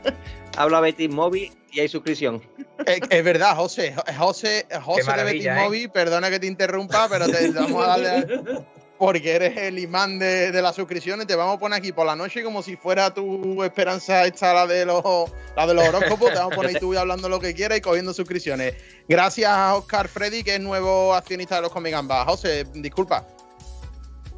Habla 0.57 0.81
Betis 0.81 1.09
Móvil 1.09 1.51
y 1.71 1.79
hay 1.79 1.87
suscripción. 1.87 2.41
Es, 2.85 2.99
es 3.09 3.23
verdad, 3.23 3.55
José. 3.55 3.95
José, 4.17 4.65
José 4.83 5.11
de 5.15 5.23
Betis 5.23 5.45
¿eh? 5.45 5.53
Móvil, 5.53 5.89
perdona 5.89 6.29
que 6.29 6.39
te 6.39 6.47
interrumpa, 6.47 7.07
pero 7.07 7.27
te 7.27 7.51
vamos 7.53 7.81
a 7.81 7.87
darle. 7.87 8.65
Porque 8.97 9.31
eres 9.35 9.55
el 9.55 9.79
imán 9.79 10.19
de, 10.19 10.51
de 10.51 10.61
las 10.61 10.75
suscripciones. 10.75 11.25
Te 11.25 11.35
vamos 11.35 11.55
a 11.55 11.59
poner 11.59 11.79
aquí 11.79 11.93
por 11.93 12.05
la 12.05 12.17
noche 12.17 12.43
como 12.43 12.61
si 12.61 12.75
fuera 12.75 13.13
tu 13.13 13.63
esperanza 13.63 14.25
esta, 14.25 14.53
la 14.53 14.67
de 14.67 14.85
los, 14.85 15.01
la 15.55 15.65
de 15.65 15.73
los 15.73 15.87
horóscopos. 15.87 16.31
Te 16.31 16.35
vamos 16.35 16.51
a 16.51 16.55
poner 16.57 16.75
ahí 16.75 16.81
tú 16.81 16.97
hablando 16.97 17.29
lo 17.29 17.39
que 17.39 17.53
quieras 17.53 17.77
y 17.77 17.81
cogiendo 17.81 18.13
suscripciones. 18.13 18.73
Gracias 19.07 19.49
a 19.49 19.75
Oscar 19.75 20.09
Freddy, 20.09 20.43
que 20.43 20.55
es 20.55 20.59
nuevo 20.59 21.13
accionista 21.13 21.55
de 21.55 21.61
los 21.61 21.71
Comigambas. 21.71 22.25
José, 22.25 22.65
disculpa. 22.73 23.25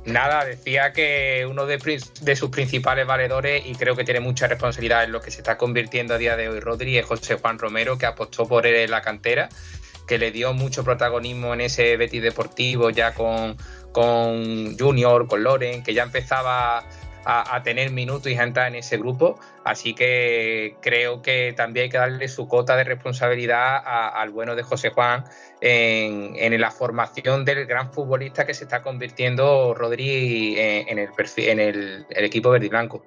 Nada, 0.06 0.46
decía 0.46 0.94
que 0.94 1.46
uno 1.48 1.68
de, 1.68 1.78
de 2.22 2.36
sus 2.36 2.50
principales 2.50 3.06
valedores, 3.06 3.64
y 3.66 3.76
creo 3.76 3.96
que 3.96 4.04
tiene 4.04 4.20
mucha 4.20 4.48
responsabilidad 4.48 5.04
en 5.04 5.12
lo 5.12 5.22
que 5.22 5.30
se 5.30 5.38
está 5.38 5.58
convirtiendo 5.58 6.16
a 6.16 6.18
día 6.18 6.36
de 6.36 6.50
hoy 6.50 6.60
Rodri, 6.60 6.98
es 6.98 7.06
José 7.06 7.36
Juan 7.36 7.60
Romero, 7.60 7.98
que 8.00 8.08
apostó 8.08 8.48
por 8.48 8.66
él 8.66 8.76
en 8.76 8.92
la 8.92 9.02
cantera, 9.02 9.50
que 10.08 10.18
le 10.18 10.32
dio 10.32 10.54
mucho 10.54 10.84
protagonismo 10.84 11.54
en 11.54 11.62
ese 11.62 11.98
Betis 11.98 12.24
Deportivo, 12.24 12.90
ya 12.90 13.14
con, 13.14 13.56
con 13.92 14.78
Junior, 14.78 15.28
con 15.28 15.44
Loren, 15.44 15.84
que 15.84 15.94
ya 15.94 16.04
empezaba 16.04 16.84
a, 17.26 17.56
a 17.56 17.64
tener 17.64 17.92
minutos 17.92 18.32
y 18.32 18.36
a 18.36 18.44
entrar 18.44 18.68
en 18.68 18.76
ese 18.76 18.98
grupo. 18.98 19.40
Así 19.64 19.94
que 19.94 20.76
creo 20.82 21.22
que 21.22 21.54
también 21.56 21.84
hay 21.86 21.90
que 21.90 21.98
darle 21.98 22.28
su 22.28 22.48
cota 22.48 22.76
de 22.76 22.84
responsabilidad 22.84 23.76
a- 23.78 24.10
al 24.22 24.30
bueno 24.32 24.56
de 24.56 24.64
José 24.64 24.90
Juan 24.90 25.24
en, 25.62 26.36
en 26.36 26.60
la 26.60 26.72
formación 26.72 27.46
del 27.46 27.66
gran 27.66 27.92
futbolista 27.94 28.46
que 28.46 28.54
se 28.54 28.64
está 28.64 28.82
convirtiendo 28.82 29.74
Rodri 29.74 30.60
en, 30.60 30.90
en 30.90 31.00
el, 31.00 31.10
perfil- 31.12 31.50
en 31.50 31.60
el, 31.60 32.06
el 32.10 32.26
equipo 32.26 32.50
verde 32.50 32.66
y 32.66 32.70
blanco. 32.70 33.06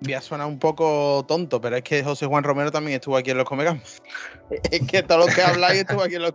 Voy 0.00 0.12
a 0.14 0.20
sonar 0.20 0.48
un 0.48 0.58
poco 0.58 1.24
tonto, 1.26 1.60
pero 1.60 1.76
es 1.76 1.82
que 1.82 2.02
José 2.02 2.26
Juan 2.26 2.42
Romero 2.44 2.70
también 2.70 2.96
estuvo 2.96 3.16
aquí 3.16 3.30
en 3.30 3.38
los 3.38 3.46
Comegambas. 3.48 4.02
es 4.70 4.82
que 4.86 5.02
todo 5.04 5.18
lo 5.18 5.26
que 5.26 5.40
habláis 5.40 5.80
estuvo 5.80 6.02
aquí 6.02 6.16
en 6.16 6.22
los 6.22 6.32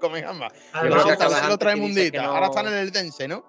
no- 2.24 2.32
Ahora 2.34 2.46
están 2.48 2.68
en 2.68 2.74
el 2.74 2.92
Dense, 2.92 3.28
¿no? 3.28 3.44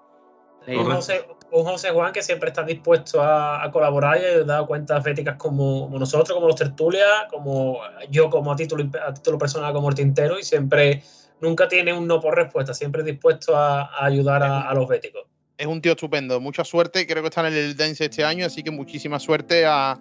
Un, 0.67 0.85
José, 0.85 1.25
un 1.51 1.63
José 1.63 1.89
Juan 1.89 2.13
que 2.13 2.21
siempre 2.21 2.49
está 2.49 2.63
dispuesto 2.63 3.21
a, 3.21 3.63
a 3.63 3.71
colaborar 3.71 4.19
y 4.21 4.25
a 4.25 4.43
dar 4.43 4.65
cuentas 4.67 5.05
éticas 5.07 5.35
como, 5.37 5.85
como 5.85 5.97
nosotros, 5.97 6.31
como 6.33 6.47
los 6.47 6.55
tertulias, 6.55 7.25
como 7.29 7.79
yo 8.09 8.29
como 8.29 8.51
a 8.51 8.55
título, 8.55 8.89
a 9.05 9.13
título 9.13 9.37
personal 9.37 9.73
como 9.73 9.89
el 9.89 9.95
tintero 9.95 10.37
y 10.37 10.43
siempre, 10.43 11.01
nunca 11.39 11.67
tiene 11.67 11.93
un 11.93 12.07
no 12.07 12.19
por 12.19 12.35
respuesta, 12.35 12.73
siempre 12.73 13.03
dispuesto 13.03 13.57
a, 13.57 13.81
a 13.81 14.05
ayudar 14.05 14.43
a, 14.43 14.69
a 14.69 14.73
los 14.75 14.87
béticos. 14.87 15.23
Es 15.57 15.67
un 15.67 15.79
tío 15.79 15.91
estupendo. 15.91 16.39
Mucha 16.39 16.63
suerte. 16.63 17.05
Creo 17.05 17.21
que 17.21 17.29
está 17.29 17.47
en 17.47 17.53
el 17.53 17.77
Dense 17.77 18.05
este 18.05 18.23
año, 18.23 18.47
así 18.47 18.63
que 18.63 18.71
muchísima 18.71 19.19
suerte 19.19 19.63
a, 19.65 19.99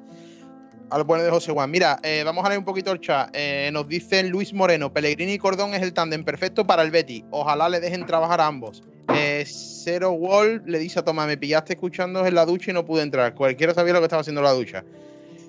al 0.91 1.05
bueno 1.05 1.23
de 1.23 1.31
José 1.31 1.53
Juan. 1.53 1.71
Mira, 1.71 1.99
eh, 2.03 2.23
vamos 2.25 2.45
a 2.45 2.49
leer 2.49 2.59
un 2.59 2.65
poquito 2.65 2.93
el 2.93 3.01
chat. 3.01 3.29
Eh, 3.35 3.69
nos 3.71 3.87
dicen 3.87 4.31
Luis 4.31 4.55
Moreno, 4.55 4.91
Pellegrini 4.91 5.33
y 5.33 5.39
Cordón 5.39 5.75
es 5.75 5.83
el 5.83 5.93
tándem 5.93 6.25
perfecto 6.25 6.67
para 6.67 6.83
el 6.83 6.91
Betty. 6.91 7.25
Ojalá 7.31 7.69
le 7.69 7.81
dejen 7.81 8.07
trabajar 8.07 8.41
a 8.41 8.47
ambos. 8.47 8.83
Eh, 9.15 9.45
Wall 10.09 10.63
le 10.67 10.79
dice 10.79 11.01
a 11.01 11.05
Tomás, 11.05 11.27
me 11.27 11.37
pillaste 11.37 11.75
escuchando 11.75 12.27
en 12.27 12.35
la 12.35 12.47
ducha 12.47 12.71
y 12.71 12.75
no 12.75 12.85
pude 12.85 13.03
entrar. 13.03 13.35
Cualquiera 13.35 13.75
sabía 13.75 13.93
lo 13.93 14.01
que 14.01 14.07
estaba 14.07 14.21
haciendo 14.21 14.41
en 14.41 14.45
la 14.45 14.53
ducha. 14.53 14.85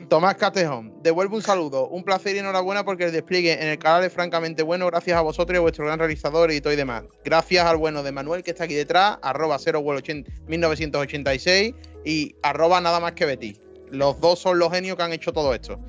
Tomás 0.10 0.36
Catejón, 0.36 0.94
devuelvo 1.02 1.38
un 1.38 1.42
saludo, 1.42 1.88
un 1.88 2.04
placer 2.04 2.36
y 2.36 2.40
enhorabuena 2.40 2.84
porque 2.84 3.06
el 3.06 3.14
despliegue 3.14 3.54
en 3.54 3.70
el 3.70 3.78
canal 3.78 4.04
es 4.04 4.12
francamente 4.12 4.62
bueno, 4.62 4.88
gracias 4.88 5.18
a 5.18 5.22
vosotros 5.22 5.56
y 5.56 5.58
a 5.58 5.62
vuestro 5.62 5.86
gran 5.86 6.00
realizador, 6.00 6.52
editor 6.52 6.74
y 6.74 6.76
demás. 6.76 7.04
Gracias 7.24 7.66
al 7.66 7.78
bueno 7.78 8.04
de 8.04 8.12
Manuel 8.12 8.44
que 8.44 8.52
está 8.52 8.66
aquí 8.66 8.74
detrás, 8.74 9.20
arroba 9.22 9.58
1986 9.58 11.74
y 12.04 12.36
arroba 12.44 12.82
nada 12.82 13.00
más 13.00 13.14
que 13.14 13.26
Betty. 13.26 13.56
Los 13.90 14.20
dos 14.20 14.40
son 14.40 14.60
los 14.60 14.70
genios 14.72 14.98
que 14.98 15.04
han 15.04 15.14
hecho 15.14 15.32
todo 15.32 15.54
esto. 15.54 15.80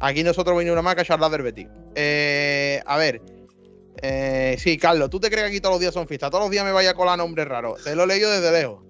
Aquí 0.00 0.24
nosotros 0.24 0.56
venimos 0.56 0.72
una 0.72 0.82
más 0.82 0.96
que 0.96 1.02
a 1.02 1.04
charlar 1.04 1.30
del 1.30 1.42
Betty. 1.42 1.68
Eh, 1.94 2.82
a 2.84 2.96
ver, 2.96 3.22
eh, 4.02 4.56
sí, 4.58 4.76
Carlos, 4.78 5.08
¿tú 5.10 5.20
te 5.20 5.28
crees 5.30 5.44
que 5.44 5.48
aquí 5.50 5.60
todos 5.60 5.74
los 5.74 5.80
días 5.80 5.94
son 5.94 6.06
fiestas? 6.08 6.30
Todos 6.30 6.44
los 6.44 6.50
días 6.50 6.64
me 6.64 6.72
vaya 6.72 6.90
a 6.90 6.94
colar 6.94 7.16
nombres 7.18 7.46
raros. 7.48 7.82
Te 7.84 7.94
lo 7.96 8.02
he 8.04 8.06
leído 8.06 8.30
desde 8.30 8.50
lejos. 8.52 8.80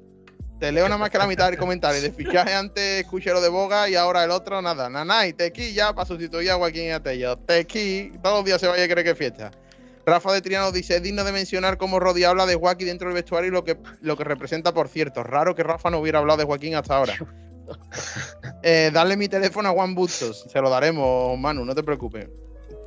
Te 0.59 0.71
leo 0.73 0.85
nada 0.85 0.97
más 0.99 1.11
que 1.11 1.19
la 1.19 1.27
mitad 1.27 1.47
del 1.51 1.59
comentario. 1.59 2.01
De 2.01 2.13
fichaje 2.13 2.55
antes 2.55 3.01
escuché 3.03 3.31
lo 3.33 3.41
de 3.41 3.49
Boga 3.49 3.89
y 3.89 3.97
ahora 3.97 4.23
el 4.25 4.31
otro 4.31 4.63
nada. 4.63 4.89
Nanay, 4.89 5.33
Tequi 5.33 5.73
ya 5.75 5.93
para 5.93 6.07
sustituir 6.07 6.51
a 6.53 6.55
Joaquín 6.55 6.93
Atello. 6.93 7.37
Tequi, 7.37 8.13
todos 8.23 8.37
los 8.39 8.45
días 8.45 8.61
se 8.61 8.69
vaya 8.69 8.85
a 8.85 8.89
creer 8.89 9.05
que 9.05 9.11
es 9.11 9.19
fiesta. 9.19 9.51
Rafa 10.07 10.33
de 10.33 10.41
Triano 10.41 10.71
dice, 10.73 10.97
es 10.97 11.03
digno 11.03 11.25
de 11.25 11.33
mencionar 11.33 11.79
cómo 11.79 11.99
Rodi 12.01 12.25
habla 12.25 12.47
de 12.47 12.55
Joaquín 12.55 12.87
dentro 12.89 13.09
del 13.09 13.15
vestuario 13.15 13.49
y 13.49 13.53
lo 13.53 13.65
que, 13.65 13.77
lo 14.01 14.17
que 14.17 14.25
representa, 14.25 14.73
por 14.73 14.89
cierto. 14.89 15.23
Raro 15.25 15.55
que 15.55 15.63
Rafa 15.65 15.91
no 15.91 15.99
hubiera 15.99 16.21
hablado 16.21 16.39
de 16.39 16.45
Joaquín 16.45 16.75
hasta 16.77 16.97
ahora. 16.97 17.15
Eh, 18.63 18.91
dale 18.93 19.17
mi 19.17 19.29
teléfono 19.29 19.69
a 19.69 19.73
Juan 19.73 19.95
Bustos. 19.95 20.45
Se 20.51 20.61
lo 20.61 20.69
daremos, 20.69 21.39
Manu, 21.39 21.65
no 21.65 21.75
te 21.75 21.83
preocupes. 21.83 22.29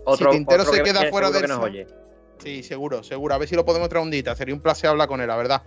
Otro, 0.05 0.29
Tintero 0.31 0.61
otro 0.61 0.73
se 0.73 0.79
que- 0.83 0.91
queda 0.91 1.03
que 1.05 1.09
fuera 1.09 1.31
del 1.31 1.41
que 1.41 1.47
nos 1.47 1.59
oye. 1.59 1.87
Sí, 2.45 2.61
seguro, 2.61 3.01
seguro. 3.01 3.33
A 3.33 3.39
ver 3.39 3.49
si 3.49 3.55
lo 3.55 3.65
podemos 3.65 3.89
traer 3.89 4.03
un 4.03 4.11
día. 4.11 4.35
Sería 4.35 4.53
un 4.53 4.61
placer 4.61 4.91
hablar 4.91 5.07
con 5.07 5.19
él, 5.19 5.27
la 5.27 5.35
verdad. 5.35 5.63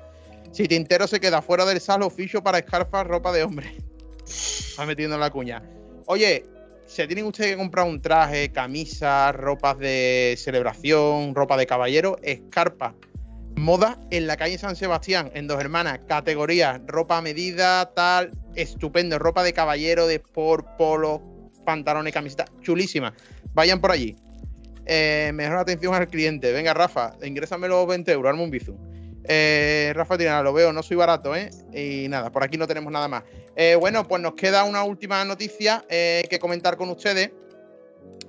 Si 0.52 0.68
Tintero 0.68 1.08
se 1.08 1.18
queda 1.18 1.42
fuera 1.42 1.64
del 1.64 1.80
sal, 1.80 2.02
oficio 2.02 2.40
para 2.40 2.58
escarfas, 2.58 3.04
ropa 3.04 3.32
de 3.32 3.42
hombre. 3.42 3.76
Está 4.24 4.86
metiendo 4.86 5.16
en 5.16 5.20
la 5.20 5.30
cuña. 5.30 5.60
Oye, 6.06 6.46
se 6.86 7.08
tienen 7.08 7.26
ustedes 7.26 7.50
que 7.50 7.56
comprar 7.56 7.84
un 7.84 8.00
traje, 8.00 8.52
camisas, 8.52 9.34
ropas 9.34 9.76
de 9.78 10.36
celebración, 10.38 11.34
ropa 11.34 11.56
de 11.56 11.66
caballero, 11.66 12.16
escarpa. 12.22 12.94
Moda 13.56 13.98
en 14.12 14.28
la 14.28 14.36
calle 14.36 14.56
San 14.56 14.76
Sebastián, 14.76 15.32
en 15.34 15.48
Dos 15.48 15.60
Hermanas, 15.60 15.98
categoría, 16.06 16.80
ropa 16.86 17.20
medida, 17.20 17.92
tal, 17.92 18.30
estupendo, 18.54 19.18
ropa 19.18 19.42
de 19.42 19.52
caballero, 19.52 20.06
de 20.06 20.14
sport, 20.14 20.64
polo, 20.78 21.50
pantalones, 21.66 22.14
camiseta, 22.14 22.44
chulísima. 22.62 23.14
Vayan 23.52 23.80
por 23.80 23.90
allí. 23.90 24.14
Eh, 24.90 25.32
mejor 25.34 25.58
atención 25.58 25.94
al 25.94 26.08
cliente. 26.08 26.50
Venga, 26.50 26.72
Rafa, 26.72 27.14
ingrésame 27.22 27.68
los 27.68 27.86
20 27.86 28.10
euros, 28.10 28.30
arma 28.30 28.42
un. 28.42 29.20
Eh, 29.24 29.92
Rafa 29.94 30.16
Tirana, 30.16 30.42
lo 30.42 30.54
veo, 30.54 30.72
no 30.72 30.82
soy 30.82 30.96
barato, 30.96 31.36
¿eh? 31.36 31.50
Y 31.74 32.08
nada, 32.08 32.32
por 32.32 32.42
aquí 32.42 32.56
no 32.56 32.66
tenemos 32.66 32.90
nada 32.90 33.06
más. 33.06 33.22
Eh, 33.54 33.76
bueno, 33.78 34.08
pues 34.08 34.22
nos 34.22 34.32
queda 34.32 34.64
una 34.64 34.82
última 34.84 35.22
noticia 35.26 35.84
que 35.88 36.38
comentar 36.40 36.78
con 36.78 36.88
ustedes. 36.88 37.30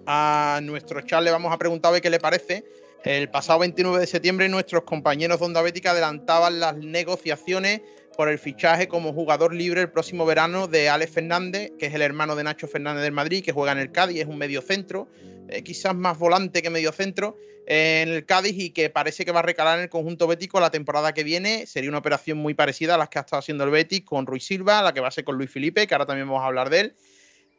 a 0.06 0.60
nuestro 0.64 1.02
chat 1.02 1.24
le 1.24 1.32
vamos 1.32 1.54
a 1.54 1.58
preguntar 1.58 1.90
a 1.90 1.94
ver 1.94 2.02
qué 2.02 2.10
le 2.10 2.20
parece. 2.20 2.66
El 3.06 3.30
pasado 3.30 3.60
29 3.60 3.98
de 4.00 4.08
septiembre 4.08 4.50
nuestros 4.50 4.84
compañeros 4.84 5.40
de 5.40 5.46
Onda 5.46 5.62
Bética 5.62 5.92
adelantaban 5.92 6.60
las 6.60 6.76
negociaciones 6.76 7.82
por 8.20 8.28
el 8.28 8.38
fichaje 8.38 8.90
como 8.90 9.14
jugador 9.14 9.56
libre 9.56 9.80
el 9.80 9.92
próximo 9.92 10.26
verano 10.26 10.68
de 10.68 10.90
Alex 10.90 11.10
Fernández, 11.10 11.72
que 11.80 11.86
es 11.86 11.94
el 11.94 12.02
hermano 12.02 12.36
de 12.36 12.44
Nacho 12.44 12.68
Fernández 12.68 13.02
del 13.02 13.14
Madrid, 13.14 13.42
que 13.42 13.54
juega 13.54 13.72
en 13.72 13.78
el 13.78 13.94
Cádiz, 13.94 14.20
es 14.20 14.28
un 14.28 14.38
medio 14.38 14.62
centro, 14.62 15.08
eh, 15.48 15.64
quizás 15.64 15.96
más 15.96 16.20
volante 16.20 16.62
que 16.62 16.70
medio 16.70 16.92
centro 16.92 17.38
eh, 17.66 18.04
en 18.06 18.10
el 18.10 18.26
Cádiz 18.26 18.56
y 18.58 18.72
que 18.72 18.90
parece 18.90 19.24
que 19.24 19.32
va 19.32 19.40
a 19.40 19.44
recalar 19.44 19.78
en 19.78 19.84
el 19.84 19.90
conjunto 19.90 20.28
bético 20.28 20.60
la 20.60 20.70
temporada 20.70 21.14
que 21.14 21.24
viene. 21.24 21.66
Sería 21.66 21.90
una 21.90 22.00
operación 22.00 22.38
muy 22.40 22.54
parecida 22.54 22.96
a 22.96 22.98
las 22.98 23.08
que 23.08 23.20
ha 23.20 23.22
estado 23.22 23.40
haciendo 23.40 23.64
el 23.64 23.70
Betis 23.70 24.02
con 24.02 24.26
Ruiz 24.26 24.44
Silva, 24.44 24.82
la 24.82 24.94
que 24.94 25.00
va 25.00 25.08
a 25.08 25.12
ser 25.12 25.24
con 25.24 25.38
Luis 25.38 25.50
Felipe, 25.50 25.88
que 25.88 25.94
ahora 25.94 26.06
también 26.06 26.28
vamos 26.28 26.44
a 26.44 26.48
hablar 26.48 26.70
de 26.70 26.80
él 26.82 26.96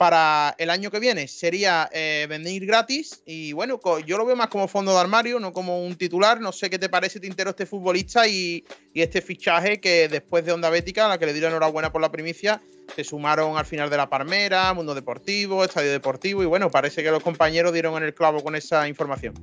para 0.00 0.54
el 0.56 0.70
año 0.70 0.90
que 0.90 0.98
viene 0.98 1.28
sería 1.28 1.86
eh, 1.92 2.26
venir 2.26 2.64
gratis 2.64 3.22
y 3.26 3.52
bueno, 3.52 3.78
yo 4.06 4.16
lo 4.16 4.24
veo 4.24 4.34
más 4.34 4.48
como 4.48 4.66
fondo 4.66 4.94
de 4.94 4.98
armario, 4.98 5.38
no 5.38 5.52
como 5.52 5.84
un 5.84 5.94
titular. 5.94 6.40
No 6.40 6.52
sé 6.52 6.70
qué 6.70 6.78
te 6.78 6.88
parece, 6.88 7.20
Tintero, 7.20 7.50
este 7.50 7.66
futbolista 7.66 8.26
y, 8.26 8.64
este 8.94 9.20
fichaje 9.20 9.78
que 9.78 10.08
después 10.08 10.42
de 10.46 10.52
Onda 10.52 10.70
Bética, 10.70 11.04
a 11.04 11.08
la 11.10 11.18
que 11.18 11.26
le 11.26 11.34
dieron 11.34 11.50
enhorabuena 11.50 11.92
por 11.92 12.00
la 12.00 12.10
primicia, 12.10 12.62
se 12.96 13.04
sumaron 13.04 13.58
al 13.58 13.66
final 13.66 13.90
de 13.90 13.98
la 13.98 14.08
Parmera, 14.08 14.72
Mundo 14.72 14.94
Deportivo, 14.94 15.64
Estadio 15.64 15.92
Deportivo 15.92 16.42
y 16.42 16.46
bueno, 16.46 16.70
parece 16.70 17.02
que 17.02 17.10
los 17.10 17.22
compañeros 17.22 17.74
dieron 17.74 17.94
en 17.98 18.04
el 18.04 18.14
clavo 18.14 18.42
con 18.42 18.56
esa 18.56 18.88
información. 18.88 19.34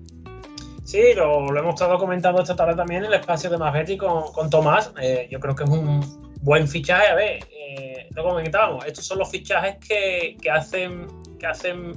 Sí, 0.86 1.14
lo, 1.16 1.56
hemos 1.56 1.76
estado 1.76 2.00
comentando 2.00 2.42
esta 2.42 2.56
tarde 2.56 2.76
también 2.76 3.04
en 3.04 3.12
el 3.12 3.20
espacio 3.20 3.52
de 3.52 3.60
Más 3.60 3.76
con, 4.00 4.34
con 4.34 4.50
Tomás. 4.50 4.92
Eh, 5.00 5.28
yo 5.30 5.40
creo 5.40 5.56
que 5.56 5.66
es 5.66 5.70
un 5.70 6.27
buen 6.41 6.68
fichaje. 6.68 7.07
A 7.07 7.15
ver, 7.15 7.39
eh, 7.51 8.07
lo 8.15 8.23
comentábamos, 8.23 8.85
estos 8.85 9.05
son 9.05 9.19
los 9.19 9.30
fichajes 9.30 9.77
que, 9.77 10.38
hacen, 10.49 11.07
que 11.39 11.47
hacen 11.47 11.93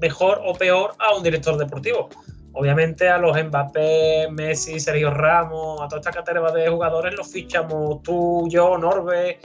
mejor 0.00 0.40
o 0.44 0.54
peor 0.54 0.94
a 0.98 1.16
un 1.16 1.22
director 1.22 1.56
deportivo. 1.56 2.08
Obviamente 2.54 3.08
a 3.08 3.16
los 3.16 3.34
Mbappé, 3.42 4.28
Messi, 4.30 4.78
Sergio 4.78 5.10
Ramos, 5.10 5.80
a 5.80 5.88
toda 5.88 6.00
esta 6.00 6.10
categoría 6.10 6.64
de 6.64 6.68
jugadores 6.68 7.14
los 7.16 7.30
fichamos 7.32 8.02
tú, 8.02 8.46
yo, 8.50 8.76
Norbe, 8.76 9.40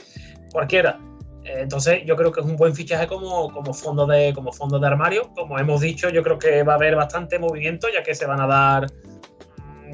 cualquiera. 0.52 1.00
Eh, 1.46 1.60
entonces 1.62 2.02
yo 2.06 2.18
creo 2.18 2.32
que 2.34 2.42
es 2.42 2.46
un 2.46 2.58
buen 2.58 2.76
fichaje 2.76 3.08
como, 3.08 3.50
como, 3.54 3.74
fondo 3.74 4.06
de, 4.06 4.34
como 4.34 4.52
fondo 4.52 4.78
de 4.80 4.88
armario. 4.88 5.32
Como 5.34 5.58
hemos 5.58 5.80
dicho, 5.80 6.10
yo 6.10 6.22
creo 6.22 6.38
que 6.38 6.64
va 6.64 6.74
a 6.74 6.76
haber 6.76 6.96
bastante 6.96 7.40
movimiento 7.40 7.88
ya 7.94 8.04
que 8.04 8.14
se 8.14 8.26
van 8.26 8.42
a 8.42 8.48
dar 8.48 8.88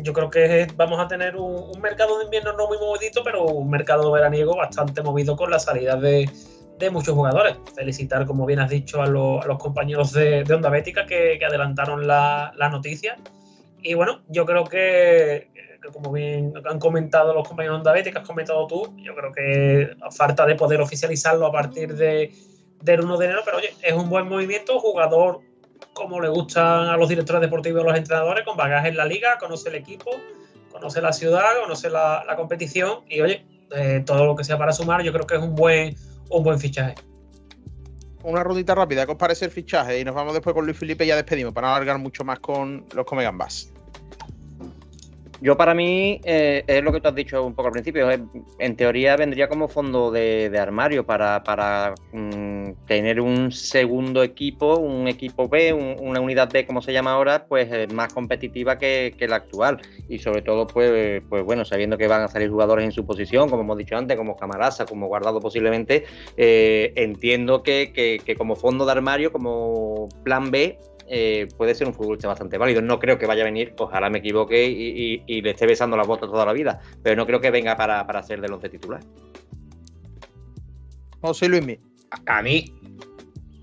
yo 0.02 0.14
creo 0.14 0.30
que 0.30 0.68
vamos 0.76 1.00
a 1.00 1.08
tener 1.08 1.36
un, 1.36 1.80
mercado 1.82 2.18
de 2.18 2.26
invierno 2.26 2.54
no 2.54 2.68
muy 2.68 2.78
movidito, 2.78 3.24
pero 3.24 3.44
un 3.46 3.70
mercado 3.70 4.12
veraniego 4.12 4.56
bastante 4.56 5.02
movido 5.02 5.36
con 5.36 5.50
la 5.52 5.60
salida 5.60 5.96
de, 5.96 6.30
muchos 6.92 7.16
jugadores. 7.16 7.56
Felicitar, 7.76 8.26
como 8.26 8.46
bien 8.46 8.60
has 8.60 8.70
dicho, 8.70 9.02
a, 9.02 9.08
los 9.08 9.58
compañeros 9.58 10.12
de, 10.12 10.44
Onda 10.54 10.70
Bética 10.70 11.06
que, 11.06 11.40
adelantaron 11.46 12.08
la, 12.08 12.54
noticia. 12.72 13.16
Y 13.82 13.94
bueno, 13.94 14.22
yo 14.28 14.46
creo 14.46 14.66
que, 14.66 15.50
como 15.94 16.12
bien 16.12 16.54
han 16.66 16.80
comentado 16.80 17.34
los 17.34 17.48
compañeros 17.48 17.78
de 17.78 17.80
Onda 17.80 17.94
Bética, 17.94 18.20
has 18.20 18.28
comentado 18.28 18.68
tú, 18.68 18.94
yo 18.98 19.16
creo 19.16 19.32
que 19.32 19.96
a 20.02 20.12
falta 20.12 20.46
de 20.46 20.56
poder 20.56 20.82
oficializarlo 20.82 21.46
a 21.46 21.52
partir 21.54 21.96
de, 21.96 22.34
del 22.82 23.02
1 23.02 23.18
de 23.18 23.26
enero, 23.26 23.42
pero 23.46 23.58
oye, 23.58 23.74
es 23.82 23.94
un 23.94 24.10
buen 24.10 24.28
movimiento, 24.28 24.78
jugador 24.80 25.40
como 25.94 26.20
le 26.20 26.30
gustan 26.30 26.88
a 26.88 26.98
los 26.98 27.10
directores 27.10 27.42
deportivos 27.42 27.82
y 27.82 27.84
a 27.84 27.90
los 27.90 27.98
entrenadores, 27.98 28.46
con 28.46 28.58
bagaje 28.58 28.90
en 28.90 28.98
la 28.98 29.06
liga, 29.06 29.38
conoce 29.40 29.70
el 29.70 29.76
equipo, 29.76 30.12
conoce 30.72 31.02
la 31.02 31.14
ciudad, 31.14 31.62
conoce 31.62 31.90
la, 31.90 32.26
competición 32.36 33.00
y 33.08 33.22
oye, 33.22 33.46
eh, 33.72 34.04
todo 34.06 34.26
lo 34.26 34.36
que 34.36 34.44
sea 34.44 34.58
para 34.58 34.72
sumar, 34.72 35.04
yo 35.04 35.14
creo 35.14 35.26
que 35.28 35.36
es 35.36 35.42
un 35.42 35.56
buen, 35.56 35.96
un 36.30 36.44
buen 36.44 36.60
fichaje. 36.60 36.96
Una 38.24 38.44
rondita 38.44 38.74
rápida, 38.74 39.06
¿qué 39.06 39.12
os 39.12 39.18
parece 39.18 39.46
el 39.46 39.52
fichaje? 39.52 40.00
Y 40.00 40.06
nos 40.06 40.16
vamos 40.16 40.34
después 40.34 40.54
con 40.54 40.66
Luis 40.66 40.78
Felipe 40.78 41.04
y 41.04 41.08
ya 41.08 41.16
despedimos 41.16 41.54
para 41.54 41.68
no 41.68 41.76
alargar 41.76 41.98
mucho 41.98 42.24
más 42.24 42.40
con 42.40 42.86
los 42.94 43.06
Comegambas. 43.06 43.73
Yo 45.44 45.58
para 45.58 45.74
mí 45.74 46.22
eh, 46.24 46.64
es 46.66 46.82
lo 46.82 46.94
que 46.94 47.02
tú 47.02 47.10
has 47.10 47.16
dicho 47.16 47.46
un 47.46 47.54
poco 47.54 47.68
al 47.68 47.74
principio. 47.74 48.08
En 48.60 48.76
teoría 48.78 49.18
vendría 49.18 49.50
como 49.50 49.68
fondo 49.68 50.10
de, 50.10 50.50
armario 50.58 51.06
para, 51.06 51.94
mm, 52.14 52.86
tener 52.88 53.20
un 53.20 53.52
segundo 53.52 54.24
equipo, 54.24 54.78
un 54.78 55.10
equipo 55.10 55.50
B, 55.50 55.74
una 55.74 56.22
unidad 56.22 56.50
B 56.50 56.66
como 56.66 56.82
se 56.82 56.94
llama 56.94 57.12
ahora, 57.12 57.46
pues 57.46 57.68
eh, 57.74 57.88
más 57.94 58.14
competitiva 58.14 58.78
que, 58.78 59.14
la 59.28 59.36
actual. 59.36 59.82
Y 60.08 60.20
sobre 60.20 60.44
todo, 60.44 60.66
pues, 60.66 61.22
pues 61.28 61.44
bueno, 61.44 61.66
sabiendo 61.66 61.98
que 61.98 62.08
van 62.08 62.22
a 62.22 62.30
salir 62.30 62.50
jugadores 62.50 62.86
en 62.86 62.94
su 62.94 63.06
posición, 63.06 63.50
como 63.50 63.64
hemos 63.64 63.78
dicho 63.78 63.98
antes, 63.98 64.16
como 64.16 64.38
Camarasa, 64.38 64.86
como 64.86 65.08
Guardado 65.08 65.42
posiblemente, 65.42 66.06
eh, 66.38 66.94
entiendo 66.96 67.64
que, 67.64 67.92
que 67.92 68.36
como 68.38 68.56
fondo 68.56 68.86
de 68.86 68.94
armario, 68.94 69.34
como 69.34 70.08
plan 70.24 70.52
B, 70.52 70.80
eh, 71.16 71.48
puede 71.58 71.76
ser 71.76 71.86
un 71.86 71.94
futbolista 71.94 72.28
bastante 72.28 72.58
válido. 72.58 72.82
No 72.82 72.98
creo 72.98 73.20
que 73.20 73.28
vaya 73.28 73.44
a 73.44 73.46
venir, 73.46 73.76
ojalá 73.78 74.10
me 74.10 74.18
equivoque 74.18 74.66
y, 74.66 75.42
le 75.42 75.52
esté 75.52 75.68
besando 75.68 75.96
las 75.96 76.08
botas 76.08 76.28
toda 76.28 76.44
la 76.44 76.54
vida, 76.54 76.82
pero 77.04 77.16
no 77.16 77.28
creo 77.28 77.40
que 77.40 77.52
venga 77.52 77.78
para, 77.78 78.08
para 78.08 78.24
ser 78.24 78.42
del 78.42 78.52
once 78.52 78.68
titular. 78.68 79.00
José 81.22 81.50
Luismi. 81.50 81.78
A, 82.26 82.42
mí, 82.42 82.74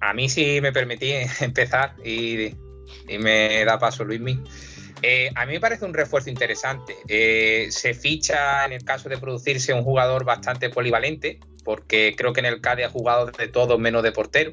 a 0.00 0.14
mí 0.14 0.28
si 0.28 0.60
me 0.60 0.72
permití 0.72 1.12
empezar 1.40 1.96
y, 2.04 2.54
me 3.18 3.64
da 3.64 3.80
paso 3.80 4.04
Luismi. 4.04 4.40
Eh, 5.02 5.32
a 5.34 5.44
mí 5.44 5.54
me 5.54 5.60
parece 5.60 5.84
un 5.84 5.92
refuerzo 5.92 6.30
interesante. 6.30 6.94
Eh, 7.08 7.66
se 7.70 7.94
ficha 7.94 8.64
en 8.64 8.74
el 8.74 8.84
caso 8.84 9.08
de 9.08 9.18
producirse 9.18 9.72
un 9.72 9.82
jugador 9.82 10.24
bastante 10.24 10.70
polivalente, 10.70 11.40
porque 11.64 12.14
creo 12.16 12.32
que 12.32 12.38
en 12.38 12.46
el 12.46 12.60
CADE 12.60 12.84
ha 12.84 12.90
jugado 12.90 13.26
de 13.26 13.48
todo 13.48 13.76
menos 13.76 14.04
de 14.04 14.12
portero. 14.12 14.52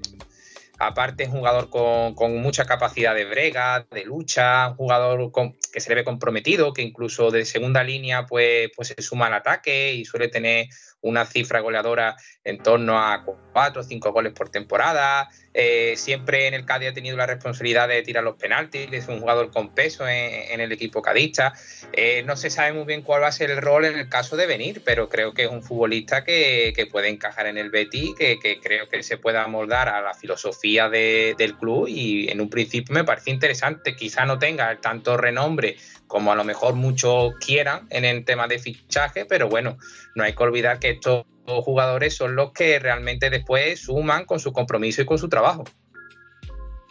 Aparte, 0.79 1.23
es 1.23 1.29
un 1.29 1.39
jugador 1.39 1.69
con, 1.69 2.41
mucha 2.41 2.65
capacidad 2.65 3.15
de 3.15 3.25
brega, 3.25 3.87
de 3.91 4.05
lucha, 4.05 4.69
un 4.69 4.75
jugador 4.75 5.31
que 5.73 5.79
se 5.79 5.89
le 5.89 5.95
ve 5.95 6.03
comprometido, 6.03 6.73
que 6.73 6.83
incluso 6.83 7.31
de 7.31 7.45
segunda 7.45 7.83
línea 7.83 8.25
pues, 8.25 8.69
pues 8.75 8.89
se 8.89 9.01
suma 9.01 9.27
al 9.27 9.33
ataque 9.33 9.93
y 9.93 10.05
suele 10.05 10.27
tener 10.27 10.67
una 11.01 11.25
cifra 11.25 11.61
goleadora 11.61 12.15
en 12.47 12.59
torno 12.59 12.97
a 12.97 13.25
cuatro 13.51 13.81
o 13.81 13.83
cinco 13.83 14.13
goles 14.13 14.31
por 14.31 14.47
temporada. 14.49 15.29
Eh, 15.53 15.95
siempre 15.97 16.47
en 16.47 16.53
el 16.53 16.63
Cádiz 16.65 16.89
ha 16.89 16.93
tenido 16.93 17.17
la 17.17 17.25
responsabilidad 17.25 17.89
de 17.89 18.01
tirar 18.03 18.23
los 18.23 18.37
penaltis, 18.37 18.87
es 18.91 19.07
un 19.09 19.19
jugador 19.19 19.51
con 19.51 19.73
peso 19.73 20.07
en, 20.07 20.61
el 20.61 20.71
equipo 20.71 21.01
cadista. 21.01 21.53
Eh, 21.91 22.23
no 22.25 22.37
se 22.37 22.49
sabe 22.49 22.71
muy 22.71 22.85
bien 22.85 23.01
cuál 23.01 23.23
va 23.23 23.27
a 23.27 23.31
ser 23.33 23.51
el 23.51 23.57
rol 23.57 23.83
en 23.83 23.97
el 23.97 24.07
caso 24.07 24.37
de 24.37 24.45
venir, 24.45 24.81
pero 24.85 25.09
creo 25.09 25.33
que 25.33 25.43
es 25.43 25.51
un 25.51 25.61
futbolista 25.61 26.23
que, 26.23 26.87
puede 26.89 27.09
encajar 27.09 27.47
en 27.47 27.57
el 27.57 27.69
Betis, 27.69 28.15
que, 28.17 28.37
creo 28.63 28.87
que 28.87 29.03
se 29.03 29.17
pueda 29.17 29.45
moldar 29.47 29.89
a 29.89 30.01
la 30.01 30.13
filosofía 30.13 30.87
del 30.89 31.57
club 31.57 31.87
y 31.89 32.29
en 32.29 32.39
un 32.39 32.49
principio 32.49 32.93
me 32.93 33.03
parece 33.03 33.31
interesante. 33.31 33.93
Quizá 33.95 34.25
no 34.25 34.39
tenga 34.39 34.79
tanto 34.79 35.17
renombre 35.17 35.75
como 36.07 36.31
a 36.31 36.35
lo 36.35 36.45
mejor 36.45 36.75
muchos 36.75 37.33
quieran 37.45 37.87
en 37.89 38.05
el 38.05 38.23
tema 38.23 38.47
de 38.47 38.59
fichaje, 38.59 39.25
pero 39.25 39.49
bueno, 39.49 39.77
no 40.15 40.23
hay 40.23 40.33
que 40.33 40.43
olvidar 40.43 40.79
que 40.79 40.91
estos 40.91 41.25
jugadores 41.47 42.15
son 42.15 42.35
los 42.35 42.51
que 42.51 42.79
realmente 42.79 43.29
después 43.29 43.79
suman 43.79 44.25
con 44.25 44.39
su 44.39 44.51
compromiso 44.51 45.01
y 45.01 45.05
con 45.05 45.17
su 45.17 45.29
trabajo. 45.29 45.63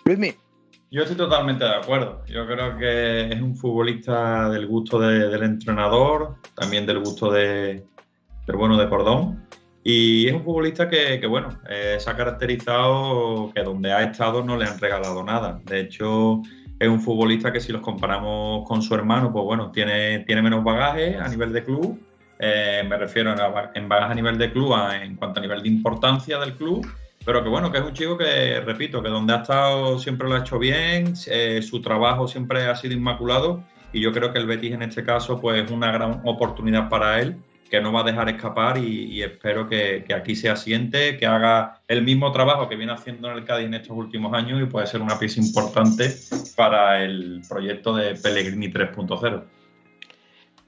Luismi. 0.05 0.35
Yo 0.91 1.03
estoy 1.03 1.16
totalmente 1.16 1.65
de 1.65 1.74
acuerdo. 1.74 2.24
Yo 2.27 2.47
creo 2.47 2.78
que 2.78 3.28
es 3.28 3.41
un 3.43 3.57
futbolista 3.57 4.49
del 4.49 4.66
gusto 4.66 5.01
del 5.01 5.43
entrenador, 5.43 6.37
también 6.55 6.87
del 6.87 7.01
gusto 7.01 7.31
de, 7.31 7.85
del 8.47 8.57
bueno 8.57 8.78
de 8.78 8.89
Cordón. 8.89 9.47
Y 9.83 10.27
es 10.27 10.35
un 10.35 10.43
futbolista 10.43 10.89
que, 10.89 11.24
bueno, 11.27 11.61
eh, 11.69 11.97
se 11.99 12.11
ha 12.11 12.16
caracterizado 12.16 13.53
que 13.55 13.62
donde 13.62 13.93
ha 13.93 14.03
estado 14.03 14.45
no 14.45 14.57
le 14.57 14.65
han 14.65 14.78
regalado 14.78 15.23
nada. 15.23 15.61
De 15.65 15.81
hecho, 15.81 16.43
es 16.78 16.89
un 16.89 17.01
futbolista 17.01 17.53
que 17.53 17.61
si 17.61 17.73
los 17.73 17.83
comparamos 17.83 18.66
con 18.66 18.83
su 18.83 18.95
hermano, 18.95 19.33
pues 19.33 19.45
bueno, 19.45 19.70
tiene, 19.70 20.20
tiene 20.20 20.43
menos 20.43 20.65
bagaje 20.65 21.16
a 21.16 21.28
nivel 21.28 21.53
de 21.53 21.65
club. 21.65 22.01
Eh, 22.39 22.85
me 22.89 22.97
refiero 22.97 23.35
en 23.75 23.89
bagaje 23.89 24.13
a 24.13 24.15
nivel 24.15 24.39
de 24.39 24.53
club 24.53 24.75
en 24.93 25.17
cuanto 25.17 25.41
a 25.41 25.43
nivel 25.43 25.63
de 25.63 25.69
importancia 25.69 26.39
del 26.39 26.55
club. 26.55 26.87
Pero 27.25 27.43
que 27.43 27.49
bueno, 27.49 27.73
que 27.73 27.79
es 27.79 27.85
un 27.85 27.93
chico 27.93 28.17
que, 28.17 28.61
repito, 28.61 29.03
que 29.03 29.09
donde 29.09 29.33
ha 29.33 29.39
estado 29.39 29.99
siempre 29.99 30.29
lo 30.29 30.37
ha 30.37 30.41
hecho 30.41 30.61
bien, 30.61 31.15
eh, 31.27 31.61
su 31.61 31.83
trabajo 31.83 32.29
siempre 32.29 32.67
ha 32.67 32.77
sido 32.77 32.95
inmaculado 32.95 33.65
y 33.93 34.01
yo 34.01 34.13
creo 34.13 34.33
que 34.33 34.39
el 34.39 34.47
Betis 34.47 34.73
en 34.73 34.83
este 34.83 35.03
caso 35.03 35.41
pues 35.41 35.65
es 35.65 35.71
una 35.71 35.91
gran 35.91 36.21
oportunidad 36.25 36.89
para 36.89 37.21
él 37.21 37.37
que 37.71 37.81
no 37.81 37.93
va 37.93 38.01
a 38.01 38.05
dejar 38.05 38.29
escapar 38.29 38.79
y, 38.79 39.23
espero 39.23 39.69
que, 39.69 40.05
aquí 40.15 40.37
se 40.37 40.49
asiente, 40.49 41.17
que 41.17 41.27
haga 41.27 41.81
el 41.89 42.03
mismo 42.03 42.31
trabajo 42.31 42.69
que 42.69 42.77
viene 42.77 42.93
haciendo 42.93 43.29
en 43.29 43.39
el 43.39 43.45
Cádiz 43.45 43.67
en 43.67 43.75
estos 43.75 43.97
últimos 43.97 44.33
años 44.35 44.63
y 44.63 44.67
puede 44.67 44.87
ser 44.87 45.03
una 45.03 45.19
pieza 45.19 45.41
importante 45.41 46.15
para 46.55 47.03
el 47.03 47.43
proyecto 47.49 47.97
de 47.97 48.15
Pellegrini 48.15 48.69
3.0. 48.69 49.43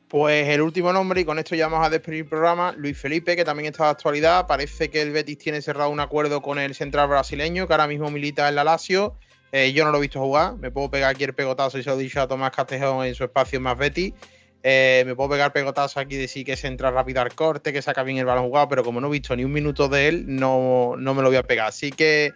Pues 0.09 0.49
el 0.49 0.63
último 0.63 0.91
nombre, 0.91 1.21
y 1.21 1.25
con 1.27 1.39
esto 1.39 1.55
ya 1.55 1.69
vamos 1.69 1.87
a 1.87 1.91
despedir 1.91 2.21
el 2.21 2.27
programa, 2.27 2.73
Luis 2.73 2.97
Felipe, 2.97 3.37
que 3.37 3.45
también 3.45 3.71
está 3.71 3.85
de 3.85 3.91
actualidad. 3.91 4.47
Parece 4.47 4.89
que 4.89 5.03
el 5.03 5.11
Betis 5.13 5.37
tiene 5.37 5.61
cerrado 5.61 5.91
un 5.91 6.01
acuerdo 6.01 6.41
con 6.41 6.59
el 6.59 6.75
central 6.75 7.09
brasileño, 7.09 7.67
que 7.67 7.75
ahora 7.75 7.87
mismo 7.87 8.11
milita 8.11 8.49
en 8.49 8.55
la 8.55 8.65
Lazio. 8.65 9.15
Eh, 9.53 9.73
yo 9.75 9.85
no 9.85 9.91
lo 9.91 9.99
he 9.99 10.03
visto 10.03 10.19
jugar, 10.21 10.57
me 10.57 10.71
puedo 10.71 10.91
pegar 10.91 11.11
aquí 11.15 11.25
el 11.25 11.35
pegotazo 11.35 11.79
y 11.79 11.83
se 11.83 11.91
lo 11.91 11.97
he 11.99 12.03
dicho 12.03 12.21
a 12.23 12.29
Tomás 12.29 12.53
Castejón 12.53 13.05
en 13.05 13.15
su 13.15 13.25
espacio 13.25 13.61
más 13.61 13.77
Betis. 13.77 14.15
Eh, 14.63 15.05
me 15.07 15.15
puedo 15.15 15.31
pegar 15.31 15.53
pegotazo 15.53 16.01
aquí 16.01 16.17
de 16.17 16.27
sí 16.27 16.43
que 16.43 16.57
se 16.57 16.69
entra 16.69 16.91
rápido 16.91 17.21
al 17.21 17.35
corte, 17.35 17.73
que 17.73 17.83
saca 17.83 18.03
bien 18.03 18.17
el 18.17 18.25
balón 18.25 18.47
jugado, 18.47 18.69
pero 18.69 18.85
como 18.85 19.01
no 19.01 19.09
he 19.09 19.11
visto 19.11 19.37
ni 19.37 19.45
un 19.45 19.53
minuto 19.53 19.89
de 19.89 20.09
él, 20.09 20.25
no, 20.27 20.97
me 20.97 21.23
lo 21.23 21.29
voy 21.29 21.37
a 21.37 21.43
pegar. 21.43 21.69
Así 21.69 21.91
que, 21.91 22.33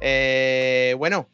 eh, 0.00 0.94
bueno, 0.98 1.28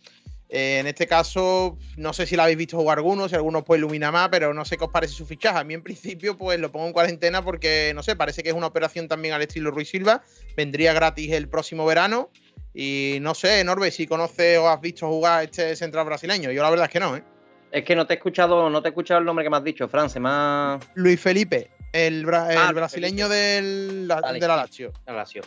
Eh, 0.53 0.79
en 0.81 0.89
este 0.89 1.07
caso, 1.07 1.79
no 1.97 2.13
sé 2.13 2.27
si 2.27 2.35
la 2.35 2.43
habéis 2.43 2.59
visto 2.59 2.77
jugar 2.77 2.99
alguno, 2.99 3.29
si 3.29 3.37
alguno 3.37 3.65
pues 3.65 3.79
ilumina 3.79 4.11
más, 4.11 4.29
pero 4.31 4.53
no 4.53 4.65
sé 4.65 4.77
qué 4.77 4.85
os 4.85 4.91
parece 4.91 5.15
su 5.15 5.25
fichaje. 5.25 5.59
A 5.59 5.65
mí 5.65 5.75
en 5.75 5.83
principio 5.83 6.37
pues 6.37 6.59
lo 6.59 6.73
pongo 6.73 6.87
en 6.89 6.93
cuarentena 6.93 7.45
porque, 7.45 7.93
no 7.95 8.03
sé, 8.03 8.17
parece 8.17 8.43
que 8.43 8.49
es 8.49 8.55
una 8.57 8.67
operación 8.67 9.07
también 9.07 9.33
al 9.35 9.43
estilo 9.43 9.71
Ruiz 9.71 9.89
Silva. 9.91 10.23
Vendría 10.57 10.93
gratis 10.93 11.31
el 11.33 11.49
próximo 11.49 11.87
verano. 11.87 12.31
Y 12.75 13.19
no 13.21 13.35
sé, 13.35 13.63
Norbe, 13.65 13.91
si 13.93 14.07
conoces 14.07 14.59
o 14.59 14.69
has 14.69 14.81
visto 14.81 15.07
jugar 15.09 15.45
este 15.45 15.75
central 15.77 16.07
brasileño. 16.07 16.51
Yo 16.51 16.63
la 16.63 16.71
verdad 16.71 16.87
es 16.87 16.93
que 16.93 17.01
no, 17.01 17.17
¿eh? 17.17 17.23
Es 17.73 17.85
que 17.85 17.95
no 17.95 18.05
te 18.07 18.15
he 18.15 18.17
escuchado, 18.17 18.69
no 18.71 18.83
te 18.83 18.89
he 18.89 18.91
escuchado 18.91 19.21
el 19.21 19.27
nombre 19.27 19.45
que 19.45 19.51
me 19.51 19.57
has 19.57 19.65
dicho, 19.65 19.89
Fran, 19.89 20.11
se 20.11 20.19
más. 20.19 20.81
Luis 20.95 21.21
Felipe, 21.21 21.71
el, 21.93 22.27
bra- 22.27 22.51
el 22.51 22.59
Ah, 22.59 22.73
brasileño 22.73 23.29
del, 23.29 24.09
la, 24.09 24.21
de 24.21 24.41
la 24.41 24.57
Lazio. 24.57 24.93
La 25.07 25.13
Lazio. 25.15 25.43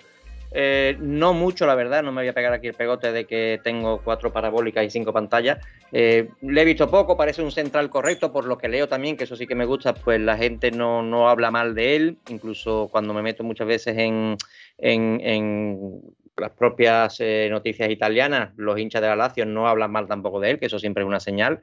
Eh, 0.55 0.95
no 0.99 1.33
mucho, 1.33 1.65
la 1.65 1.73
verdad, 1.73 2.03
no 2.03 2.11
me 2.11 2.21
voy 2.21 2.27
a 2.27 2.33
pegar 2.33 2.53
aquí 2.53 2.67
el 2.67 2.75
pegote 2.75 3.11
de 3.11 3.25
que 3.25 3.59
tengo 3.63 4.01
cuatro 4.03 4.31
parabólicas 4.31 4.85
y 4.85 4.89
cinco 4.91 5.11
pantallas. 5.11 5.57
Eh, 5.91 6.29
le 6.41 6.61
he 6.61 6.65
visto 6.65 6.89
poco, 6.91 7.17
parece 7.17 7.41
un 7.41 7.51
central 7.51 7.89
correcto, 7.89 8.31
por 8.31 8.45
lo 8.45 8.57
que 8.57 8.67
leo 8.67 8.87
también, 8.87 9.17
que 9.17 9.23
eso 9.23 9.35
sí 9.35 9.47
que 9.47 9.55
me 9.55 9.65
gusta, 9.65 9.93
pues 9.95 10.21
la 10.21 10.37
gente 10.37 10.69
no, 10.71 11.01
no 11.01 11.27
habla 11.27 11.49
mal 11.49 11.73
de 11.73 11.95
él, 11.95 12.17
incluso 12.29 12.87
cuando 12.91 13.13
me 13.15 13.23
meto 13.23 13.43
muchas 13.43 13.67
veces 13.67 13.97
en, 13.97 14.37
en- 14.77 15.21
en 15.23 16.01
las 16.37 16.51
propias 16.51 17.17
eh, 17.19 17.47
noticias 17.49 17.89
italianas, 17.89 18.51
los 18.55 18.79
hinchas 18.79 19.01
de 19.01 19.07
la 19.07 19.15
Lazio 19.15 19.45
no 19.45 19.67
hablan 19.67 19.91
mal 19.91 20.07
tampoco 20.07 20.39
de 20.39 20.51
él, 20.51 20.59
que 20.59 20.67
eso 20.67 20.77
siempre 20.79 21.03
es 21.03 21.07
una 21.07 21.19
señal. 21.19 21.61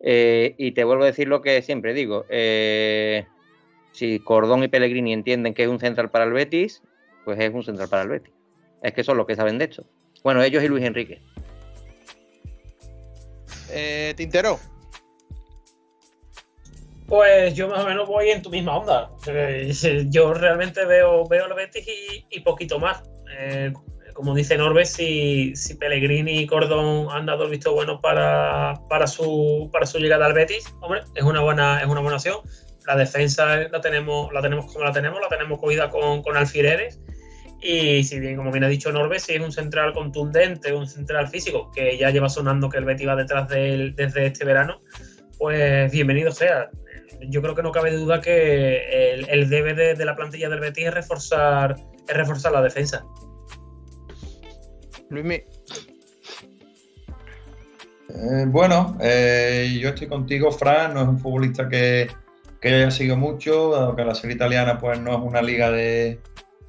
Y 0.00 0.72
te 0.72 0.84
vuelvo 0.84 1.04
a 1.04 1.06
decir 1.06 1.28
lo 1.28 1.40
que 1.40 1.62
siempre 1.62 1.94
digo. 1.94 2.26
si 3.92 4.18
Cordón 4.20 4.64
y 4.64 4.68
Pellegrini 4.68 5.12
entienden 5.12 5.54
que 5.54 5.62
es 5.62 5.68
un 5.68 5.78
central 5.80 6.10
para 6.10 6.24
el 6.24 6.32
Betis, 6.32 6.82
pues 7.24 7.38
es 7.40 7.52
un 7.52 7.64
central 7.64 7.88
para 7.88 8.02
el 8.02 8.08
Betis. 8.08 8.32
Es 8.82 8.92
que 8.92 9.04
son 9.04 9.16
los 9.16 9.26
que 9.26 9.36
saben 9.36 9.58
de 9.58 9.66
esto. 9.66 9.84
Bueno, 10.22 10.42
ellos 10.42 10.62
y 10.62 10.68
Luis 10.68 10.84
Enrique. 10.84 11.20
Eh, 13.70 14.14
Tintero, 14.16 14.58
Pues 17.06 17.54
yo 17.54 17.68
más 17.68 17.84
o 17.84 17.88
menos 17.88 18.08
voy 18.08 18.30
en 18.30 18.42
tu 18.42 18.50
misma 18.50 18.76
onda. 18.76 19.10
Eh, 19.26 19.72
Yo 20.08 20.32
realmente 20.34 20.84
veo, 20.84 21.26
veo 21.28 21.44
al 21.44 21.54
Betis 21.54 21.86
y, 21.86 22.26
y 22.30 22.40
poquito 22.40 22.78
más. 22.78 23.02
Eh, 23.38 23.72
como 24.14 24.34
dice 24.34 24.56
Norbe, 24.56 24.84
si, 24.84 25.54
si 25.56 25.74
Pellegrini 25.74 26.38
y 26.40 26.46
Cordón 26.46 27.08
han 27.10 27.26
dado 27.26 27.44
el 27.44 27.50
visto 27.50 27.74
bueno 27.74 28.00
para, 28.00 28.80
para, 28.88 29.06
su, 29.08 29.68
para 29.72 29.86
su 29.86 29.98
llegada 29.98 30.26
al 30.26 30.34
Betis, 30.34 30.72
hombre, 30.80 31.00
es 31.14 31.22
una 31.24 31.40
buena, 31.40 31.80
es 31.80 31.86
una 31.86 32.00
buena 32.00 32.16
opción. 32.16 32.36
La 32.86 32.96
defensa 32.96 33.56
la 33.68 33.80
tenemos, 33.80 34.32
la 34.32 34.40
tenemos 34.40 34.72
como 34.72 34.84
la 34.84 34.92
tenemos, 34.92 35.20
la 35.20 35.28
tenemos 35.28 35.58
cogida 35.58 35.90
con, 35.90 36.22
con 36.22 36.36
alfileres. 36.36 37.00
Y 37.66 38.04
si 38.04 38.20
bien, 38.20 38.36
como 38.36 38.52
bien 38.52 38.64
ha 38.64 38.68
dicho 38.68 38.92
Norbe, 38.92 39.18
si 39.18 39.32
es 39.32 39.40
un 39.40 39.50
central 39.50 39.94
contundente, 39.94 40.74
un 40.74 40.86
central 40.86 41.28
físico, 41.28 41.70
que 41.74 41.96
ya 41.96 42.10
lleva 42.10 42.28
sonando 42.28 42.68
que 42.68 42.76
el 42.76 42.84
Betis 42.84 43.08
va 43.08 43.16
detrás 43.16 43.48
de 43.48 43.72
él 43.72 43.94
desde 43.96 44.26
este 44.26 44.44
verano, 44.44 44.82
pues 45.38 45.90
bienvenido 45.90 46.30
sea 46.30 46.68
yo 47.28 47.40
creo 47.40 47.54
que 47.54 47.62
no 47.62 47.72
cabe 47.72 47.92
duda 47.92 48.20
que 48.20 49.14
el, 49.14 49.28
el 49.30 49.48
debe 49.48 49.72
de, 49.72 49.94
de 49.94 50.04
la 50.04 50.14
plantilla 50.14 50.50
del 50.50 50.60
Betis 50.60 50.88
es 50.88 50.94
reforzar, 50.94 51.76
es 52.06 52.14
reforzar 52.14 52.52
la 52.52 52.60
defensa. 52.60 53.02
Luismi. 55.08 55.36
Eh, 58.10 58.44
bueno, 58.46 58.98
eh, 59.00 59.78
yo 59.80 59.88
estoy 59.88 60.08
contigo, 60.08 60.52
Fran. 60.52 60.92
No 60.92 61.02
es 61.02 61.08
un 61.08 61.18
futbolista 61.18 61.66
que, 61.66 62.08
que 62.60 62.70
yo 62.70 62.76
haya 62.76 62.90
seguido 62.90 63.16
mucho, 63.16 63.70
dado 63.70 63.96
que 63.96 64.04
la 64.04 64.14
serie 64.14 64.36
italiana 64.36 64.78
pues 64.78 65.00
no 65.00 65.12
es 65.12 65.20
una 65.22 65.40
liga 65.40 65.70
de, 65.70 66.20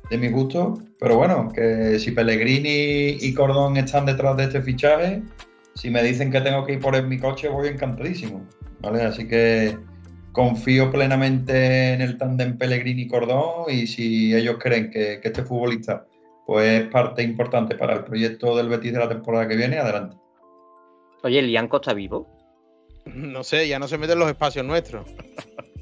de 0.10 0.18
mi 0.18 0.30
gusto. 0.30 0.80
Pero 1.00 1.18
bueno, 1.18 1.52
que 1.54 2.00
si 2.00 2.12
Pellegrini 2.12 3.18
y 3.20 3.34
Cordón 3.34 3.78
están 3.78 4.06
detrás 4.06 4.38
de 4.38 4.44
este 4.44 4.62
fichaje, 4.62 5.22
si 5.76 5.90
me 5.90 6.04
dicen 6.04 6.32
que 6.32 6.42
tengo 6.42 6.66
que 6.66 6.74
ir 6.74 6.80
por 6.80 6.96
en 6.96 7.10
mi 7.10 7.20
coche, 7.20 7.50
voy 7.50 7.68
encantadísimo. 7.68 8.46
¿vale? 8.82 9.04
Así 9.04 9.28
que 9.28 9.78
confío 10.32 10.92
plenamente 10.92 11.94
en 11.94 12.02
el 12.02 12.18
tándem 12.18 12.58
Pellegrini-Cordón 12.58 13.70
y 13.70 13.88
si 13.88 14.34
ellos 14.34 14.58
creen 14.60 14.90
que, 14.90 15.20
que 15.22 15.30
este 15.30 15.44
futbolista 15.44 16.06
pues, 16.46 16.82
es 16.82 16.90
parte 16.90 17.24
importante 17.24 17.76
para 17.76 17.94
el 17.94 18.04
proyecto 18.04 18.56
del 18.56 18.70
Betis 18.70 18.94
de 18.94 19.00
la 19.00 19.10
temporada 19.10 19.48
que 19.48 19.56
viene, 19.56 19.78
adelante. 19.78 20.18
Oye, 21.24 21.42
¿Lianco 21.42 21.78
está 21.78 21.94
vivo? 21.94 22.30
No 23.06 23.44
sé, 23.44 23.68
ya 23.68 23.80
no 23.80 23.88
se 23.88 23.98
mete 23.98 24.14
en 24.14 24.20
los 24.20 24.30
espacios 24.30 24.66
nuestros. 24.66 25.08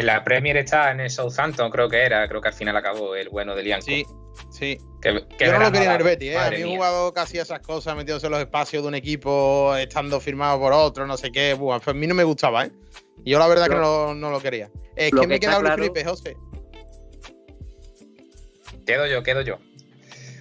En 0.00 0.06
la 0.06 0.24
Premier 0.24 0.56
está 0.56 0.90
en 0.92 1.00
el 1.00 1.10
Southampton, 1.10 1.70
creo 1.70 1.86
que 1.86 1.98
era. 2.02 2.26
Creo 2.26 2.40
que 2.40 2.48
al 2.48 2.54
final 2.54 2.74
acabó 2.74 3.14
el 3.14 3.28
bueno 3.28 3.54
de 3.54 3.62
Lianco. 3.62 3.84
Sí, 3.84 4.06
sí. 4.50 4.78
Que, 5.02 5.26
que 5.38 5.44
Yo 5.44 5.52
no 5.52 5.58
lo 5.58 5.70
quería 5.70 5.90
en 5.94 6.00
el 6.00 6.02
Betis, 6.04 6.30
¿eh? 6.30 6.38
A 6.38 6.50
mí 6.50 6.62
un 6.62 6.76
jugador 6.76 7.12
que 7.12 7.20
hacía 7.20 7.42
esas 7.42 7.60
cosas, 7.60 7.94
metiéndose 7.94 8.24
en 8.26 8.32
los 8.32 8.40
espacios 8.40 8.82
de 8.82 8.88
un 8.88 8.94
equipo, 8.94 9.76
estando 9.76 10.18
firmado 10.18 10.58
por 10.58 10.72
otro, 10.72 11.06
no 11.06 11.18
sé 11.18 11.30
qué. 11.30 11.52
Buah, 11.52 11.80
pues 11.80 11.88
a 11.88 11.98
mí 11.98 12.06
no 12.06 12.14
me 12.14 12.24
gustaba, 12.24 12.64
¿eh? 12.64 12.70
Y 13.26 13.32
yo 13.32 13.38
la 13.38 13.46
verdad 13.46 13.68
que 13.68 13.74
no, 13.74 14.14
no 14.14 14.30
lo 14.30 14.40
quería. 14.40 14.70
Es 14.96 15.12
lo 15.12 15.20
que 15.20 15.26
me 15.26 15.34
que 15.34 15.40
queda 15.40 15.58
está 15.58 15.60
Luis 15.62 15.74
claro- 15.74 15.82
Felipe, 15.82 16.04
José. 16.04 16.36
Quedo 18.86 19.06
yo, 19.06 19.22
quedo 19.22 19.42
yo. 19.42 19.58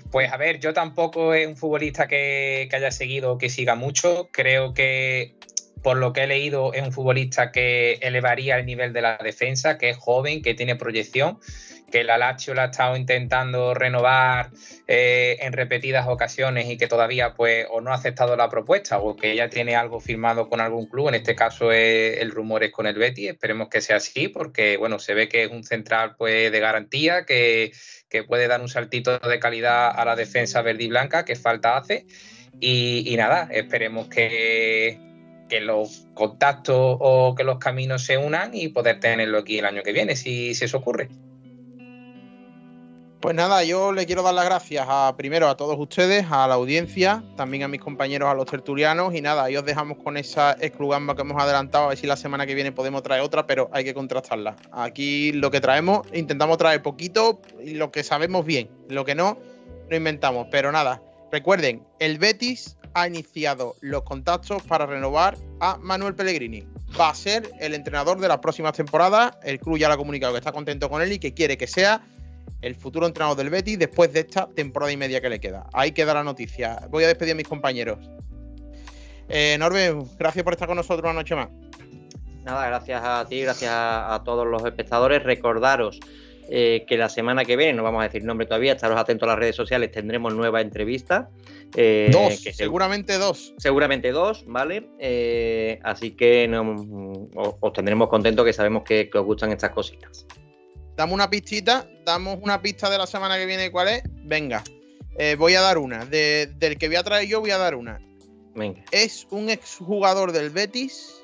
Pues 0.09 0.31
a 0.31 0.37
ver, 0.37 0.61
yo 0.61 0.73
tampoco 0.73 1.33
es 1.33 1.45
un 1.45 1.57
futbolista 1.57 2.07
que, 2.07 2.67
que 2.69 2.75
haya 2.77 2.91
seguido 2.91 3.33
o 3.33 3.37
que 3.37 3.49
siga 3.49 3.75
mucho. 3.75 4.29
Creo 4.31 4.73
que, 4.73 5.35
por 5.81 5.97
lo 5.97 6.13
que 6.13 6.23
he 6.23 6.27
leído, 6.27 6.73
es 6.73 6.81
un 6.81 6.91
futbolista 6.91 7.51
que 7.51 7.93
elevaría 8.01 8.57
el 8.57 8.65
nivel 8.65 8.93
de 8.93 9.01
la 9.01 9.17
defensa, 9.17 9.77
que 9.77 9.89
es 9.89 9.97
joven, 9.97 10.41
que 10.41 10.53
tiene 10.53 10.75
proyección, 10.75 11.39
que 11.91 12.03
la 12.03 12.17
Lazio 12.17 12.53
la 12.53 12.63
ha 12.63 12.65
estado 12.65 12.95
intentando 12.95 13.73
renovar 13.73 14.51
eh, 14.87 15.37
en 15.41 15.53
repetidas 15.53 16.07
ocasiones 16.07 16.69
y 16.69 16.77
que 16.77 16.87
todavía 16.87 17.33
pues 17.33 17.65
o 17.71 17.81
no 17.81 17.91
ha 17.91 17.95
aceptado 17.95 18.35
la 18.35 18.49
propuesta 18.49 18.99
o 18.99 19.15
que 19.15 19.35
ya 19.35 19.49
tiene 19.49 19.75
algo 19.75 19.99
firmado 19.99 20.49
con 20.49 20.61
algún 20.61 20.85
club. 20.85 21.09
En 21.09 21.15
este 21.15 21.35
caso 21.35 21.71
es, 21.71 22.19
el 22.19 22.31
rumor 22.31 22.63
es 22.63 22.71
con 22.71 22.85
el 22.85 22.95
Betis. 22.95 23.29
Esperemos 23.29 23.69
que 23.69 23.81
sea 23.81 23.97
así 23.97 24.27
porque 24.27 24.77
bueno, 24.77 24.99
se 24.99 25.15
ve 25.15 25.27
que 25.27 25.43
es 25.43 25.51
un 25.51 25.63
central 25.63 26.15
pues 26.15 26.51
de 26.51 26.59
garantía 26.59 27.25
que 27.25 27.71
que 28.09 28.23
puede 28.23 28.47
dar 28.47 28.61
un 28.61 28.69
saltito 28.69 29.17
de 29.19 29.39
calidad 29.39 29.91
a 29.95 30.03
la 30.03 30.15
defensa 30.15 30.61
verde 30.61 30.83
y 30.83 30.87
blanca 30.87 31.25
que 31.25 31.35
falta 31.35 31.77
hace. 31.77 32.05
Y, 32.59 33.03
y 33.05 33.15
nada, 33.15 33.47
esperemos 33.51 34.09
que, 34.09 35.08
que 35.49 35.59
los 35.59 36.07
contactos 36.13 36.97
o 36.99 37.35
que 37.35 37.43
los 37.43 37.57
caminos 37.57 38.03
se 38.05 38.17
unan 38.17 38.51
y 38.53 38.69
poder 38.69 38.99
tenerlo 38.99 39.39
aquí 39.39 39.59
el 39.59 39.65
año 39.65 39.83
que 39.83 39.91
viene, 39.91 40.15
si, 40.15 40.53
si 40.55 40.65
eso 40.65 40.77
ocurre. 40.77 41.09
Pues 43.19 43.35
nada, 43.35 43.65
yo 43.65 43.91
le 43.91 44.05
quiero 44.05 44.23
dar 44.23 44.33
las 44.33 44.45
gracias 44.45 44.85
a 44.87 45.13
primero 45.17 45.49
a 45.49 45.57
todos 45.57 45.77
ustedes, 45.77 46.27
a 46.31 46.47
la 46.47 46.53
audiencia, 46.53 47.21
también 47.35 47.63
a 47.63 47.67
mis 47.67 47.81
compañeros, 47.81 48.29
a 48.29 48.33
los 48.33 48.45
tertulianos 48.45 49.13
y 49.13 49.19
nada, 49.19 49.43
ahí 49.43 49.57
os 49.57 49.65
dejamos 49.65 49.97
con 49.97 50.15
esa 50.15 50.55
exclugamba 50.61 51.15
que 51.17 51.23
hemos 51.23 51.41
adelantado, 51.41 51.83
a 51.83 51.87
ver 51.89 51.97
si 51.97 52.07
la 52.07 52.15
semana 52.15 52.45
que 52.45 52.55
viene 52.55 52.71
podemos 52.71 53.03
traer 53.03 53.21
otra, 53.21 53.45
pero 53.45 53.69
hay 53.73 53.83
que 53.83 53.93
contrastarla. 53.93 54.55
Aquí 54.71 55.33
lo 55.33 55.51
que 55.51 55.59
traemos, 55.59 56.07
intentamos 56.13 56.57
traer 56.57 56.81
poquito 56.81 57.41
y 57.61 57.73
lo 57.73 57.91
que 57.91 58.03
sabemos 58.03 58.45
bien, 58.45 58.69
lo 58.87 59.03
que 59.03 59.15
no, 59.15 59.37
no 59.89 59.95
inventamos, 59.97 60.47
pero 60.49 60.71
nada, 60.71 61.01
recuerden, 61.31 61.83
el 61.99 62.17
Betis 62.17 62.77
ha 62.93 63.07
iniciado 63.07 63.75
los 63.81 64.03
contactos 64.03 64.63
para 64.63 64.85
renovar 64.85 65.37
a 65.59 65.77
Manuel 65.77 66.15
Pellegrini. 66.15 66.65
Va 66.99 67.09
a 67.09 67.15
ser 67.15 67.49
el 67.59 67.73
entrenador 67.73 68.19
de 68.19 68.27
las 68.27 68.39
próximas 68.39 68.73
temporadas, 68.73 69.37
el 69.43 69.59
club 69.59 69.77
ya 69.77 69.87
lo 69.87 69.93
ha 69.93 69.97
comunicado 69.97 70.33
que 70.33 70.39
está 70.39 70.51
contento 70.51 70.89
con 70.89 71.01
él 71.01 71.11
y 71.13 71.19
que 71.19 71.33
quiere 71.33 71.57
que 71.57 71.67
sea 71.67 72.01
el 72.61 72.75
futuro 72.75 73.07
entrenador 73.07 73.37
del 73.37 73.49
Betis 73.49 73.79
después 73.79 74.11
de 74.11 74.21
esta 74.21 74.47
temporada 74.47 74.91
y 74.91 74.97
media 74.97 75.21
que 75.21 75.29
le 75.29 75.39
queda. 75.39 75.67
Ahí 75.73 75.91
queda 75.91 76.13
la 76.13 76.23
noticia. 76.23 76.87
Voy 76.89 77.03
a 77.03 77.07
despedir 77.07 77.33
a 77.33 77.35
mis 77.35 77.47
compañeros. 77.47 77.99
Eh, 79.29 79.57
gracias 80.17 80.43
por 80.43 80.53
estar 80.53 80.67
con 80.67 80.75
nosotros 80.75 81.03
una 81.03 81.13
noche 81.13 81.35
más. 81.35 81.49
Nada, 82.43 82.67
gracias 82.67 83.01
a 83.03 83.25
ti, 83.27 83.41
gracias 83.41 83.71
a 83.71 84.21
todos 84.25 84.47
los 84.47 84.65
espectadores. 84.65 85.23
Recordaros 85.23 85.99
eh, 86.51 86.85
que 86.87 86.97
la 86.97 87.09
semana 87.09 87.45
que 87.45 87.55
viene, 87.55 87.73
no 87.73 87.83
vamos 87.83 88.01
a 88.01 88.05
decir 88.05 88.23
nombre 88.23 88.47
todavía, 88.47 88.73
estaros 88.73 88.97
atentos 88.99 89.27
a 89.27 89.31
las 89.31 89.39
redes 89.39 89.55
sociales, 89.55 89.91
tendremos 89.91 90.33
nueva 90.33 90.61
entrevista. 90.61 91.29
eh, 91.75 92.09
dos, 92.11 92.41
que 92.41 92.51
seguramente 92.53 93.17
dos. 93.19 93.53
seguramente 93.57 94.11
dos, 94.11 94.43
¿vale? 94.47 94.89
Eh, 94.99 95.79
así 95.83 96.11
que 96.11 96.47
no- 96.47 96.75
os, 97.35 97.55
os 97.59 97.73
tendremos 97.73 98.09
contentos 98.09 98.43
que 98.45 98.53
sabemos 98.53 98.83
que, 98.83 99.09
que 99.09 99.17
os 99.19 99.25
gustan 99.25 99.51
estas 99.51 99.69
cositas. 99.71 100.25
Damos 100.95 101.13
una 101.13 101.29
pistita, 101.29 101.87
damos 102.05 102.39
una 102.41 102.61
pista 102.61 102.89
de 102.89 102.97
la 102.97 103.05
semana 103.07 103.37
que 103.37 103.45
viene 103.45 103.71
cuál 103.71 103.87
es. 103.89 104.03
Venga, 104.25 104.63
voy 105.37 105.53
a 105.53 105.61
dar 105.61 105.77
una. 105.77 106.03
De- 106.05 106.47
del 106.57 106.77
que 106.77 106.87
voy 106.87 106.97
a 106.97 107.03
traer 107.03 107.27
yo, 107.27 107.39
voy 107.39 107.51
a 107.51 107.57
dar 107.57 107.75
una. 107.75 108.01
Venga. 108.55 108.83
Es 108.91 109.25
un 109.29 109.49
exjugador 109.49 110.31
del 110.33 110.49
Betis. 110.49 111.18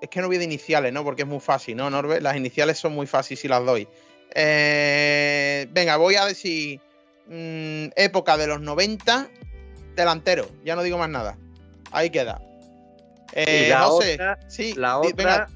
Es 0.00 0.08
que 0.08 0.20
no 0.20 0.26
voy 0.26 0.38
de 0.38 0.44
iniciales, 0.44 0.92
¿no? 0.92 1.04
Porque 1.04 1.22
es 1.22 1.28
muy 1.28 1.40
fácil, 1.40 1.76
¿no, 1.76 1.88
Norbe? 1.88 2.20
Las 2.20 2.36
iniciales 2.36 2.78
son 2.78 2.92
muy 2.92 3.06
fáciles 3.06 3.40
si 3.40 3.48
las 3.48 3.64
doy. 3.64 3.88
Eh, 4.34 5.66
venga, 5.70 5.96
voy 5.96 6.16
a 6.16 6.26
decir 6.26 6.80
mm, 7.28 7.86
época 7.96 8.36
de 8.36 8.46
los 8.46 8.60
90, 8.60 9.28
delantero. 9.94 10.46
Ya 10.64 10.76
no 10.76 10.82
digo 10.82 10.98
más 10.98 11.08
nada. 11.08 11.38
Ahí 11.92 12.10
queda. 12.10 12.40
Eh, 13.32 13.64
y 13.66 13.70
la 13.70 13.82
José, 13.84 14.14
otra, 14.14 14.38
sí, 14.48 14.74
la 14.74 14.98
otra 14.98 15.12
venga, 15.16 15.48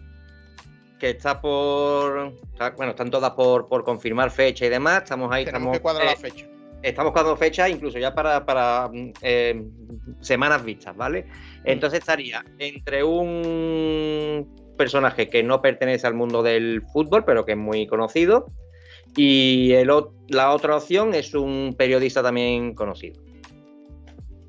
que 0.98 1.10
está 1.10 1.40
por. 1.40 2.34
bueno, 2.76 2.90
están 2.90 3.10
todas 3.10 3.30
por, 3.32 3.68
por 3.68 3.84
confirmar 3.84 4.30
fecha 4.30 4.66
y 4.66 4.68
demás. 4.68 5.04
Estamos 5.04 5.32
ahí, 5.32 5.44
tenemos 5.44 5.76
estamos. 5.76 5.78
que 5.78 5.82
cuadrar 5.82 6.06
eh, 6.06 6.10
la 6.10 6.16
fecha. 6.16 6.46
estamos 6.82 7.12
buscando 7.12 7.36
fechas 7.36 7.70
incluso 7.70 7.98
ya 7.98 8.14
para, 8.14 8.44
para 8.44 8.90
eh, 9.22 9.62
semanas 10.20 10.64
vistas, 10.64 10.96
¿vale? 10.96 11.26
Entonces 11.65 12.01
estaría 12.01 12.45
entre 12.59 13.05
un 13.05 14.74
personaje 14.77 15.28
que 15.28 15.43
no 15.43 15.61
pertenece 15.61 16.07
al 16.07 16.15
mundo 16.15 16.43
del 16.43 16.82
fútbol, 16.93 17.24
pero 17.24 17.45
que 17.45 17.53
es 17.53 17.59
muy 17.59 17.87
conocido, 17.87 18.51
y 19.16 19.73
el, 19.73 19.91
la 20.28 20.53
otra 20.53 20.77
opción 20.77 21.15
es 21.15 21.35
un 21.35 21.74
periodista 21.77 22.23
también 22.23 22.74
conocido. 22.74 23.20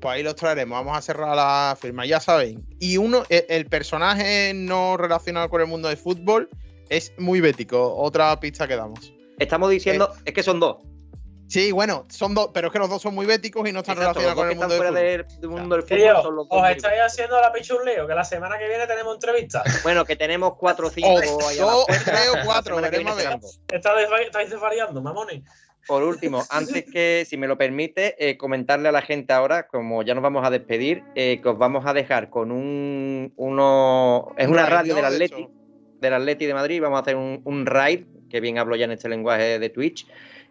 Pues 0.00 0.16
ahí 0.16 0.22
los 0.22 0.34
traeremos. 0.34 0.78
Vamos 0.78 0.98
a 0.98 1.00
cerrar 1.00 1.36
la 1.36 1.76
firma, 1.80 2.04
ya 2.04 2.18
saben. 2.18 2.64
Y 2.80 2.96
uno, 2.96 3.22
e, 3.28 3.46
el, 3.48 3.66
personaje 3.66 4.52
no 4.52 4.96
relacionado 4.96 5.48
con 5.48 5.60
el 5.60 5.68
mundo 5.68 5.88
del 5.88 5.96
fútbol 5.96 6.48
es 6.88 7.12
muy 7.18 7.40
bético. 7.40 7.94
Otra 7.96 8.38
pista 8.40 8.66
que 8.66 8.76
damos. 8.76 9.12
Estamos 9.38 9.70
diciendo, 9.70 10.12
eh, 10.18 10.22
es 10.26 10.34
que 10.34 10.42
son 10.42 10.58
dos. 10.58 10.78
Sí, 11.52 11.70
bueno, 11.70 12.06
son 12.08 12.34
dos, 12.34 12.48
pero 12.54 12.68
es 12.68 12.72
que 12.72 12.78
los 12.78 12.88
dos 12.88 13.02
son 13.02 13.14
muy 13.14 13.26
béticos 13.26 13.68
y 13.68 13.72
no 13.72 13.80
están 13.80 13.98
relacionados 13.98 14.36
con 14.36 14.48
el 14.48 14.56
mundo, 14.56 14.74
del 14.74 15.26
fútbol. 15.26 15.50
mundo 15.50 15.76
del 15.76 15.84
fútbol. 15.84 16.22
son 16.22 16.36
los 16.36 16.48
dos 16.48 16.62
os 16.62 16.70
estáis 16.70 17.00
haciendo 17.02 17.38
la 17.42 17.52
pichuleo, 17.52 18.06
que 18.06 18.14
la 18.14 18.24
semana 18.24 18.56
que 18.56 18.66
viene 18.68 18.86
tenemos 18.86 19.16
entrevista. 19.16 19.62
Bueno, 19.82 20.06
que 20.06 20.16
tenemos 20.16 20.54
cuatro 20.54 20.86
o 20.86 20.90
cinco. 20.90 21.20
Dos, 21.20 21.86
tres 22.06 22.30
o 22.30 22.46
cuatro, 22.46 22.80
veremos 22.80 23.12
a 23.12 23.16
ver. 23.16 23.40
Estáis 23.70 24.48
desvariando, 24.48 25.02
mamones. 25.02 25.42
Por 25.86 26.02
último, 26.04 26.42
antes 26.50 26.86
que, 26.90 27.26
si 27.28 27.36
me 27.36 27.46
lo 27.46 27.58
permite, 27.58 28.16
eh, 28.18 28.38
comentarle 28.38 28.88
a 28.88 28.92
la 28.92 29.02
gente 29.02 29.34
ahora, 29.34 29.66
como 29.66 30.02
ya 30.02 30.14
nos 30.14 30.22
vamos 30.22 30.46
a 30.46 30.48
despedir, 30.48 31.04
eh, 31.16 31.40
que 31.42 31.50
os 31.50 31.58
vamos 31.58 31.84
a 31.84 31.92
dejar 31.92 32.30
con 32.30 32.50
un 32.50 33.34
uno. 33.36 34.32
Es 34.38 34.48
una 34.48 34.64
radio 34.64 34.94
del 34.94 35.04
Atleti, 35.04 35.46
del 36.00 36.14
Atleti 36.14 36.46
de 36.46 36.54
Madrid. 36.54 36.80
Vamos 36.80 36.96
a 36.96 37.02
hacer 37.02 37.16
un, 37.16 37.42
un 37.44 37.66
raid, 37.66 38.06
que 38.32 38.40
bien 38.40 38.58
hablo 38.58 38.74
ya 38.74 38.86
en 38.86 38.92
este 38.92 39.08
lenguaje 39.08 39.60
de 39.60 39.68
Twitch. 39.68 40.06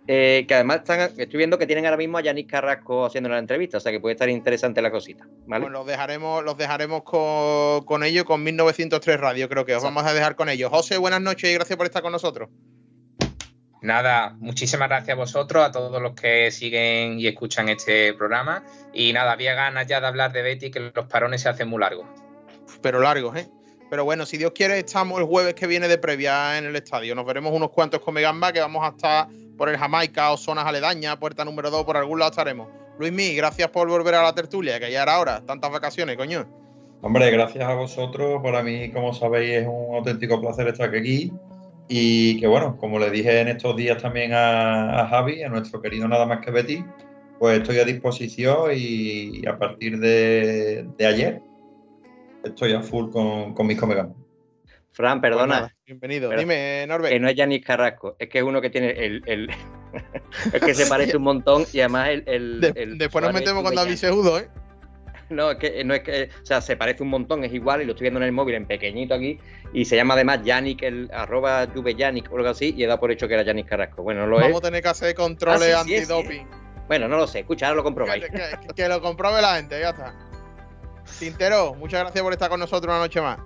Eh, 0.08 0.46
que 0.48 0.56
además 0.56 0.78
están, 0.78 1.00
estoy 1.00 1.38
viendo 1.38 1.60
que 1.60 1.68
tienen 1.68 1.86
ahora 1.86 1.98
mismo 1.98 2.18
a 2.18 2.22
Yanis 2.22 2.48
Carrasco 2.48 3.06
haciendo 3.06 3.30
la 3.30 3.38
entrevista, 3.38 3.78
o 3.78 3.80
sea 3.80 3.92
que 3.92 4.00
puede 4.00 4.14
estar 4.14 4.30
interesante 4.30 4.82
la 4.82 4.90
cosita. 4.90 5.28
¿vale? 5.46 5.66
Bueno, 5.66 5.80
los 5.80 5.86
dejaremos, 5.86 6.44
los 6.44 6.58
dejaremos 6.58 7.04
con, 7.04 7.86
con 7.86 8.04
ellos, 8.04 8.24
con 8.24 8.44
1903 8.44 9.20
Radio, 9.20 9.48
creo 9.48 9.66
que 9.66 9.76
os 9.76 9.84
vamos 9.84 10.04
a 10.04 10.14
dejar 10.14 10.36
con 10.36 10.50
ellos. 10.50 10.72
José, 10.72 10.98
buenas 10.98 11.22
noches 11.22 11.52
y 11.52 11.54
gracias 11.54 11.78
por 11.78 11.86
estar 11.86 12.02
con 12.02 12.12
nosotros. 12.12 12.50
Nada, 13.82 14.36
muchísimas 14.40 14.90
gracias 14.90 15.16
a 15.16 15.20
vosotros, 15.20 15.66
a 15.66 15.72
todos 15.72 16.02
los 16.02 16.14
que 16.14 16.52
siguen 16.52 17.20
y 17.20 17.28
escuchan 17.28 17.68
este 17.70 18.14
programa. 18.14 18.64
Y 18.94 19.12
nada, 19.14 19.32
había 19.32 19.56
ganas 19.56 19.88
ya 19.88 20.00
de 20.00 20.08
hablar 20.08 20.32
de 20.32 20.44
Betty, 20.44 20.70
que 20.70 20.92
los 20.94 21.06
parones 21.08 21.42
se 21.42 21.50
hacen 21.50 21.68
muy 21.68 21.80
largos. 21.80 22.06
Pero 22.82 23.00
largos, 23.00 23.36
¿eh? 23.38 23.50
Pero 23.92 24.06
bueno, 24.06 24.26
si 24.26 24.38
Dios 24.38 24.54
quiere, 24.56 24.80
estamos 24.80 25.20
el 25.20 25.26
jueves 25.26 25.54
que 25.54 25.68
viene 25.68 25.90
de 25.90 25.98
previa 25.98 26.58
en 26.58 26.64
el 26.64 26.74
estadio. 26.78 27.14
Nos 27.14 27.26
veremos 27.26 27.52
unos 27.52 27.72
cuantos 27.72 28.00
con 28.00 28.14
Megamba 28.14 28.54
que 28.54 28.62
vamos 28.62 28.86
a 28.86 28.96
estar 28.96 29.28
por 29.58 29.68
el 29.68 29.78
Jamaica 29.78 30.32
o 30.32 30.38
zonas 30.38 30.66
aledañas, 30.66 31.18
puerta 31.18 31.44
número 31.44 31.70
2, 31.70 31.84
por 31.84 31.98
algún 31.98 32.18
lado 32.18 32.32
estaremos. 32.32 32.70
Luismi, 32.98 33.36
gracias 33.36 33.70
por 33.70 33.90
volver 33.90 34.16
a 34.16 34.24
la 34.24 34.34
tertulia, 34.34 34.80
que 34.80 34.90
ya 34.90 35.04
era 35.04 35.20
hora, 35.20 35.42
tantas 35.46 35.70
vacaciones, 35.74 36.16
coño. 36.16 36.48
Hombre, 37.02 37.30
gracias 37.32 37.66
a 37.66 37.74
vosotros. 37.74 38.42
Para 38.42 38.64
mí, 38.64 38.92
como 38.92 39.14
sabéis, 39.14 39.64
es 39.64 39.68
un 39.68 39.94
auténtico 39.94 40.40
placer 40.40 40.70
estar 40.70 40.96
aquí. 40.96 41.34
Y 41.90 42.40
que 42.40 42.48
bueno, 42.48 42.78
como 42.78 42.98
le 42.98 43.10
dije 43.12 43.42
en 43.42 43.50
estos 43.50 43.76
días 43.76 44.02
también 44.02 44.32
a, 44.34 45.06
Javi, 45.10 45.44
a 45.44 45.50
nuestro 45.50 45.82
querido 45.82 46.08
Nada 46.08 46.26
más 46.26 46.40
que 46.40 46.52
Betty, 46.52 46.82
pues 47.40 47.60
estoy 47.60 47.80
a 47.80 47.84
disposición 47.84 48.72
y, 48.74 49.46
a 49.46 49.58
partir 49.58 50.00
de, 50.00 50.88
ayer 51.06 51.42
estoy 52.44 52.74
a 52.74 52.82
full 52.82 53.10
con, 53.12 53.54
con 53.54 53.68
mis 53.68 53.80
comegas. 53.80 54.08
Fran, 54.92 55.22
perdona. 55.22 55.60
Pues 55.62 55.72
bienvenido. 55.86 56.30
Dime, 56.32 56.86
Norbert. 56.88 57.14
Que 57.14 57.20
no 57.20 57.30
es 57.30 57.36
Yanis 57.36 57.64
Carrasco, 57.64 58.16
es 58.20 58.30
que 58.30 58.40
es 58.40 58.44
uno 58.44 58.62
que 58.62 58.70
tiene 58.70 58.92
el. 58.92 59.24
el 59.26 59.50
es 60.54 60.62
que 60.62 60.74
se 60.74 60.86
parece 60.88 61.18
un 61.18 61.24
montón 61.24 61.66
y 61.72 61.80
además 61.80 62.10
el. 62.26 62.98
después 62.98 63.24
nos 63.24 63.34
metemos 63.34 63.64
con 63.64 63.76
David 63.76 63.96
Segudo, 63.96 64.40
¿eh? 64.40 64.50
No, 65.30 65.52
es 65.52 65.58
que 65.58 65.84
no 65.86 65.94
es 65.94 66.02
que, 66.02 66.30
o 66.44 66.46
sea, 66.46 66.60
se 66.60 66.76
parece 66.76 67.04
un 67.04 67.10
montón, 67.10 67.46
es 67.46 67.54
igual, 67.54 67.82
y 67.82 67.86
lo 67.86 67.94
estoy 67.94 68.04
viendo 68.04 68.20
en 68.20 68.26
el 68.26 68.32
móvil 68.34 68.56
en 68.56 68.66
pequeñito 68.66 69.14
aquí, 69.14 69.40
y 69.72 69.86
se 69.86 69.96
llama 69.96 70.16
además 70.16 70.42
Yannick, 70.44 70.84
el 70.84 71.10
arroba 71.14 71.66
Yannick 71.74 72.30
o 72.32 72.36
algo 72.36 72.50
así, 72.50 72.74
y 72.78 72.84
he 72.84 72.88
dado 72.88 73.00
por 73.00 73.12
hecho 73.12 73.30
que 73.30 73.36
era 73.36 73.44
Yannick 73.44 73.70
Carrasco. 73.70 74.04
Bueno, 74.04 74.22
no 74.22 74.28
lo 74.28 74.40
Vamos 74.42 74.58
a 74.58 74.62
tener 74.62 74.84
que 74.84 74.90
hacer 74.90 75.16
controles 75.16 75.74
ah, 75.74 75.82
antidoping. 75.82 76.46
bueno, 76.90 77.08
no 77.08 77.16
lo 77.16 77.28
sé, 77.28 77.40
escucha, 77.40 77.68
ahora 77.68 77.78
lo 77.78 77.84
comprobáis. 77.84 78.26
Que, 78.26 78.74
que, 78.76 78.90
lo 78.90 79.02
compruebe 79.02 79.42
la 79.42 79.56
gente, 79.56 79.80
ya 79.80 79.92
está. 79.92 80.31
Tintero, 81.20 81.74
muchas 81.76 82.02
gracias 82.02 82.24
por 82.24 82.34
estar 82.34 82.50
con 82.50 82.60
nosotros 82.60 82.92
una 82.92 83.00
noche 83.00 83.22
más. 83.22 83.40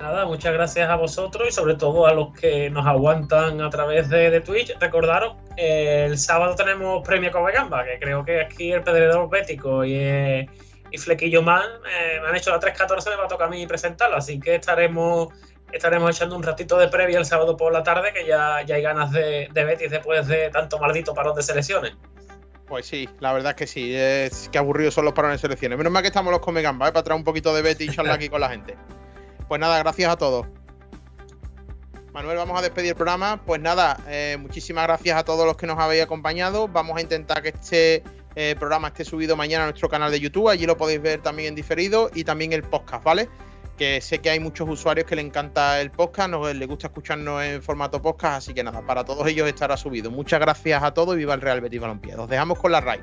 Nada, 0.00 0.26
muchas 0.26 0.52
gracias 0.52 0.90
a 0.90 0.96
vosotros 0.96 1.48
y 1.48 1.52
sobre 1.52 1.76
todo 1.76 2.06
a 2.06 2.12
los 2.12 2.34
que 2.34 2.68
nos 2.68 2.84
aguantan 2.84 3.60
a 3.60 3.70
través 3.70 4.08
de, 4.08 4.40
Twitch. 4.40 4.76
Recordaros, 4.80 5.36
el 5.56 6.18
sábado 6.18 6.56
tenemos 6.56 7.06
premio 7.06 7.30
Gamba, 7.32 7.84
que 7.84 7.98
creo 8.00 8.24
que 8.24 8.40
aquí 8.40 8.72
el 8.72 8.82
pedredor 8.82 9.30
bético 9.30 9.84
y, 9.84 10.48
y 10.90 10.98
Flequillo 10.98 11.42
Man 11.42 11.62
eh, 11.88 12.18
me 12.20 12.28
han 12.28 12.36
hecho 12.36 12.50
la 12.50 12.58
3.14, 12.58 13.10
me 13.10 13.16
va 13.16 13.24
a 13.24 13.28
tocar 13.28 13.46
a 13.46 13.50
mí 13.50 13.66
presentarlo, 13.66 14.16
así 14.16 14.40
que 14.40 14.56
estaremos 14.56 15.28
estaremos 15.72 16.14
echando 16.14 16.36
un 16.36 16.42
ratito 16.42 16.78
de 16.78 16.88
previa 16.88 17.18
el 17.18 17.24
sábado 17.24 17.56
por 17.56 17.72
la 17.72 17.82
tarde, 17.82 18.12
que 18.12 18.26
ya, 18.26 18.62
ya 18.62 18.76
hay 18.76 18.82
ganas 18.82 19.10
de, 19.10 19.48
de 19.52 19.64
Betis 19.64 19.90
después 19.90 20.26
de 20.26 20.50
tanto 20.50 20.78
maldito 20.78 21.14
parón 21.14 21.34
de 21.34 21.42
selecciones. 21.42 21.94
Pues 22.66 22.86
sí, 22.86 23.08
la 23.20 23.32
verdad 23.32 23.50
es 23.50 23.56
que 23.56 23.66
sí, 23.66 23.94
es 23.94 24.48
que 24.50 24.58
aburridos 24.58 24.94
son 24.94 25.04
los 25.04 25.12
parones 25.12 25.40
de 25.40 25.42
selecciones. 25.42 25.76
Menos 25.76 25.92
mal 25.92 26.02
que 26.02 26.08
estamos 26.08 26.30
los 26.30 26.40
Comegamba, 26.40 26.88
¿eh? 26.88 26.92
para 26.92 27.02
traer 27.02 27.18
un 27.18 27.24
poquito 27.24 27.54
de 27.54 27.62
Betis 27.62 27.90
y 27.92 27.94
charlar 27.94 28.16
aquí 28.16 28.28
con 28.28 28.40
la 28.40 28.48
gente. 28.48 28.76
Pues 29.48 29.60
nada, 29.60 29.78
gracias 29.78 30.10
a 30.10 30.16
todos. 30.16 30.46
Manuel, 32.14 32.36
vamos 32.36 32.58
a 32.58 32.62
despedir 32.62 32.90
el 32.90 32.94
programa. 32.94 33.42
Pues 33.44 33.60
nada, 33.60 33.98
eh, 34.06 34.38
muchísimas 34.40 34.84
gracias 34.84 35.18
a 35.18 35.24
todos 35.24 35.44
los 35.44 35.56
que 35.56 35.66
nos 35.66 35.78
habéis 35.78 36.04
acompañado. 36.04 36.68
Vamos 36.68 36.96
a 36.96 37.00
intentar 37.00 37.42
que 37.42 37.48
este 37.48 38.02
eh, 38.36 38.54
programa 38.58 38.88
esté 38.88 39.04
subido 39.04 39.36
mañana 39.36 39.64
a 39.64 39.66
nuestro 39.66 39.88
canal 39.88 40.10
de 40.10 40.20
YouTube. 40.20 40.48
Allí 40.48 40.64
lo 40.64 40.76
podéis 40.76 41.02
ver 41.02 41.20
también 41.20 41.48
en 41.48 41.54
diferido 41.56 42.10
y 42.14 42.24
también 42.24 42.52
el 42.52 42.62
podcast, 42.62 43.04
¿vale? 43.04 43.28
Que 43.76 44.00
sé 44.00 44.20
que 44.20 44.30
hay 44.30 44.38
muchos 44.38 44.68
usuarios 44.68 45.06
que 45.06 45.16
les 45.16 45.24
encanta 45.24 45.80
el 45.80 45.90
podcast, 45.90 46.32
les 46.54 46.68
gusta 46.68 46.86
escucharnos 46.86 47.42
en 47.42 47.60
formato 47.62 48.00
podcast, 48.00 48.38
así 48.38 48.54
que 48.54 48.62
nada, 48.62 48.86
para 48.86 49.04
todos 49.04 49.26
ellos 49.26 49.48
estará 49.48 49.76
subido. 49.76 50.10
Muchas 50.10 50.38
gracias 50.40 50.82
a 50.82 50.94
todos 50.94 51.14
y 51.16 51.18
viva 51.18 51.34
el 51.34 51.40
Real 51.40 51.60
Betis 51.60 51.80
Balompié. 51.80 52.14
Os 52.14 52.28
dejamos 52.28 52.58
con 52.58 52.70
la 52.70 52.80
raid. 52.80 53.02